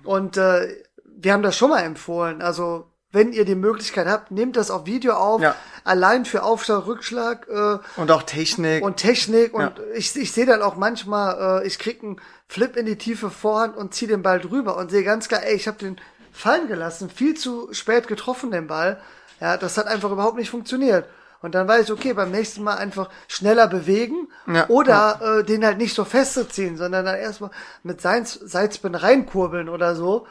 Und 0.05 0.37
äh, 0.37 0.69
wir 1.05 1.33
haben 1.33 1.43
das 1.43 1.57
schon 1.57 1.71
mal 1.71 1.81
empfohlen. 1.81 2.43
Also 2.43 2.93
wenn 3.13 3.33
ihr 3.33 3.45
die 3.45 3.55
Möglichkeit 3.55 4.07
habt, 4.07 4.31
nehmt 4.31 4.57
das 4.57 4.71
auf 4.71 4.87
Video 4.87 5.15
auf. 5.15 5.41
Ja. 5.41 5.55
Allein 5.85 6.25
für 6.25 6.43
Aufschlag, 6.43 6.87
Rückschlag. 6.87 7.47
Äh, 7.49 7.79
und 8.01 8.11
auch 8.11 8.23
Technik. 8.23 8.83
Und 8.83 8.99
Technik. 8.99 9.55
Und 9.55 9.63
ja. 9.79 9.85
ich, 9.95 10.17
ich 10.17 10.33
sehe 10.33 10.47
dann 10.47 10.63
auch 10.63 10.77
manchmal, 10.77 11.63
äh, 11.63 11.67
ich 11.67 11.79
krieg 11.79 12.03
einen 12.03 12.21
Flip 12.49 12.77
in 12.77 12.87
die 12.87 12.97
tiefe 12.97 13.31
Vorhand 13.31 13.77
und 13.77 13.95
zieh 13.95 14.07
den 14.07 14.23
Ball 14.23 14.41
drüber 14.41 14.77
und 14.77 14.91
sehe 14.91 15.05
ganz 15.05 15.29
klar, 15.29 15.43
ey, 15.43 15.55
ich 15.55 15.67
habe 15.67 15.79
den 15.79 15.99
fallen 16.33 16.69
gelassen, 16.69 17.11
viel 17.11 17.35
zu 17.35 17.69
spät 17.73 18.09
getroffen, 18.09 18.51
den 18.51 18.67
Ball. 18.67 19.01
Ja, 19.41 19.57
das 19.57 19.77
hat 19.77 19.87
einfach 19.87 20.11
überhaupt 20.11 20.37
nicht 20.37 20.51
funktioniert. 20.51 21.07
Und 21.43 21.55
dann 21.55 21.69
weiß 21.69 21.87
ich, 21.87 21.93
okay, 21.93 22.15
beim 22.15 22.31
nächsten 22.31 22.63
Mal 22.63 22.77
einfach 22.77 23.11
schneller 23.29 23.67
bewegen 23.67 24.29
ja, 24.47 24.69
oder 24.69 25.19
ja. 25.21 25.39
Äh, 25.39 25.45
den 25.45 25.65
halt 25.65 25.79
nicht 25.79 25.95
so 25.95 26.05
festzuziehen, 26.05 26.77
sondern 26.77 27.05
dann 27.05 27.17
erstmal 27.17 27.51
mit 27.83 28.01
Seits 28.01 28.35
Seitspin 28.35 28.95
reinkurbeln 28.95 29.69
oder 29.69 29.95
so 29.97 30.27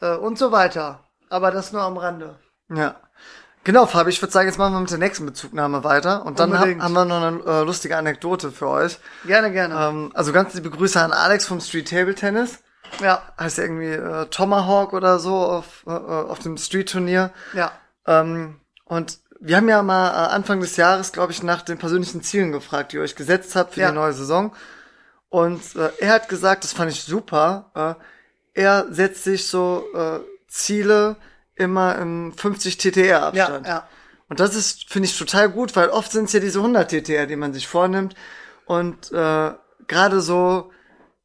äh, 0.00 0.14
und 0.14 0.38
so 0.38 0.52
weiter. 0.52 1.04
Aber 1.30 1.50
das 1.50 1.72
nur 1.72 1.82
am 1.82 1.96
Rande. 1.96 2.38
Ja. 2.68 2.96
Genau, 3.64 3.86
Fabi, 3.86 4.10
ich 4.10 4.22
würde 4.22 4.32
sagen, 4.32 4.46
jetzt 4.46 4.58
machen 4.58 4.74
wir 4.74 4.80
mit 4.80 4.90
der 4.90 4.98
nächsten 4.98 5.26
Bezugnahme 5.26 5.82
weiter. 5.82 6.24
Und 6.24 6.38
dann 6.38 6.56
hab, 6.56 6.68
haben 6.68 6.92
wir 6.92 7.04
noch 7.04 7.20
eine 7.20 7.40
äh, 7.44 7.64
lustige 7.64 7.96
Anekdote 7.96 8.52
für 8.52 8.68
euch. 8.68 9.00
Gerne, 9.24 9.50
gerne. 9.50 9.74
Ähm, 9.74 10.12
also 10.14 10.32
ganz 10.32 10.54
liebe 10.54 10.70
Grüße 10.70 11.00
an 11.00 11.12
Alex 11.12 11.46
vom 11.46 11.60
Street 11.60 11.90
Table 11.90 12.14
Tennis. 12.14 12.60
Ja. 13.00 13.22
Heißt 13.38 13.58
irgendwie 13.58 13.90
äh, 13.90 14.26
Tomahawk 14.26 14.92
oder 14.92 15.18
so 15.18 15.34
auf, 15.34 15.82
äh, 15.86 15.90
auf 15.90 16.38
dem 16.38 16.56
Street 16.58 16.90
Turnier. 16.90 17.32
Ja. 17.54 17.72
Ähm, 18.06 18.60
und 18.84 19.18
wir 19.46 19.56
haben 19.56 19.68
ja 19.68 19.82
mal 19.82 20.10
äh, 20.10 20.34
Anfang 20.34 20.60
des 20.60 20.76
Jahres, 20.76 21.12
glaube 21.12 21.32
ich, 21.32 21.42
nach 21.42 21.62
den 21.62 21.78
persönlichen 21.78 22.22
Zielen 22.22 22.52
gefragt, 22.52 22.92
die 22.92 22.96
ihr 22.96 23.02
euch 23.02 23.14
gesetzt 23.14 23.54
habt 23.54 23.74
für 23.74 23.80
ja. 23.80 23.88
die 23.88 23.94
neue 23.94 24.12
Saison. 24.12 24.54
Und 25.28 25.76
äh, 25.76 25.90
er 26.00 26.14
hat 26.14 26.28
gesagt, 26.28 26.64
das 26.64 26.72
fand 26.72 26.90
ich 26.90 27.02
super, 27.02 27.70
äh, 27.74 28.60
er 28.60 28.86
setzt 28.90 29.24
sich 29.24 29.46
so 29.46 29.84
äh, 29.94 30.20
Ziele 30.48 31.16
immer 31.54 31.96
im 31.98 32.32
50 32.32 32.78
TTR 32.78 33.22
Abstand. 33.22 33.66
Ja, 33.66 33.72
ja. 33.72 33.88
Und 34.28 34.40
das 34.40 34.56
ist, 34.56 34.90
finde 34.90 35.08
ich, 35.08 35.16
total 35.16 35.48
gut, 35.50 35.76
weil 35.76 35.90
oft 35.90 36.10
sind 36.10 36.24
es 36.24 36.32
ja 36.32 36.40
diese 36.40 36.58
100 36.58 36.90
TTR, 36.90 37.26
die 37.26 37.36
man 37.36 37.52
sich 37.52 37.68
vornimmt. 37.68 38.14
Und 38.64 39.12
äh, 39.12 39.52
gerade 39.86 40.20
so, 40.20 40.72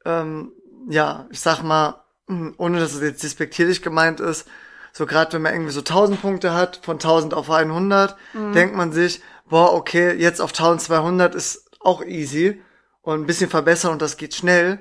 ähm, 0.06 0.52
ja, 0.90 1.28
ich 1.32 1.40
sag 1.40 1.64
mal, 1.64 2.04
hm, 2.28 2.54
ohne 2.58 2.80
dass 2.80 2.94
es 2.94 3.02
jetzt 3.02 3.24
despektierlich 3.24 3.82
gemeint 3.82 4.20
ist, 4.20 4.48
so 4.94 5.06
gerade 5.06 5.34
wenn 5.34 5.42
man 5.42 5.54
irgendwie 5.54 5.72
so 5.72 5.80
1000 5.80 6.22
Punkte 6.22 6.54
hat, 6.54 6.80
von 6.84 6.96
1000 6.96 7.34
auf 7.34 7.50
100, 7.50 8.16
mhm. 8.34 8.54
denkt 8.54 8.76
man 8.76 8.92
sich, 8.92 9.22
boah, 9.50 9.74
okay, 9.74 10.14
jetzt 10.14 10.42
auf 10.42 10.52
1200 10.52 11.36
ist 11.36 11.66
auch 11.80 12.04
easy 12.04 12.62
und 13.02 13.22
ein 13.22 13.26
bisschen 13.26 13.50
verbessern 13.50 13.92
und 13.92 14.02
das 14.02 14.18
geht 14.18 14.36
schnell. 14.36 14.80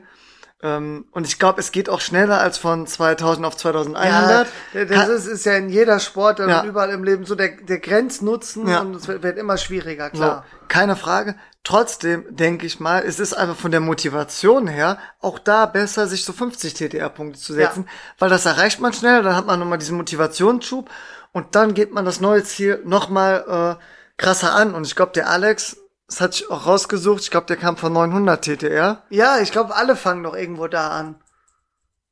Ähm, 0.62 1.06
und 1.12 1.26
ich 1.26 1.38
glaube, 1.38 1.58
es 1.60 1.72
geht 1.72 1.88
auch 1.88 2.00
schneller 2.00 2.38
als 2.40 2.58
von 2.58 2.86
2000 2.86 3.46
auf 3.46 3.56
2100. 3.56 4.46
Ja, 4.74 4.84
das 4.84 5.08
ist, 5.08 5.26
ist 5.26 5.46
ja 5.46 5.54
in 5.54 5.70
jeder 5.70 5.98
Sport 6.00 6.40
und 6.40 6.50
ja. 6.50 6.64
überall 6.64 6.90
im 6.90 7.02
Leben 7.02 7.24
so 7.24 7.34
der, 7.34 7.56
der 7.56 7.78
Grenznutzen 7.78 8.68
ja. 8.68 8.80
und 8.80 8.94
es 8.94 9.08
wird, 9.08 9.38
immer 9.38 9.56
schwieriger, 9.56 10.10
klar. 10.10 10.44
So, 10.50 10.66
keine 10.68 10.96
Frage. 10.96 11.34
Trotzdem 11.64 12.24
denke 12.28 12.66
ich 12.66 12.78
mal, 12.78 13.02
es 13.06 13.20
ist 13.20 13.32
einfach 13.32 13.56
von 13.56 13.70
der 13.70 13.80
Motivation 13.80 14.66
her 14.66 14.98
auch 15.20 15.38
da 15.38 15.66
besser, 15.66 16.06
sich 16.06 16.24
so 16.24 16.32
50 16.32 16.74
TTR-Punkte 16.74 17.38
zu 17.38 17.54
setzen, 17.54 17.84
ja. 17.86 17.92
weil 18.18 18.30
das 18.30 18.44
erreicht 18.44 18.80
man 18.80 18.92
schnell, 18.92 19.22
dann 19.22 19.36
hat 19.36 19.46
man 19.46 19.58
nochmal 19.58 19.78
diesen 19.78 19.96
Motivationsschub 19.96 20.90
und 21.32 21.54
dann 21.54 21.74
geht 21.74 21.92
man 21.92 22.04
das 22.04 22.20
neue 22.20 22.44
Ziel 22.44 22.82
nochmal 22.84 23.78
äh, 23.78 23.84
krasser 24.20 24.54
an. 24.54 24.74
Und 24.74 24.86
ich 24.86 24.94
glaube, 24.94 25.12
der 25.12 25.30
Alex, 25.30 25.78
das 26.10 26.20
hat 26.20 26.34
ich 26.34 26.50
auch 26.50 26.66
rausgesucht, 26.66 27.22
ich 27.22 27.30
glaube, 27.30 27.46
der 27.46 27.56
kam 27.56 27.76
von 27.76 27.92
900 27.92 28.44
TTR. 28.44 29.04
Ja, 29.10 29.38
ich 29.38 29.52
glaube, 29.52 29.76
alle 29.76 29.94
fangen 29.94 30.24
doch 30.24 30.34
irgendwo 30.34 30.66
da 30.66 30.90
an. 30.90 31.22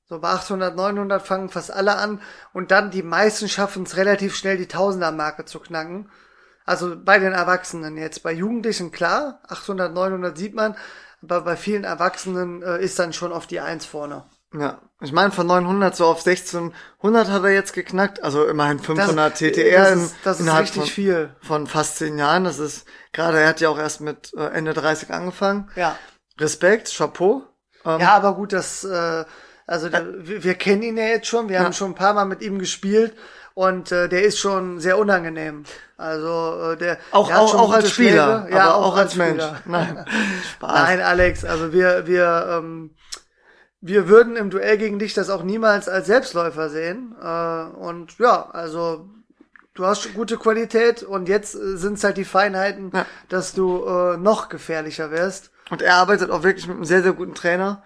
So 0.04 0.20
bei 0.20 0.28
800, 0.28 0.76
900 0.76 1.20
fangen 1.20 1.48
fast 1.48 1.72
alle 1.72 1.96
an 1.96 2.22
und 2.52 2.70
dann 2.70 2.92
die 2.92 3.02
meisten 3.02 3.48
schaffen 3.48 3.82
es 3.82 3.96
relativ 3.96 4.36
schnell, 4.36 4.56
die 4.56 4.68
Tausender-Marke 4.68 5.46
zu 5.46 5.58
knacken. 5.58 6.10
Also 6.64 6.94
bei 6.96 7.18
den 7.18 7.32
Erwachsenen 7.32 7.96
jetzt. 7.96 8.22
Bei 8.22 8.32
Jugendlichen 8.32 8.92
klar, 8.92 9.40
800, 9.48 9.92
900 9.92 10.38
sieht 10.38 10.54
man, 10.54 10.76
aber 11.20 11.40
bei 11.40 11.56
vielen 11.56 11.82
Erwachsenen 11.82 12.62
äh, 12.62 12.80
ist 12.80 13.00
dann 13.00 13.12
schon 13.12 13.32
auf 13.32 13.48
die 13.48 13.58
Eins 13.58 13.84
vorne. 13.84 14.24
Ja, 14.54 14.80
ich 15.00 15.12
meine 15.12 15.30
von 15.30 15.46
900 15.46 15.94
so 15.94 16.06
auf 16.06 16.26
1600 16.26 17.28
hat 17.28 17.44
er 17.44 17.50
jetzt 17.50 17.74
geknackt, 17.74 18.22
also 18.22 18.46
immerhin 18.46 18.78
500 18.78 19.32
das, 19.32 19.38
TTR. 19.38 19.90
Das 19.90 20.02
ist, 20.02 20.16
das 20.24 20.40
ist 20.40 20.58
richtig 20.58 20.82
von, 20.82 20.86
viel. 20.86 21.36
Von 21.42 21.66
fast 21.66 21.96
zehn 21.98 22.18
Jahren, 22.18 22.44
das 22.44 22.58
ist, 22.58 22.86
gerade 23.12 23.40
er 23.40 23.48
hat 23.48 23.60
ja 23.60 23.68
auch 23.68 23.78
erst 23.78 24.00
mit 24.00 24.32
äh, 24.34 24.46
Ende 24.46 24.72
30 24.72 25.10
angefangen. 25.10 25.70
Ja. 25.76 25.96
Respekt, 26.40 26.92
Chapeau. 26.96 27.42
Ähm, 27.84 28.00
ja, 28.00 28.16
aber 28.16 28.34
gut, 28.34 28.52
das, 28.52 28.84
äh, 28.84 29.24
also 29.66 29.88
äh, 29.88 30.02
wir, 30.18 30.42
wir 30.42 30.54
kennen 30.54 30.82
ihn 30.82 30.96
ja 30.96 31.04
jetzt 31.04 31.26
schon, 31.26 31.48
wir 31.48 31.56
ja. 31.56 31.64
haben 31.64 31.74
schon 31.74 31.92
ein 31.92 31.96
paar 31.96 32.14
Mal 32.14 32.24
mit 32.24 32.40
ihm 32.40 32.58
gespielt 32.58 33.14
und 33.54 33.92
äh, 33.92 34.08
der 34.08 34.22
ist 34.22 34.38
schon 34.38 34.80
sehr 34.80 34.98
unangenehm. 34.98 35.64
Also 35.98 36.72
äh, 36.72 36.76
der 36.76 36.98
auch 37.10 37.26
der 37.26 37.40
auch, 37.40 37.54
auch 37.54 37.72
als 37.72 37.90
Spieler, 37.90 38.42
Schläge. 38.42 38.56
ja 38.56 38.72
auch, 38.72 38.86
auch 38.86 38.96
als, 38.96 39.10
als 39.10 39.16
Mensch. 39.16 39.42
Nein, 39.66 40.04
Spaß. 40.54 40.72
Nein, 40.72 41.00
Alex, 41.00 41.44
also 41.44 41.72
wir 41.72 42.06
wir 42.06 42.60
ähm, 42.60 42.94
wir 43.80 44.08
würden 44.08 44.36
im 44.36 44.50
Duell 44.50 44.78
gegen 44.78 44.98
dich 44.98 45.14
das 45.14 45.30
auch 45.30 45.42
niemals 45.42 45.88
als 45.88 46.06
Selbstläufer 46.06 46.68
sehen. 46.70 47.14
Äh, 47.20 47.64
und 47.76 48.18
ja, 48.18 48.50
also 48.50 49.08
du 49.74 49.86
hast 49.86 50.12
gute 50.14 50.36
Qualität 50.36 51.02
und 51.02 51.28
jetzt 51.28 51.54
äh, 51.54 51.76
sind 51.76 51.94
es 51.94 52.04
halt 52.04 52.16
die 52.16 52.24
Feinheiten, 52.24 52.90
ja. 52.92 53.06
dass 53.28 53.54
du 53.54 53.84
äh, 53.84 54.16
noch 54.16 54.48
gefährlicher 54.48 55.10
wirst. 55.10 55.50
Und 55.70 55.82
er 55.82 55.94
arbeitet 55.96 56.30
auch 56.30 56.42
wirklich 56.42 56.66
mit 56.66 56.76
einem 56.76 56.84
sehr, 56.84 57.02
sehr 57.02 57.12
guten 57.12 57.34
Trainer. 57.34 57.84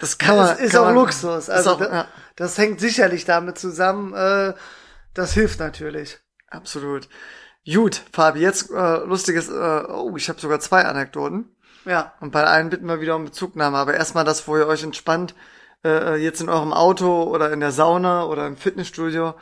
Das 0.00 0.18
kann 0.18 0.36
man. 0.36 0.48
Das 0.48 0.60
ist 0.60 0.76
auch 0.76 0.86
man, 0.86 0.94
Luxus. 0.94 1.48
Also 1.48 1.72
auch, 1.72 1.80
ja. 1.80 2.06
das 2.36 2.58
hängt 2.58 2.80
sicherlich 2.80 3.24
damit 3.24 3.58
zusammen. 3.58 4.14
Äh, 4.14 4.54
das 5.14 5.32
hilft 5.34 5.60
natürlich. 5.60 6.18
Absolut. 6.48 7.08
Gut, 7.64 8.02
Fabi, 8.12 8.40
jetzt 8.40 8.70
äh, 8.70 8.96
lustiges, 9.04 9.48
äh, 9.48 9.84
oh, 9.88 10.16
ich 10.16 10.28
habe 10.28 10.40
sogar 10.40 10.58
zwei 10.58 10.84
Anekdoten. 10.84 11.54
Ja. 11.84 12.12
Und 12.20 12.30
bei 12.30 12.44
allen 12.44 12.70
bitten 12.70 12.86
wir 12.86 13.00
wieder 13.00 13.16
um 13.16 13.24
Bezugnahme, 13.24 13.78
aber 13.78 13.94
erstmal 13.94 14.24
das, 14.24 14.46
wo 14.46 14.56
ihr 14.56 14.66
euch 14.66 14.82
entspannt, 14.82 15.34
äh, 15.84 16.16
jetzt 16.16 16.40
in 16.40 16.48
eurem 16.48 16.72
Auto 16.72 17.24
oder 17.24 17.52
in 17.52 17.60
der 17.60 17.72
Sauna 17.72 18.24
oder 18.24 18.46
im 18.46 18.56
Fitnessstudio 18.56 19.34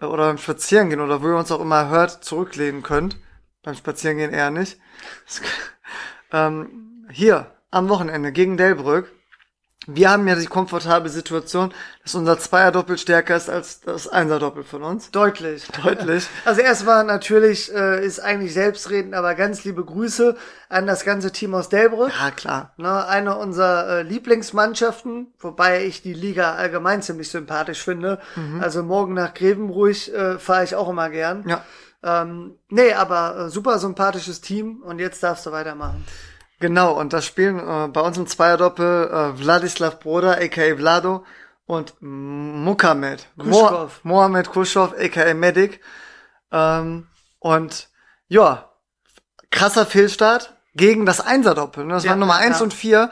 äh, 0.00 0.06
oder 0.06 0.26
beim 0.28 0.38
Spazierengehen 0.38 1.00
oder 1.00 1.22
wo 1.22 1.28
ihr 1.28 1.36
uns 1.36 1.50
auch 1.50 1.60
immer 1.60 1.88
hört, 1.88 2.24
zurücklehnen 2.24 2.82
könnt. 2.82 3.16
Beim 3.62 3.74
Spazierengehen 3.74 4.32
eher 4.32 4.50
nicht. 4.50 4.78
ähm, 6.32 7.06
hier, 7.10 7.52
am 7.70 7.88
Wochenende 7.88 8.32
gegen 8.32 8.56
Delbrück 8.56 9.12
wir 9.86 10.10
haben 10.10 10.28
ja 10.28 10.34
die 10.34 10.46
komfortable 10.46 11.08
Situation, 11.08 11.72
dass 12.02 12.14
unser 12.14 12.38
Zweier-Doppel 12.38 12.98
stärker 12.98 13.36
ist 13.36 13.48
als 13.48 13.80
das 13.80 14.06
Einser-Doppel 14.06 14.62
von 14.62 14.82
uns. 14.82 15.10
Deutlich. 15.10 15.66
Deutlich. 15.82 16.26
Also 16.44 16.60
erstmal 16.60 17.04
natürlich 17.04 17.72
äh, 17.74 18.04
ist 18.04 18.20
eigentlich 18.20 18.52
selbstredend, 18.52 19.14
aber 19.14 19.34
ganz 19.34 19.64
liebe 19.64 19.82
Grüße 19.82 20.36
an 20.68 20.86
das 20.86 21.04
ganze 21.04 21.32
Team 21.32 21.54
aus 21.54 21.70
Delbrück. 21.70 22.12
Ja, 22.20 22.30
klar. 22.30 22.74
Ne, 22.76 23.06
eine 23.06 23.36
unserer 23.38 23.88
äh, 23.88 24.02
Lieblingsmannschaften, 24.02 25.28
wobei 25.38 25.84
ich 25.84 26.02
die 26.02 26.14
Liga 26.14 26.54
allgemein 26.54 27.00
ziemlich 27.00 27.30
sympathisch 27.30 27.82
finde. 27.82 28.20
Mhm. 28.36 28.60
Also 28.60 28.82
morgen 28.82 29.14
nach 29.14 29.32
Grevenruhig 29.32 30.12
äh, 30.12 30.38
fahre 30.38 30.64
ich 30.64 30.74
auch 30.74 30.90
immer 30.90 31.08
gern. 31.08 31.48
Ja. 31.48 31.64
Ähm, 32.02 32.58
nee, 32.68 32.92
aber 32.92 33.46
äh, 33.46 33.48
super 33.48 33.78
sympathisches 33.78 34.40
Team 34.40 34.82
und 34.82 34.98
jetzt 34.98 35.22
darfst 35.22 35.46
du 35.46 35.52
weitermachen. 35.52 36.04
Genau, 36.60 36.92
und 36.98 37.12
da 37.12 37.22
spielen 37.22 37.58
äh, 37.58 37.88
bei 37.88 38.00
uns 38.00 38.18
im 38.18 38.26
Zweierdoppel 38.26 39.10
äh, 39.10 39.38
Wladislav 39.38 40.00
Broda, 40.00 40.32
aka 40.32 40.76
Vlado, 40.76 41.24
und 41.66 41.94
Mukamed. 42.00 43.26
Kuschkov. 43.38 44.00
Mo 44.02 44.14
Mohamed 44.14 44.50
Kuschov, 44.50 44.94
aka 44.98 45.34
Medic. 45.34 45.80
Ähm, 46.50 47.06
und 47.38 47.88
ja, 48.26 48.70
krasser 49.50 49.86
Fehlstart 49.86 50.54
gegen 50.74 51.06
das 51.06 51.20
Einserdoppel. 51.20 51.84
Ne? 51.84 51.94
Das 51.94 52.04
Ja, 52.04 52.10
waren 52.10 52.20
Nummer 52.20 52.36
eins 52.36 52.58
ja. 52.58 52.64
und 52.64 52.74
vier 52.74 53.10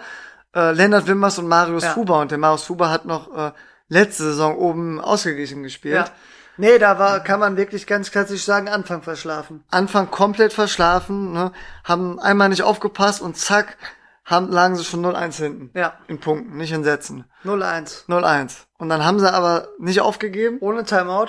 äh, 0.55 0.73
Lennart 0.73 1.07
Wimmers 1.07 1.39
und 1.39 1.49
Marius 1.49 1.85
Ja. 1.85 1.91
Fuber. 1.91 2.19
Und 2.21 2.31
der 2.31 2.39
Marius 2.39 2.65
Fuber 2.65 2.91
hat 2.91 3.05
noch 3.05 3.37
äh, 3.37 3.53
letzte 3.89 4.25
Saison 4.25 4.57
oben 4.57 5.01
ausgeglichen 5.01 5.63
gespielt. 5.63 5.95
Ja. 5.95 6.11
Nee, 6.59 6.79
da 6.79 6.99
war, 6.99 7.21
kann 7.21 7.41
man 7.41 7.57
wirklich 7.57 7.87
ganz 7.87 8.11
klassisch 8.11 8.45
sagen, 8.45 8.69
Anfang 8.69 9.03
verschlafen. 9.03 9.65
Anfang 9.71 10.11
komplett 10.11 10.53
verschlafen, 10.53 11.33
ne? 11.33 11.53
haben 11.85 12.19
einmal 12.19 12.49
nicht 12.49 12.63
aufgepasst 12.63 13.21
und 13.21 13.37
zack, 13.37 13.77
haben, 14.25 14.51
lagen 14.51 14.75
sie 14.77 14.85
schon 14.85 15.05
0-1 15.05 15.37
hinten. 15.37 15.71
Ja. 15.79 15.95
In 16.09 16.19
Punkten, 16.19 16.57
nicht 16.57 16.73
in 16.73 16.83
Sätzen. 16.83 17.25
0-1. 17.45 18.07
0-1. 18.09 18.65
Und 18.79 18.89
dann 18.89 19.05
haben 19.05 19.21
sie 19.21 19.33
aber 19.33 19.69
nicht 19.79 20.01
aufgegeben, 20.01 20.59
Ohne 20.61 20.85
Timeout. 20.85 21.29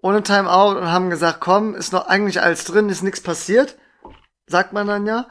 ohne 0.00 0.22
Timeout 0.22 0.78
und 0.78 0.90
haben 0.92 1.10
gesagt, 1.10 1.40
komm, 1.40 1.74
ist 1.74 1.92
noch 1.92 2.06
eigentlich 2.06 2.40
alles 2.42 2.64
drin, 2.64 2.88
ist 2.88 3.02
nichts 3.02 3.20
passiert. 3.22 3.76
Sagt 4.46 4.72
man 4.72 4.86
dann 4.86 5.06
ja. 5.06 5.26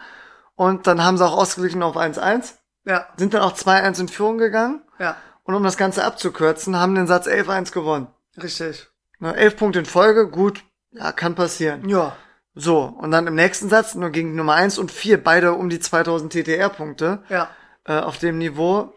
Und 0.56 0.88
dann 0.88 1.04
haben 1.04 1.18
sie 1.18 1.26
auch 1.26 1.38
ausgeglichen 1.38 1.84
auf 1.84 1.96
1-1, 1.96 2.54
Ja, 2.86 3.08
sind 3.18 3.34
dann 3.34 3.42
auch 3.44 3.54
2-1 3.54 4.00
in 4.02 4.08
Führung 4.10 4.38
gegangen. 4.38 4.82
ja, 5.00 5.16
Und 5.44 5.54
um 5.56 5.64
das 5.64 5.78
Ganze 5.78 6.04
abzukürzen, 6.04 6.78
haben 6.80 6.96
den 6.96 7.08
Satz 7.08 7.28
11-1 7.28 7.72
gewonnen. 7.72 8.08
richtig. 8.42 8.90
Ne, 9.20 9.36
11 9.36 9.58
Punkte 9.58 9.80
in 9.80 9.86
Folge, 9.86 10.30
gut, 10.30 10.64
ja, 10.92 11.12
kann 11.12 11.36
passieren. 11.36 11.88
Ja, 11.88 12.16
So, 12.54 12.84
und 12.84 13.12
dann 13.12 13.28
im 13.28 13.36
nächsten 13.36 13.70
Satz, 13.70 13.96
nur 13.96 14.10
gegen 14.12 14.36
Nummer 14.36 14.54
1 14.54 14.78
und 14.78 14.92
4, 14.92 15.22
beide 15.24 15.54
um 15.54 15.70
die 15.70 15.80
2000 15.80 16.32
TTR-Punkte 16.32 17.24
ja, 17.30 17.50
äh, 17.86 18.00
auf 18.00 18.18
dem 18.18 18.38
Niveau, 18.38 18.94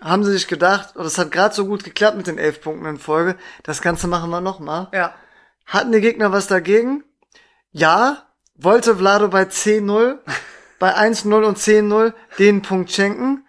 haben 0.00 0.24
sie 0.24 0.32
sich 0.32 0.48
gedacht, 0.48 0.96
und 0.96 1.04
das 1.04 1.18
hat 1.18 1.30
gerade 1.30 1.54
so 1.54 1.66
gut 1.66 1.84
geklappt 1.84 2.16
mit 2.16 2.26
den 2.26 2.38
11 2.38 2.60
Punkten 2.62 2.86
in 2.86 2.98
Folge, 2.98 3.36
das 3.62 3.82
Ganze 3.82 4.08
machen 4.08 4.30
wir 4.30 4.40
nochmal. 4.40 4.88
ja. 4.92 5.14
Hatten 5.64 5.92
die 5.92 6.00
Gegner 6.00 6.32
was 6.32 6.48
dagegen? 6.48 7.04
Ja, 7.70 8.26
wollte 8.56 8.96
Vlado 8.96 9.28
bei 9.28 9.44
10-0, 9.44 10.18
bei 10.80 10.96
1-0 10.96 11.44
und 11.44 11.56
10-0 11.56 12.12
den 12.38 12.62
Punkt 12.62 12.90
schenken? 12.90 13.46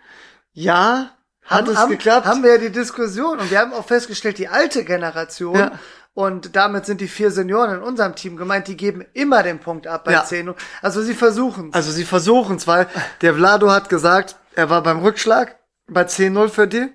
Ja, 0.52 1.18
hat 1.44 1.62
haben, 1.62 1.70
es 1.70 1.78
haben, 1.78 1.90
geklappt? 1.92 2.26
Haben 2.28 2.44
wir 2.44 2.52
ja 2.52 2.58
die 2.60 2.72
Diskussion 2.72 3.40
und 3.40 3.50
wir 3.50 3.60
haben 3.60 3.74
auch 3.74 3.86
festgestellt, 3.86 4.38
die 4.38 4.48
alte 4.48 4.86
Generation 4.86 5.56
Ja. 5.58 5.72
Und 6.14 6.56
damit 6.56 6.86
sind 6.86 7.02
die 7.02 7.08
vier 7.08 7.32
Senioren 7.32 7.78
in 7.78 7.82
unserem 7.82 8.16
Team 8.16 8.38
gemeint, 8.38 8.68
die 8.68 8.78
geben 8.78 9.04
immer 9.14 9.42
den 9.44 9.60
Punkt 9.60 9.88
ab 9.88 10.04
bei 10.06 10.12
Ja. 10.14 10.24
10. 10.24 10.54
Also 10.82 11.02
sie 11.02 11.16
versuchen 11.16 11.74
Also 11.74 11.92
sie 11.92 12.06
versuchen 12.06 12.58
es, 12.58 12.68
weil 12.68 12.88
der 13.22 13.34
Vlado 13.34 13.72
hat 13.72 13.90
gesagt, 13.90 14.36
er 14.56 14.70
war 14.70 14.84
beim 14.84 15.00
Rückschlag 15.00 15.56
bei 15.88 16.04
10-0 16.04 16.50
für 16.50 16.68
die. 16.68 16.88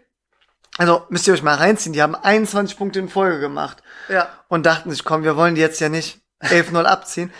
Also 0.76 1.02
müsst 1.08 1.26
ihr 1.26 1.34
euch 1.34 1.42
mal 1.42 1.56
reinziehen, 1.56 1.92
die 1.92 2.02
haben 2.02 2.14
21 2.14 2.76
Punkte 2.76 3.00
in 3.00 3.08
Folge 3.08 3.40
gemacht 3.40 3.82
Ja, 4.08 4.28
und 4.46 4.64
dachten 4.64 4.90
sich, 4.92 5.02
komm, 5.04 5.24
wir 5.24 5.36
wollen 5.36 5.56
die 5.56 5.60
jetzt 5.60 5.80
ja 5.80 5.88
nicht 5.88 6.20
11-0 6.42 6.82
abziehen. 6.84 7.32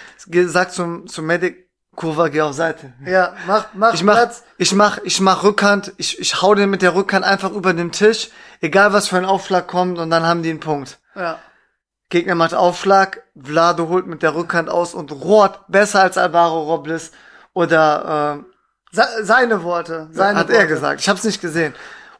Sagt 0.46 0.72
zum, 0.72 1.06
zum 1.06 1.26
Medic, 1.26 1.68
Kurva, 1.94 2.28
geh 2.28 2.40
auf 2.42 2.54
Seite. 2.54 2.92
ja, 3.06 3.34
mach, 3.46 3.66
mach 3.74 3.94
Ich 3.94 4.02
mach, 4.02 4.14
Platz. 4.14 4.42
ich 4.56 4.72
mach, 4.74 4.98
ich 5.04 5.20
mach 5.20 5.42
Rückhand, 5.44 5.92
ich, 5.96 6.18
ich 6.18 6.42
hau 6.42 6.54
den 6.56 6.70
mit 6.70 6.82
der 6.82 6.94
Rückhand 6.96 7.24
einfach 7.24 7.52
über 7.52 7.72
den 7.72 7.92
Tisch, 7.92 8.30
egal 8.60 8.92
was 8.92 9.06
für 9.08 9.16
ein 9.18 9.24
Aufschlag 9.24 9.68
kommt 9.68 9.98
und 9.98 10.10
dann 10.10 10.24
haben 10.26 10.42
die 10.42 10.50
einen 10.50 10.60
Punkt. 10.60 10.98
Ja, 11.16 11.38
Gegner 12.10 12.34
macht 12.34 12.54
Aufschlag, 12.54 13.22
Vlado 13.40 13.88
holt 13.88 14.06
mit 14.06 14.22
der 14.22 14.34
Rückhand 14.34 14.70
aus 14.70 14.94
und 14.94 15.12
rohrt 15.12 15.60
besser 15.68 16.00
als 16.02 16.16
Alvaro 16.16 16.62
Robles 16.62 17.12
oder 17.52 18.38
äh, 18.40 18.44
Se 18.90 19.04
seine 19.22 19.62
Worte. 19.62 20.08
Seine 20.12 20.38
hat 20.38 20.48
Worte. 20.48 20.58
er 20.58 20.66
gesagt. 20.66 21.00
Ich 21.00 21.08
hab's 21.08 21.24
nicht 21.24 21.42
gesehen. 21.42 21.74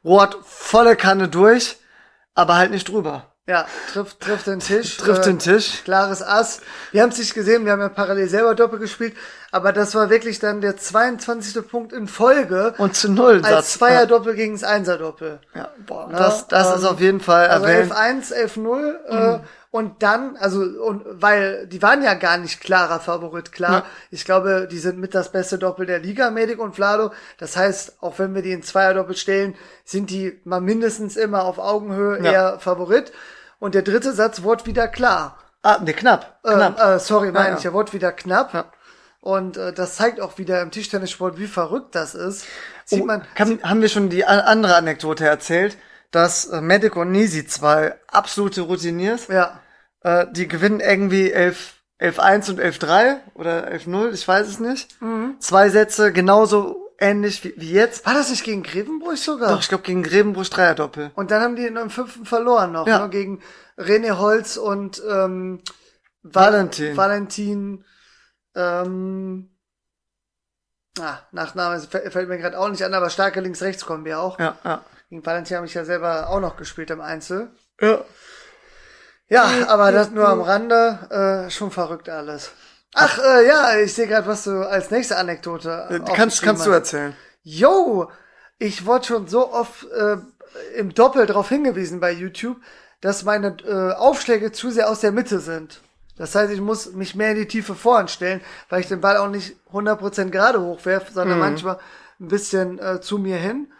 Rohrt 0.05 0.37
volle 0.45 0.97
Kanne 0.97 1.29
durch, 1.29 1.79
aber 2.35 2.57
halt 2.57 2.71
nicht 2.71 2.89
drüber. 2.89 3.25
Ja, 3.47 3.65
trifft, 3.91 4.21
trifft 4.21 4.47
den 4.47 4.61
Tisch. 4.61 4.97
Trifft 4.99 5.23
äh, 5.23 5.31
den 5.31 5.39
Tisch. 5.39 5.83
Klares 5.85 6.23
Ass. 6.23 6.61
Wir 6.93 7.01
haben 7.01 7.09
es 7.09 7.17
nicht 7.17 7.33
gesehen, 7.33 7.65
wir 7.65 7.73
haben 7.73 7.81
ja 7.81 7.89
parallel 7.89 8.29
selber 8.29 8.55
Doppel 8.55 8.79
gespielt, 8.79 9.17
aber 9.51 9.73
das 9.73 9.95
war 9.95 10.11
wirklich 10.11 10.39
dann 10.39 10.61
der 10.61 10.77
22. 10.77 11.67
Punkt 11.67 11.95
in 11.95 12.09
Folge 12.09 12.75
Und 12.77 12.95
zu 12.95 13.11
null 13.11 13.41
als 13.43 13.73
Zweierdoppel 13.73 14.35
gegen 14.35 14.53
das 14.53 14.65
Einserdoppel. 14.65 15.41
Ja, 15.55 15.71
boah, 15.87 16.11
Ja, 16.13 16.19
das, 16.19 16.47
das 16.49 16.77
ist 16.77 16.83
ähm, 16.83 16.89
auf 16.89 17.01
jeden 17.01 17.21
Fall 17.21 17.49
Also 17.49 17.65
erwähnt. 17.65 17.91
11-1, 17.91 18.35
11-0 18.35 19.37
äh, 19.37 19.41
und 19.79 20.03
dann, 20.03 20.37
also 20.37 20.61
und 20.61 21.05
weil 21.23 21.69
die 21.69 21.81
waren 21.83 22.03
ja 22.03 22.15
gar 22.15 22.37
nicht 22.37 22.61
klarer 22.61 22.99
Favorit, 22.99 23.53
klar. 23.53 23.73
Ja. 23.73 23.85
Ich 24.11 24.25
glaube, 24.25 24.67
die 24.69 24.79
sind 24.79 24.99
mit 24.99 25.15
das 25.15 25.31
beste 25.31 25.57
Doppel 25.57 25.87
der 25.87 26.01
Liga, 26.01 26.33
Medic 26.33 26.59
und 26.59 26.75
Vlado. 26.75 27.13
Das 27.39 27.57
heißt, 27.57 28.03
auch 28.03 28.19
wenn 28.19 28.35
wir 28.35 28.43
die 28.43 28.51
in 28.51 28.65
Zweierdoppel 28.65 29.17
stellen, 29.17 29.55
sind 29.85 30.11
die 30.11 30.41
mal 30.43 30.61
mindestens 30.61 31.17
immer 31.17 31.45
auf 31.45 31.59
Augenhöhe 31.59 32.19
Ja. 32.25 32.33
eher 32.33 32.59
Favorit. 32.59 33.13
Und 33.61 33.77
der 33.77 33.83
dritte 33.83 34.13
Satz 34.13 34.43
wurde 34.43 34.67
wieder 34.67 34.89
klar. 34.89 35.39
Ah, 35.63 35.79
ne, 35.81 35.93
knapp. 35.93 36.41
knapp. 36.43 36.81
Äh, 36.81 36.95
äh, 36.97 36.99
sorry, 36.99 37.31
meine 37.31 37.51
Ja, 37.51 37.59
ich, 37.59 37.65
er 37.65 37.73
wurde 37.73 37.93
wieder 37.93 38.11
knapp. 38.11 38.73
Und 39.21 39.57
äh, 39.57 39.73
das 39.73 39.95
zeigt 39.95 40.21
auch 40.21 40.39
wieder 40.39 40.61
im 40.61 40.73
Tischtennissport, 40.73 41.39
wie 41.39 41.47
verrückt 41.47 41.95
das 41.95 42.15
ist. 42.17 42.47
Sieht 42.85 43.03
Oh, 43.03 43.07
man, 43.07 43.23
kann, 43.37 43.61
haben 43.63 43.81
wir 43.81 43.89
schon 43.89 44.09
die 44.09 44.25
andere 44.25 44.75
Anekdote 44.75 45.25
erzählt, 45.27 45.77
dass 46.11 46.47
äh, 46.47 46.61
Medic 46.61 46.97
und 46.97 47.13
Nisi, 47.13 47.47
zwei 47.47 47.95
absolute 48.11 48.63
Routiniers, 48.63 49.29
ja, 49.29 49.61
äh, 50.09 50.27
die 50.33 50.49
gewinnen 50.49 50.81
irgendwie 50.81 51.31
11 51.31 51.75
11-1 52.01 52.51
und 52.51 52.61
11-3 52.61 53.17
oder 53.35 53.73
11-0, 53.73 54.13
ich 54.13 54.29
weiß 54.29 54.47
es 54.47 54.61
nicht. 54.61 55.03
Mhm. 55.03 55.35
Zwei 55.41 55.69
Sätze, 55.69 56.13
genauso 56.13 56.93
ähnlich 57.01 57.43
wie, 57.43 57.55
wie 57.57 57.73
jetzt. 57.73 58.07
war 58.07 58.15
das 58.15 58.31
nicht 58.31 58.45
gegen 58.45 58.63
Grevenbruch 58.63 59.17
sogar? 59.17 59.51
Doch, 59.51 59.61
ich 59.61 59.69
glaube 59.69 59.83
gegen 59.83 60.05
Grevenbruch 60.05 60.47
Dreierdoppel. 60.47 61.11
Und 61.17 61.33
dann 61.33 61.43
haben 61.43 61.57
die 61.57 61.67
in 61.67 61.77
einem 61.77 61.91
fünften 61.91 62.25
verloren 62.25 62.71
noch, 62.71 62.87
Ja. 62.87 63.01
ne, 63.01 63.09
gegen 63.11 63.43
René 63.77 64.17
Holz 64.17 64.57
und 64.57 65.03
ähm, 65.11 65.61
Valentin. 66.23 66.97
Valentin, 66.97 67.85
ähm, 68.55 69.51
ah, 71.01 71.19
Nachname 71.33 71.81
fällt 71.81 72.13
fällt 72.13 72.29
mir 72.29 72.39
gerade 72.39 72.59
auch 72.61 72.69
nicht 72.69 72.85
an, 72.85 72.95
aber 72.95 73.11
starke 73.11 73.41
links-rechts 73.41 73.85
kommen 73.87 74.05
wir 74.05 74.21
auch. 74.21 74.39
Ja, 74.39 74.57
ja. 74.65 74.85
Gegen 75.11 75.27
Valentin 75.27 75.57
habe 75.57 75.67
ich 75.67 75.75
ja 75.75 75.85
selber 75.85 76.29
auch 76.29 76.41
noch 76.41 76.57
gespielt 76.57 76.91
im 76.91 77.01
Einzel. 77.01 77.51
Ja. 77.81 78.05
Ja, 79.29 79.69
aber 79.69 79.93
das 79.93 80.11
nur 80.11 80.29
am 80.29 80.41
Rande, 80.41 81.47
äh, 81.47 81.51
schon 81.51 81.71
verrückt 81.71 82.09
alles. 82.09 82.51
Ach, 82.95 83.19
äh, 83.19 83.47
ja, 83.47 83.79
ich 83.79 83.95
sehe 83.95 84.07
gerade, 84.07 84.27
was 84.27 84.45
du 84.45 84.67
als 84.67 84.91
nächste 84.91 85.17
Anekdote 85.19 85.87
Äh, 85.91 86.01
Kannst, 86.15 86.43
kannst 86.43 86.67
du 86.67 86.71
erzählen. 86.71 87.15
Yo, 87.43 88.11
ich 88.59 88.87
wurde 88.87 89.07
schon 89.07 89.29
so 89.29 89.53
oft 89.53 89.85
äh, 89.91 90.17
im 90.77 90.95
Doppel 90.95 91.27
darauf 91.27 91.49
hingewiesen 91.51 92.01
bei 92.01 92.11
YouTube, 92.11 92.57
dass 93.01 93.23
meine 93.25 93.57
äh, 93.67 93.93
Aufschläge 93.95 94.51
zu 94.53 94.71
sehr 94.71 94.89
aus 94.91 95.01
der 95.01 95.13
Mitte 95.13 95.41
sind. 95.41 95.81
Das 96.17 96.35
heißt, 96.35 96.53
ich 96.53 96.61
muss 96.61 96.93
mich 96.93 97.15
mehr 97.15 97.31
in 97.31 97.37
die 97.37 97.47
tiefe 97.47 97.75
Vorhand 97.75 98.11
stellen, 98.11 98.41
weil 98.71 98.81
ich 98.81 98.89
den 98.89 99.01
Ball 99.01 99.19
auch 99.19 99.29
nicht 99.29 99.55
100% 99.73 100.31
gerade 100.31 100.61
hochwerfe, 100.61 101.13
sondern 101.13 101.39
manchmal 101.39 101.79
ein 102.19 102.29
bisschen 102.29 102.79
äh, 102.81 103.01
zu 103.01 103.19
mir 103.19 103.37
hin. 103.37 103.73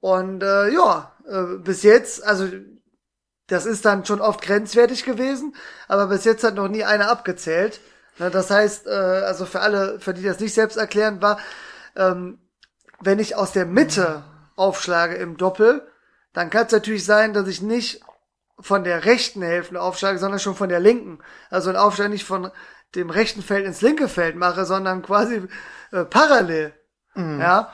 Und 0.00 0.42
äh, 0.42 0.70
ja, 0.70 1.12
äh, 1.28 1.58
bis 1.58 1.84
jetzt, 1.84 2.24
also 2.24 2.48
das 3.48 3.66
ist 3.66 3.84
dann 3.84 4.04
schon 4.04 4.20
oft 4.20 4.42
grenzwertig 4.42 5.04
gewesen, 5.04 5.54
aber 5.88 6.08
bis 6.08 6.24
jetzt 6.24 6.44
hat 6.44 6.54
noch 6.54 6.68
nie 6.68 6.84
einer 6.84 7.10
abgezählt. 7.10 7.80
Das 8.18 8.50
heißt, 8.50 8.86
äh, 8.86 8.90
also 8.90 9.44
für 9.44 9.60
alle, 9.60 10.00
für 10.00 10.14
die 10.14 10.22
das 10.22 10.40
nicht 10.40 10.54
selbst 10.54 10.76
erklären 10.76 11.20
war, 11.20 11.38
ähm, 11.96 12.38
wenn 13.00 13.18
ich 13.18 13.36
aus 13.36 13.52
der 13.52 13.66
Mitte 13.66 14.24
aufschlage 14.56 15.16
im 15.16 15.36
Doppel, 15.36 15.86
dann 16.32 16.50
kann 16.50 16.66
es 16.66 16.72
natürlich 16.72 17.04
sein, 17.04 17.34
dass 17.34 17.46
ich 17.46 17.60
nicht 17.62 18.00
von 18.58 18.84
der 18.84 19.04
rechten 19.04 19.42
Hälfte 19.42 19.80
aufschlage, 19.80 20.18
sondern 20.18 20.40
schon 20.40 20.54
von 20.54 20.70
der 20.70 20.80
linken. 20.80 21.18
Also 21.50 21.68
ein 21.68 21.76
Aufschlag 21.76 22.08
nicht 22.08 22.24
von 22.24 22.50
dem 22.94 23.10
rechten 23.10 23.42
Feld 23.42 23.66
ins 23.66 23.82
linke 23.82 24.08
Feld 24.08 24.36
mache, 24.36 24.64
sondern 24.64 25.02
quasi 25.02 25.42
äh, 25.92 26.04
parallel. 26.04 26.72
Ja. 27.40 27.72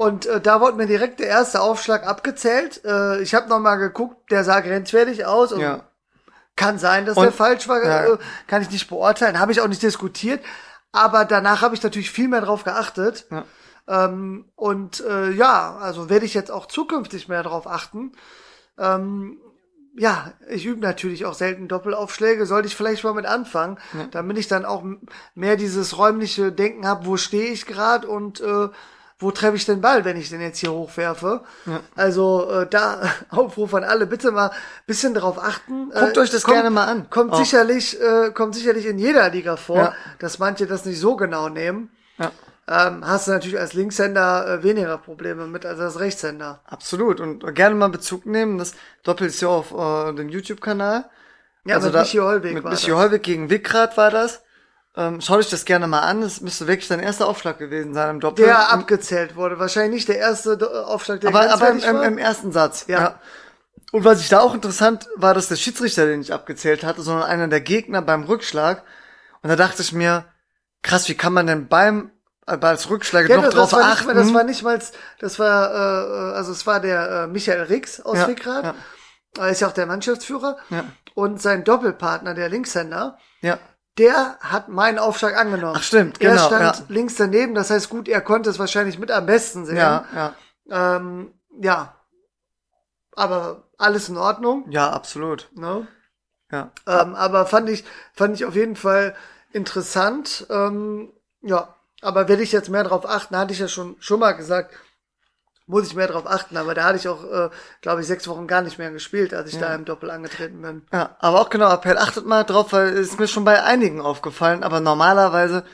Und 0.00 0.24
äh, 0.24 0.40
da 0.40 0.62
wurde 0.62 0.78
mir 0.78 0.86
direkt 0.86 1.20
der 1.20 1.26
erste 1.26 1.60
Aufschlag 1.60 2.06
abgezählt. 2.06 2.82
Äh, 2.86 3.20
ich 3.20 3.34
habe 3.34 3.50
nochmal 3.50 3.76
geguckt, 3.76 4.30
der 4.30 4.44
sah 4.44 4.60
grenzwertig 4.60 5.26
aus. 5.26 5.52
Und 5.52 5.60
Ja. 5.60 5.84
Kann 6.56 6.78
sein, 6.78 7.04
dass 7.04 7.18
Und- 7.18 7.24
der 7.24 7.32
falsch 7.32 7.68
war, 7.68 7.84
ja. 7.84 8.04
äh, 8.06 8.18
kann 8.46 8.62
ich 8.62 8.70
nicht 8.70 8.88
beurteilen, 8.88 9.38
habe 9.38 9.52
ich 9.52 9.60
auch 9.60 9.68
nicht 9.68 9.82
diskutiert. 9.82 10.42
Aber 10.90 11.26
danach 11.26 11.60
habe 11.60 11.74
ich 11.74 11.82
natürlich 11.82 12.10
viel 12.10 12.28
mehr 12.28 12.40
drauf 12.40 12.64
geachtet. 12.64 13.26
Ja. 13.30 13.44
Ähm, 13.88 14.46
und 14.56 15.00
äh, 15.04 15.32
ja, 15.32 15.76
also 15.76 16.08
werde 16.08 16.24
ich 16.24 16.32
jetzt 16.32 16.50
auch 16.50 16.64
zukünftig 16.64 17.28
mehr 17.28 17.42
darauf 17.42 17.66
achten. 17.66 18.12
Ähm, 18.78 19.36
ja, 19.98 20.32
ich 20.48 20.64
übe 20.64 20.80
natürlich 20.80 21.26
auch 21.26 21.34
selten 21.34 21.68
Doppelaufschläge, 21.68 22.46
sollte 22.46 22.68
ich 22.68 22.76
vielleicht 22.76 23.04
mal 23.04 23.12
mit 23.12 23.26
anfangen, 23.26 23.76
damit 24.12 24.38
ich 24.38 24.48
dann 24.48 24.64
auch 24.64 24.82
mehr 25.34 25.56
dieses 25.56 25.98
räumliche 25.98 26.52
Denken 26.52 26.86
habe, 26.86 27.04
wo 27.04 27.18
stehe 27.18 27.52
ich 27.52 27.66
gerade 27.66 28.08
und 28.08 28.40
äh, 28.40 28.68
wo 29.20 29.30
treffe 29.30 29.56
ich 29.56 29.66
den 29.66 29.80
Ball, 29.80 30.04
wenn 30.04 30.16
ich 30.16 30.30
den 30.30 30.40
jetzt 30.40 30.58
hier 30.58 30.72
hochwerfe. 30.72 31.42
Also 31.94 32.50
äh, 32.50 32.66
da 32.68 33.02
Aufruf 33.30 33.74
an 33.74 33.84
alle, 33.84 34.06
bitte 34.06 34.30
mal 34.32 34.50
bisschen 34.86 35.14
darauf 35.14 35.38
achten. 35.42 35.90
Guckt 35.90 36.16
Äh, 36.16 36.20
euch 36.20 36.30
das 36.30 36.42
kommt- 36.42 36.56
gerne 36.56 36.70
mal 36.70 36.86
an. 36.86 37.08
Kommt 37.10 37.32
Auch. 37.32 37.38
sicherlich, 37.38 38.00
äh, 38.00 38.30
kommt 38.32 38.54
sicherlich 38.54 38.86
in 38.86 38.98
jeder 38.98 39.28
Liga 39.30 39.56
vor, 39.56 39.76
Ja. 39.76 39.94
dass 40.18 40.38
manche 40.38 40.66
das 40.66 40.84
nicht 40.86 40.98
so 40.98 41.16
genau 41.16 41.48
nehmen. 41.48 41.90
Ja. 42.18 42.32
ähm, 42.68 43.04
hast 43.06 43.26
du 43.26 43.32
natürlich 43.32 43.58
als 43.58 43.72
Linkshänder 43.74 44.46
äh, 44.58 44.62
weniger 44.62 44.96
Probleme 44.98 45.46
mit 45.46 45.64
als 45.66 45.80
als 45.80 45.98
Rechtshänder. 46.00 46.60
Absolut. 46.66 47.18
Und 47.20 47.54
gerne 47.54 47.74
mal 47.74 47.88
Bezug 47.88 48.26
nehmen. 48.26 48.58
Das 48.58 48.74
Doppel 49.02 49.26
ist 49.28 49.40
ja 49.40 49.48
auf 49.48 49.72
äh, 49.72 50.12
dem 50.14 50.28
YouTube-Kanal. 50.28 51.04
Ja, 51.64 51.74
Also 51.76 51.88
mit 51.88 51.94
da- 51.96 52.00
Michi 52.02 52.18
Holweg 52.18 52.54
Mit 52.54 52.64
war 52.64 52.70
Michi 52.72 52.90
das. 52.90 52.96
Holweg 52.96 53.22
gegen 53.22 53.50
Wickrad 53.50 53.96
war 53.96 54.10
das. 54.10 54.42
Ähm, 55.00 55.20
schau 55.20 55.38
dich 55.38 55.48
das 55.48 55.64
gerne 55.64 55.86
mal 55.86 56.00
an. 56.00 56.20
Das 56.20 56.40
müsste 56.42 56.66
wirklich 56.66 56.88
dein 56.88 57.00
erster 57.00 57.26
Aufschlag 57.26 57.58
gewesen 57.58 57.94
sein 57.94 58.10
im 58.10 58.20
Doppel. 58.20 58.44
Der 58.44 58.54
Im- 58.72 58.80
abgezählt 58.80 59.34
wurde. 59.36 59.58
Wahrscheinlich 59.58 59.92
nicht 59.94 60.08
der 60.08 60.18
erste 60.18 60.58
Do- 60.58 60.66
Aufschlag, 60.68 61.20
der 61.20 61.30
aber 61.30 61.50
aber 61.52 61.70
im, 61.70 61.78
im, 61.78 62.02
im 62.02 62.18
ersten 62.18 62.52
Satz. 62.52 62.84
Ja. 62.86 63.18
Und 63.92 64.04
was 64.04 64.20
ich 64.20 64.28
da 64.28 64.40
auch 64.40 64.54
interessant 64.54 65.08
war, 65.16 65.32
dass 65.34 65.48
der 65.48 65.56
Schiedsrichter 65.56 66.06
den 66.06 66.18
nicht 66.20 66.32
abgezählt 66.32 66.84
hatte, 66.84 67.02
sondern 67.02 67.24
einer 67.28 67.48
der 67.48 67.60
Gegner 67.60 68.02
beim 68.02 68.24
Rückschlag. 68.24 68.82
Und 69.42 69.48
da 69.48 69.56
dachte 69.56 69.80
ich 69.82 69.92
mir, 69.92 70.26
krass, 70.82 71.08
wie 71.08 71.14
kann 71.16 71.32
man 71.32 71.46
denn 71.46 71.66
beim 71.68 72.10
äh, 72.46 72.58
als 72.60 72.90
Rückschlag 72.90 73.28
Ja, 73.28 73.36
noch 73.36 73.44
das, 73.46 73.54
drauf 73.54 73.70
das, 73.70 73.78
war 73.80 73.86
nicht, 73.88 73.96
achten? 73.98 74.06
mal- 74.08 74.14
das 74.14 74.34
war 74.34 74.44
nicht 74.44 74.62
mal, 74.62 74.80
das 75.18 75.38
war, 75.38 75.70
äh, 75.74 76.34
also 76.36 76.52
es 76.52 76.66
war 76.66 76.80
der 76.80 77.10
äh, 77.22 77.26
Michael 77.26 77.62
Rix 77.62 78.00
aus 78.00 78.18
Ja, 78.18 78.28
Wickrad. 78.28 78.64
ja. 78.64 78.74
Er 79.38 79.48
ist 79.48 79.60
ja 79.60 79.68
auch 79.68 79.72
der 79.72 79.86
Mannschaftsführer. 79.86 80.56
Ja. 80.70 80.84
Und 81.14 81.40
sein 81.40 81.64
Doppelpartner, 81.64 82.34
der 82.34 82.48
Linkshänder, 82.48 83.18
ja. 83.40 83.58
Der 83.98 84.38
hat 84.40 84.68
meinen 84.68 84.98
Aufschlag 84.98 85.36
angenommen. 85.36 85.76
Ach, 85.76 85.82
stimmt, 85.82 86.20
Er 86.20 86.32
genau, 86.32 86.46
stand 86.46 86.78
ja. 86.78 86.84
links 86.88 87.16
daneben, 87.16 87.54
das 87.54 87.70
heißt 87.70 87.88
gut, 87.88 88.08
er 88.08 88.20
konnte 88.20 88.50
es 88.50 88.58
wahrscheinlich 88.58 88.98
mit 88.98 89.10
am 89.10 89.26
besten 89.26 89.66
sehen. 89.66 89.76
Ja, 89.76 90.04
ja. 90.14 90.34
Ähm, 90.96 91.32
ja. 91.60 91.94
Aber 93.14 93.64
alles 93.76 94.08
in 94.08 94.16
Ordnung. 94.16 94.70
Ja, 94.70 94.90
absolut. 94.90 95.50
Ne? 95.54 95.86
Ja. 96.50 96.70
Ähm, 96.86 97.14
aber 97.14 97.46
fand 97.46 97.68
ich, 97.68 97.84
fand 98.14 98.34
ich 98.34 98.44
auf 98.44 98.54
jeden 98.54 98.76
Fall 98.76 99.14
interessant. 99.52 100.46
Ähm, 100.50 101.12
ja, 101.42 101.74
aber 102.00 102.28
werde 102.28 102.42
ich 102.42 102.52
jetzt 102.52 102.70
mehr 102.70 102.84
drauf 102.84 103.08
achten, 103.08 103.36
hatte 103.36 103.52
ich 103.52 103.58
ja 103.58 103.68
schon, 103.68 103.96
schon 104.00 104.20
mal 104.20 104.32
gesagt, 104.32 104.74
muss 105.70 105.86
ich 105.86 105.94
mehr 105.94 106.08
drauf 106.08 106.26
achten. 106.26 106.56
Aber 106.56 106.74
da 106.74 106.84
hatte 106.84 106.98
ich 106.98 107.08
auch, 107.08 107.24
äh, 107.24 107.50
glaube 107.80 108.00
ich, 108.02 108.06
sechs 108.06 108.28
Wochen 108.28 108.46
gar 108.46 108.62
nicht 108.62 108.78
mehr 108.78 108.90
gespielt, 108.90 109.32
als 109.32 109.50
ich 109.52 109.58
da 109.58 109.74
im 109.74 109.84
Doppel 109.84 110.10
angetreten 110.10 110.60
bin. 110.62 110.82
Ja, 110.92 111.16
aber 111.20 111.40
auch 111.40 111.50
genau, 111.50 111.72
Appell, 111.72 111.96
achtet 111.98 112.26
mal 112.26 112.44
drauf, 112.44 112.72
weil 112.72 112.88
es 112.88 113.10
ist 113.10 113.18
mir 113.20 113.28
schon 113.28 113.44
bei 113.44 113.62
einigen 113.62 114.00
aufgefallen, 114.00 114.62
aber 114.62 114.80
normalerweise 114.80 115.64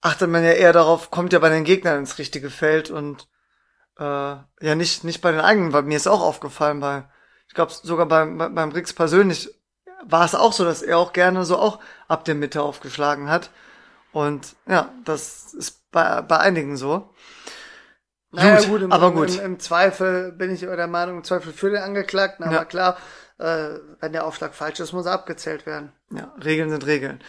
achtet 0.00 0.30
man 0.30 0.44
ja 0.44 0.52
eher 0.52 0.72
darauf, 0.72 1.10
kommt 1.10 1.32
ja 1.32 1.38
bei 1.40 1.48
den 1.48 1.64
Gegnern 1.64 1.98
ins 1.98 2.18
richtige 2.18 2.50
Feld 2.50 2.90
und 2.90 3.26
äh, 3.98 4.02
ja 4.04 4.74
nicht 4.76 5.04
nicht 5.04 5.20
bei 5.20 5.32
den 5.32 5.40
eigenen, 5.40 5.72
weil 5.72 5.82
mir 5.82 5.96
ist 5.96 6.06
auch 6.08 6.22
aufgefallen 6.22 6.80
bei, 6.80 7.04
ich 7.48 7.54
glaube 7.54 7.72
sogar 7.72 8.06
beim 8.06 8.38
bei- 8.38 8.48
beim 8.48 8.70
Rix 8.72 8.92
persönlich 8.92 9.50
war 10.04 10.24
es 10.24 10.34
auch 10.34 10.52
so, 10.52 10.64
dass 10.64 10.82
er 10.82 10.98
auch 10.98 11.12
gerne 11.12 11.44
so 11.44 11.58
auch 11.58 11.80
ab 12.08 12.24
der 12.24 12.34
Mitte 12.36 12.62
aufgeschlagen 12.62 13.28
hat 13.28 13.50
und 14.12 14.54
ja, 14.68 14.92
das 15.04 15.54
ist 15.54 15.90
bei 15.90 16.22
bei 16.22 16.38
einigen 16.38 16.76
so. 16.76 17.10
Naja, 18.30 18.60
Gut, 18.66 18.82
im, 18.82 18.92
aber 18.92 19.12
gut. 19.12 19.36
Im, 19.38 19.44
Im 19.44 19.58
Zweifel 19.58 20.32
bin 20.32 20.50
ich 20.52 20.60
der 20.60 20.86
Meinung, 20.86 21.18
im 21.18 21.24
Zweifel 21.24 21.52
für 21.52 21.70
den 21.70 21.82
Angeklagten, 21.82 22.44
aber 22.44 22.54
Ja. 22.56 22.64
klar, 22.64 22.96
äh, 23.38 23.70
wenn 24.00 24.12
der 24.12 24.26
Aufschlag 24.26 24.54
falsch 24.54 24.80
ist, 24.80 24.92
muss 24.92 25.06
er 25.06 25.12
abgezählt 25.12 25.64
werden. 25.64 25.92
Ja, 26.10 26.34
Regeln 26.44 26.70
sind 26.70 26.86
Regeln. 26.86 27.22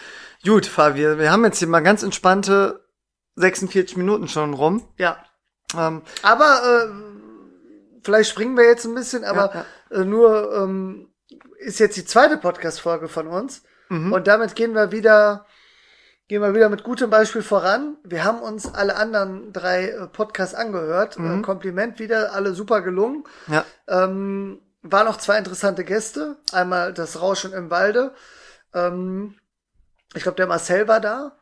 Gut, 0.43 0.65
Fabi, 0.65 1.17
wir 1.17 1.31
haben 1.31 1.45
jetzt 1.45 1.59
hier 1.59 1.67
mal 1.67 1.81
ganz 1.81 2.03
entspannte 2.03 2.83
46 3.35 3.95
Minuten 3.95 4.27
schon 4.27 4.53
rum. 4.53 4.83
Ja. 4.97 5.17
Ähm, 5.77 6.01
Aber 6.23 6.61
äh, 6.89 8.01
vielleicht 8.03 8.29
springen 8.31 8.57
wir 8.57 8.65
jetzt 8.65 8.85
ein 8.85 8.95
bisschen, 8.95 9.23
aber 9.23 9.65
Äh, 9.91 10.03
nur 10.03 10.53
ähm, 10.55 11.09
ist 11.59 11.79
jetzt 11.79 11.97
die 11.97 12.05
zweite 12.05 12.37
Podcast-Folge 12.37 13.07
von 13.07 13.27
uns. 13.27 13.63
Mhm. 13.89 14.13
Und 14.13 14.27
damit 14.27 14.55
gehen 14.55 14.73
wir 14.75 14.91
wieder, 14.91 15.45
gehen 16.29 16.41
wir 16.43 16.53
wieder 16.55 16.69
mit 16.69 16.83
gutem 16.83 17.09
Beispiel 17.09 17.41
voran. 17.41 17.97
Wir 18.03 18.23
haben 18.23 18.39
uns 18.39 18.73
alle 18.73 18.95
anderen 18.95 19.51
drei 19.51 19.89
äh, 19.89 20.07
Podcasts 20.07 20.55
angehört. 20.55 21.17
Äh, 21.17 21.41
Kompliment 21.41 21.99
wieder, 21.99 22.33
alle 22.33 22.53
super 22.53 22.81
gelungen. 22.81 23.25
ja. 23.47 23.65
Ähm, 23.87 24.61
waren 24.81 25.05
noch 25.07 25.17
zwei 25.17 25.37
interessante 25.37 25.83
Gäste. 25.83 26.37
Einmal 26.53 26.93
das 26.93 27.19
Rauschen 27.21 27.51
im 27.51 27.69
Walde. 27.69 28.13
Ähm, 28.73 29.35
ich 30.13 30.23
glaube, 30.23 30.37
der 30.37 30.47
Marcel 30.47 30.87
war 30.87 31.01
da. 31.01 31.37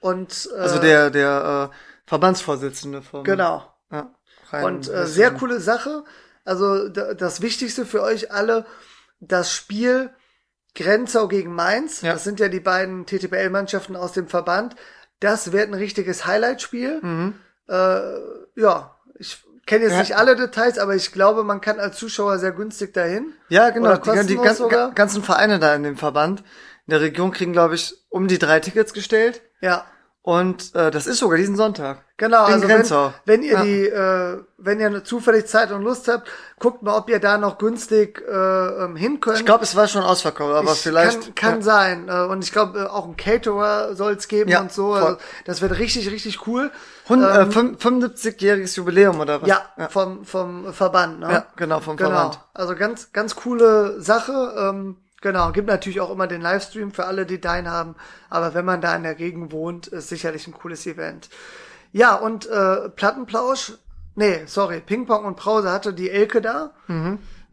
Und 0.00 0.48
äh, 0.56 0.58
Also 0.58 0.78
der, 0.80 1.10
der 1.10 1.70
äh, 1.70 1.76
Verbandsvorsitzende 2.06 3.02
vom. 3.02 3.22
genau. 3.22 3.72
Ja, 3.92 4.10
Und 4.64 4.88
äh, 4.88 5.06
sehr 5.06 5.30
coole 5.32 5.60
Sache. 5.60 6.04
Also 6.44 6.88
das 6.88 7.42
Wichtigste 7.42 7.84
für 7.86 8.02
euch 8.02 8.32
alle, 8.32 8.66
das 9.20 9.52
Spiel 9.52 10.10
Grenzau 10.74 11.28
gegen 11.28 11.54
Mainz. 11.54 12.00
Ja. 12.02 12.12
Das 12.12 12.24
sind 12.24 12.40
ja 12.40 12.48
die 12.48 12.60
beiden 12.60 13.06
TTPL-Mannschaften 13.06 13.96
aus 13.96 14.12
dem 14.12 14.28
Verband. 14.28 14.76
Das 15.20 15.52
wird 15.52 15.68
ein 15.68 15.74
richtiges 15.74 16.26
Highlight-Spiel. 16.26 17.00
Mhm. 17.02 17.34
Äh, 17.68 18.00
ja, 18.56 18.96
ich 19.18 19.42
kenne 19.66 19.84
jetzt 19.84 19.92
Ja. 19.92 20.00
nicht 20.00 20.16
alle 20.16 20.36
Details, 20.36 20.78
aber 20.78 20.94
ich 20.94 21.12
glaube, 21.12 21.44
man 21.44 21.60
kann 21.60 21.78
als 21.78 21.98
Zuschauer 21.98 22.38
sehr 22.38 22.52
günstig 22.52 22.94
dahin. 22.94 23.32
Ja, 23.48 23.70
genau. 23.70 23.94
Die, 23.96 24.00
die 24.02 24.08
kostenlos 24.36 24.44
gan- 24.44 24.54
sogar? 24.56 24.88
ga- 24.88 24.94
ganzen 24.94 25.22
Vereine 25.22 25.58
da 25.58 25.74
in 25.74 25.82
dem 25.82 25.96
Verband 25.96 26.40
in 26.86 26.92
der 26.92 27.00
Region 27.02 27.30
kriegen, 27.30 27.52
glaube 27.52 27.74
ich, 27.76 27.94
um 28.08 28.26
die 28.26 28.38
drei 28.38 28.58
Tickets 28.60 28.92
gestellt. 28.92 29.42
Ja, 29.60 29.84
Und 30.22 30.74
äh, 30.74 30.90
das 30.90 31.06
ist 31.06 31.18
sogar 31.18 31.38
diesen 31.38 31.56
Sonntag. 31.56 32.04
Genau, 32.18 32.44
also 32.44 32.60
wenn, 32.68 32.76
Grenzau. 32.76 33.14
wenn 33.24 33.42
ihr 33.42 33.52
Ja. 33.54 33.62
die, 33.62 33.86
äh, 33.88 34.38
wenn 34.58 34.78
ihr 34.78 35.02
zufällig 35.02 35.46
Zeit 35.46 35.72
und 35.72 35.80
Lust 35.82 36.08
habt, 36.08 36.28
guckt 36.58 36.82
mal, 36.82 36.94
ob 36.98 37.08
ihr 37.08 37.18
da 37.20 37.38
noch 37.38 37.56
günstig 37.56 38.22
äh, 38.28 38.84
ähm, 38.84 38.96
hin 38.96 39.20
könnt. 39.20 39.38
Ich 39.38 39.46
glaube, 39.46 39.64
es 39.64 39.74
war 39.76 39.88
schon 39.88 40.02
ausverkauft, 40.02 40.54
aber 40.54 40.72
Ich- 40.72 40.80
vielleicht. 40.82 41.22
Kann, 41.22 41.34
kann 41.34 41.54
ja. 41.56 41.62
sein. 41.62 42.08
Äh, 42.10 42.26
Und 42.26 42.44
ich 42.44 42.52
glaube, 42.52 42.78
äh, 42.80 42.86
auch 42.86 43.06
ein 43.06 43.16
Caterer 43.16 43.94
soll 43.96 44.12
es 44.12 44.28
geben 44.28 44.50
Ja, 44.50 44.60
und 44.60 44.70
so. 44.70 44.88
voll. 44.92 45.02
Also, 45.02 45.18
das 45.46 45.62
wird 45.62 45.78
richtig, 45.78 46.10
richtig 46.10 46.46
cool. 46.46 46.70
Hund- 47.08 47.22
Ähm, 47.24 47.48
äh, 47.48 47.50
fünf- 47.50 47.78
75-jähriges 47.82 48.76
Jubiläum 48.76 49.18
oder 49.20 49.40
was? 49.40 49.48
ja, 49.48 49.62
ja. 49.78 49.88
Vom, 49.88 50.26
vom 50.26 50.74
Verband. 50.74 51.20
Ne? 51.20 51.32
Ja, 51.32 51.46
genau, 51.56 51.80
vom 51.80 51.96
genau. 51.96 52.10
Verband. 52.10 52.40
Also 52.52 52.74
ganz, 52.76 53.10
ganz 53.14 53.34
coole 53.36 53.98
Sache. 54.02 54.52
Ähm, 54.58 54.96
genau, 55.20 55.52
gibt 55.52 55.68
natürlich 55.68 56.00
auch 56.00 56.10
immer 56.10 56.26
den 56.26 56.40
Livestream 56.40 56.92
für 56.92 57.06
alle, 57.06 57.26
die 57.26 57.40
deinen 57.40 57.70
haben. 57.70 57.94
Aber 58.28 58.54
wenn 58.54 58.64
man 58.64 58.80
da 58.80 58.94
in 58.94 59.02
der 59.02 59.14
Gegend 59.14 59.52
wohnt, 59.52 59.86
ist 59.88 60.08
sicherlich 60.08 60.46
ein 60.46 60.52
cooles 60.52 60.86
Event. 60.86 61.28
Ja, 61.92 62.14
und 62.14 62.46
äh, 62.48 62.88
Plattenplausch, 62.90 63.72
nee, 64.14 64.42
sorry, 64.46 64.80
Ping-Pong 64.80 65.24
und 65.24 65.36
Brause 65.36 65.70
hatte 65.72 65.92
die 65.92 66.10
Elke 66.10 66.40
da. 66.40 66.72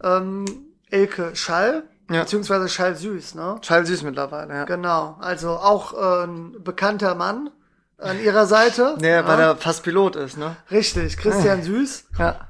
Ähm, 0.04 0.46
Elke 0.90 1.36
Schall, 1.36 1.84
Mhm. 2.10 2.16
Ja. 2.16 2.22
beziehungsweise 2.22 2.70
Schall 2.70 2.96
Süß, 2.96 3.36
ne? 3.36 3.58
Schall 3.62 3.86
süß 3.86 4.04
mittlerweile, 4.04 4.54
ja. 4.54 4.64
Genau, 4.64 5.18
also 5.20 5.50
auch 5.52 5.94
äh, 5.94 6.24
ein 6.26 6.56
bekannter 6.64 7.16
Mann 7.16 7.50
an 7.98 8.22
ihrer 8.24 8.46
Seite. 8.46 8.96
Der, 9.02 9.22
ja. 9.22 9.28
weil 9.28 9.40
er 9.42 9.58
fast 9.58 9.84
Pilot 9.84 10.16
ist, 10.16 10.38
ne? 10.38 10.56
Richtig, 10.72 11.18
Christian 11.18 11.64
Süß. 11.64 12.06
Ja. 12.18 12.48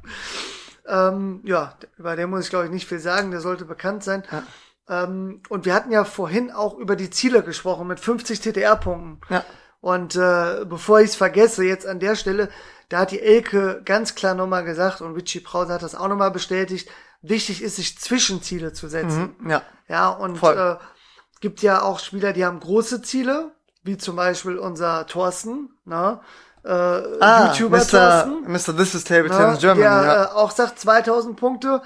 Ähm, 0.87 1.41
ja, 1.43 1.73
über 1.97 2.15
den 2.15 2.29
muss 2.29 2.43
ich 2.43 2.49
glaube 2.51 2.65
ich 2.65 2.71
nicht 2.71 2.87
viel 2.87 2.99
sagen, 2.99 3.31
der 3.31 3.41
sollte 3.41 3.65
bekannt 3.65 4.03
sein. 4.03 4.23
Ähm, 4.89 5.41
und 5.49 5.65
wir 5.65 5.73
hatten 5.73 5.91
ja 5.91 6.03
vorhin 6.05 6.51
auch 6.51 6.77
über 6.77 6.95
die 6.95 7.09
Ziele 7.09 7.43
gesprochen 7.43 7.87
mit 7.87 7.99
50 7.99 8.39
TTR-Punkten. 8.41 9.19
Ja. 9.29 9.43
Und 9.81 10.15
äh, 10.15 10.65
bevor 10.65 10.99
ich 11.01 11.09
es 11.11 11.15
vergesse, 11.15 11.63
jetzt 11.63 11.85
an 11.85 11.99
der 11.99 12.15
Stelle, 12.15 12.49
da 12.89 12.99
hat 12.99 13.11
die 13.11 13.21
Elke 13.21 13.81
ganz 13.85 14.15
klar 14.15 14.33
nochmal 14.33 14.63
gesagt 14.63 15.01
und 15.01 15.13
Richie 15.13 15.39
Brause 15.41 15.73
hat 15.73 15.83
das 15.83 15.95
auch 15.95 16.07
nochmal 16.07 16.31
bestätigt, 16.31 16.89
wichtig 17.21 17.61
ist, 17.61 17.75
sich 17.75 17.97
Zwischenziele 17.99 18.73
zu 18.73 18.87
setzen. 18.87 19.35
Mhm. 19.39 19.49
Ja. 19.49 19.61
Ja, 19.89 20.09
und 20.09 20.37
Voll. 20.37 20.57
äh, 20.57 20.83
gibt 21.41 21.61
ja 21.61 21.81
auch 21.81 21.99
Spieler, 21.99 22.33
die 22.33 22.45
haben 22.45 22.59
große 22.59 23.01
Ziele, 23.01 23.51
wie 23.83 23.97
zum 23.97 24.15
Beispiel 24.15 24.57
unser 24.57 25.05
Thorsten, 25.07 25.69
ne? 25.85 26.19
Äh, 26.63 26.69
Ah, 26.69 27.53
YouTuber 27.53 27.77
Mr. 27.77 27.85
Thorsten. 27.87 28.51
Mr. 28.51 28.75
This 28.77 28.95
is 28.95 29.03
Table 29.05 29.29
Ne, 29.29 29.37
Tennis 29.37 29.59
Germany, 29.59 29.81
der 29.81 29.91
ja. 29.91 30.23
äh, 30.23 30.27
auch 30.27 30.51
sagt 30.51 30.79
2000 30.79 31.37
Punkte 31.37 31.81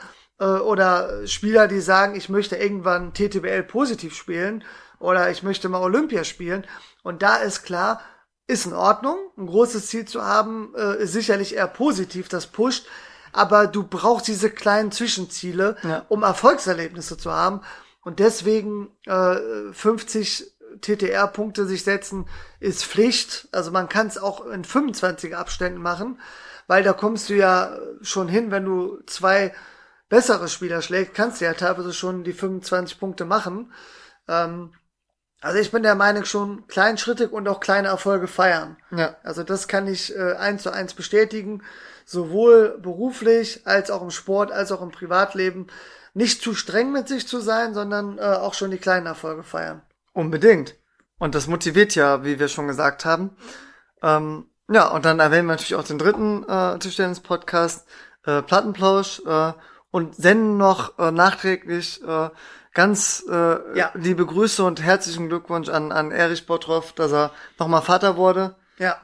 oder 0.46 1.28
Spieler, 1.28 1.68
die 1.68 1.82
sagen, 1.82 2.16
ich 2.16 2.30
möchte 2.30 2.56
irgendwann 2.56 3.14
TTBL 3.14 3.64
positiv 3.64 4.16
spielen 4.16 4.64
oder 5.00 5.30
ich 5.32 5.44
möchte 5.44 5.70
mal 5.70 5.82
Olympia 5.82 6.24
spielen. 6.24 6.66
Und 7.04 7.22
da 7.22 7.38
ist 7.38 7.64
klar, 7.64 8.02
ist 8.48 8.66
in 8.66 8.74
Ordnung. 8.74 9.18
Ein 9.38 9.48
großes 9.48 9.88
Ziel 9.88 10.06
zu 10.06 10.24
haben, 10.24 10.74
äh, 10.76 11.04
ist 11.04 11.14
sicherlich 11.14 11.56
eher 11.56 11.68
positiv, 11.68 12.28
das 12.30 12.48
pusht. 12.48 12.86
Aber 13.34 13.68
du 13.68 13.84
brauchst 13.84 14.28
diese 14.28 14.50
kleinen 14.50 14.92
Zwischenziele, 14.92 15.78
Ja. 15.84 16.06
um 16.10 16.24
Erfolgserlebnisse 16.24 17.18
zu 17.18 17.32
haben. 17.32 17.62
Und 18.04 18.20
deswegen 18.20 18.90
äh, 19.06 19.36
50 19.72 20.52
TTR-Punkte 20.82 21.66
sich 21.66 21.84
setzen, 21.84 22.26
ist 22.60 22.84
Pflicht. 22.84 23.48
Also 23.52 23.72
man 23.72 23.90
kann 23.90 24.08
es 24.08 24.18
auch 24.18 24.46
in 24.48 24.64
25 24.66 25.36
Abständen 25.36 25.82
machen, 25.82 26.20
weil 26.68 26.84
da 26.84 26.94
kommst 26.94 27.30
du 27.30 27.36
ja 27.36 27.78
schon 28.02 28.28
hin, 28.28 28.52
wenn 28.52 28.66
du 28.66 29.00
zwei 29.06 29.54
bessere 30.12 30.50
Spieler 30.50 30.82
schlägst, 30.82 31.16
kannst 31.16 31.40
du 31.40 31.46
ja 31.46 31.54
teilweise 31.54 31.94
schon 31.94 32.26
die 32.26 32.34
25 32.34 33.00
Punkte 33.00 33.24
machen. 33.24 33.74
Ähm, 34.28 34.74
also 35.40 35.58
ich 35.58 35.72
bin 35.72 35.84
der 35.84 35.96
Meinung 35.96 36.26
schon 36.26 36.68
kleinschrittig 36.68 37.32
und 37.32 37.48
auch 37.48 37.62
kleine 37.62 37.88
Erfolge 37.88 38.28
feiern. 38.28 38.76
Ja. 38.92 39.16
Also 39.24 39.44
das 39.44 39.70
kann 39.70 39.88
ich 39.88 40.14
äh, 40.16 40.34
eins 40.34 40.64
zu 40.64 40.72
eins 40.72 40.94
bestätigen, 40.94 41.64
sowohl 42.06 42.78
beruflich 42.80 43.66
als 43.66 43.90
auch 43.90 44.02
im 44.02 44.12
Sport 44.12 44.52
als 44.52 44.72
auch 44.74 44.82
im 44.82 44.92
Privatleben. 44.92 45.68
Nicht 46.14 46.44
zu 46.44 46.54
streng 46.54 46.92
mit 46.92 47.08
sich 47.08 47.26
zu 47.26 47.40
sein, 47.40 47.74
sondern 47.74 48.18
äh, 48.18 48.22
auch 48.22 48.54
schon 48.54 48.70
die 48.70 48.78
kleinen 48.78 49.06
Erfolge 49.06 49.44
feiern. 49.44 49.82
Unbedingt. 50.12 50.76
Und 51.20 51.36
das 51.36 51.48
motiviert 51.48 51.96
ja, 51.96 52.26
wie 52.26 52.38
wir 52.38 52.50
schon 52.50 52.68
gesagt 52.68 53.06
haben. 53.06 53.36
Ähm, 54.04 54.46
Ja, 54.70 54.90
und 54.90 55.06
dann 55.06 55.20
erwähnen 55.20 55.48
wir 55.48 55.54
natürlich 55.54 55.76
auch 55.76 55.84
den 55.84 55.98
dritten 55.98 56.44
äh, 56.48 56.78
Tischtennis-Podcast, 56.80 57.88
äh, 58.26 58.42
Plattenplausch, 58.42 59.22
äh, 59.26 59.54
und 59.92 60.16
senden 60.16 60.58
noch 60.58 60.98
äh, 61.00 61.12
nachträglich 61.12 62.02
äh, 62.04 62.30
ganz 62.74 63.24
äh, 63.30 63.78
Ja. 63.78 63.92
liebe 63.94 64.26
Grüße 64.26 64.64
und 64.64 64.82
herzlichen 64.82 65.28
Glückwunsch 65.30 65.70
an, 65.70 65.92
an 65.92 66.12
Erich 66.12 66.46
Bottroff, 66.48 66.94
dass 66.94 67.12
er 67.12 67.32
nochmal 67.60 67.82
Vater 67.82 68.16
wurde. 68.16 68.56
Ja. 68.78 68.98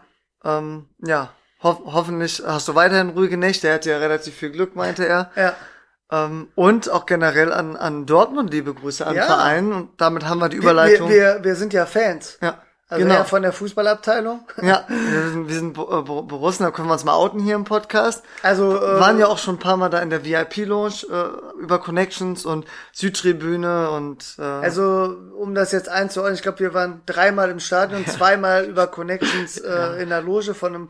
Ähm, 0.44 0.88
ja, 1.00 1.30
ho 1.64 1.82
hoffentlich 1.86 2.42
hast 2.46 2.68
du 2.68 2.76
weiterhin 2.76 3.10
ruhige 3.10 3.38
Nächte. 3.38 3.68
Er 3.68 3.76
hatte 3.76 3.90
ja 3.92 3.98
relativ 3.98 4.36
viel 4.36 4.52
Glück, 4.52 4.76
meinte 4.76 5.06
er. 5.06 5.32
Ja. 5.36 5.54
Ähm, 6.10 6.48
und 6.56 6.90
auch 6.90 7.06
generell 7.06 7.52
an, 7.52 7.76
an 7.76 8.06
Dortmund 8.06 8.52
liebe 8.54 8.74
Grüße 8.74 9.06
an 9.06 9.16
Ja. 9.16 9.24
Verein. 9.26 9.74
Und 9.74 10.00
damit 10.00 10.26
haben 10.26 10.40
wir 10.40 10.48
die 10.48 10.58
Wir, 10.58 10.64
Überleitung. 10.64 11.10
wir, 11.10 11.16
wir, 11.36 11.44
wir 11.44 11.56
sind 11.56 11.74
ja 11.74 11.86
Fans. 11.86 12.38
ja, 12.42 12.62
Also 12.90 13.06
genau. 13.06 13.24
von 13.26 13.42
der 13.42 13.52
Fußballabteilung. 13.52 14.48
Ja, 14.62 14.86
wir 14.88 15.30
sind, 15.30 15.50
wir 15.50 15.56
sind 15.56 15.72
äh, 15.78 16.02
Bo- 16.02 16.24
Borussen, 16.24 16.64
da 16.64 16.72
können 16.72 16.88
wir 16.88 16.94
uns 16.94 17.04
mal 17.04 17.16
outen 17.16 17.40
hier 17.40 17.56
im 17.56 17.66
Podcast. 17.66 18.24
Also 18.44 18.78
äh, 18.78 19.00
waren 19.00 19.20
ja 19.20 19.28
auch 19.28 19.38
schon 19.40 19.56
ein 19.56 19.60
paar 19.60 19.76
Mal 19.76 19.90
da 19.90 20.00
in 20.00 20.10
der 20.10 20.24
VIP-Lounge 20.24 21.06
äh, 21.12 21.62
über 21.62 21.80
Connections 21.80 22.46
und 22.46 22.66
Südtribüne 22.94 23.90
und 23.92 24.36
äh, 24.40 24.42
Also, 24.42 25.16
um 25.38 25.54
das 25.54 25.72
jetzt 25.74 25.90
einzuordnen, 25.90 26.36
ich 26.36 26.42
glaube, 26.44 26.60
wir 26.60 26.74
waren 26.74 27.02
dreimal 27.06 27.50
im 27.50 27.60
Stadion, 27.60 28.06
zweimal 28.08 28.64
über 28.66 28.88
Connections 28.88 29.58
äh, 29.58 30.02
in 30.02 30.08
der 30.10 30.22
Loge 30.22 30.54
von 30.54 30.74
einem 30.74 30.90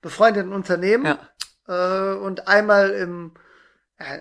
befreundeten 0.00 0.52
Unternehmen 0.52 1.04
ja. 1.04 2.12
äh, 2.12 2.14
und 2.16 2.48
einmal 2.48 2.90
im, 2.90 3.32
ja, 3.32 3.38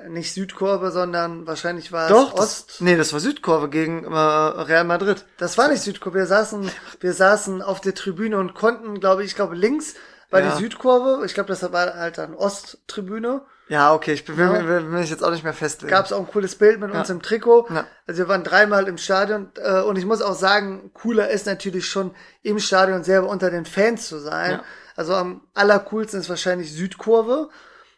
nicht 0.09 0.33
Südkurve, 0.33 0.91
sondern 0.91 1.45
wahrscheinlich 1.47 1.91
war 1.91 2.05
es 2.05 2.09
Doch, 2.09 2.33
Ost. 2.33 2.69
das, 2.69 2.81
nee, 2.81 2.95
das 2.95 3.13
war 3.13 3.19
Südkurve 3.19 3.69
gegen 3.69 4.03
äh, 4.05 4.09
Real 4.17 4.83
Madrid. 4.83 5.25
Das 5.37 5.57
war 5.57 5.67
nicht 5.67 5.81
Südkurve, 5.81 6.19
wir 6.19 6.25
saßen, 6.25 6.69
wir 6.99 7.13
saßen 7.13 7.61
auf 7.61 7.81
der 7.81 7.93
Tribüne 7.93 8.37
und 8.37 8.53
konnten, 8.53 8.99
glaube 8.99 9.23
ich, 9.23 9.29
ich 9.31 9.35
glaube 9.35 9.55
links 9.55 9.95
war 10.29 10.41
Ja. 10.41 10.51
die 10.55 10.63
Südkurve, 10.63 11.25
ich 11.25 11.33
glaube, 11.33 11.47
das 11.49 11.61
war 11.71 11.93
halt 11.95 12.17
dann 12.17 12.33
Osttribüne. 12.33 13.41
Ja, 13.69 13.93
okay, 13.93 14.13
ich 14.13 14.27
will, 14.27 14.37
Ja. 14.37 14.51
will, 14.53 14.67
will 14.67 14.81
mich 14.81 15.09
jetzt 15.09 15.23
auch 15.23 15.31
nicht 15.31 15.43
mehr 15.43 15.53
festlegen. 15.53 15.91
gab 15.91 16.05
es 16.05 16.11
auch 16.13 16.19
ein 16.19 16.27
cooles 16.27 16.55
Bild 16.55 16.79
mit 16.79 16.91
uns 16.91 17.09
im 17.09 17.21
Trikot. 17.21 17.67
Ja. 17.73 17.85
Also 18.07 18.17
wir 18.19 18.27
waren 18.27 18.43
dreimal 18.43 18.87
im 18.87 18.97
Stadion 18.97 19.51
äh, 19.55 19.81
und 19.81 19.97
ich 19.97 20.05
muss 20.05 20.21
auch 20.21 20.35
sagen, 20.35 20.91
cooler 20.93 21.29
ist 21.29 21.45
natürlich 21.45 21.85
schon 21.87 22.13
im 22.41 22.59
Stadion 22.59 23.03
selber 23.03 23.29
unter 23.29 23.49
den 23.51 23.65
Fans 23.65 24.07
zu 24.09 24.19
sein. 24.19 24.51
Ja. 24.51 24.63
Also 24.95 25.15
am 25.15 25.41
allercoolsten 25.53 26.19
ist 26.19 26.29
wahrscheinlich 26.29 26.73
Südkurve. 26.73 27.49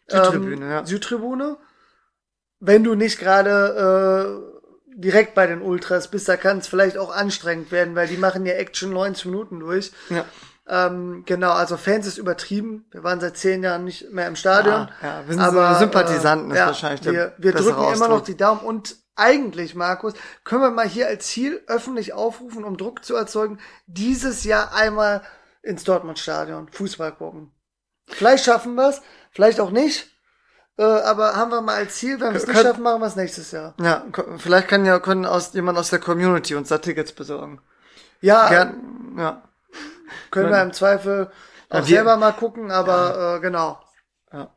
Südtribüne, 0.07 0.65
ähm, 0.65 0.71
ja. 0.71 0.85
Südtribüne. 0.85 1.57
Wenn 2.59 2.83
du 2.83 2.95
nicht 2.95 3.19
gerade 3.19 4.49
äh, 4.51 4.95
direkt 4.95 5.35
bei 5.35 5.47
den 5.47 5.61
Ultras 5.61 6.09
bist, 6.09 6.27
da 6.29 6.37
kann 6.37 6.59
es 6.59 6.67
vielleicht 6.67 6.97
auch 6.97 7.13
anstrengend 7.13 7.71
werden, 7.71 7.95
weil 7.95 8.07
die 8.07 8.17
machen 8.17 8.45
ja 8.45 8.53
Action 8.53 8.91
90 8.91 9.25
Minuten 9.25 9.59
durch. 9.59 9.91
Ja. 10.09 10.25
Ähm, 10.67 11.23
genau, 11.25 11.51
also 11.51 11.77
Fans 11.77 12.07
ist 12.07 12.17
übertrieben. 12.17 12.85
Wir 12.89 13.03
waren 13.03 13.19
seit 13.19 13.37
zehn 13.37 13.61
Jahren 13.61 13.83
nicht 13.83 14.11
mehr 14.11 14.27
im 14.27 14.35
Stadion. 14.35 14.73
Ah, 14.73 14.89
ja, 15.01 15.23
wir 15.27 15.35
sind 15.35 15.51
so 15.51 15.73
Sympathisanten, 15.75 16.51
ist 16.51 16.59
wahrscheinlich 16.59 17.01
der 17.01 17.13
wir, 17.13 17.33
wir 17.37 17.51
drücken 17.51 17.69
immer 17.69 17.83
noch 17.83 18.01
Ausdruck. 18.01 18.25
die 18.25 18.37
Daumen 18.37 18.61
und 18.61 18.95
eigentlich, 19.15 19.75
Markus, 19.75 20.13
können 20.43 20.61
wir 20.61 20.71
mal 20.71 20.87
hier 20.87 21.07
als 21.07 21.27
Ziel 21.27 21.61
öffentlich 21.67 22.13
aufrufen, 22.13 22.63
um 22.63 22.77
Druck 22.77 23.05
zu 23.05 23.15
erzeugen, 23.15 23.59
dieses 23.85 24.43
Jahr 24.43 24.73
einmal 24.73 25.21
ins 25.61 25.83
Dortmund-Stadion 25.83 26.69
Fußball 26.69 27.11
gucken. 27.13 27.51
Vielleicht 28.07 28.45
schaffen 28.45 28.75
wir 28.75 28.89
es, 28.89 29.01
vielleicht 29.31 29.59
auch 29.59 29.71
nicht. 29.71 30.14
Äh, 30.77 30.83
aber 30.83 31.35
haben 31.35 31.51
wir 31.51 31.61
mal 31.61 31.75
als 31.75 31.95
Ziel, 31.95 32.19
wenn 32.19 32.33
wir 32.33 32.37
es 32.41 32.47
nicht 32.47 32.59
schaffen, 32.59 32.83
machen 32.83 32.99
wir 33.01 33.07
es 33.07 33.15
nächstes 33.15 33.51
Jahr. 33.51 33.73
Ja, 33.79 34.03
vielleicht 34.37 34.67
kann 34.67 34.85
ja 34.85 34.99
können 34.99 35.25
aus 35.25 35.53
jemand 35.53 35.77
aus 35.77 35.89
der 35.89 35.99
Community 35.99 36.55
uns 36.55 36.67
da 36.69 36.79
Tickets 36.79 37.13
besorgen. 37.13 37.61
Ja, 38.21 38.49
Gern, 38.49 39.15
ja. 39.17 39.41
können 40.31 40.49
wir 40.49 40.61
im 40.61 40.73
Zweifel 40.73 41.31
auch 41.69 41.75
Ja, 41.75 41.87
wir- 41.87 41.95
selber 41.95 42.17
mal 42.17 42.33
gucken, 42.33 42.71
aber 42.71 43.35
äh, 43.35 43.39
genau. 43.39 43.79
Ja. 44.33 44.49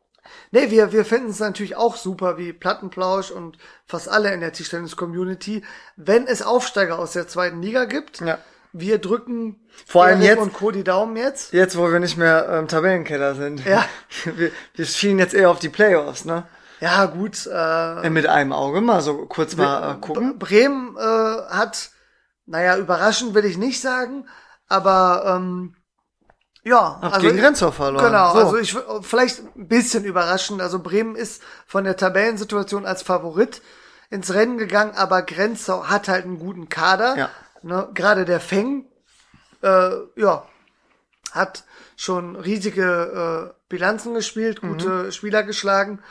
Nee, 0.51 0.69
wir, 0.71 0.91
wir 0.91 1.05
finden 1.05 1.29
es 1.29 1.39
natürlich 1.39 1.75
auch 1.77 1.95
super, 1.95 2.37
wie 2.37 2.51
Plattenplausch 2.53 3.31
und 3.31 3.57
fast 3.85 4.09
alle 4.09 4.33
in 4.33 4.41
der 4.41 4.51
Tischtennis-Community, 4.51 5.63
wenn 5.95 6.27
es 6.27 6.41
Aufsteiger 6.41 6.99
aus 6.99 7.13
der 7.13 7.27
zweiten 7.29 7.61
Liga 7.61 7.85
gibt. 7.85 8.19
Ja. 8.19 8.39
Wir 8.71 8.99
drücken 8.99 9.59
Vor 9.87 10.03
allem 10.05 10.21
Erik 10.21 10.29
jetzt- 10.37 10.41
und 10.43 10.53
Co. 10.53 10.71
die 10.71 10.83
Daumen 10.83 11.17
jetzt. 11.17 11.53
Jetzt, 11.53 11.77
wo 11.77 11.91
wir 11.91 11.99
nicht 11.99 12.17
mehr 12.17 12.59
im 12.59 12.67
Tabellenkeller 12.67 13.35
sind. 13.35 13.65
Ja. 13.65 13.83
Wir, 14.35 14.51
wir 14.75 14.85
schielen 14.85 15.17
jetzt 15.19 15.33
eher 15.33 15.49
auf 15.49 15.59
die 15.59 15.69
Playoffs, 15.69 16.25
ne? 16.25 16.43
Ja, 16.79 17.05
gut. 17.05 17.47
Äh, 17.51 18.09
Mit 18.09 18.27
einem 18.27 18.53
Auge 18.53 18.81
mal 18.81 19.01
so 19.01 19.25
kurz 19.25 19.55
mal 19.55 19.93
äh, 19.95 19.99
gucken. 19.99 20.37
Bremen 20.39 20.95
äh, 20.97 21.01
hat, 21.01 21.89
naja, 22.45 22.77
überraschend 22.77 23.33
will 23.33 23.45
ich 23.45 23.57
nicht 23.57 23.81
sagen, 23.81 24.27
aber 24.67 25.23
ähm, 25.35 25.75
ja, 26.63 26.99
Hab 27.01 27.19
gegen 27.19 27.37
Grenzau 27.37 27.71
verloren. 27.71 28.05
Genau, 28.05 28.33
So. 28.33 28.39
also 28.39 28.57
ich 28.57 28.75
vielleicht 29.01 29.39
ein 29.55 29.67
bisschen 29.67 30.03
überraschend. 30.05 30.61
Also 30.61 30.79
Bremen 30.79 31.15
ist 31.15 31.41
von 31.65 31.83
der 31.83 31.97
Tabellensituation 31.97 32.85
als 32.85 33.01
Favorit 33.01 33.61
ins 34.09 34.33
Rennen 34.33 34.57
gegangen, 34.57 34.93
aber 34.95 35.21
Grenzau 35.21 35.85
hat 35.85 36.07
halt 36.07 36.25
einen 36.25 36.39
guten 36.39 36.69
Kader. 36.69 37.17
Ja. 37.17 37.29
Ne? 37.61 37.89
Gerade 37.93 38.25
der 38.25 38.39
Feng, 38.39 38.85
äh, 39.61 39.91
ja, 40.15 40.45
hat 41.31 41.63
schon 41.95 42.35
riesige 42.35 43.51
äh, 43.53 43.59
Bilanzen 43.69 44.13
gespielt, 44.13 44.61
gute 44.61 45.11
Spieler 45.11 45.43
geschlagen. 45.43 46.01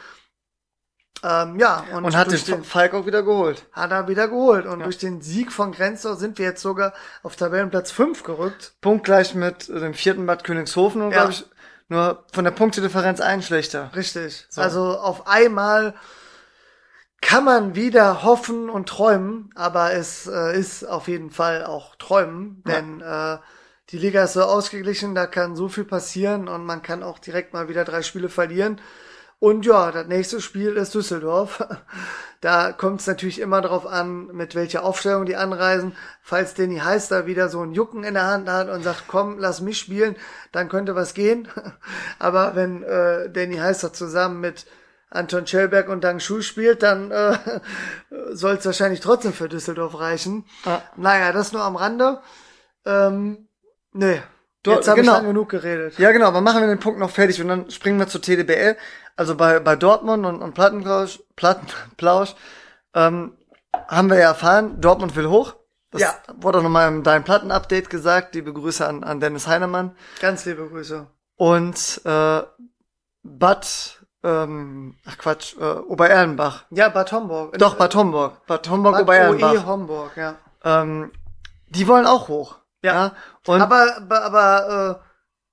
Ähm, 1.24 1.58
ja, 1.58 1.84
und, 1.92 2.00
Mhm. 2.00 2.04
Und 2.06 2.16
hat 2.16 2.30
den 2.30 2.44
den, 2.44 2.62
Falk 2.64 2.94
auch 2.94 3.04
wieder 3.06 3.24
geholt. 3.24 3.66
hat 3.72 3.90
er 3.90 4.06
wieder 4.06 4.28
geholt. 4.28 4.66
Und 4.66 4.80
durch 4.84 4.98
den 4.98 5.20
Sieg 5.20 5.50
von 5.50 5.72
Grenzau 5.72 6.14
sind 6.14 6.38
wir 6.38 6.44
jetzt 6.46 6.62
sogar 6.62 6.92
auf 7.24 7.34
Tabellenplatz 7.34 7.90
5 7.90 8.22
gerückt. 8.22 8.74
Punktgleich 8.80 9.34
mit 9.34 9.68
dem 9.68 9.94
vierten 9.94 10.26
Bad 10.26 10.44
Königshofen 10.44 11.02
und 11.02 11.10
Ja. 11.10 11.16
glaube 11.16 11.32
ich 11.32 11.44
nur 11.88 12.24
von 12.32 12.44
der 12.44 12.50
Punktedifferenz 12.52 13.20
ein 13.20 13.42
schlechter. 13.42 13.90
Richtig. 13.96 14.46
Also 14.54 14.96
auf 14.98 15.26
einmal 15.26 15.94
kann 17.20 17.44
man 17.44 17.74
wieder 17.74 18.22
hoffen 18.22 18.70
und 18.70 18.88
träumen, 18.88 19.50
aber 19.54 19.92
es 19.92 20.26
äh, 20.26 20.58
ist 20.58 20.84
auf 20.84 21.08
jeden 21.08 21.30
Fall 21.30 21.64
auch 21.64 21.96
träumen, 21.96 22.62
denn 22.66 23.00
äh, 23.00 23.38
die 23.90 23.98
Liga 23.98 24.24
ist 24.24 24.34
so 24.34 24.42
ausgeglichen, 24.42 25.14
da 25.14 25.26
kann 25.26 25.56
so 25.56 25.68
viel 25.68 25.84
passieren 25.84 26.46
und 26.46 26.64
man 26.64 26.82
kann 26.82 27.02
auch 27.02 27.18
direkt 27.18 27.54
mal 27.54 27.68
wieder 27.68 27.84
drei 27.84 28.02
Spiele 28.02 28.28
verlieren. 28.28 28.80
Und 29.40 29.64
ja, 29.64 29.92
das 29.92 30.06
nächste 30.08 30.40
Spiel 30.40 30.76
ist 30.76 30.94
Düsseldorf. 30.94 31.64
Da 32.40 32.70
kommt 32.70 33.00
es 33.00 33.08
natürlich 33.08 33.40
immer 33.40 33.60
darauf 33.62 33.84
an, 33.84 34.28
mit 34.28 34.54
welcher 34.54 34.84
Aufstellung 34.84 35.26
die 35.26 35.34
anreisen. 35.34 35.96
Falls 36.22 36.54
Danny 36.54 36.78
Heister 36.78 37.26
wieder 37.26 37.48
so 37.48 37.60
ein 37.62 37.72
Jucken 37.72 38.04
in 38.04 38.14
der 38.14 38.28
Hand 38.28 38.48
hat 38.48 38.68
und 38.68 38.84
sagt, 38.84 39.06
komm, 39.08 39.40
lass 39.40 39.60
mich 39.60 39.76
spielen, 39.76 40.14
dann 40.52 40.68
könnte 40.68 40.94
was 40.94 41.14
gehen. 41.14 41.48
Aber 42.20 42.54
wenn 42.54 42.84
äh, 42.84 43.28
Danny 43.28 43.56
Heister 43.56 43.92
zusammen 43.92 44.38
mit 44.38 44.66
Anton 45.10 45.46
Schellberg 45.46 45.88
und 45.88 46.02
Dang 46.04 46.20
Schuh 46.20 46.42
spielt, 46.42 46.82
dann 46.82 47.10
äh, 47.10 47.38
soll 48.32 48.54
es 48.56 48.66
wahrscheinlich 48.66 49.00
trotzdem 49.00 49.32
für 49.32 49.48
Düsseldorf 49.48 49.98
reichen. 49.98 50.44
Ja. 50.64 50.82
Naja, 50.96 51.32
das 51.32 51.52
nur 51.52 51.62
am 51.62 51.76
Rande. 51.76 52.20
Ähm, 52.84 53.48
nee, 53.92 54.22
Du- 54.62 54.72
jetzt 54.72 54.88
habe 54.88 55.00
genau. 55.00 55.12
ich 55.12 55.18
lang 55.18 55.26
genug 55.28 55.48
geredet. 55.48 55.98
Ja, 55.98 56.12
genau, 56.12 56.26
aber 56.26 56.40
machen 56.40 56.60
wir 56.60 56.66
den 56.68 56.80
Punkt 56.80 56.98
noch 56.98 57.10
fertig 57.10 57.40
und 57.40 57.48
dann 57.48 57.70
springen 57.70 57.98
wir 57.98 58.08
zur 58.08 58.20
TDBL. 58.20 58.76
Also 59.16 59.34
bei, 59.34 59.60
bei 59.60 59.76
Dortmund 59.76 60.26
und, 60.26 60.42
und 60.42 60.54
Plattenplausch, 60.54 61.20
Plattenplausch 61.36 62.34
ähm, 62.94 63.36
haben 63.88 64.10
wir 64.10 64.16
ja 64.18 64.28
erfahren, 64.28 64.80
Dortmund 64.80 65.16
will 65.16 65.28
hoch. 65.28 65.54
Das 65.90 66.02
Ja. 66.02 66.14
wurde 66.36 66.58
auch 66.58 66.62
nochmal 66.62 66.88
im 66.88 67.02
Dein 67.02 67.24
Platten-Update 67.24 67.88
gesagt. 67.88 68.34
Liebe 68.34 68.52
Grüße 68.52 68.86
an, 68.86 69.04
an 69.04 69.20
Dennis 69.20 69.46
Heinemann. 69.46 69.96
Ganz 70.20 70.44
liebe 70.44 70.68
Grüße. 70.68 71.06
Und 71.36 72.00
äh, 72.04 72.42
Bad, 73.22 73.97
ähm, 74.22 74.96
ach 75.06 75.18
Quatsch, 75.18 75.56
äh, 75.58 75.64
Obererlenbach. 75.64 76.64
Ja, 76.70 76.88
Bad 76.88 77.12
Homburg. 77.12 77.58
Doch, 77.58 77.76
Bad 77.76 77.94
Homburg. 77.94 78.46
Bad 78.46 78.68
Homburg, 78.68 78.94
Bad 78.94 79.02
Obererlenbach. 79.02 79.52
OE 79.52 79.66
Homburg, 79.66 80.16
ja. 80.16 80.36
Ähm, 80.64 81.12
die 81.68 81.86
wollen 81.86 82.06
auch 82.06 82.28
hoch. 82.28 82.56
Ja. 82.82 83.12
Und 83.46 83.60
aber, 83.60 83.96
aber, 83.96 84.22
aber 84.22 85.00
äh, 85.00 85.08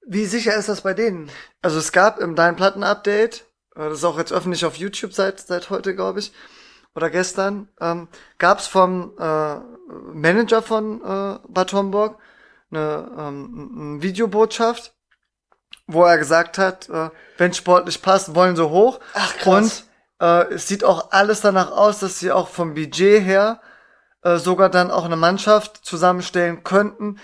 wie 0.07 0.25
sicher 0.25 0.55
ist 0.55 0.69
das 0.69 0.81
bei 0.81 0.93
denen? 0.93 1.29
Also 1.61 1.79
es 1.79 1.91
gab 1.91 2.19
im 2.19 2.35
Dein 2.35 2.55
Platten 2.55 2.83
Update, 2.83 3.45
äh, 3.75 3.89
das 3.89 3.99
ist 3.99 4.03
auch 4.03 4.17
jetzt 4.17 4.33
öffentlich 4.33 4.65
auf 4.65 4.75
YouTube 4.75 5.13
seit 5.13 5.39
seit 5.39 5.69
heute, 5.69 5.95
glaube 5.95 6.19
ich, 6.19 6.31
oder 6.95 7.09
gestern, 7.09 7.69
ähm, 7.81 8.07
gab 8.37 8.59
es 8.59 8.67
vom 8.67 9.13
äh, 9.19 9.55
Manager 10.13 10.61
von 10.61 11.01
äh, 11.01 11.39
Bad 11.47 11.73
Homburg 11.73 12.17
eine 12.71 13.11
ähm, 13.17 13.75
eine 13.77 14.01
Videobotschaft, 14.01 14.94
wo 15.87 16.03
er 16.03 16.17
gesagt 16.17 16.57
hat, 16.57 16.89
äh, 16.89 17.09
wenn 17.37 17.53
sportlich 17.53 18.01
passt, 18.01 18.35
wollen 18.35 18.55
sie 18.55 18.67
hoch. 18.67 18.99
Ach, 19.13 19.35
krass. 19.37 19.85
Und 20.19 20.25
äh, 20.25 20.53
es 20.53 20.67
sieht 20.67 20.83
auch 20.83 21.11
alles 21.11 21.41
danach 21.41 21.71
aus, 21.71 21.99
dass 21.99 22.19
sie 22.19 22.31
auch 22.31 22.47
vom 22.47 22.73
Budget 22.73 23.23
her 23.23 23.61
äh, 24.23 24.37
sogar 24.37 24.69
dann 24.69 24.91
auch 24.91 25.05
eine 25.05 25.15
Mannschaft 25.15 25.85
zusammenstellen 25.85 26.63
könnten, 26.63 27.19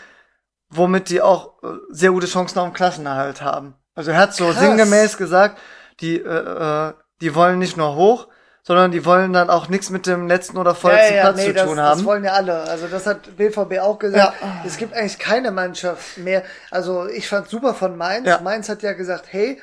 womit 0.70 1.10
die 1.10 1.22
auch 1.22 1.62
äh, 1.64 1.68
sehr 1.90 2.12
gute 2.12 2.28
Chancen 2.28 2.60
auf 2.60 2.68
den 2.70 2.74
Klassenerhalt 2.74 3.42
haben. 3.42 3.76
Also 3.96 4.12
er 4.12 4.18
hat 4.18 4.36
so 4.36 4.46
Krass. 4.46 4.60
sinngemäß 4.60 5.18
gesagt, 5.18 5.60
die, 6.00 6.18
äh, 6.18 6.90
äh, 6.90 6.94
die 7.22 7.36
wollen 7.36 7.60
nicht 7.60 7.78
nur 7.78 7.96
hoch, 7.96 8.28
sondern 8.64 8.92
die 8.92 9.06
wollen 9.06 9.34
dann 9.34 9.50
auch 9.50 9.70
nichts 9.70 9.90
mit 9.90 10.06
dem 10.06 10.28
letzten 10.28 10.58
oder 10.58 10.76
vorletzten 10.76 11.16
ja, 11.16 11.18
ja, 11.18 11.24
Platz 11.24 11.38
nee, 11.38 11.48
zu 11.48 11.54
das, 11.54 11.66
tun 11.68 11.80
haben. 11.80 11.98
Das 11.98 12.06
wollen 12.06 12.24
ja 12.24 12.34
alle. 12.34 12.62
Also 12.64 12.88
das 12.88 13.08
hat 13.08 13.36
BVB 13.38 13.80
auch 13.80 13.98
gesagt. 14.00 14.36
Ja. 14.42 14.64
Es 14.66 14.78
gibt 14.78 14.94
eigentlich 14.94 15.20
keine 15.20 15.52
Mannschaft 15.52 16.18
mehr. 16.18 16.44
Also 16.70 17.08
ich 17.08 17.28
fand 17.28 17.50
super 17.50 17.74
von 17.74 17.98
Mainz. 17.98 18.28
Ja. 18.28 18.40
Mainz 18.42 18.70
hat 18.70 18.84
ja 18.84 18.94
gesagt, 18.94 19.26
hey, 19.32 19.60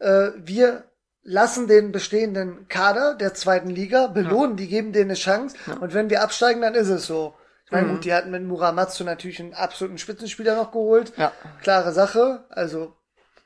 äh, 0.00 0.30
wir 0.36 0.84
lassen 1.22 1.68
den 1.68 1.92
bestehenden 1.92 2.66
Kader 2.68 3.14
der 3.14 3.34
zweiten 3.34 3.68
Liga 3.68 4.06
belohnen, 4.08 4.56
die 4.56 4.68
geben 4.68 4.92
denen 4.92 5.10
eine 5.10 5.18
Chance. 5.18 5.54
Und 5.80 5.94
wenn 5.94 6.10
wir 6.10 6.22
absteigen, 6.22 6.62
dann 6.62 6.74
ist 6.74 6.88
es 6.88 7.06
so. 7.06 7.34
Ich 7.66 7.72
meine, 7.72 7.86
Mhm. 7.86 7.90
gut, 7.92 8.04
die 8.04 8.12
hatten 8.12 8.30
mit 8.30 8.42
Muramatsu 8.42 9.04
natürlich 9.04 9.38
einen 9.38 9.54
absoluten 9.54 9.98
Spitzenspieler 9.98 10.56
noch 10.56 10.72
geholt. 10.72 11.12
Ja. 11.16 11.30
Klare 11.62 11.92
Sache. 11.92 12.44
Also 12.48 12.96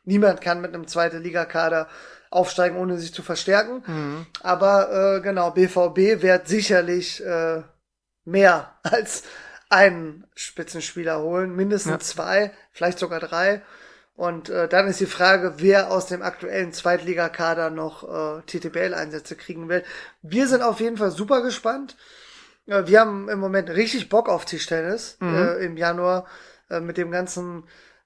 niemand 0.05 0.41
kann 0.41 0.63
mit 0.63 0.73
einem 0.73 0.87
zweite 0.87 1.19
Liga-Kader 1.19 1.89
aufsteigen, 2.35 2.77
ohne 2.77 2.99
sich 2.99 3.15
zu 3.15 3.23
verstärken. 3.23 3.83
Mhm. 3.87 4.27
Aber 4.43 5.17
äh, 5.17 5.21
genau, 5.21 5.51
BVB 5.53 6.23
wird 6.23 6.49
sicherlich 6.49 7.25
äh, 7.25 7.63
mehr 8.25 8.75
als 8.83 9.23
einen 9.71 10.27
Spitzenspieler 10.35 11.21
holen, 11.21 11.55
mindestens 11.55 11.93
Ja. 11.93 11.99
zwei, 12.01 12.51
vielleicht 12.73 12.99
sogar 12.99 13.21
drei. 13.21 13.63
Und 14.17 14.49
äh, 14.49 14.69
dann 14.69 14.87
ist 14.87 15.01
die 15.01 15.07
Frage, 15.07 15.55
wer 15.57 15.91
aus 15.91 16.07
dem 16.07 16.23
aktuellen 16.23 16.73
Zweitligakader 16.73 17.71
noch 17.71 18.05
äh, 18.05 18.43
TTBL-Einsätze 18.43 19.35
kriegen 19.35 19.69
will. 19.69 19.83
Wir 20.23 20.47
sind 20.47 20.63
auf 20.63 20.79
jeden 20.79 20.97
Fall 20.99 21.11
super 21.11 21.43
gespannt. 21.43 21.97
Äh, 22.67 22.87
wir 22.87 23.01
haben 23.01 23.29
im 23.29 23.41
Moment 23.41 23.71
richtig 23.71 24.09
Bock 24.09 24.29
auf 24.29 24.45
Tischtennis 24.45 25.19
äh, 25.21 25.65
im 25.65 25.77
Januar 25.77 26.27
äh, 26.71 26.79
mit 26.79 26.97
dem 26.97 27.11
ganzen, 27.11 27.65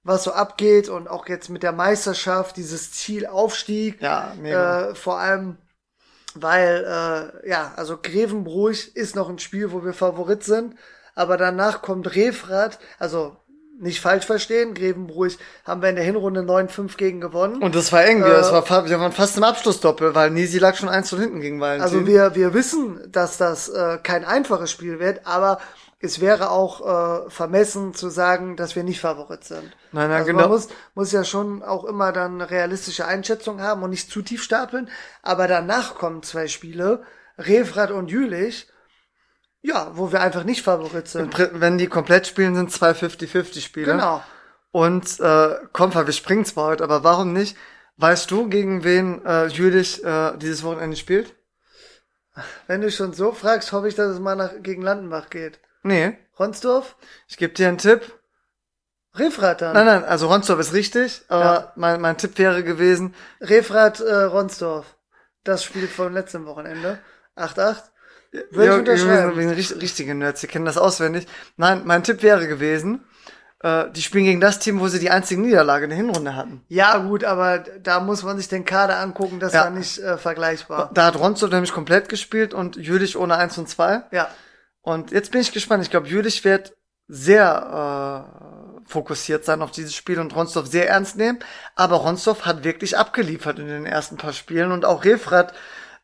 was 0.08 0.24
so 0.24 0.32
abgeht 0.32 0.88
und 0.88 1.08
auch 1.08 1.28
jetzt 1.28 1.50
mit 1.50 1.62
der 1.62 1.72
Meisterschaft, 1.72 2.56
dieses 2.56 2.92
Ziel 2.92 3.26
Aufstieg. 3.26 4.00
Ja, 4.00 4.32
mega. 4.40 4.90
Äh, 4.90 4.94
vor 4.94 5.18
allem, 5.18 5.58
weil, 6.34 6.84
äh, 6.84 7.48
ja, 7.48 7.72
also 7.76 7.98
Grevenbruch 8.02 8.72
ist 8.94 9.14
noch 9.14 9.28
ein 9.28 9.38
Spiel, 9.38 9.70
wo 9.70 9.84
wir 9.84 9.92
Favorit 9.92 10.42
sind, 10.42 10.74
aber 11.14 11.36
danach 11.36 11.82
kommt 11.82 12.14
Refrat, 12.16 12.78
also 12.98 13.36
nicht 13.80 14.00
falsch 14.00 14.26
verstehen, 14.26 14.74
Grevenbruch 14.74 15.28
haben 15.64 15.82
wir 15.82 15.88
in 15.88 15.96
der 15.96 16.04
Hinrunde 16.04 16.40
9-5 16.40 16.96
gegen 16.96 17.20
gewonnen. 17.20 17.62
Und 17.62 17.74
das 17.76 17.92
war 17.92 18.04
eng, 18.04 18.24
wir, 18.24 18.26
Äh, 18.26 18.30
das 18.30 18.52
war, 18.52 18.88
wir 18.88 18.98
waren 18.98 19.12
fast 19.12 19.36
im 19.36 19.44
Abschlussdoppel, 19.44 20.14
weil 20.14 20.30
Nisi 20.30 20.58
lag 20.58 20.74
schon 20.74 20.88
eins 20.88 21.08
zu 21.08 21.18
hinten 21.18 21.40
gegen 21.40 21.60
Valentin. 21.60 21.82
Also 21.82 22.06
wir, 22.06 22.34
wir 22.34 22.54
wissen, 22.54 23.00
dass 23.12 23.36
das 23.36 23.68
äh, 23.68 23.98
kein 24.02 24.24
einfaches 24.24 24.70
Spiel 24.70 24.98
wird, 24.98 25.26
aber 25.26 25.58
es 26.00 26.20
wäre 26.20 26.50
auch 26.50 27.26
äh, 27.26 27.30
vermessen 27.30 27.92
zu 27.92 28.08
sagen, 28.08 28.56
dass 28.56 28.76
wir 28.76 28.84
nicht 28.84 29.00
Favorit 29.00 29.44
sind. 29.44 29.76
Nein, 29.90 30.08
nein, 30.08 30.12
also 30.12 30.26
genau. 30.26 30.42
Man 30.42 30.50
muss, 30.50 30.68
muss 30.94 31.12
ja 31.12 31.24
schon 31.24 31.62
auch 31.62 31.84
immer 31.84 32.12
dann 32.12 32.34
eine 32.34 32.50
realistische 32.50 33.06
Einschätzung 33.06 33.60
haben 33.60 33.82
und 33.82 33.90
nicht 33.90 34.10
zu 34.10 34.22
tief 34.22 34.42
stapeln. 34.42 34.88
Aber 35.22 35.48
danach 35.48 35.96
kommen 35.96 36.22
zwei 36.22 36.46
Spiele, 36.46 37.02
Refrat 37.36 37.90
und 37.90 38.10
Jülich, 38.10 38.68
ja, 39.60 39.90
wo 39.94 40.12
wir 40.12 40.20
einfach 40.20 40.44
nicht 40.44 40.62
Favorit 40.62 41.08
sind. 41.08 41.36
Wenn 41.52 41.78
die 41.78 41.88
komplett 41.88 42.28
spielen, 42.28 42.54
sind 42.54 42.70
zwei 42.70 42.92
50-50 42.92 43.60
Spiele. 43.60 43.92
Genau. 43.92 44.22
Und 44.70 45.18
äh, 45.18 45.56
komm, 45.72 45.94
wir 45.94 46.12
springen 46.12 46.44
zwar 46.44 46.66
heute, 46.66 46.84
aber 46.84 47.02
warum 47.02 47.32
nicht? 47.32 47.56
Weißt 47.96 48.30
du, 48.30 48.48
gegen 48.48 48.84
wen 48.84 49.24
äh, 49.24 49.46
Jülich 49.46 50.04
äh, 50.04 50.36
dieses 50.36 50.62
Wochenende 50.62 50.96
spielt? 50.96 51.34
Wenn 52.68 52.82
du 52.82 52.90
schon 52.92 53.12
so 53.14 53.32
fragst, 53.32 53.72
hoffe 53.72 53.88
ich, 53.88 53.96
dass 53.96 54.12
es 54.12 54.20
mal 54.20 54.36
nach, 54.36 54.52
gegen 54.62 54.82
Landenbach 54.82 55.30
geht. 55.30 55.58
Nee, 55.82 56.16
Ronsdorf? 56.38 56.96
ich 57.28 57.36
gebe 57.36 57.54
dir 57.54 57.68
einen 57.68 57.78
Tipp. 57.78 58.02
Refrat 59.14 59.62
dann. 59.62 59.74
Nein, 59.74 59.86
nein, 59.86 60.04
also 60.04 60.28
Ronsdorf 60.28 60.60
ist 60.60 60.72
richtig, 60.74 61.22
aber 61.28 61.44
Ja. 61.44 61.72
mein, 61.76 62.00
mein 62.00 62.16
Tipp 62.18 62.38
wäre 62.38 62.62
gewesen, 62.62 63.14
Refrat 63.40 64.00
äh, 64.00 64.14
Ronsdorf. 64.24 64.86
Das 65.44 65.64
Spiel 65.64 65.88
von 65.88 66.12
letztem 66.12 66.44
Wochenende. 66.46 66.98
8-8. 67.36 67.76
Würde 68.30 68.46
ich 68.52 68.66
Ja, 68.66 68.74
unterschreiben. 68.76 69.36
Wir 69.36 69.48
sind 69.48 69.56
richt- 69.56 69.80
richtige 69.80 70.14
Nerds, 70.14 70.42
die 70.42 70.46
kennen 70.46 70.66
das 70.66 70.76
auswendig. 70.76 71.26
Nein, 71.56 71.82
mein 71.84 72.04
Tipp 72.04 72.22
wäre 72.22 72.46
gewesen, 72.46 73.02
äh, 73.62 73.84
die 73.90 74.02
spielen 74.02 74.24
gegen 74.24 74.40
das 74.40 74.58
Team, 74.58 74.78
wo 74.80 74.88
sie 74.88 74.98
die 74.98 75.10
einzige 75.10 75.40
Niederlage 75.40 75.84
in 75.84 75.90
der 75.90 75.96
Hinrunde 75.96 76.36
hatten. 76.36 76.62
Ja, 76.68 76.98
gut, 76.98 77.24
aber 77.24 77.58
da 77.60 78.00
muss 78.00 78.22
man 78.22 78.36
sich 78.36 78.48
den 78.48 78.66
Kader 78.66 78.98
angucken, 78.98 79.40
das 79.40 79.54
Ja. 79.54 79.64
war 79.64 79.70
nicht 79.70 79.98
äh, 79.98 80.18
vergleichbar. 80.18 80.90
Da 80.92 81.06
hat 81.06 81.16
Ronsdorf 81.18 81.50
nämlich 81.50 81.72
komplett 81.72 82.08
gespielt 82.10 82.52
und 82.52 82.76
Jülich 82.76 83.16
ohne 83.16 83.36
1 83.36 83.56
und 83.58 83.68
2. 83.68 84.02
Ja. 84.10 84.28
Und 84.88 85.10
jetzt 85.10 85.32
bin 85.32 85.42
ich 85.42 85.52
gespannt. 85.52 85.82
Ich 85.82 85.90
glaube, 85.90 86.08
Jülich 86.08 86.44
wird 86.46 86.74
sehr 87.08 88.24
äh, 88.86 88.88
fokussiert 88.88 89.44
sein 89.44 89.60
auf 89.60 89.70
dieses 89.70 89.94
Spiel 89.94 90.18
und 90.18 90.34
Ronsdorf 90.34 90.66
sehr 90.66 90.88
ernst 90.88 91.18
nehmen. 91.18 91.40
Aber 91.74 91.96
Ronsdorf 91.96 92.46
hat 92.46 92.64
wirklich 92.64 92.96
abgeliefert 92.96 93.58
in 93.58 93.66
den 93.66 93.84
ersten 93.84 94.16
paar 94.16 94.32
Spielen 94.32 94.72
und 94.72 94.86
auch 94.86 95.04
Refrat 95.04 95.52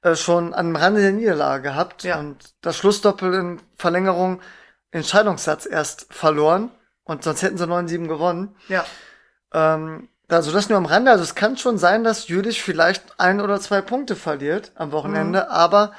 äh, 0.02 0.14
schon 0.16 0.52
am 0.52 0.76
Rande 0.76 1.00
der 1.00 1.12
Niederlage 1.12 1.62
gehabt. 1.62 2.04
Ja. 2.04 2.18
Und 2.18 2.36
das 2.60 2.76
Schlussdoppel 2.76 3.32
in 3.32 3.62
Verlängerung 3.78 4.42
Entscheidungssatz 4.90 5.64
erst 5.64 6.12
verloren. 6.12 6.70
Und 7.04 7.24
sonst 7.24 7.40
hätten 7.40 7.56
sie 7.56 7.66
9-7 7.66 8.06
gewonnen. 8.06 8.54
Ja. 8.68 8.84
Ähm, 9.54 10.10
also 10.28 10.52
das 10.52 10.68
nur 10.68 10.76
am 10.76 10.84
Rande. 10.84 11.10
Also 11.10 11.24
es 11.24 11.34
kann 11.34 11.56
schon 11.56 11.78
sein, 11.78 12.04
dass 12.04 12.28
Jülich 12.28 12.62
vielleicht 12.62 13.18
ein 13.18 13.40
oder 13.40 13.60
zwei 13.60 13.80
Punkte 13.80 14.14
verliert 14.14 14.72
am 14.74 14.92
Wochenende. 14.92 15.44
Mhm. 15.44 15.50
Aber 15.50 15.92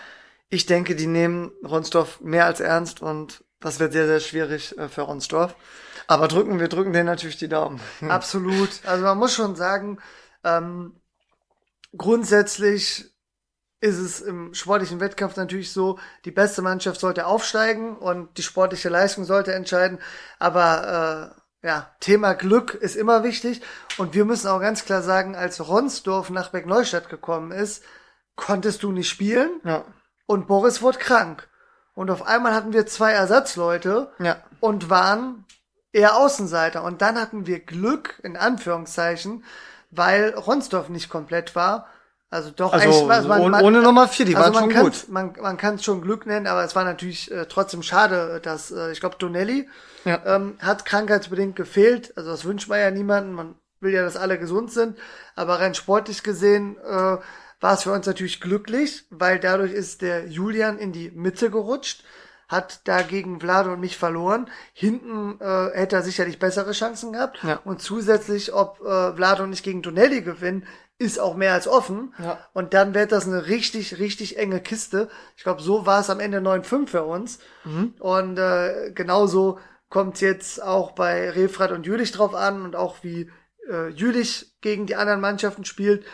ich 0.50 0.66
denke, 0.66 0.96
die 0.96 1.08
nehmen 1.08 1.52
Ronsdorf 1.64 2.22
mehr 2.22 2.46
als 2.46 2.60
ernst 2.60 3.02
und 3.02 3.44
das 3.60 3.80
wird 3.80 3.94
sehr, 3.94 4.08
sehr 4.08 4.20
schwierig 4.20 4.78
äh, 4.78 4.88
für 4.90 5.02
Ronsdorf. 5.02 5.56
Aber 6.08 6.28
drücken, 6.28 6.60
wir 6.60 6.68
drücken 6.68 6.94
denen 6.94 7.08
natürlich 7.08 7.38
die 7.38 7.48
Daumen. 7.48 7.80
Absolut. 8.08 8.70
Also 8.86 9.04
man 9.04 9.18
muss 9.18 9.34
schon 9.34 9.56
sagen, 9.56 10.00
ähm, 10.44 10.94
grundsätzlich 11.98 13.12
ist 13.82 13.98
es 13.98 14.22
im 14.22 14.54
sportlichen 14.54 15.00
Wettkampf 15.00 15.36
natürlich 15.36 15.72
so, 15.72 16.00
die 16.26 16.32
beste 16.32 16.62
Mannschaft 16.62 17.00
sollte 17.00 17.26
aufsteigen 17.26 17.98
und 17.98 18.38
die 18.38 18.44
sportliche 18.44 18.90
Leistung 18.90 19.26
sollte 19.26 19.54
entscheiden. 19.54 20.00
Aber 20.40 21.34
äh, 21.64 21.68
ja, 21.68 21.96
Thema 22.00 22.34
Glück 22.34 22.76
ist 22.76 22.96
immer 22.96 23.24
wichtig. 23.24 23.62
Und 23.98 24.14
wir 24.14 24.26
müssen 24.26 24.48
auch 24.48 24.60
ganz 24.60 24.86
klar 24.86 25.02
sagen, 25.02 25.36
als 25.36 25.68
Ronsdorf 25.68 26.30
nach 26.30 26.50
Beck-Neustadt 26.50 27.10
gekommen 27.10 27.52
ist, 27.52 27.84
konntest 28.36 28.84
du 28.84 28.92
nicht 28.92 29.10
spielen 29.10 29.62
Ja. 29.64 29.86
Und 30.26 30.48
Boris 30.48 30.82
wurde 30.82 30.98
krank. 31.00 31.48
Und 31.94 32.12
auf 32.12 32.26
einmal 32.28 32.54
hatten 32.54 32.74
wir 32.74 32.86
zwei 32.88 33.12
Ersatzleute 33.14 34.12
Ja. 34.20 34.38
und 34.60 34.90
waren 34.90 35.46
eher 35.94 36.18
Außenseiter. 36.18 36.84
Und 36.84 37.02
dann 37.02 37.20
hatten 37.20 37.48
wir 37.48 37.60
Glück, 37.60 38.20
in 38.24 38.36
Anführungszeichen, 38.36 39.44
weil 39.92 40.32
Ronsdorf 40.36 40.90
nicht 40.90 41.10
komplett 41.10 41.56
war. 41.56 41.88
Also 42.30 42.50
doch 42.52 42.74
Also 42.74 42.86
eigentlich, 42.90 43.10
also 43.12 43.30
man- 43.30 43.40
ohne, 43.42 43.50
man- 43.52 43.64
ohne 43.64 43.82
Nummer 43.82 44.08
vier, 44.10 44.26
die 44.26 44.36
also 44.36 44.54
waren 44.54 44.66
man 44.68 44.72
schon 44.76 44.84
gut. 44.84 45.06
Man, 45.10 45.34
man 45.42 45.58
kann 45.58 45.76
es 45.76 45.86
schon 45.86 46.02
Glück 46.02 46.26
nennen, 46.26 46.48
aber 46.48 46.66
es 46.66 46.76
war 46.76 46.84
natürlich 46.84 47.32
äh, 47.32 47.46
trotzdem 47.46 47.82
schade, 47.82 48.42
dass 48.44 48.72
äh, 48.72 48.92
ich 48.92 49.00
glaube 49.00 49.16
Donnelly 49.20 49.70
Ja. 50.04 50.20
ähm, 50.26 50.58
hat 50.60 50.84
krankheitsbedingt 50.84 51.56
gefehlt. 51.56 52.12
Also 52.18 52.32
das 52.32 52.44
wünscht 52.44 52.68
man 52.68 52.80
ja 52.80 52.92
niemanden. 52.92 53.32
Man 53.34 53.56
will 53.80 53.94
ja, 53.94 54.04
dass 54.04 54.18
alle 54.18 54.38
gesund 54.38 54.72
sind. 54.74 54.98
Aber 55.36 55.60
rein 55.62 55.76
sportlich 55.76 56.24
gesehen 56.24 56.76
äh, 56.80 57.18
war 57.60 57.74
es 57.74 57.84
für 57.84 57.92
uns 57.92 58.06
natürlich 58.06 58.42
glücklich, 58.42 59.06
weil 59.10 59.40
dadurch 59.40 59.72
ist 59.72 60.02
der 60.02 60.28
Julian 60.28 60.78
in 60.78 60.92
die 60.92 61.12
Mitte 61.12 61.50
gerutscht, 61.50 62.04
hat 62.48 62.88
dagegen 62.88 63.40
Vlado 63.40 63.74
und 63.74 63.80
mich 63.80 63.98
verloren. 63.98 64.50
Hinten 64.74 65.40
äh, 65.40 65.72
hätte 65.74 65.96
er 65.96 66.04
sicherlich 66.04 66.38
bessere 66.38 66.74
Chancen 66.74 67.14
gehabt. 67.14 67.40
Ja. 67.44 67.60
Und 67.66 67.82
zusätzlich, 67.82 68.54
ob 68.54 68.82
äh, 68.82 69.16
Vlado 69.16 69.44
und 69.44 69.54
ich 69.54 69.64
gegen 69.64 69.82
Donnelly 69.82 70.22
gewinnen, 70.22 70.68
ist 70.98 71.20
auch 71.20 71.36
mehr 71.36 71.54
als 71.54 71.68
offen. 71.68 72.14
Ja. 72.20 72.40
Und 72.54 72.74
dann 72.74 72.94
wird 72.94 73.12
das 73.12 73.28
eine 73.28 73.48
richtig, 73.48 74.00
richtig 74.00 74.38
enge 74.38 74.62
Kiste. 74.62 75.10
Ich 75.36 75.44
glaube, 75.44 75.62
so 75.62 75.86
war 75.86 76.02
es 76.02 76.10
am 76.10 76.20
Ende 76.20 76.38
9-5 76.40 76.88
für 76.88 77.04
uns. 77.04 77.40
Und 78.00 78.38
äh, 78.38 78.92
genauso 78.94 79.60
kommt 79.90 80.22
jetzt 80.22 80.62
auch 80.62 80.92
bei 80.92 81.30
Refrat 81.30 81.72
und 81.72 81.86
Jülich 81.86 82.12
drauf 82.12 82.34
an 82.34 82.64
und 82.64 82.76
auch 82.76 82.98
wie 83.02 83.30
äh, 83.70 83.90
Jülich 83.90 84.54
gegen 84.62 84.86
die 84.86 84.96
anderen 84.96 85.22
Mannschaften 85.22 85.66
spielt. 85.66 86.06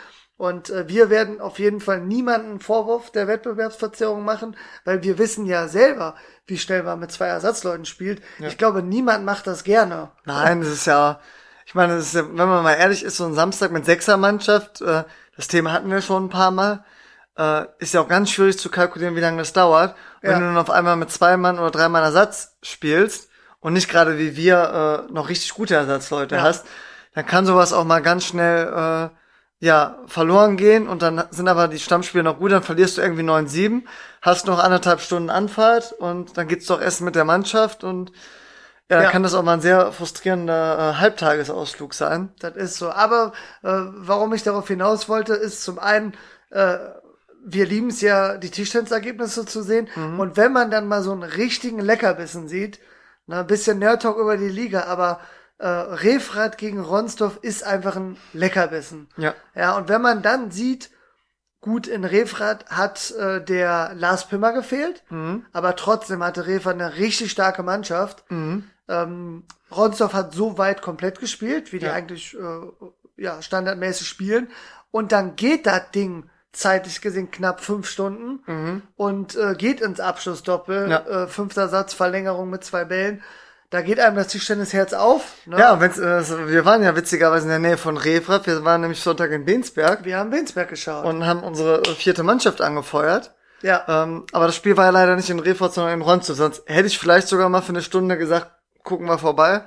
Und 0.42 0.70
äh, 0.70 0.88
wir 0.88 1.08
werden 1.08 1.40
auf 1.40 1.60
jeden 1.60 1.78
Fall 1.78 2.00
niemanden 2.00 2.58
Vorwurf 2.58 3.12
der 3.12 3.28
Wettbewerbsverzerrung 3.28 4.24
machen, 4.24 4.56
weil 4.84 5.04
wir 5.04 5.16
wissen 5.16 5.46
ja 5.46 5.68
selber, 5.68 6.16
wie 6.48 6.58
schnell 6.58 6.82
man 6.82 6.98
mit 6.98 7.12
zwei 7.12 7.26
Ersatzleuten 7.26 7.84
spielt. 7.84 8.20
Ich 8.40 8.58
glaube, 8.58 8.82
niemand 8.82 9.24
macht 9.24 9.46
das 9.46 9.62
gerne. 9.62 10.10
Nein, 10.24 10.62
das 10.62 10.70
ist 10.70 10.86
ja, 10.86 11.20
ich 11.64 11.76
meine, 11.76 11.94
das 11.94 12.06
ist 12.06 12.14
ja, 12.16 12.24
wenn 12.26 12.48
man 12.48 12.64
mal 12.64 12.72
ehrlich 12.74 13.04
ist, 13.04 13.18
so 13.18 13.24
ein 13.24 13.34
Samstag 13.34 13.70
mit 13.70 13.84
Sechsermannschaft, 13.86 14.80
äh, 14.80 15.04
das 15.36 15.46
Thema 15.46 15.70
hatten 15.70 15.88
wir 15.88 16.02
schon 16.02 16.24
ein 16.24 16.28
paar 16.28 16.50
Mal, 16.50 16.84
äh, 17.38 17.66
ist 17.78 17.94
ja 17.94 18.00
auch 18.00 18.08
ganz 18.08 18.28
schwierig 18.32 18.58
zu 18.58 18.68
kalkulieren, 18.68 19.14
wie 19.14 19.20
lange 19.20 19.38
das 19.38 19.52
dauert. 19.52 19.94
Wenn 20.22 20.32
Ja. 20.32 20.38
du 20.40 20.44
dann 20.46 20.56
auf 20.58 20.70
einmal 20.70 20.96
mit 20.96 21.12
zwei 21.12 21.36
Mann 21.36 21.60
oder 21.60 21.70
drei 21.70 21.88
Mann 21.88 22.02
Ersatz 22.02 22.56
spielst 22.64 23.28
und 23.60 23.74
nicht 23.74 23.88
gerade 23.88 24.18
wie 24.18 24.34
wir 24.34 25.06
äh, 25.08 25.12
noch 25.12 25.28
richtig 25.28 25.54
gute 25.54 25.76
Ersatzleute 25.76 26.34
Ja. 26.34 26.42
hast, 26.42 26.66
dann 27.14 27.26
kann 27.26 27.46
sowas 27.46 27.72
auch 27.72 27.84
mal 27.84 28.02
ganz 28.02 28.24
schnell 28.24 29.10
äh, 29.12 29.21
ja, 29.62 30.00
verloren 30.06 30.56
gehen 30.56 30.88
und 30.88 31.02
dann 31.02 31.22
sind 31.30 31.46
aber 31.46 31.68
die 31.68 31.78
Stammspieler 31.78 32.24
noch 32.24 32.40
gut, 32.40 32.50
dann 32.50 32.64
verlierst 32.64 32.96
du 32.98 33.00
irgendwie 33.00 33.22
9-7, 33.22 33.84
hast 34.20 34.46
noch 34.48 34.58
anderthalb 34.58 35.00
Stunden 35.00 35.30
Anfahrt 35.30 35.92
und 35.92 36.36
dann 36.36 36.48
geht's 36.48 36.66
doch 36.66 36.80
essen 36.80 37.04
mit 37.04 37.14
der 37.14 37.24
Mannschaft 37.24 37.84
und 37.84 38.10
ja, 38.90 38.96
dann 38.96 39.02
Ja. 39.04 39.10
kann 39.12 39.22
das 39.22 39.34
auch 39.34 39.44
mal 39.44 39.54
ein 39.54 39.60
sehr 39.60 39.92
frustrierender 39.92 40.94
äh, 40.96 41.00
Halbtagesausflug 41.00 41.94
sein. 41.94 42.30
Das 42.40 42.56
ist 42.56 42.76
so. 42.76 42.90
Aber 42.90 43.32
äh, 43.62 43.68
warum 43.70 44.34
ich 44.34 44.42
darauf 44.42 44.66
hinaus 44.66 45.08
wollte, 45.08 45.34
ist 45.34 45.62
zum 45.62 45.78
einen, 45.78 46.14
äh, 46.50 46.78
wir 47.44 47.66
lieben 47.66 47.88
es 47.90 48.00
ja, 48.00 48.36
die 48.38 48.50
Tischtennisergebnisse 48.50 49.46
zu 49.46 49.62
sehen. 49.62 49.88
Mhm. 49.94 50.18
Und 50.20 50.36
wenn 50.36 50.52
man 50.52 50.72
dann 50.72 50.88
mal 50.88 51.02
so 51.04 51.12
einen 51.12 51.22
richtigen 51.22 51.78
Leckerbissen 51.78 52.48
sieht, 52.48 52.80
na, 53.28 53.40
ein 53.40 53.46
bisschen 53.46 53.78
Nerd 53.78 54.02
Talk 54.02 54.18
über 54.18 54.36
die 54.36 54.48
Liga, 54.48 54.84
aber 54.86 55.20
äh, 55.62 55.66
Refrat 55.68 56.58
gegen 56.58 56.80
Ronsdorf 56.80 57.38
ist 57.42 57.62
einfach 57.64 57.96
ein 57.96 58.16
Leckerbissen. 58.32 59.08
Ja. 59.16 59.34
Ja, 59.54 59.76
und 59.76 59.88
wenn 59.88 60.02
man 60.02 60.20
dann 60.22 60.50
sieht, 60.50 60.90
gut, 61.60 61.86
in 61.86 62.04
Refrat 62.04 62.66
hat 62.70 63.12
äh, 63.12 63.40
der 63.44 63.92
Lars 63.94 64.26
Pimmer 64.28 64.52
gefehlt, 64.52 65.04
Mhm. 65.10 65.46
aber 65.52 65.76
trotzdem 65.76 66.22
hatte 66.24 66.46
Refrat 66.46 66.74
eine 66.74 66.96
richtig 66.96 67.30
starke 67.30 67.62
Mannschaft. 67.62 68.24
Mhm. 68.30 68.64
Ähm, 68.88 69.44
Ronsdorf 69.70 70.12
hat 70.12 70.34
so 70.34 70.58
weit 70.58 70.82
komplett 70.82 71.20
gespielt, 71.20 71.72
wie 71.72 71.78
die 71.78 71.86
Ja. 71.86 71.92
eigentlich 71.92 72.36
äh, 72.36 73.22
ja, 73.22 73.40
standardmäßig 73.40 74.08
spielen. 74.08 74.48
Und 74.90 75.12
dann 75.12 75.36
geht 75.36 75.66
das 75.66 75.90
Ding 75.94 76.28
zeitlich 76.52 77.00
gesehen 77.00 77.30
knapp 77.30 77.60
fünf 77.62 77.88
Stunden 77.88 78.82
und 78.96 79.36
äh, 79.36 79.54
geht 79.54 79.80
ins 79.80 80.00
Abschlussdoppel. 80.00 80.84
Mhm. 80.86 80.90
Ja. 80.90 80.98
Äh, 81.06 81.26
fünfter 81.28 81.68
Satz, 81.68 81.94
Verlängerung 81.94 82.50
mit 82.50 82.62
zwei 82.64 82.84
Bällen. 82.84 83.22
Da 83.72 83.80
geht 83.80 83.98
einem 83.98 84.16
das 84.16 84.28
Tischtennisherz 84.28 84.92
auf. 84.92 85.32
Ne? 85.46 85.58
Ja, 85.58 85.80
wenn's, 85.80 85.98
äh, 85.98 86.48
wir 86.48 86.66
waren 86.66 86.82
ja 86.82 86.94
witzigerweise 86.94 87.44
in 87.44 87.48
der 87.48 87.58
Nähe 87.58 87.78
von 87.78 87.96
Refrat. 87.96 88.46
Wir 88.46 88.62
waren 88.64 88.82
nämlich 88.82 89.00
Sonntag 89.00 89.30
in 89.30 89.46
Bensberg 89.46 90.04
Wir 90.04 90.18
haben 90.18 90.30
Winsberg 90.30 90.68
geschaut. 90.68 91.06
und 91.06 91.24
haben 91.26 91.42
unsere 91.42 91.80
äh, 91.82 91.94
vierte 91.94 92.22
Mannschaft 92.22 92.60
angefeuert. 92.60 93.32
ja. 93.62 93.82
Ähm, 93.88 94.26
aber 94.32 94.44
das 94.44 94.56
Spiel 94.56 94.76
war 94.76 94.84
ja 94.84 94.90
leider 94.90 95.16
nicht 95.16 95.30
in 95.30 95.38
Refrat, 95.40 95.72
sondern 95.72 95.94
in 95.94 96.02
Ronzo. 96.02 96.34
Sonst 96.34 96.62
hätte 96.66 96.86
ich 96.86 96.98
vielleicht 96.98 97.28
sogar 97.28 97.48
mal 97.48 97.62
für 97.62 97.70
eine 97.70 97.80
Stunde 97.80 98.18
gesagt, 98.18 98.50
gucken 98.82 99.06
wir 99.06 99.16
vorbei. 99.16 99.62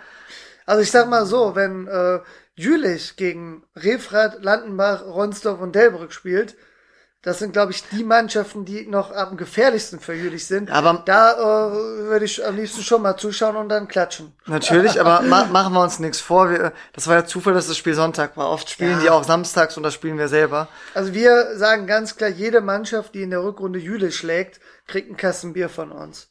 Also 0.68 0.84
ich 0.84 0.92
sag 0.92 1.10
mal 1.10 1.26
so, 1.26 1.56
wenn 1.56 1.88
äh, 1.88 2.20
Jülich 2.54 3.16
gegen 3.16 3.64
Refrat, 3.76 4.44
Landenbach, 4.44 5.04
Ronsdorf 5.04 5.60
und 5.60 5.74
Delbrück 5.74 6.14
spielt, 6.14 6.56
das 7.26 7.40
sind, 7.40 7.52
glaube 7.54 7.72
ich, 7.74 7.84
die 7.90 8.04
Mannschaften, 8.04 8.64
die 8.66 8.86
noch 8.88 9.12
am 9.12 9.36
gefährlichsten 9.36 10.00
für 10.00 10.14
Jülich 10.14 10.46
sind. 10.48 10.72
Aber- 10.72 11.02
da 11.06 11.34
äh, 11.34 11.72
würde 12.06 12.24
ich 12.24 12.46
am 12.46 12.56
liebsten 12.56 12.84
schon 12.84 13.02
mal 13.02 13.18
zuschauen 13.18 13.56
und 13.58 13.68
dann 13.68 13.88
klatschen. 13.90 14.32
Natürlich, 14.46 15.02
aber 15.02 15.22
ma 15.24 15.44
machen 15.46 15.74
wir 15.74 15.82
uns 15.82 16.00
nichts 16.00 16.22
vor. 16.22 16.50
Wir, 16.52 16.72
das 16.94 17.08
war 17.08 17.16
ja 17.16 17.26
Zufall, 17.26 17.54
dass 17.54 17.68
das 17.68 17.78
Spiel 17.78 17.96
Sonntag 17.96 18.38
war. 18.38 18.50
Oft 18.50 18.70
spielen 18.70 18.92
Ja. 18.92 19.00
die 19.00 19.10
auch 19.10 19.24
samstags 19.24 19.76
und 19.76 19.84
das 19.84 19.94
spielen 19.94 20.18
wir 20.18 20.28
selber. 20.30 20.68
Also 20.94 21.14
wir 21.14 21.58
sagen 21.58 21.88
ganz 21.88 22.16
klar, 22.16 22.30
jede 22.30 22.62
Mannschaft, 22.62 23.14
die 23.16 23.24
in 23.24 23.32
der 23.32 23.44
Rückrunde 23.44 23.80
Jülich 23.80 24.16
schlägt, 24.16 24.60
kriegt 24.88 25.08
einen 25.10 25.18
Kasten 25.18 25.54
Bier 25.54 25.68
von 25.68 25.92
uns. 25.92 26.30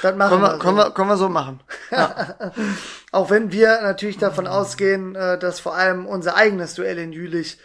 Das 0.00 0.16
machen 0.16 0.30
Können 0.30 0.42
wir, 0.42 0.48
wir, 0.48 0.52
so. 0.54 0.58
können 0.60 0.76
wir, 0.78 0.90
können 0.92 1.08
wir 1.10 1.16
so 1.18 1.28
machen. 1.28 1.60
Auch 3.12 3.30
wenn 3.30 3.52
wir 3.52 3.82
natürlich 3.82 4.18
davon 4.18 4.46
ausgehen, 4.46 5.14
äh, 5.14 5.38
dass 5.38 5.60
vor 5.60 5.74
allem 5.74 6.06
unser 6.06 6.36
eigenes 6.36 6.74
Duell 6.74 6.98
in 6.98 7.12
Jülich 7.12 7.58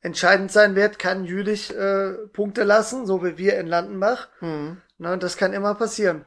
entscheidend 0.00 0.52
sein 0.52 0.74
wird, 0.76 0.98
kann 0.98 1.24
Jülich 1.24 1.74
äh, 1.76 2.12
Punkte 2.32 2.62
lassen, 2.64 3.06
so 3.06 3.24
wie 3.24 3.36
wir 3.38 3.58
in 3.58 3.66
Landenbach. 3.66 4.28
Mhm. 4.40 4.80
Ne, 4.98 5.18
das 5.18 5.36
kann 5.36 5.52
immer 5.52 5.74
passieren. 5.74 6.24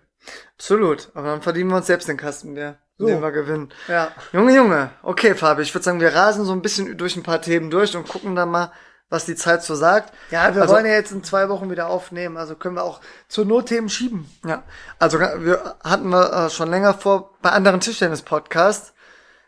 Absolut. 0.58 1.10
Aber 1.14 1.28
dann 1.30 1.42
verdienen 1.42 1.70
wir 1.70 1.78
uns 1.78 1.88
selbst 1.88 2.08
den 2.08 2.18
Kasten, 2.18 2.56
der, 2.56 2.78
So. 2.98 3.08
den 3.08 3.22
wir 3.22 3.32
gewinnen. 3.32 3.70
Ja. 3.88 4.12
Junge, 4.34 4.54
Junge. 4.56 4.90
Okay, 5.04 5.36
Fabi, 5.36 5.62
ich 5.64 5.74
würde 5.74 5.84
sagen, 5.84 6.00
wir 6.00 6.14
rasen 6.14 6.46
so 6.46 6.52
ein 6.54 6.62
bisschen 6.62 6.98
durch 6.98 7.16
ein 7.16 7.24
paar 7.24 7.42
Themen 7.42 7.70
durch 7.72 7.96
und 7.96 8.08
gucken 8.08 8.36
dann 8.36 8.50
mal, 8.50 8.72
was 9.10 9.26
die 9.26 9.36
Zeit 9.36 9.62
so 9.64 9.76
sagt. 9.76 10.14
Ja, 10.30 10.54
wir 10.56 10.62
Also- 10.62 10.74
wollen 10.74 10.86
ja 10.86 10.94
jetzt 10.94 11.12
in 11.12 11.24
zwei 11.24 11.50
Wochen 11.50 11.70
wieder 11.70 11.88
aufnehmen, 11.90 12.38
also 12.38 12.56
können 12.56 12.76
wir 12.76 12.84
auch 12.84 13.02
zur 13.28 13.46
Notthemen 13.46 13.90
schieben. 13.90 14.30
Ja, 14.46 14.64
also 15.00 15.20
wir 15.20 15.76
hatten 15.84 16.10
wir 16.10 16.32
äh, 16.32 16.50
schon 16.50 16.70
länger 16.70 16.94
vor 16.94 17.34
bei 17.42 17.50
anderen 17.50 17.82
Tischtennis-Podcasts. 17.82 18.94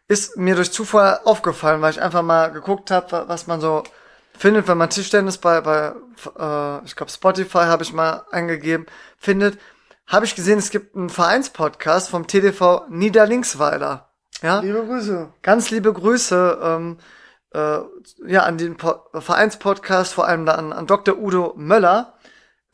Ist 0.10 0.36
mir 0.36 0.56
durch 0.56 0.74
Zufall 0.74 1.22
aufgefallen, 1.24 1.82
weil 1.82 1.92
ich 1.92 2.02
einfach 2.02 2.24
mal 2.24 2.52
geguckt 2.52 2.92
habe, 2.92 3.24
was 3.28 3.48
man 3.48 3.62
so 3.62 3.84
findet, 4.38 4.68
wenn 4.68 4.78
man 4.78 4.90
Tischtennis 4.90 5.38
bei, 5.38 5.62
bei 5.62 5.94
äh, 6.38 6.86
ich 6.86 6.96
glaube 6.96 7.12
Spotify 7.12 7.66
habe 7.66 7.84
ich 7.84 7.94
mal 7.94 8.26
eingegeben, 8.32 8.86
findet. 9.18 9.58
Habe 10.08 10.26
ich 10.26 10.36
gesehen, 10.36 10.60
es 10.60 10.70
gibt 10.70 10.96
einen 10.96 11.10
Vereinspodcast 11.10 12.10
vom 12.10 12.28
TDV 12.28 12.84
Niederlinksweiler. 12.90 14.10
Ja, 14.42 14.60
Liebe 14.60 14.86
Grüße. 14.86 15.30
ganz 15.42 15.70
liebe 15.72 15.94
Grüße 15.94 16.60
ähm, 16.62 16.98
äh, 17.54 17.80
ja, 18.26 18.44
an 18.44 18.58
den 18.58 18.76
po 18.76 18.96
Vereinspodcast, 19.14 20.14
vor 20.14 20.28
allem 20.28 20.48
an, 20.50 20.74
an 20.74 20.88
Dr. 20.88 21.18
Udo 21.18 21.54
Möller, 21.56 22.14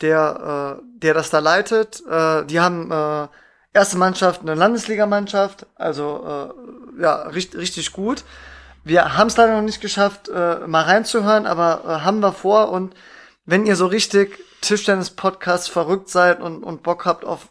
der, 0.01 0.79
äh, 0.79 0.99
der 0.99 1.13
das 1.13 1.29
da 1.29 1.39
leitet. 1.39 2.01
Äh, 2.09 2.45
die 2.45 2.59
haben 2.59 2.91
äh, 2.91 3.27
erste 3.73 3.97
Mannschaft, 3.97 4.41
eine 4.41 4.55
Landesligamannschaft, 4.55 5.67
also 5.75 6.53
äh, 6.97 7.01
ja, 7.01 7.23
richtig, 7.23 7.59
richtig 7.59 7.91
gut. 7.91 8.23
Wir 8.89 9.15
haben 9.15 9.27
es 9.27 9.37
leider 9.37 9.55
noch 9.55 9.61
nicht 9.61 9.81
geschafft, 9.81 10.29
äh, 10.29 10.65
mal 10.65 10.81
reinzuhören, 10.81 11.45
aber 11.45 11.83
äh, 11.85 12.03
haben 12.03 12.21
wir 12.21 12.33
vor 12.33 12.71
und 12.71 12.95
wenn 13.45 13.67
ihr 13.67 13.75
so 13.75 13.85
richtig 13.85 14.43
Tischtennis-Podcast 14.61 15.69
verrückt 15.69 16.09
seid 16.09 16.41
und, 16.41 16.63
und 16.63 16.81
Bock 16.81 17.05
habt 17.05 17.23
auf, 17.23 17.49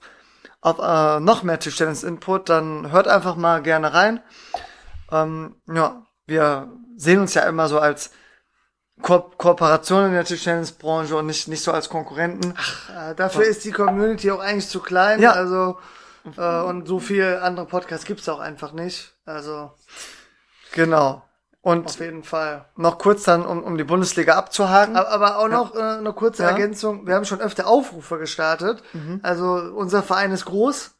auf 0.60 0.80
äh, 0.80 1.20
noch 1.20 1.44
mehr 1.44 1.60
Tischtennis-Input, 1.60 2.48
dann 2.48 2.90
hört 2.90 3.06
einfach 3.06 3.36
mal 3.36 3.62
gerne 3.62 3.94
rein. 3.94 4.20
Ähm, 5.12 5.54
ja, 5.72 6.02
wir 6.26 6.72
sehen 6.96 7.20
uns 7.20 7.34
ja 7.34 7.42
immer 7.42 7.68
so 7.68 7.78
als 7.78 8.10
Ko 9.00 9.20
Kooperation 9.20 10.06
in 10.06 10.14
der 10.14 10.24
Tischtennisbranche 10.24 11.14
und 11.14 11.26
nicht, 11.26 11.46
nicht 11.46 11.62
so 11.62 11.70
als 11.70 11.88
Konkurrenten. 11.88 12.54
Äh, 12.92 13.14
dafür 13.14 13.44
ist 13.44 13.64
die 13.64 13.70
Community 13.70 14.32
auch 14.32 14.40
eigentlich 14.40 14.68
zu 14.68 14.80
klein. 14.80 15.22
Ja. 15.22 15.34
Also 15.34 15.78
äh, 16.36 16.62
und 16.62 16.88
so 16.88 16.98
viel 16.98 17.38
andere 17.40 17.66
Podcasts 17.66 18.06
gibt's 18.06 18.28
auch 18.28 18.40
einfach 18.40 18.72
nicht. 18.72 19.14
Also 19.24 19.70
Genau. 20.72 21.27
Und 21.68 21.86
auf 21.86 22.00
jeden 22.00 22.22
Fall. 22.22 22.64
noch 22.76 22.98
kurz 22.98 23.24
dann, 23.24 23.44
um, 23.44 23.62
um 23.62 23.76
die 23.76 23.84
Bundesliga 23.84 24.34
abzuhaken. 24.36 24.96
Aber, 24.96 25.10
aber 25.10 25.38
auch 25.38 25.48
noch 25.48 25.74
äh, 25.74 25.98
eine 25.98 26.12
kurze 26.12 26.42
Ja. 26.42 26.50
Mhm. 26.50 26.56
Ergänzung. 26.56 27.06
Wir 27.06 27.14
haben 27.14 27.24
schon 27.24 27.40
öfter 27.40 27.66
Aufrufe 27.66 28.18
gestartet. 28.18 28.82
Also 29.22 29.54
unser 29.74 30.02
Verein 30.02 30.32
ist 30.32 30.46
groß. 30.46 30.92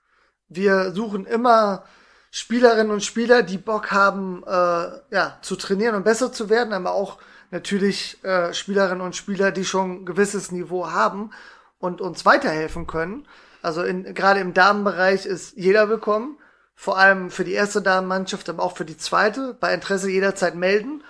Wir 0.48 0.92
suchen 0.92 1.26
immer 1.26 1.84
Spielerinnen 2.30 2.92
und 2.92 3.02
Spieler, 3.02 3.42
die 3.42 3.58
Bock 3.58 3.90
haben, 3.90 4.42
äh, 4.46 5.14
ja, 5.14 5.38
zu 5.40 5.56
trainieren 5.56 5.94
und 5.94 6.04
besser 6.04 6.32
zu 6.32 6.50
werden, 6.50 6.74
aber 6.74 6.92
auch 6.92 7.18
natürlich 7.50 8.22
äh, 8.24 8.52
Spielerinnen 8.52 9.00
und 9.00 9.16
Spieler, 9.16 9.50
die 9.50 9.64
schon 9.64 10.02
ein 10.02 10.06
gewisses 10.06 10.52
Niveau 10.52 10.90
haben 10.90 11.30
und 11.78 12.00
uns 12.00 12.26
weiterhelfen 12.26 12.86
können. 12.86 13.26
Also 13.62 13.82
in, 13.82 14.14
gerade 14.14 14.40
im 14.40 14.52
Damenbereich 14.52 15.24
ist 15.24 15.56
jeder 15.56 15.88
willkommen. 15.88 16.38
Vor 16.80 16.96
allem 16.96 17.30
für 17.32 17.42
die 17.42 17.54
erste 17.54 17.82
Damenmannschaft, 17.82 18.48
aber 18.48 18.62
auch 18.62 18.76
für 18.76 18.84
die 18.84 18.96
zweite. 18.96 19.52
Bei 19.54 19.74
Interesse 19.74 20.08
jederzeit 20.10 20.54
melden. 20.54 21.02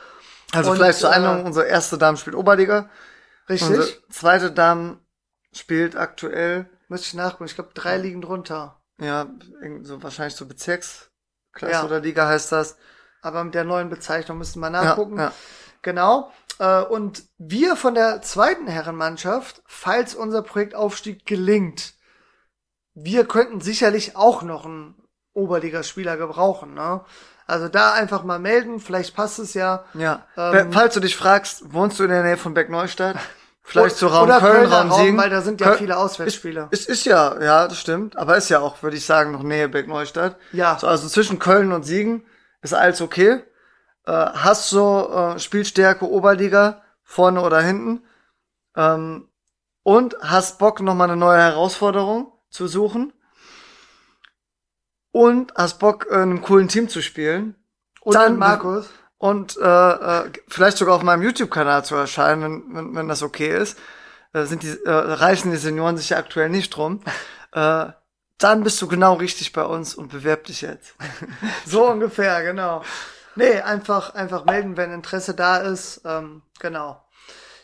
also 0.52 0.70
und, 0.70 0.76
vielleicht 0.78 0.98
zur 0.98 1.10
äh, 1.10 1.14
Einladung, 1.16 1.44
unsere 1.44 1.66
erste 1.66 1.98
Dame 1.98 2.16
spielt 2.16 2.36
Oberliga. 2.36 2.88
Richtig? 3.50 3.68
Unsere 3.68 4.08
zweite 4.08 4.50
Dame 4.50 4.98
spielt 5.52 5.94
aktuell, 5.94 6.70
Müsste 6.88 7.08
ich 7.08 7.14
nachgucken. 7.14 7.44
Ich 7.44 7.54
glaube, 7.54 7.70
drei 7.74 7.98
liegen 7.98 8.22
drunter. 8.22 8.80
ja, 8.98 9.26
so 9.82 10.02
wahrscheinlich 10.02 10.36
so 10.36 10.46
Bezirksklasse 10.46 11.70
Ja. 11.72 11.84
oder 11.84 12.00
Liga 12.00 12.26
heißt 12.26 12.50
das. 12.50 12.78
Aber 13.20 13.44
mit 13.44 13.54
der 13.54 13.64
neuen 13.64 13.90
Bezeichnung 13.90 14.38
müssten 14.38 14.60
wir 14.60 14.68
Ja, 14.68 14.84
nachgucken. 14.84 15.18
ja. 15.18 15.32
Genau. 15.82 16.32
Äh, 16.58 16.80
Und 16.82 17.24
wir 17.36 17.76
von 17.76 17.94
der 17.94 18.22
zweiten 18.22 18.68
Herrenmannschaft, 18.68 19.62
falls 19.66 20.14
unser 20.14 20.40
Projektaufstieg 20.40 21.26
gelingt, 21.26 21.92
wir 22.94 23.26
könnten 23.26 23.60
sicherlich 23.60 24.16
auch 24.16 24.40
noch 24.42 24.64
einen 24.64 24.94
Oberligaspieler 25.38 26.16
gebrauchen. 26.16 26.74
Ne? 26.74 27.00
Also 27.46 27.68
da 27.68 27.92
einfach 27.94 28.24
mal 28.24 28.38
melden, 28.38 28.80
vielleicht 28.80 29.14
passt 29.16 29.38
es 29.38 29.54
ja. 29.54 29.84
Ja. 29.94 30.22
Ähm, 30.36 30.72
Falls 30.72 30.94
du 30.94 31.00
dich 31.00 31.16
fragst, 31.16 31.72
wohnst 31.72 31.98
du 31.98 32.04
in 32.04 32.10
der 32.10 32.22
Nähe 32.22 32.36
von 32.36 32.54
Bergneustadt? 32.54 33.16
Vielleicht 33.62 33.96
so 33.98 34.06
Oder- 34.06 34.14
Raum 34.16 34.24
oder 34.24 34.38
Köln, 34.40 34.52
Kölner 34.60 34.76
Raum 34.78 34.90
Raum, 34.90 35.00
Siegen. 35.02 35.18
weil 35.18 35.28
da 35.28 35.42
sind 35.42 35.60
ja 35.60 35.66
Köl- 35.72 35.76
viele 35.76 35.98
Auswärtsspiele. 35.98 36.68
Es 36.70 36.86
ist 36.86 37.04
ja, 37.04 37.38
ja, 37.38 37.68
das 37.68 37.78
stimmt. 37.78 38.16
Aber 38.16 38.34
ist 38.38 38.48
ja 38.48 38.60
auch, 38.60 38.82
würde 38.82 38.96
ich 38.96 39.04
sagen, 39.04 39.30
noch 39.30 39.42
Nähe 39.42 39.68
Bergneustadt. 39.68 40.36
Ja. 40.52 40.78
So, 40.80 40.86
also 40.86 41.06
zwischen 41.06 41.38
Köln 41.38 41.70
und 41.72 41.82
Siegen 41.82 42.24
ist 42.62 42.72
alles 42.72 43.02
okay. 43.02 43.42
Äh, 44.06 44.12
hast 44.12 44.70
so 44.70 45.10
äh, 45.14 45.38
Spielstärke 45.38 46.08
Oberliga, 46.08 46.80
vorne 47.02 47.42
oder 47.42 47.60
hinten. 47.60 48.02
Ähm, 48.74 49.28
und 49.82 50.16
hast 50.22 50.58
Bock, 50.58 50.80
nochmal 50.80 51.08
eine 51.10 51.18
neue 51.18 51.38
Herausforderung 51.38 52.32
zu 52.48 52.68
suchen. 52.68 53.12
Und 55.18 55.52
hast 55.56 55.80
Bock, 55.80 56.06
äh, 56.10 56.14
in 56.14 56.20
einem 56.22 56.42
coolen 56.42 56.68
Team 56.68 56.88
zu 56.88 57.02
spielen. 57.02 57.56
Und 58.02 58.14
Dann- 58.14 58.36
Markus. 58.38 58.88
und 59.18 59.56
äh, 59.56 59.90
äh, 59.90 60.30
vielleicht 60.46 60.76
sogar 60.78 60.94
auf 60.94 61.02
meinem 61.02 61.22
YouTube-Kanal 61.24 61.84
zu 61.84 61.96
erscheinen, 61.96 62.42
wenn, 62.42 62.74
wenn, 62.76 62.94
wenn 62.94 63.08
das 63.08 63.24
okay 63.24 63.48
ist. 63.56 63.76
Äh, 64.32 64.44
sind 64.44 64.62
die, 64.62 64.78
äh, 64.84 64.90
reichen 64.90 65.50
die 65.50 65.56
Senioren 65.56 65.96
sich 65.96 66.10
ja 66.10 66.18
aktuell 66.18 66.48
nicht 66.50 66.70
drum. 66.70 67.00
Äh, 67.52 67.86
dann 68.38 68.62
bist 68.62 68.80
du 68.80 68.86
genau 68.86 69.14
richtig 69.14 69.52
bei 69.52 69.64
uns 69.64 69.96
und 69.96 70.12
bewerb 70.12 70.44
dich 70.44 70.60
jetzt. 70.60 70.94
So 71.66 71.88
ungefähr, 71.90 72.44
genau. 72.44 72.82
Nee, 73.34 73.60
einfach, 73.60 74.14
einfach 74.14 74.44
melden, 74.44 74.76
wenn 74.76 74.92
Interesse 74.92 75.34
da 75.34 75.56
ist. 75.56 76.00
Ähm, 76.04 76.42
genau. 76.60 77.02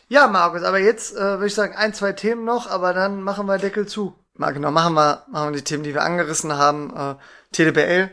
Ja, 0.09 0.27
Markus, 0.27 0.63
aber 0.63 0.79
jetzt 0.79 1.15
äh, 1.15 1.19
würde 1.21 1.47
ich 1.47 1.55
sagen, 1.55 1.75
ein, 1.77 1.93
zwei 1.93 2.11
Themen 2.11 2.43
noch, 2.43 2.69
aber 2.69 2.93
dann 2.93 3.21
machen 3.23 3.45
wir 3.47 3.57
Deckel 3.57 3.87
zu. 3.87 4.13
Mal 4.37 4.51
genau, 4.53 4.69
machen 4.71 4.95
wir, 4.95 5.23
machen 5.31 5.51
wir 5.51 5.57
die 5.57 5.63
Themen, 5.63 5.83
die 5.83 5.93
wir 5.93 6.03
angerissen 6.03 6.57
haben. 6.57 6.93
Äh, 6.93 7.15
TDBL 7.55 8.09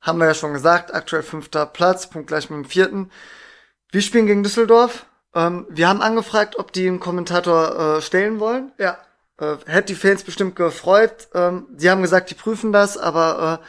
haben 0.00 0.18
wir 0.18 0.26
ja 0.26 0.34
schon 0.34 0.52
gesagt, 0.52 0.94
aktuell 0.94 1.22
fünfter 1.22 1.66
Platz, 1.66 2.08
punktgleich 2.08 2.48
mit 2.50 2.64
dem 2.64 2.68
vierten. 2.68 3.10
Wir 3.90 4.02
spielen 4.02 4.26
gegen 4.26 4.42
Düsseldorf. 4.42 5.06
Ähm, 5.34 5.66
wir 5.68 5.88
haben 5.88 6.02
angefragt, 6.02 6.58
ob 6.58 6.72
die 6.72 6.86
einen 6.86 7.00
Kommentator 7.00 7.98
äh, 7.98 8.02
stellen 8.02 8.40
wollen. 8.40 8.72
Ja. 8.78 8.98
Äh, 9.38 9.56
hätte 9.66 9.88
die 9.88 9.94
Fans 9.94 10.22
bestimmt 10.22 10.56
gefreut. 10.56 11.28
Ähm, 11.34 11.66
die 11.70 11.90
haben 11.90 12.02
gesagt, 12.02 12.30
die 12.30 12.34
prüfen 12.34 12.72
das, 12.72 12.96
aber 12.96 13.60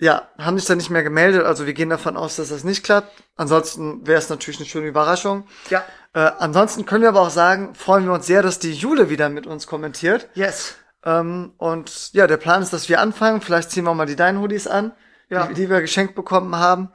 äh, 0.00 0.04
ja, 0.04 0.28
haben 0.38 0.58
sich 0.58 0.66
dann 0.66 0.78
nicht 0.78 0.90
mehr 0.90 1.02
gemeldet. 1.02 1.44
Also 1.44 1.66
wir 1.66 1.74
gehen 1.74 1.90
davon 1.90 2.16
aus, 2.16 2.36
dass 2.36 2.48
das 2.48 2.64
nicht 2.64 2.84
klappt. 2.84 3.12
Ansonsten 3.36 4.06
wäre 4.06 4.18
es 4.18 4.28
natürlich 4.28 4.58
eine 4.58 4.68
schöne 4.68 4.86
Überraschung. 4.86 5.46
Ja. 5.70 5.84
Äh, 6.14 6.30
ansonsten 6.38 6.86
können 6.86 7.02
wir 7.02 7.10
aber 7.10 7.20
auch 7.20 7.30
sagen, 7.30 7.74
freuen 7.74 8.06
wir 8.06 8.12
uns 8.12 8.26
sehr, 8.26 8.42
dass 8.42 8.58
die 8.58 8.72
Jule 8.72 9.10
wieder 9.10 9.28
mit 9.28 9.46
uns 9.46 9.66
kommentiert. 9.66 10.28
Yes. 10.34 10.76
Ähm, 11.04 11.52
und 11.58 12.12
ja, 12.12 12.26
der 12.26 12.36
Plan 12.36 12.62
ist, 12.62 12.72
dass 12.72 12.88
wir 12.88 13.00
anfangen. 13.00 13.40
Vielleicht 13.40 13.70
ziehen 13.70 13.84
wir 13.84 13.94
mal 13.94 14.06
die 14.06 14.16
deinen 14.16 14.40
Hoodies 14.40 14.66
an, 14.66 14.92
Ja. 15.28 15.46
die, 15.46 15.54
die 15.54 15.70
wir 15.70 15.80
geschenkt 15.80 16.14
bekommen 16.14 16.56
haben. 16.56 16.90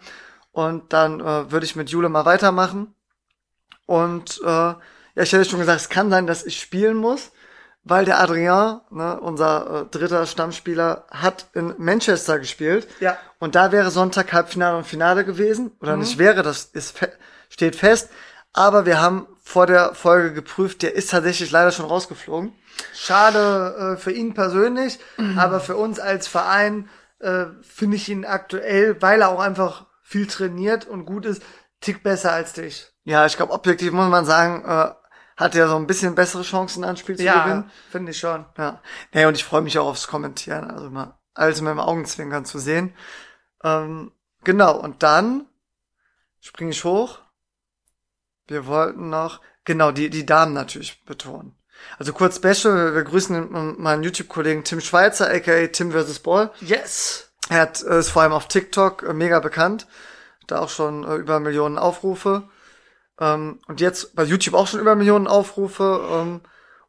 Und 0.51 0.93
dann 0.93 1.19
äh, 1.19 1.51
würde 1.51 1.65
ich 1.65 1.75
mit 1.75 1.89
Jule 1.89 2.09
mal 2.09 2.25
weitermachen. 2.25 2.93
Und 3.85 4.39
äh, 4.43 4.47
ja, 4.47 4.77
ich 5.15 5.31
hätte 5.33 5.45
schon 5.45 5.59
gesagt, 5.59 5.81
es 5.81 5.89
kann 5.89 6.09
sein, 6.09 6.27
dass 6.27 6.45
ich 6.45 6.59
spielen 6.59 6.97
muss, 6.97 7.31
weil 7.83 8.05
der 8.05 8.19
Adrien, 8.19 8.79
ne, 8.91 9.19
unser 9.19 9.81
äh, 9.81 9.85
dritter 9.91 10.25
Stammspieler, 10.25 11.05
hat 11.11 11.47
in 11.53 11.73
Manchester 11.77 12.39
gespielt. 12.39 12.87
Ja. 12.99 13.17
Und 13.39 13.55
da 13.55 13.71
wäre 13.71 13.91
Sonntag 13.91 14.31
Halbfinale 14.31 14.77
und 14.77 14.85
Finale 14.87 15.25
gewesen. 15.25 15.71
Oder 15.81 15.97
nicht 15.97 16.17
wäre, 16.17 16.43
das 16.43 16.65
ist 16.65 16.97
fe 16.97 17.11
steht 17.49 17.75
fest. 17.75 18.09
Aber 18.53 18.85
wir 18.85 18.99
haben 19.01 19.27
vor 19.43 19.67
der 19.67 19.93
Folge 19.93 20.33
geprüft, 20.33 20.81
der 20.81 20.95
ist 20.95 21.11
tatsächlich 21.11 21.51
leider 21.51 21.71
schon 21.71 21.85
rausgeflogen. 21.85 22.53
Schade 22.95 23.95
äh, 23.95 23.97
für 23.97 24.11
ihn 24.11 24.33
persönlich, 24.33 24.99
aber 25.37 25.59
für 25.59 25.75
uns 25.75 25.99
als 25.99 26.27
Verein 26.27 26.89
äh, 27.19 27.45
finde 27.61 27.97
ich 27.97 28.09
ihn 28.09 28.25
aktuell, 28.25 29.01
weil 29.01 29.21
er 29.21 29.29
auch 29.29 29.39
einfach 29.39 29.85
viel 30.01 30.27
trainiert 30.27 30.87
und 30.87 31.05
gut 31.05 31.25
ist, 31.25 31.43
tick 31.81 32.03
besser 32.03 32.31
als 32.31 32.53
dich. 32.53 32.91
Ja, 33.03 33.25
ich 33.25 33.35
glaube, 33.35 33.51
objektiv 33.53 33.91
muss 33.91 34.09
man 34.09 34.25
sagen, 34.25 34.63
äh, 34.65 34.93
hat 35.35 35.55
er 35.55 35.67
so 35.67 35.75
ein 35.75 35.87
bisschen 35.87 36.15
bessere 36.15 36.43
Chancen, 36.43 36.83
ein 36.83 36.97
Spiel 36.97 37.17
zu 37.17 37.23
gewinnen. 37.23 37.71
finde 37.91 38.11
ich 38.11 38.19
schon. 38.19 38.45
Ja. 38.57 38.81
Nee, 39.13 39.25
und 39.25 39.35
ich 39.35 39.43
freue 39.43 39.61
mich 39.61 39.77
auch 39.77 39.87
aufs 39.87 40.07
Kommentieren, 40.07 40.71
also 40.71 40.89
mal 40.89 41.17
alles 41.33 41.61
mit 41.61 41.71
dem 41.71 41.79
Augenzwinkern 41.79 42.45
zu 42.45 42.59
sehen. 42.59 42.95
Ähm, 43.63 44.11
genau, 44.43 44.77
und 44.77 45.03
dann 45.03 45.47
springe 46.39 46.71
ich 46.71 46.83
hoch. 46.83 47.19
Wir 48.47 48.65
wollten 48.65 49.09
noch, 49.09 49.41
genau, 49.65 49.91
die, 49.91 50.09
die 50.09 50.25
Damen 50.25 50.53
natürlich 50.53 51.03
betonen. 51.05 51.55
Also 51.97 52.13
kurz 52.13 52.37
Special, 52.37 52.95
wir 52.95 53.03
grüßen 53.03 53.77
meinen 53.77 54.03
YouTube-Kollegen 54.03 54.63
Tim 54.63 54.81
Schweizer, 54.81 55.29
aka 55.29 55.67
Tim 55.67 55.91
vs. 55.91 56.19
Ball. 56.19 56.51
Yes. 56.61 57.29
Er 57.49 57.61
hat, 57.61 57.83
äh, 57.83 57.99
ist 57.99 58.09
vor 58.09 58.21
allem 58.21 58.31
auf 58.31 58.47
TikTok 58.47 59.03
äh, 59.03 59.13
mega 59.13 59.39
bekannt. 59.39 59.87
Da 60.47 60.59
auch 60.59 60.69
schon 60.69 61.03
äh, 61.03 61.15
über 61.15 61.39
Millionen 61.39 61.77
Aufrufe. 61.77 62.49
Ähm, 63.19 63.59
und 63.67 63.81
jetzt 63.81 64.15
bei 64.15 64.23
YouTube 64.23 64.55
auch 64.55 64.67
schon 64.67 64.79
über 64.79 64.95
Millionen 64.95 65.27
Aufrufe. 65.27 66.01
Ähm, 66.11 66.41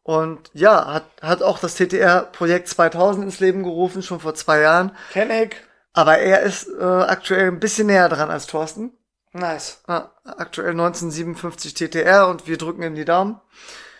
und 0.03 0.51
ja, 0.53 0.93
hat, 0.93 1.05
hat 1.23 1.43
auch 1.43 1.59
das 1.59 1.77
TTR-Projekt 1.77 2.69
2000 2.69 3.25
ins 3.25 3.41
Leben 3.41 3.63
gerufen, 3.63 4.03
schon 4.03 4.21
vor 4.21 4.35
zwei 4.35 4.61
Jahren. 4.61 4.95
Kenn 5.13 5.31
ich. 5.31 5.57
Aber 5.95 6.19
er 6.19 6.41
ist 6.43 6.69
aktuell 6.77 7.47
ein 7.47 7.61
bisschen 7.61 7.87
näher 7.87 8.09
dran 8.09 8.29
als 8.29 8.49
Thorsten. 8.49 8.93
Nice. 9.35 9.83
Ah, 9.89 10.11
aktuell 10.25 10.71
1957 10.71 11.75
TTR 11.75 12.29
und 12.29 12.47
wir 12.47 12.57
drücken 12.57 12.83
ihm 12.85 12.95
die 12.95 13.05
Daumen. 13.05 13.41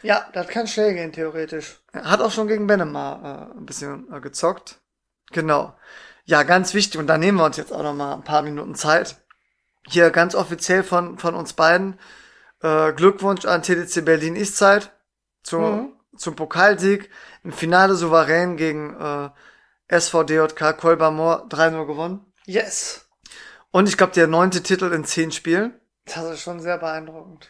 Ja, 0.03 0.29
das 0.33 0.47
kann 0.49 0.69
schnell 0.69 0.95
gehen, 0.95 1.13
theoretisch. 1.13 1.81
Er 1.93 2.09
hat 2.11 2.21
auch 2.21 2.31
schon 2.31 2.47
gegen 2.47 2.67
Benema 2.69 3.49
äh, 3.53 3.59
ein 3.59 3.67
bisschen 3.67 4.07
äh, 4.13 4.21
gezockt. 4.21 4.79
Genau. 5.33 5.77
Ja, 6.25 6.45
ganz 6.45 6.73
wichtig. 6.73 7.01
Und 7.01 7.09
da 7.09 7.19
nehmen 7.19 7.39
wir 7.39 7.45
uns 7.45 7.57
jetzt 7.57 7.73
auch 7.73 7.83
noch 7.83 7.95
mal 7.95 8.15
ein 8.15 8.23
paar 8.23 8.43
Minuten 8.43 8.77
Zeit. 8.77 9.17
Hier 9.89 10.11
ganz 10.11 10.35
offiziell 10.37 10.85
von, 10.85 11.19
von 11.19 11.35
uns 11.35 11.53
beiden. 11.55 11.99
Äh, 12.63 12.93
Glückwunsch 12.93 13.45
an 13.45 13.63
TDC 13.63 14.05
Berlin 14.05 14.37
Eastside 14.37 14.87
zu, 15.43 15.59
Mhm. 15.59 15.93
zum 16.17 16.37
Pokalsieg. 16.37 17.11
Im 17.43 17.53
Finale 17.53 17.97
souverän 17.97 18.57
gegen 18.57 18.95
äh, 19.01 19.31
SVDJK 20.01 20.79
Kolbermoor 20.79 21.49
3-0 21.49 21.87
gewonnen. 21.87 22.33
Yes. 22.47 23.04
Und 23.75 23.89
ich 23.89 23.97
glaube, 23.97 24.13
der 24.13 24.29
neunte 24.29 24.63
Titel 24.63 24.93
in 24.93 25.05
zehn 25.05 25.33
Spielen. 25.33 25.75
Das 26.05 26.23
ist 26.31 26.43
schon 26.43 26.61
sehr 26.61 26.79
beeindruckend. 26.79 27.49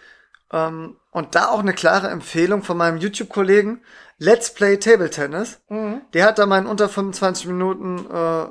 Ähm, 0.50 0.96
und 1.10 1.34
da 1.34 1.50
auch 1.50 1.58
eine 1.58 1.74
klare 1.74 2.08
Empfehlung 2.08 2.62
von 2.62 2.78
meinem 2.78 2.96
YouTube-Kollegen 2.96 3.82
Let's 4.16 4.54
Play 4.54 4.78
Table 4.78 5.10
Tennis. 5.10 5.60
Mhm. 5.68 6.00
Der 6.14 6.24
hat 6.24 6.38
da 6.38 6.46
mal 6.46 6.60
in 6.62 6.66
unter 6.66 6.88
25 6.88 7.44
Minuten 7.48 8.06
äh, 8.10 8.46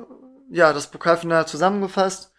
ja 0.50 0.72
das 0.72 0.86
Pokalfinale 0.86 1.46
zusammengefasst. 1.46 2.32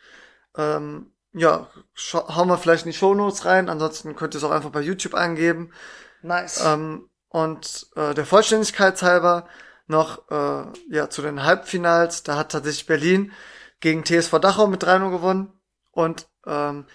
Ähm, 0.55 1.11
ja, 1.33 1.67
hauen 2.13 2.47
wir 2.47 2.57
vielleicht 2.57 2.85
in 2.85 2.93
die 2.93 2.97
Shownotes 2.97 3.43
rein. 3.43 3.67
Ansonsten 3.67 4.15
könnt 4.15 4.35
ihr 4.35 4.37
es 4.37 4.43
auch 4.45 4.51
einfach 4.51 4.69
bei 4.69 4.79
YouTube 4.79 5.15
eingeben. 5.15 5.73
Nice. 6.21 6.63
Ähm, 6.65 7.09
und 7.27 7.87
äh, 7.97 8.13
der 8.13 8.25
Vollständigkeit 8.25 9.01
halber 9.01 9.49
noch 9.87 10.31
äh, 10.31 10.63
ja 10.89 11.09
zu 11.09 11.21
den 11.21 11.43
Halbfinals. 11.43 12.23
Da 12.23 12.37
hat 12.37 12.53
tatsächlich 12.53 12.85
Berlin 12.85 13.33
gegen 13.79 14.03
TSV 14.03 14.39
Dachau 14.39 14.67
mit 14.67 14.83
3-0 14.83 15.11
gewonnen. 15.11 15.53
Und 15.91 16.27
ähm, 16.45 16.85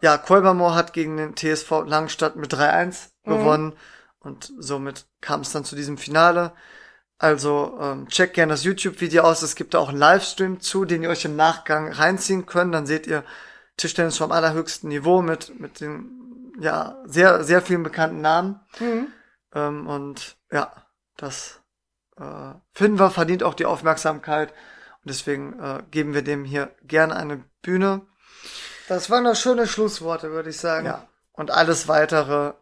ja, 0.00 0.18
Kolbermoor 0.18 0.74
hat 0.74 0.92
gegen 0.92 1.16
den 1.16 1.34
TSV 1.36 1.84
Langstadt 1.86 2.36
mit 2.36 2.52
3-1 2.52 3.10
gewonnen. 3.24 3.74
Und 4.18 4.52
somit 4.58 5.06
kam 5.20 5.40
es 5.40 5.52
dann 5.52 5.64
zu 5.64 5.76
diesem 5.76 5.98
Finale. 5.98 6.52
Also 7.18 7.78
ähm, 7.80 8.08
checkt 8.08 8.34
gerne 8.34 8.52
das 8.52 8.64
YouTube-Video 8.64 9.22
aus. 9.22 9.42
Es 9.42 9.54
gibt 9.54 9.74
da 9.74 9.78
auch 9.78 9.88
einen 9.88 9.98
Livestream 9.98 10.60
zu, 10.60 10.84
den 10.84 11.02
ihr 11.02 11.10
euch 11.10 11.24
im 11.24 11.36
Nachgang 11.36 11.92
reinziehen 11.92 12.46
könnt. 12.46 12.74
Dann 12.74 12.86
seht 12.86 13.06
ihr 13.06 13.24
Tischtennis 13.76 14.18
vom 14.18 14.32
allerhöchsten 14.32 14.88
Niveau 14.88 15.22
mit, 15.22 15.58
mit 15.58 15.80
den 15.80 16.52
ja, 16.60 16.98
sehr, 17.04 17.44
sehr 17.44 17.62
vielen 17.62 17.82
bekannten 17.82 18.20
Namen. 18.20 18.60
Mhm. 18.78 19.08
Ähm, 19.54 19.86
und 19.86 20.36
ja, 20.50 20.72
das 21.16 21.60
äh, 22.16 22.54
finden 22.72 22.98
wir, 22.98 23.10
verdient 23.10 23.42
auch 23.42 23.54
die 23.54 23.66
Aufmerksamkeit. 23.66 24.52
Und 25.04 25.10
deswegen 25.10 25.58
äh, 25.60 25.82
geben 25.90 26.14
wir 26.14 26.22
dem 26.22 26.44
hier 26.44 26.70
gerne 26.82 27.14
eine 27.16 27.44
Bühne. 27.62 28.02
Das 28.88 29.10
waren 29.10 29.24
doch 29.24 29.36
schöne 29.36 29.66
Schlussworte, 29.66 30.30
würde 30.30 30.50
ich 30.50 30.58
sagen. 30.58 30.86
Ja. 30.86 31.06
Und 31.32 31.50
alles 31.50 31.88
weitere 31.88 32.52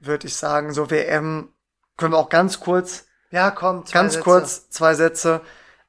würde 0.00 0.26
ich 0.26 0.36
sagen, 0.36 0.72
so 0.72 0.90
WM 0.90 1.52
können 1.96 2.12
wir 2.12 2.18
auch 2.18 2.28
ganz 2.28 2.60
kurz, 2.60 3.06
Ja, 3.30 3.50
komm, 3.50 3.84
zwei 3.86 3.92
ganz 3.98 4.12
Sätze. 4.14 4.24
kurz 4.24 4.70
zwei 4.70 4.94
Sätze. 4.94 5.40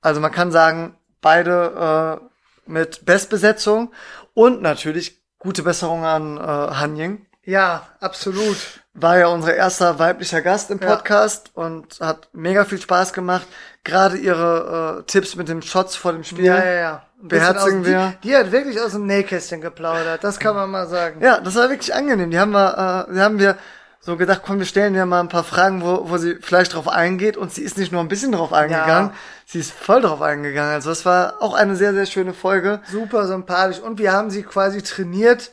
Also 0.01 0.21
man 0.21 0.31
kann 0.31 0.51
sagen, 0.51 0.97
beide 1.21 2.19
äh, 2.21 2.69
mit 2.69 3.05
Bestbesetzung 3.05 3.91
und 4.33 4.61
natürlich 4.61 5.21
gute 5.39 5.63
Besserung 5.63 6.03
an 6.05 6.37
äh, 6.37 6.41
Hanjing. 6.41 7.25
Ja, 7.43 7.87
absolut. 7.99 8.57
war 8.93 9.17
ja 9.17 9.27
unser 9.27 9.53
erster 9.55 9.99
weiblicher 9.99 10.41
Gast 10.41 10.71
im 10.71 10.79
Ja. 10.79 10.87
Podcast 10.95 11.51
und 11.55 11.99
hat 11.99 12.29
mega 12.33 12.65
viel 12.65 12.81
Spaß 12.81 13.13
gemacht. 13.13 13.45
Gerade 13.85 14.17
ihre 14.17 14.99
äh, 14.99 15.03
Tipps 15.03 15.35
mit 15.35 15.47
den 15.47 15.61
Shots 15.61 15.95
vor 15.95 16.11
dem 16.11 16.23
Spiel. 16.23 16.45
Ja, 16.45 16.57
ja, 16.57 16.73
ja. 16.73 17.03
Beherzigen 17.21 17.81
aus, 17.81 17.85
wir. 17.85 18.13
Die, 18.23 18.27
die 18.27 18.35
hat 18.35 18.51
wirklich 18.51 18.81
aus 18.81 18.91
dem 18.91 19.05
Nähkästchen 19.05 19.61
geplaudert. 19.61 20.23
Das 20.23 20.39
kann 20.39 20.55
man 20.55 20.69
mal 20.69 20.87
sagen. 20.87 21.21
Ja, 21.21 21.39
das 21.39 21.55
war 21.55 21.69
wirklich 21.69 21.93
angenehm. 21.93 22.31
Die 22.31 22.39
haben 22.39 22.51
wir, 22.51 23.07
äh, 23.07 23.13
die 23.13 23.19
haben 23.21 23.39
wir 23.39 23.57
so 24.01 24.17
gedacht, 24.17 24.41
komm, 24.45 24.59
wir 24.59 24.65
stellen 24.65 24.95
ihr 24.95 25.05
mal 25.05 25.19
ein 25.19 25.29
paar 25.29 25.43
Fragen, 25.43 25.81
wo, 25.83 26.09
wo 26.09 26.17
sie 26.17 26.37
vielleicht 26.41 26.73
drauf 26.73 26.87
eingeht. 26.87 27.37
Und 27.37 27.53
sie 27.53 27.61
ist 27.61 27.77
nicht 27.77 27.91
nur 27.91 28.01
ein 28.01 28.07
bisschen 28.07 28.31
drauf 28.31 28.53
eingegangen, 28.53 29.11
sie 29.45 29.59
ist 29.59 29.71
voll 29.71 30.01
drauf 30.01 30.21
eingegangen. 30.21 30.73
Also 30.73 30.89
das 30.89 31.05
war 31.05 31.35
auch 31.39 31.53
eine 31.53 31.75
sehr, 31.75 31.93
sehr 31.93 32.07
schöne 32.07 32.33
Folge. 32.33 32.81
Super 32.91 33.27
sympathisch. 33.27 33.79
Und 33.79 33.99
wir 33.99 34.11
haben 34.11 34.29
sie 34.31 34.43
quasi 34.43 34.81
trainiert 34.81 35.51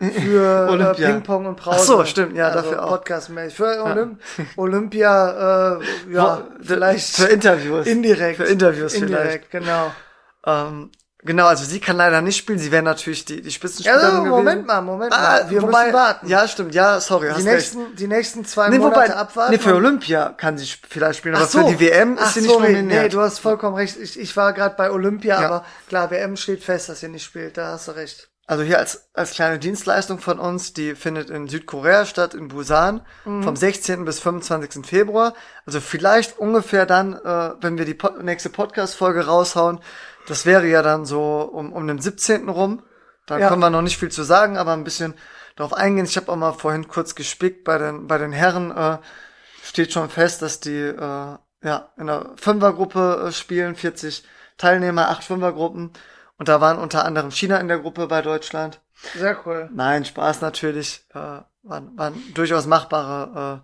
für 0.00 0.94
äh. 0.98 1.04
Ping-Pong 1.06 1.46
und 1.46 1.56
Brause. 1.56 1.76
Ach 1.80 1.84
so, 1.84 2.04
stimmt, 2.04 2.36
ja, 2.36 2.48
also 2.48 2.62
dafür 2.62 2.84
auch. 2.84 2.88
Podcast-mäßig. 2.90 3.54
Für 3.56 3.84
Olymp 3.84 4.20
Olympia, 4.56 5.76
äh, 5.78 6.12
ja, 6.12 6.42
vielleicht 6.62 7.16
für 7.16 7.26
Interviews. 7.26 7.86
indirekt. 7.86 8.36
Für 8.38 8.44
Interviews 8.44 8.92
vielleicht. 8.94 9.10
Indirekt, 9.12 9.50
genau. 9.50 9.92
Ähm, 10.46 10.90
genau, 11.22 11.46
also 11.46 11.64
sie 11.66 11.80
kann 11.80 11.98
leider 11.98 12.22
nicht 12.22 12.38
spielen. 12.38 12.58
Sie 12.58 12.72
wäre 12.72 12.82
natürlich 12.82 13.26
die, 13.26 13.42
die 13.42 13.48
Ja, 13.48 13.54
Spitzenspielerin 13.54 14.02
also, 14.04 14.16
gewesen. 14.20 14.30
Moment 14.30 14.66
mal, 14.66 14.80
Moment 14.80 15.12
Ah, 15.12 15.20
mal. 15.42 15.50
Wir 15.50 15.60
wobei, 15.62 15.82
müssen 15.84 15.92
warten. 15.94 16.28
Ja, 16.28 16.48
stimmt. 16.48 16.74
Ja, 16.74 16.98
sorry. 16.98 17.26
die, 17.26 17.32
hast 17.34 17.36
recht. 17.44 17.46
nächsten, 17.74 17.96
die 17.96 18.06
nächsten 18.06 18.44
zwei 18.46 18.70
Nee, 18.70 18.78
Monate 18.78 19.02
wobei, 19.02 19.14
abwarten. 19.14 19.52
nee, 19.52 19.58
für 19.58 19.74
Olympia 19.74 20.30
kann 20.30 20.56
sie 20.56 20.66
vielleicht 20.88 21.18
spielen, 21.18 21.34
aber 21.34 21.44
so. 21.44 21.66
für 21.66 21.74
die 21.74 21.80
WM 21.80 22.14
ist 22.14 22.22
Ach, 22.24 22.32
sie 22.32 22.40
nicht 22.40 22.50
sorry. 22.50 22.72
nominiert. 22.72 23.02
Nee, 23.02 23.08
du 23.10 23.20
hast 23.20 23.38
vollkommen 23.38 23.76
recht. 23.76 23.98
Ich, 23.98 24.18
ich 24.18 24.34
war 24.34 24.54
gerade 24.54 24.76
bei 24.76 24.90
Olympia, 24.90 25.38
Ja. 25.42 25.46
aber 25.46 25.64
klar, 25.90 26.10
WM 26.10 26.36
steht 26.38 26.64
fest, 26.64 26.88
dass 26.88 27.00
sie 27.00 27.08
nicht 27.08 27.24
spielt. 27.24 27.58
Da 27.58 27.72
hast 27.72 27.88
du 27.88 27.92
recht. 27.92 28.29
Also 28.50 28.64
hier 28.64 28.78
als, 28.78 29.08
als 29.14 29.30
kleine 29.30 29.60
Dienstleistung 29.60 30.18
von 30.18 30.40
uns, 30.40 30.72
die 30.72 30.96
findet 30.96 31.30
in 31.30 31.46
Südkorea 31.46 32.04
statt, 32.04 32.34
in 32.34 32.48
Busan, 32.48 33.02
Mhm. 33.24 33.44
vom 33.44 33.54
16. 33.54 34.04
bis 34.04 34.18
25. 34.18 34.84
Februar. 34.84 35.34
Also 35.66 35.80
vielleicht 35.80 36.36
ungefähr 36.38 36.84
dann, 36.84 37.12
äh, 37.14 37.52
wenn 37.60 37.78
wir 37.78 37.84
die 37.84 37.94
Pod 37.94 38.22
nächste 38.22 38.50
Podcast-Folge 38.50 39.26
raushauen, 39.26 39.78
das 40.26 40.46
wäre 40.46 40.66
ja 40.66 40.82
dann 40.82 41.04
so 41.06 41.42
um, 41.42 41.72
um 41.72 41.86
den 41.86 42.00
17. 42.00 42.48
rum. 42.48 42.82
Da 43.26 43.38
Ja. 43.38 43.48
können 43.48 43.60
wir 43.60 43.70
noch 43.70 43.82
nicht 43.82 43.98
viel 43.98 44.10
zu 44.10 44.24
sagen, 44.24 44.58
aber 44.58 44.72
ein 44.72 44.82
bisschen 44.82 45.14
darauf 45.54 45.72
eingehen. 45.72 46.06
Ich 46.06 46.16
habe 46.16 46.32
auch 46.32 46.36
mal 46.36 46.52
vorhin 46.52 46.88
kurz 46.88 47.14
gespickt 47.14 47.62
bei 47.62 47.78
den, 47.78 48.08
bei 48.08 48.18
den 48.18 48.32
Herren, 48.32 48.72
äh, 48.76 48.98
steht 49.62 49.92
schon 49.92 50.08
fest, 50.10 50.42
dass 50.42 50.58
die 50.58 50.76
äh, 50.76 51.36
ja 51.62 51.92
in 51.96 52.06
der 52.08 52.30
Fünfergruppe 52.34 53.26
äh, 53.28 53.32
spielen, 53.32 53.76
40 53.76 54.24
Teilnehmer, 54.58 55.08
acht 55.08 55.22
Fünfergruppen. 55.22 55.92
Und 56.40 56.48
da 56.48 56.62
waren 56.62 56.78
unter 56.78 57.04
anderem 57.04 57.30
China 57.30 57.58
in 57.58 57.68
der 57.68 57.80
Gruppe 57.80 58.06
bei 58.06 58.22
Deutschland. 58.22 58.80
Sehr 59.14 59.36
cool. 59.44 59.68
Nein, 59.74 60.06
Spaß 60.06 60.40
natürlich. 60.40 61.04
Äh, 61.10 61.42
waren, 61.62 61.98
waren 61.98 62.14
durchaus 62.32 62.64
machbare 62.64 63.62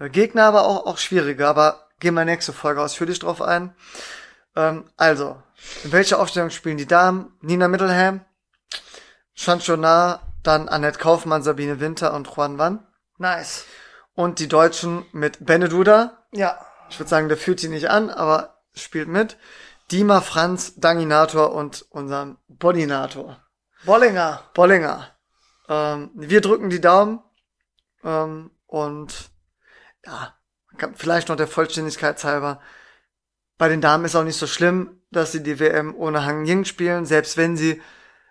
äh, 0.00 0.08
Gegner, 0.08 0.46
aber 0.46 0.64
auch, 0.64 0.86
auch 0.86 0.98
schwierige. 0.98 1.46
Aber 1.46 1.86
gehen 2.00 2.14
wir 2.14 2.24
nächste 2.24 2.52
Folge 2.52 2.82
ausführlich 2.82 3.20
drauf 3.20 3.40
ein. 3.40 3.76
Ähm, 4.56 4.90
also, 4.96 5.40
in 5.84 5.92
welcher 5.92 6.18
Aufstellung 6.18 6.50
spielen 6.50 6.78
die 6.78 6.88
Damen? 6.88 7.32
Nina 7.42 7.68
Mittelham, 7.68 8.24
Chanchona, 9.34 10.18
dann 10.42 10.68
Annette 10.68 10.98
Kaufmann, 10.98 11.44
Sabine 11.44 11.78
Winter 11.78 12.12
und 12.12 12.26
Juan 12.26 12.58
Wann. 12.58 12.84
Nice. 13.18 13.66
Und 14.16 14.40
die 14.40 14.48
Deutschen 14.48 15.06
mit 15.12 15.46
Beneduda. 15.46 16.24
Ja. 16.32 16.58
Ich 16.90 16.98
würde 16.98 17.10
sagen, 17.10 17.28
der 17.28 17.38
fühlt 17.38 17.60
sie 17.60 17.68
nicht 17.68 17.88
an, 17.88 18.10
aber 18.10 18.58
spielt 18.74 19.06
mit. 19.06 19.36
Dima, 19.90 20.20
Franz, 20.20 20.74
Danginator 20.76 21.52
und 21.52 21.84
unserem 21.90 22.38
Bodinator. 22.48 23.40
Bollinger. 23.84 24.42
Bollinger. 24.54 25.10
Ähm, 25.68 26.10
wir 26.14 26.40
drücken 26.40 26.70
die 26.70 26.80
Daumen. 26.80 27.20
Ähm, 28.02 28.50
und 28.66 29.30
ja, 30.04 30.34
vielleicht 30.94 31.28
noch 31.28 31.36
der 31.36 31.46
Vollständigkeit 31.46 32.22
halber. 32.24 32.60
Bei 33.56 33.68
den 33.68 33.80
Damen 33.80 34.04
ist 34.04 34.16
auch 34.16 34.24
nicht 34.24 34.38
so 34.38 34.46
schlimm, 34.46 35.00
dass 35.10 35.32
sie 35.32 35.42
die 35.42 35.60
WM 35.60 35.94
ohne 35.94 36.24
Hang 36.24 36.44
Ying 36.44 36.64
spielen. 36.64 37.06
Selbst 37.06 37.36
wenn 37.36 37.56
sie 37.56 37.80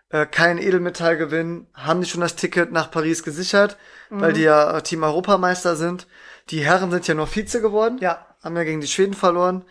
äh, 0.09 0.25
kein 0.25 0.57
Edelmetall 0.57 1.17
gewinnen, 1.17 1.67
haben 1.73 2.01
die 2.01 2.07
schon 2.07 2.21
das 2.21 2.35
Ticket 2.35 2.71
nach 2.71 2.91
Paris 2.91 3.23
gesichert, 3.23 3.77
mhm. 4.09 4.21
weil 4.21 4.33
die 4.33 4.41
ja 4.41 4.77
äh, 4.77 4.81
Team 4.81 5.03
Europameister 5.03 5.75
sind. 5.75 6.07
Die 6.49 6.63
Herren 6.65 6.91
sind 6.91 7.07
ja 7.07 7.13
nur 7.13 7.27
Vize 7.27 7.61
geworden. 7.61 7.99
Ja. 7.99 8.27
Haben 8.43 8.57
ja 8.57 8.63
gegen 8.63 8.81
die 8.81 8.87
Schweden 8.87 9.13
verloren. 9.13 9.63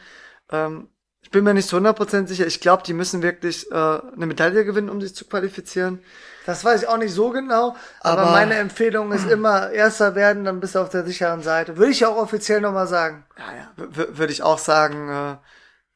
Ähm, 0.51 0.89
ich 1.23 1.31
bin 1.31 1.45
mir 1.45 1.55
nicht 1.55 1.69
zu 1.69 1.77
100% 1.77 2.27
sicher. 2.27 2.47
Ich 2.47 2.61
glaube, 2.61 2.83
die 2.83 2.93
müssen 2.93 3.23
wirklich 3.23 3.71
äh, 3.71 3.75
eine 3.75 4.27
Medaille 4.27 4.65
gewinnen, 4.65 4.91
um 4.91 5.01
sich 5.01 5.15
zu 5.15 5.25
qualifizieren. 5.25 6.03
Das 6.45 6.65
weiß 6.65 6.83
ich 6.83 6.89
auch 6.89 6.97
nicht 6.97 7.15
so 7.15 7.31
genau, 7.31 7.77
aber, 8.01 8.23
aber 8.23 8.31
meine 8.33 8.55
Empfehlung 8.55 9.13
ist 9.13 9.31
immer 9.31 9.71
Erster 9.71 10.17
werden, 10.17 10.45
dann 10.45 10.59
bist 10.59 10.75
du 10.75 10.81
auf 10.81 10.89
der 10.89 11.05
sicheren 11.05 11.41
Seite. 11.41 11.77
Würde 11.77 11.93
ich 11.93 12.05
auch 12.05 12.17
offiziell 12.17 12.61
nochmal 12.61 12.89
sagen. 12.89 13.25
Ja, 13.39 13.55
ja, 13.55 13.73
würde 13.77 14.33
ich 14.33 14.43
auch 14.43 14.59
sagen, 14.59 15.09
äh, 15.09 15.37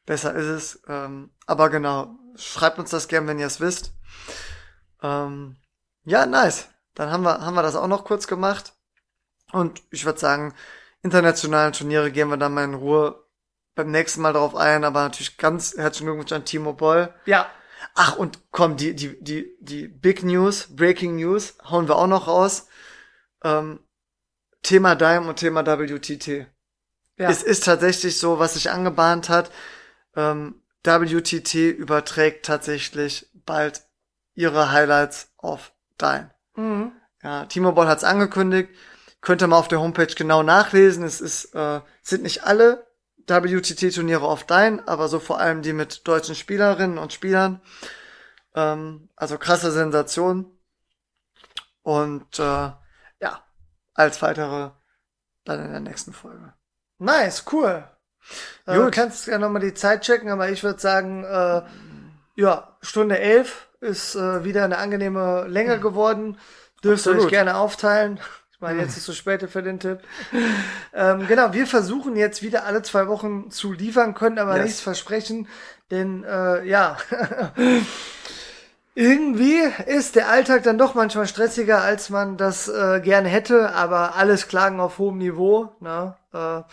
besser 0.05 0.33
ist 0.33 0.45
es. 0.45 0.81
Ähm, 0.87 1.31
aber 1.45 1.69
genau, 1.69 2.15
schreibt 2.37 2.79
uns 2.79 2.91
das 2.91 3.09
gern, 3.09 3.27
wenn 3.27 3.39
ihr 3.39 3.47
es 3.47 3.59
wisst. 3.59 3.91
Ähm, 5.03 5.57
ja, 6.05 6.25
nice. 6.25 6.69
Dann 6.95 7.11
haben 7.11 7.23
wir, 7.23 7.41
haben 7.41 7.55
wir 7.55 7.63
das 7.63 7.75
auch 7.75 7.87
noch 7.87 8.05
kurz 8.05 8.25
gemacht. 8.25 8.73
Und 9.51 9.81
ich 9.91 10.05
würde 10.05 10.19
sagen, 10.19 10.53
internationalen 11.03 11.73
Turniere 11.73 12.11
gehen 12.11 12.29
wir 12.29 12.37
dann 12.37 12.53
mal 12.53 12.63
in 12.63 12.73
Ruhe 12.73 13.26
beim 13.77 13.91
nächsten 13.91 14.21
Mal 14.21 14.33
drauf 14.33 14.55
ein, 14.55 14.83
aber 14.83 15.03
natürlich 15.03 15.37
ganz 15.37 15.77
herzlichen 15.77 16.07
Glückwunsch 16.07 16.31
an 16.31 16.45
Timo 16.45 16.73
Boll. 16.73 17.13
Ja. 17.25 17.47
Ach, 17.93 18.17
und 18.17 18.39
komm, 18.51 18.75
die, 18.75 18.95
die, 18.95 19.23
die, 19.23 19.55
die 19.59 19.87
Big 19.87 20.23
News, 20.23 20.75
Breaking 20.75 21.15
News, 21.15 21.55
hauen 21.63 21.87
wir 21.87 21.95
auch 21.95 22.07
noch 22.07 22.27
raus. 22.27 22.67
Ähm, 23.43 23.79
Thema 24.63 24.95
Dime 24.95 25.27
und 25.27 25.35
Thema 25.35 25.63
WTT. 25.63 26.47
Ja. 27.17 27.29
Es 27.29 27.43
ist 27.43 27.65
tatsächlich 27.65 28.19
so, 28.19 28.39
was 28.39 28.55
sich 28.55 28.71
angebahnt 28.71 29.29
hat. 29.29 29.51
Ähm, 30.15 30.55
WTT 30.83 31.53
überträgt 31.53 32.47
tatsächlich 32.47 33.29
bald 33.33 33.83
ihre 34.33 34.71
Highlights 34.71 35.33
auf 35.37 35.71
Dime. 36.01 36.31
Mhm. 36.55 36.93
Ja, 37.21 37.45
Timo 37.45 37.73
Boll 37.73 37.87
hat's 37.87 38.03
angekündigt. 38.03 38.71
Könnt 39.21 39.43
ihr 39.43 39.47
mal 39.47 39.57
auf 39.57 39.67
der 39.67 39.81
Homepage 39.81 40.15
genau 40.15 40.41
nachlesen. 40.41 41.03
Es 41.03 41.21
ist, 41.21 41.53
äh, 41.53 41.81
sind 42.01 42.23
nicht 42.23 42.43
alle 42.43 42.86
WTT-Turniere 43.27 44.25
auf 44.25 44.45
Dein, 44.45 44.87
aber 44.87 45.07
so 45.07 45.19
vor 45.19 45.39
allem 45.39 45.61
die 45.61 45.73
mit 45.73 46.07
deutschen 46.07 46.35
Spielerinnen 46.35 46.97
und 46.97 47.13
Spielern. 47.13 47.61
Ähm, 48.55 49.09
also 49.15 49.37
krasse 49.37 49.71
Sensation. 49.71 50.57
Und 51.83 52.39
äh, 52.39 52.71
ja, 53.19 53.43
als 53.93 54.21
weitere 54.21 54.71
dann 55.45 55.65
in 55.65 55.71
der 55.71 55.79
nächsten 55.79 56.13
Folge. 56.13 56.53
Nice, 56.99 57.45
cool. 57.51 57.87
Äh, 58.65 58.75
du 58.75 58.91
kannst 58.91 59.27
ja 59.27 59.37
nochmal 59.37 59.61
die 59.61 59.73
Zeit 59.73 60.01
checken, 60.01 60.29
aber 60.29 60.49
ich 60.49 60.63
würde 60.63 60.79
sagen, 60.79 61.23
äh, 61.23 61.61
ja, 62.35 62.77
Stunde 62.81 63.19
elf 63.19 63.69
ist 63.79 64.15
äh, 64.15 64.43
wieder 64.43 64.65
eine 64.65 64.77
angenehme 64.77 65.45
Länge 65.47 65.79
geworden. 65.79 66.37
Dürft 66.83 67.05
ihr 67.05 67.13
euch 67.13 67.27
gerne 67.29 67.57
aufteilen. 67.57 68.19
Ich 68.57 68.61
meine, 68.61 68.81
jetzt 68.81 68.97
ist 68.97 69.05
so 69.05 69.13
spät 69.13 69.47
für 69.51 69.61
den 69.61 69.79
Tipp. 69.79 69.99
ähm, 70.91 71.27
genau, 71.27 71.53
wir 71.53 71.67
versuchen 71.67 72.15
jetzt 72.15 72.41
wieder 72.41 72.65
alle 72.65 72.81
zwei 72.81 73.07
Wochen 73.07 73.51
zu 73.51 73.71
liefern, 73.71 74.15
können 74.15 74.39
aber 74.39 74.55
yes. 74.55 74.65
nichts 74.65 74.81
versprechen, 74.81 75.47
denn 75.91 76.23
äh, 76.23 76.65
ja, 76.65 76.97
irgendwie 78.95 79.59
ist 79.85 80.15
der 80.15 80.29
Alltag 80.29 80.63
dann 80.63 80.79
doch 80.79 80.95
manchmal 80.95 81.27
stressiger, 81.27 81.83
als 81.83 82.09
man 82.09 82.35
das 82.35 82.67
äh, 82.67 82.99
gerne 82.99 83.29
hätte, 83.29 83.75
aber 83.75 84.15
alles 84.15 84.47
Klagen 84.47 84.79
auf 84.79 84.97
hohem 84.97 85.19
Niveau. 85.19 85.75
Ne? 85.79 86.15
Äh, 86.33 86.63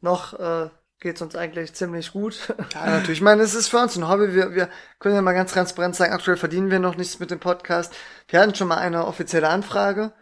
noch 0.00 0.38
äh, 0.38 0.70
geht's 1.00 1.22
uns 1.22 1.34
eigentlich 1.34 1.74
ziemlich 1.74 2.12
gut. 2.12 2.54
ja, 2.72 2.86
natürlich. 2.86 3.18
Ich 3.18 3.20
meine, 3.20 3.42
es 3.42 3.56
ist 3.56 3.66
für 3.66 3.78
uns 3.78 3.96
ein 3.96 4.08
Hobby. 4.08 4.32
Wir, 4.32 4.54
wir 4.54 4.68
können 5.00 5.16
ja 5.16 5.22
mal 5.22 5.32
ganz 5.32 5.50
transparent 5.52 5.96
sagen, 5.96 6.12
aktuell 6.12 6.36
verdienen 6.36 6.70
wir 6.70 6.78
noch 6.78 6.96
nichts 6.96 7.18
mit 7.18 7.32
dem 7.32 7.40
Podcast. 7.40 7.92
Wir 8.28 8.38
hatten 8.38 8.54
schon 8.54 8.68
mal 8.68 8.78
eine 8.78 9.08
offizielle 9.08 9.48
Anfrage 9.48 10.12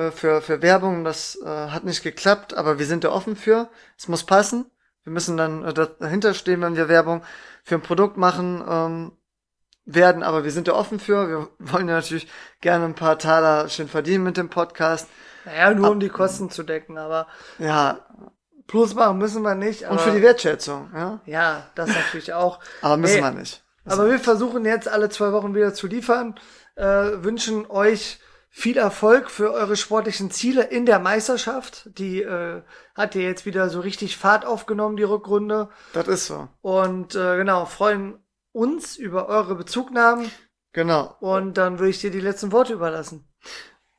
äh, 0.00 0.10
für, 0.10 0.40
für 0.40 0.62
Werbung. 0.62 1.04
Das 1.04 1.38
äh, 1.44 1.46
hat 1.46 1.84
nicht 1.84 2.02
geklappt, 2.02 2.54
aber 2.54 2.78
wir 2.78 2.86
sind 2.86 3.04
da 3.04 3.10
offen 3.10 3.36
für. 3.36 3.68
Es 3.98 4.08
muss 4.08 4.24
passen. 4.24 4.70
Wir 5.04 5.12
müssen 5.12 5.36
dann 5.36 5.64
äh, 5.64 5.74
dahinter 5.74 6.34
stehen, 6.34 6.62
wenn 6.62 6.76
wir 6.76 6.88
Werbung 6.88 7.22
für 7.64 7.74
ein 7.74 7.82
Produkt 7.82 8.16
machen 8.16 8.64
ähm, 8.66 9.12
werden, 9.84 10.22
aber 10.22 10.44
wir 10.44 10.52
sind 10.52 10.68
da 10.68 10.72
offen 10.72 11.00
für. 11.00 11.28
Wir 11.28 11.48
wollen 11.72 11.88
ja 11.88 11.94
natürlich 11.94 12.28
gerne 12.60 12.86
ein 12.86 12.94
paar 12.94 13.18
Taler 13.18 13.68
schön 13.68 13.88
verdienen 13.88 14.24
mit 14.24 14.36
dem 14.36 14.48
Podcast. 14.48 15.08
Naja, 15.44 15.72
nur 15.74 15.86
Ab, 15.86 15.92
um 15.92 16.00
die 16.00 16.08
Kosten 16.08 16.50
zu 16.50 16.62
decken, 16.62 16.98
aber 16.98 17.26
ja. 17.58 18.06
Plus 18.66 18.94
machen 18.94 19.18
müssen 19.18 19.42
wir 19.42 19.56
nicht. 19.56 19.88
Und 19.88 20.00
für 20.00 20.12
die 20.12 20.22
Wertschätzung, 20.22 20.90
ja. 20.94 21.20
Ja, 21.26 21.66
das 21.74 21.88
natürlich 21.88 22.32
auch. 22.32 22.60
aber 22.82 22.96
müssen 22.98 23.14
hey, 23.14 23.34
wir 23.34 23.40
nicht. 23.40 23.64
aber 23.84 24.08
wir 24.08 24.20
versuchen 24.20 24.64
jetzt 24.64 24.86
alle 24.86 25.08
zwei 25.08 25.32
Wochen 25.32 25.54
wieder 25.56 25.74
zu 25.74 25.88
liefern. 25.88 26.38
Äh, 26.76 26.84
wünschen 27.24 27.68
euch 27.68 28.20
viel 28.50 28.76
Erfolg 28.76 29.30
für 29.30 29.52
eure 29.52 29.76
sportlichen 29.76 30.30
Ziele 30.30 30.64
in 30.64 30.84
der 30.84 30.98
Meisterschaft. 30.98 31.88
Die 31.98 32.20
äh, 32.20 32.62
hat 32.94 33.14
ja 33.14 33.22
jetzt 33.22 33.46
wieder 33.46 33.70
so 33.70 33.80
richtig 33.80 34.16
Fahrt 34.16 34.44
aufgenommen, 34.44 34.96
die 34.96 35.04
Rückrunde. 35.04 35.68
Das 35.92 36.08
ist 36.08 36.26
so. 36.26 36.48
Und 36.60 37.14
äh, 37.14 37.36
genau, 37.36 37.64
freuen 37.64 38.18
uns 38.52 38.96
über 38.96 39.28
eure 39.28 39.54
Bezugnahmen. 39.54 40.30
Genau. 40.72 41.16
Und 41.20 41.54
dann 41.54 41.78
würde 41.78 41.90
ich 41.90 42.00
dir 42.00 42.10
die 42.10 42.20
letzten 42.20 42.52
Worte 42.52 42.72
überlassen. 42.72 43.28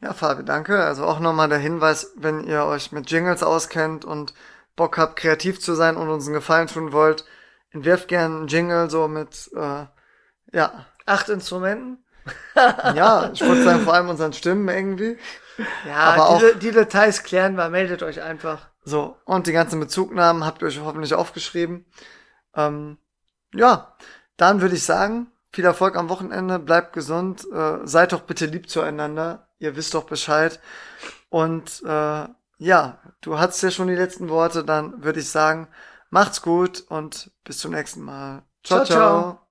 Ja, 0.01 0.13
Fabi, 0.13 0.43
danke. 0.43 0.83
Also 0.83 1.05
auch 1.05 1.19
nochmal 1.19 1.49
der 1.49 1.57
Hinweis, 1.57 2.11
wenn 2.17 2.43
ihr 2.43 2.65
euch 2.65 2.91
mit 2.91 3.09
Jingles 3.09 3.43
auskennt 3.43 4.03
und 4.03 4.33
Bock 4.75 4.97
habt, 4.97 5.15
kreativ 5.15 5.59
zu 5.59 5.75
sein 5.75 5.95
und 5.95 6.09
uns 6.09 6.25
einen 6.25 6.33
Gefallen 6.33 6.67
tun 6.67 6.91
wollt, 6.91 7.25
entwerft 7.69 8.07
gerne 8.07 8.35
einen 8.35 8.47
Jingle 8.47 8.89
so 8.89 9.07
mit, 9.07 9.49
äh, 9.55 9.85
ja. 10.53 10.85
Acht 11.05 11.29
Instrumenten? 11.29 12.03
ja, 12.55 13.31
ich 13.33 13.41
würde 13.41 13.63
sagen, 13.63 13.83
vor 13.83 13.93
allem 13.93 14.09
unseren 14.09 14.33
Stimmen 14.33 14.67
irgendwie. 14.67 15.17
Ja, 15.87 15.95
aber 15.97 16.39
die, 16.39 16.45
auch, 16.45 16.59
die 16.59 16.71
Details 16.71 17.23
klären 17.23 17.55
wir, 17.55 17.69
meldet 17.69 18.03
euch 18.03 18.21
einfach. 18.21 18.67
So, 18.83 19.17
und 19.25 19.47
die 19.47 19.51
ganzen 19.51 19.79
Bezugnahmen 19.79 20.45
habt 20.45 20.61
ihr 20.61 20.67
euch 20.67 20.79
hoffentlich 20.79 21.13
aufgeschrieben. 21.13 21.85
Ähm, 22.55 22.97
ja, 23.53 23.95
dann 24.37 24.61
würde 24.61 24.75
ich 24.75 24.83
sagen, 24.83 25.27
viel 25.51 25.65
Erfolg 25.65 25.95
am 25.95 26.09
Wochenende, 26.09 26.59
bleibt 26.59 26.93
gesund, 26.93 27.45
äh, 27.51 27.79
seid 27.83 28.13
doch 28.13 28.21
bitte 28.21 28.45
lieb 28.45 28.69
zueinander, 28.69 29.47
ihr 29.59 29.75
wisst 29.75 29.93
doch 29.93 30.05
Bescheid. 30.05 30.59
Und 31.29 31.83
äh, 31.85 32.25
ja, 32.57 32.99
du 33.21 33.39
hattest 33.39 33.63
ja 33.63 33.71
schon 33.71 33.87
die 33.87 33.95
letzten 33.95 34.29
Worte, 34.29 34.63
dann 34.63 35.03
würde 35.03 35.19
ich 35.19 35.29
sagen, 35.29 35.67
macht's 36.09 36.41
gut 36.41 36.83
und 36.89 37.31
bis 37.43 37.59
zum 37.59 37.71
nächsten 37.71 38.01
Mal. 38.01 38.43
ciao. 38.63 38.85
ciao. 38.85 38.97
ciao. 38.97 39.41